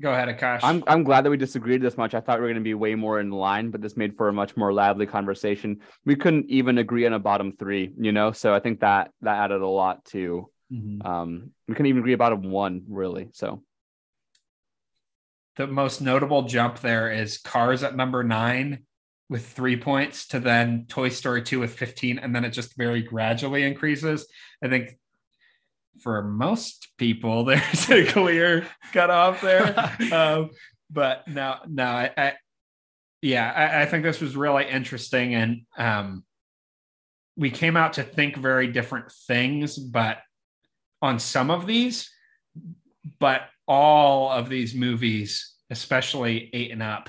go 0.00 0.12
ahead 0.12 0.28
akash 0.28 0.60
I'm 0.62 0.84
I'm 0.86 1.02
glad 1.04 1.24
that 1.24 1.30
we 1.30 1.36
disagreed 1.36 1.82
this 1.82 1.96
much. 1.96 2.14
I 2.14 2.20
thought 2.20 2.38
we 2.38 2.42
were 2.42 2.48
going 2.48 2.62
to 2.62 2.68
be 2.68 2.74
way 2.74 2.94
more 2.94 3.20
in 3.20 3.30
line, 3.30 3.70
but 3.70 3.80
this 3.80 3.96
made 3.96 4.16
for 4.16 4.28
a 4.28 4.32
much 4.32 4.56
more 4.56 4.72
lively 4.72 5.06
conversation. 5.06 5.80
We 6.04 6.16
couldn't 6.16 6.46
even 6.48 6.78
agree 6.78 7.06
on 7.06 7.12
a 7.12 7.18
bottom 7.18 7.52
three, 7.52 7.92
you 7.98 8.12
know. 8.12 8.32
So 8.32 8.54
I 8.54 8.60
think 8.60 8.80
that 8.80 9.10
that 9.22 9.36
added 9.36 9.60
a 9.60 9.66
lot 9.66 10.04
to. 10.06 10.50
Mhm. 10.72 11.04
Um, 11.04 11.50
we 11.66 11.74
couldn't 11.74 11.86
even 11.86 12.00
agree 12.00 12.12
about 12.12 12.32
a 12.32 12.36
one 12.36 12.82
really. 12.88 13.30
So 13.32 13.62
The 15.56 15.66
most 15.66 16.00
notable 16.00 16.42
jump 16.42 16.78
there 16.80 17.10
is 17.10 17.38
Cars 17.38 17.82
at 17.82 17.96
number 17.96 18.22
nine 18.22 18.84
with 19.28 19.46
three 19.46 19.76
points 19.76 20.28
to 20.28 20.40
then 20.40 20.86
Toy 20.88 21.08
Story 21.08 21.42
2 21.42 21.58
with 21.60 21.74
15, 21.74 22.18
and 22.18 22.34
then 22.34 22.44
it 22.44 22.50
just 22.50 22.76
very 22.76 23.02
gradually 23.02 23.64
increases. 23.64 24.26
I 24.62 24.68
think 24.68 24.98
for 26.00 26.22
most 26.22 26.88
people, 26.98 27.44
there's 27.44 27.90
a 27.90 28.06
clear 28.06 28.66
cutoff 28.92 29.40
there. 29.40 29.74
um, 30.12 30.50
but 30.90 31.26
no, 31.28 31.56
no, 31.68 31.84
I, 31.84 32.10
I 32.16 32.32
yeah, 33.20 33.52
I, 33.54 33.82
I 33.82 33.86
think 33.86 34.04
this 34.04 34.20
was 34.20 34.36
really 34.36 34.66
interesting, 34.68 35.34
and 35.34 35.62
um, 35.76 36.24
we 37.36 37.50
came 37.50 37.76
out 37.76 37.94
to 37.94 38.02
think 38.02 38.36
very 38.36 38.68
different 38.68 39.10
things, 39.26 39.76
but 39.78 40.18
on 41.02 41.18
some 41.18 41.50
of 41.50 41.66
these, 41.66 42.10
but 43.18 43.42
all 43.66 44.30
of 44.30 44.48
these 44.48 44.74
movies, 44.74 45.54
especially 45.70 46.50
eight 46.52 46.70
and 46.70 46.82
up, 46.82 47.08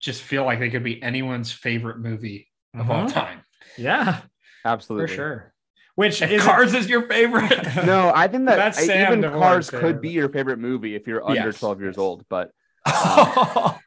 just 0.00 0.22
feel 0.22 0.44
like 0.44 0.58
they 0.60 0.70
could 0.70 0.84
be 0.84 1.02
anyone's 1.02 1.50
favorite 1.50 1.98
movie 1.98 2.48
of 2.74 2.90
all 2.90 3.04
Mhm. 3.06 3.12
time. 3.12 3.40
yeah 3.76 4.20
absolutely 4.64 5.08
for 5.08 5.14
sure 5.14 5.54
which 5.98 6.22
is 6.22 6.42
Cars 6.44 6.74
is 6.74 6.88
your 6.88 7.08
favorite, 7.08 7.58
No, 7.84 8.12
I 8.14 8.28
think 8.28 8.46
that 8.46 8.54
That's 8.56 8.78
I- 8.78 8.86
Sam 8.86 9.06
even 9.08 9.20
DeVore's 9.22 9.40
Cars 9.42 9.70
favorite. 9.70 9.92
could 9.94 10.00
be 10.00 10.10
your 10.10 10.28
favorite 10.28 10.58
movie 10.60 10.94
if 10.94 11.08
you're 11.08 11.24
under 11.28 11.46
Yes, 11.46 11.58
12 11.58 11.80
years 11.80 11.98
old. 11.98 12.24
But 12.28 12.50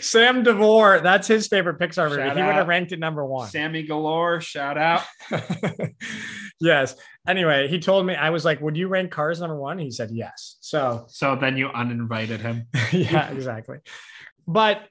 Sam 0.00 0.42
DeVore, 0.44 1.00
that's 1.00 1.26
his 1.26 1.46
favorite 1.48 1.78
Pixar 1.78 2.08
movie. 2.10 2.22
Shout 2.22 2.36
he 2.36 2.42
would 2.42 2.52
have 2.54 2.62
out. 2.62 2.66
ranked 2.68 2.92
it 2.92 2.98
number 2.98 3.24
one. 3.24 3.48
Sammy 3.48 3.82
Galore, 3.84 4.40
shout 4.40 4.78
out. 4.78 5.02
yes. 6.60 6.94
Anyway, 7.26 7.68
he 7.68 7.78
told 7.78 8.06
me, 8.06 8.14
I 8.14 8.30
was 8.30 8.44
like, 8.44 8.60
would 8.60 8.76
you 8.76 8.88
rank 8.88 9.10
Cars 9.10 9.40
number 9.40 9.58
one? 9.58 9.78
He 9.78 9.90
said 9.90 10.10
yes. 10.10 10.56
So 10.60 11.06
So 11.08 11.36
then 11.36 11.56
you 11.56 11.68
uninvited 11.68 12.40
him. 12.40 12.66
yeah, 12.92 13.30
exactly. 13.30 13.78
But 14.46 14.82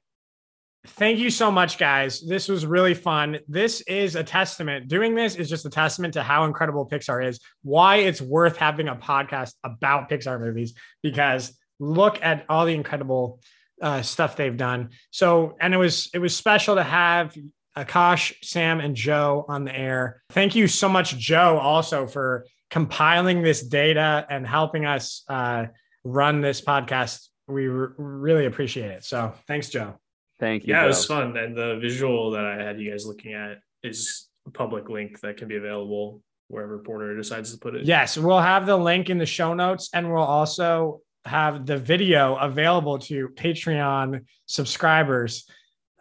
thank 0.88 1.20
you 1.20 1.30
so 1.30 1.52
much, 1.52 1.78
guys. 1.78 2.22
This 2.22 2.48
was 2.48 2.66
really 2.66 2.94
fun. 2.94 3.40
This 3.48 3.82
is 3.82 4.16
a 4.16 4.24
testament. 4.24 4.88
Doing 4.88 5.16
this 5.16 5.36
is 5.36 5.50
just 5.50 5.66
a 5.66 5.70
testament 5.70 6.14
to 6.16 6.24
how 6.24 6.46
incredible 6.46 6.88
Pixar 6.88 7.26
is, 7.26 7.40
why 7.64 7.98
it's 7.98 8.22
worth 8.22 8.58
having 8.58 8.88
a 8.88 8.96
podcast 8.96 9.54
about 9.64 10.10
Pixar 10.10 10.40
movies, 10.40 10.74
because 11.04 11.58
look 11.80 12.20
at 12.24 12.46
all 12.50 12.66
the 12.66 12.74
incredible 12.74 13.40
uh, 13.82 14.02
stuff 14.02 14.36
they've 14.36 14.58
done. 14.58 14.90
So, 15.12 15.56
and 15.60 15.74
it 15.74 15.78
was 15.78 16.10
it 16.14 16.20
was 16.20 16.36
special 16.36 16.76
to 16.76 16.84
have 16.84 17.36
Akash, 17.78 18.34
Sam, 18.44 18.80
and 18.80 18.96
Joe 18.96 19.46
on 19.48 19.66
the 19.66 19.78
air. 19.78 20.22
Thank 20.32 20.56
you 20.56 20.68
so 20.68 20.90
much, 20.90 21.18
Joe, 21.18 21.60
also 21.60 22.08
for 22.08 22.46
compiling 22.70 23.44
this 23.44 23.62
data 23.64 24.26
and 24.30 24.46
helping 24.48 24.86
us 24.86 25.24
uh, 25.28 25.68
run 26.04 26.42
this 26.42 26.62
podcast. 26.62 27.28
We 27.48 27.68
really 27.68 28.46
appreciate 28.46 28.92
it. 28.92 29.06
So, 29.06 29.34
thanks, 29.48 29.70
Joe. 29.70 30.00
Thank 30.40 30.66
you. 30.66 30.74
Yeah, 30.74 30.84
it 30.84 30.88
was 30.88 31.06
fun. 31.06 31.36
And 31.38 31.56
the 31.56 31.78
visual 31.82 32.32
that 32.32 32.46
I 32.46 32.56
had 32.62 32.80
you 32.80 32.92
guys 32.92 33.06
looking 33.06 33.34
at 33.34 33.58
is 33.84 34.28
a 34.48 34.52
public 34.52 34.90
link 34.90 35.20
that 35.22 35.38
can 35.38 35.48
be 35.48 35.56
available 35.58 36.22
wherever 36.48 36.80
Porter 36.80 37.16
decides 37.16 37.52
to 37.52 37.58
put 37.58 37.76
it. 37.76 37.86
Yes, 37.86 38.18
we'll 38.18 38.40
have 38.40 38.66
the 38.66 38.78
link 38.78 39.10
in 39.10 39.18
the 39.18 39.26
show 39.26 39.54
notes, 39.54 39.90
and 39.94 40.12
we'll 40.12 40.24
also 40.24 41.02
have 41.26 41.66
the 41.66 41.78
video 41.78 42.36
available 42.36 43.00
to 43.00 43.28
Patreon 43.30 44.22
subscribers. 44.46 45.46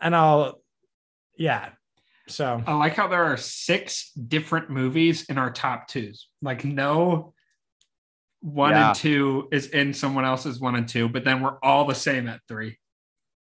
And 0.00 0.14
I'll, 0.14 0.60
yeah. 1.36 1.70
So 2.28 2.62
I 2.66 2.74
like 2.74 2.94
how 2.94 3.08
there 3.08 3.24
are 3.24 3.36
six 3.36 4.12
different 4.12 4.70
movies 4.70 5.24
in 5.28 5.38
our 5.38 5.50
top 5.50 5.88
twos. 5.88 6.28
Like 6.42 6.64
no 6.64 7.34
one 8.40 8.70
Yeah. 8.72 8.88
and 8.88 8.96
two 8.96 9.48
is 9.50 9.68
in 9.68 9.92
someone 9.94 10.24
else's 10.24 10.60
one 10.60 10.76
and 10.76 10.86
two, 10.88 11.08
but 11.08 11.24
then 11.24 11.40
we're 11.40 11.58
all 11.62 11.86
the 11.86 11.94
same 11.94 12.28
at 12.28 12.40
three. 12.46 12.78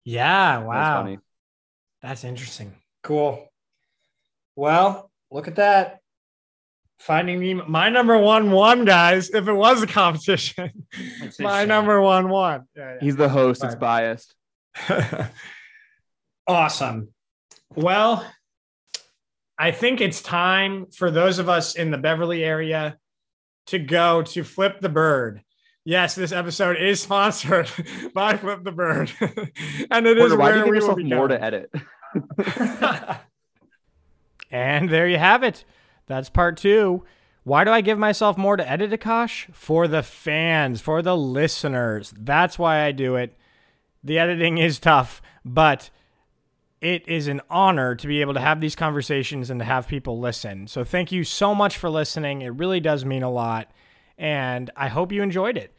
Yeah, 0.05 0.57
That's 0.57 0.67
wow, 0.67 1.01
funny. 1.03 1.19
that's 2.01 2.23
interesting. 2.23 2.73
Cool. 3.03 3.47
Well, 4.55 5.09
look 5.31 5.47
at 5.47 5.55
that. 5.55 5.99
Finding 6.99 7.39
me 7.39 7.53
my 7.55 7.89
number 7.89 8.17
one 8.17 8.51
one 8.51 8.85
guys. 8.85 9.29
If 9.31 9.47
it 9.47 9.53
was 9.53 9.83
a 9.83 9.87
competition, 9.87 10.85
my 11.39 11.65
number 11.65 11.99
one 11.99 12.29
one. 12.29 12.63
Yeah, 12.75 12.93
yeah. 12.93 12.97
He's 13.01 13.15
the 13.15 13.27
host. 13.29 13.63
It's 13.63 13.75
biased. 13.75 14.33
awesome. 16.47 17.09
Well, 17.75 18.25
I 19.57 19.71
think 19.71 20.01
it's 20.01 20.21
time 20.21 20.87
for 20.95 21.11
those 21.11 21.39
of 21.39 21.49
us 21.49 21.75
in 21.75 21.91
the 21.91 21.97
Beverly 21.97 22.43
area 22.43 22.97
to 23.67 23.79
go 23.79 24.21
to 24.21 24.43
Flip 24.43 24.79
the 24.79 24.89
Bird. 24.89 25.41
Yes, 25.85 26.15
this 26.15 26.31
episode 26.31 26.77
is 26.77 27.01
sponsored 27.01 27.69
by 28.13 28.37
Flip 28.37 28.63
the 28.63 28.71
Bird, 28.71 29.11
and 29.91 30.07
it 30.07 30.17
is 30.17 30.33
Porter, 30.33 30.37
why 30.37 30.51
do 30.53 30.57
where 30.59 30.65
you 30.65 30.71
we 30.71 30.79
give 30.79 30.87
will 30.87 30.95
be 30.95 31.03
more 31.03 31.27
going. 31.27 31.41
to 31.41 31.45
edit? 31.45 31.71
and 34.51 34.89
there 34.89 35.07
you 35.07 35.17
have 35.17 35.43
it. 35.43 35.65
That's 36.07 36.29
part 36.29 36.55
two. 36.55 37.03
Why 37.43 37.65
do 37.65 37.71
I 37.71 37.81
give 37.81 37.99
myself 37.99 38.37
more 38.37 38.55
to 38.55 38.69
edit, 38.69 38.91
Akash? 38.91 39.53
For 39.53 39.89
the 39.89 40.03
fans, 40.03 40.79
for 40.79 41.01
the 41.01 41.17
listeners. 41.17 42.13
That's 42.17 42.57
why 42.57 42.85
I 42.85 42.93
do 42.93 43.17
it. 43.17 43.35
The 44.01 44.19
editing 44.19 44.59
is 44.59 44.79
tough, 44.79 45.21
but 45.43 45.89
it 46.79 47.05
is 47.07 47.27
an 47.27 47.41
honor 47.49 47.95
to 47.95 48.07
be 48.07 48.21
able 48.21 48.33
to 48.35 48.39
have 48.39 48.61
these 48.61 48.75
conversations 48.75 49.49
and 49.49 49.59
to 49.59 49.65
have 49.65 49.89
people 49.89 50.17
listen. 50.19 50.67
So 50.67 50.85
thank 50.85 51.11
you 51.11 51.25
so 51.25 51.53
much 51.53 51.77
for 51.77 51.89
listening. 51.89 52.41
It 52.41 52.53
really 52.53 52.79
does 52.79 53.03
mean 53.03 53.23
a 53.23 53.29
lot. 53.29 53.69
And 54.17 54.69
I 54.75 54.87
hope 54.87 55.11
you 55.11 55.21
enjoyed 55.21 55.57
it. 55.57 55.73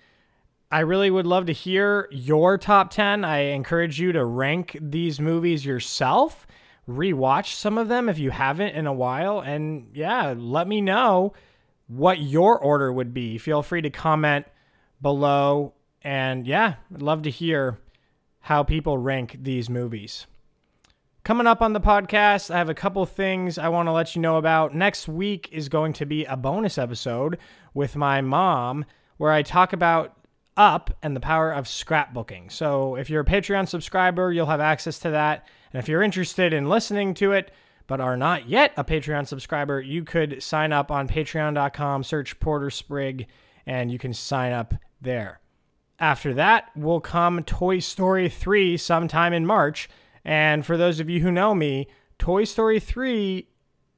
I 0.70 0.80
really 0.80 1.10
would 1.10 1.26
love 1.26 1.46
to 1.46 1.52
hear 1.52 2.08
your 2.10 2.58
top 2.58 2.90
10. 2.90 3.24
I 3.24 3.38
encourage 3.38 4.00
you 4.00 4.12
to 4.12 4.24
rank 4.24 4.76
these 4.80 5.20
movies 5.20 5.64
yourself 5.64 6.46
rewatch 6.88 7.54
some 7.54 7.78
of 7.78 7.88
them 7.88 8.08
if 8.08 8.18
you 8.18 8.30
haven't 8.30 8.74
in 8.74 8.86
a 8.86 8.92
while. 8.92 9.40
And 9.40 9.88
yeah, 9.94 10.34
let 10.36 10.68
me 10.68 10.80
know 10.80 11.32
what 11.86 12.20
your 12.20 12.58
order 12.58 12.92
would 12.92 13.14
be. 13.14 13.38
Feel 13.38 13.62
free 13.62 13.82
to 13.82 13.90
comment 13.90 14.46
below. 15.00 15.74
And 16.02 16.46
yeah, 16.46 16.74
I'd 16.94 17.02
love 17.02 17.22
to 17.22 17.30
hear 17.30 17.78
how 18.40 18.62
people 18.62 18.98
rank 18.98 19.38
these 19.40 19.70
movies. 19.70 20.26
Coming 21.24 21.46
up 21.46 21.62
on 21.62 21.72
the 21.72 21.80
podcast, 21.80 22.50
I 22.50 22.58
have 22.58 22.68
a 22.68 22.74
couple 22.74 23.06
things 23.06 23.56
I 23.56 23.70
want 23.70 23.86
to 23.86 23.92
let 23.92 24.14
you 24.14 24.20
know 24.20 24.36
about. 24.36 24.74
Next 24.74 25.08
week 25.08 25.48
is 25.50 25.70
going 25.70 25.94
to 25.94 26.04
be 26.04 26.26
a 26.26 26.36
bonus 26.36 26.76
episode 26.76 27.38
with 27.72 27.96
my 27.96 28.20
mom 28.20 28.84
where 29.16 29.32
I 29.32 29.40
talk 29.40 29.72
about 29.72 30.18
up 30.54 30.94
and 31.02 31.16
the 31.16 31.20
power 31.20 31.50
of 31.50 31.64
scrapbooking. 31.64 32.52
So 32.52 32.94
if 32.96 33.08
you're 33.08 33.22
a 33.22 33.24
Patreon 33.24 33.66
subscriber, 33.70 34.32
you'll 34.32 34.44
have 34.44 34.60
access 34.60 34.98
to 34.98 35.10
that. 35.12 35.48
And 35.72 35.82
if 35.82 35.88
you're 35.88 36.02
interested 36.02 36.52
in 36.52 36.68
listening 36.68 37.14
to 37.14 37.32
it, 37.32 37.50
but 37.86 38.02
are 38.02 38.18
not 38.18 38.46
yet 38.46 38.74
a 38.76 38.84
Patreon 38.84 39.26
subscriber, 39.26 39.80
you 39.80 40.04
could 40.04 40.42
sign 40.42 40.74
up 40.74 40.90
on 40.90 41.08
patreon.com, 41.08 42.04
search 42.04 42.38
Porter 42.38 42.68
Sprigg, 42.68 43.28
and 43.64 43.90
you 43.90 43.98
can 43.98 44.12
sign 44.12 44.52
up 44.52 44.74
there. 45.00 45.40
After 45.98 46.34
that 46.34 46.68
will 46.76 47.00
come 47.00 47.42
Toy 47.44 47.78
Story 47.78 48.28
3 48.28 48.76
sometime 48.76 49.32
in 49.32 49.46
March. 49.46 49.88
And 50.24 50.64
for 50.64 50.76
those 50.76 51.00
of 51.00 51.10
you 51.10 51.20
who 51.20 51.30
know 51.30 51.54
me, 51.54 51.88
Toy 52.18 52.44
Story 52.44 52.80
3 52.80 53.48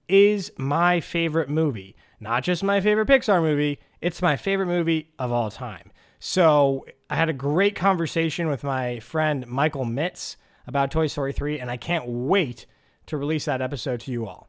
is 0.08 0.52
my 0.56 1.00
favorite 1.00 1.48
movie. 1.48 1.96
Not 2.20 2.42
just 2.42 2.64
my 2.64 2.80
favorite 2.80 3.08
Pixar 3.08 3.42
movie, 3.42 3.78
it's 4.00 4.22
my 4.22 4.36
favorite 4.36 4.66
movie 4.66 5.12
of 5.18 5.30
all 5.32 5.50
time. 5.50 5.92
So 6.18 6.86
I 7.10 7.16
had 7.16 7.28
a 7.28 7.34
great 7.34 7.76
conversation 7.76 8.48
with 8.48 8.64
my 8.64 9.00
friend 9.00 9.46
Michael 9.46 9.84
Mitz 9.84 10.36
about 10.66 10.90
Toy 10.90 11.06
Story 11.06 11.32
3, 11.32 11.60
and 11.60 11.70
I 11.70 11.76
can't 11.76 12.06
wait 12.06 12.66
to 13.06 13.16
release 13.16 13.44
that 13.44 13.62
episode 13.62 14.00
to 14.00 14.10
you 14.10 14.26
all. 14.26 14.48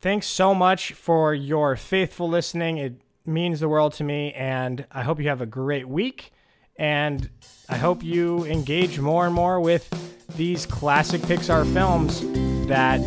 Thanks 0.00 0.26
so 0.26 0.54
much 0.54 0.92
for 0.94 1.32
your 1.32 1.76
faithful 1.76 2.28
listening. 2.28 2.78
It 2.78 3.00
means 3.24 3.60
the 3.60 3.68
world 3.68 3.92
to 3.94 4.04
me, 4.04 4.32
and 4.32 4.84
I 4.90 5.02
hope 5.02 5.20
you 5.20 5.28
have 5.28 5.40
a 5.40 5.46
great 5.46 5.88
week. 5.88 6.32
And 6.76 7.30
I 7.68 7.76
hope 7.76 8.02
you 8.02 8.44
engage 8.46 8.98
more 8.98 9.26
and 9.26 9.34
more 9.34 9.60
with 9.60 10.21
these 10.36 10.66
classic 10.66 11.20
Pixar 11.22 11.70
films 11.72 12.20
that 12.68 13.00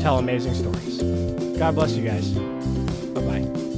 tell 0.00 0.18
amazing 0.18 0.54
stories. 0.54 1.02
God 1.58 1.74
bless 1.74 1.92
you 1.92 2.04
guys. 2.04 2.30
Bye 3.12 3.20
bye. 3.22 3.69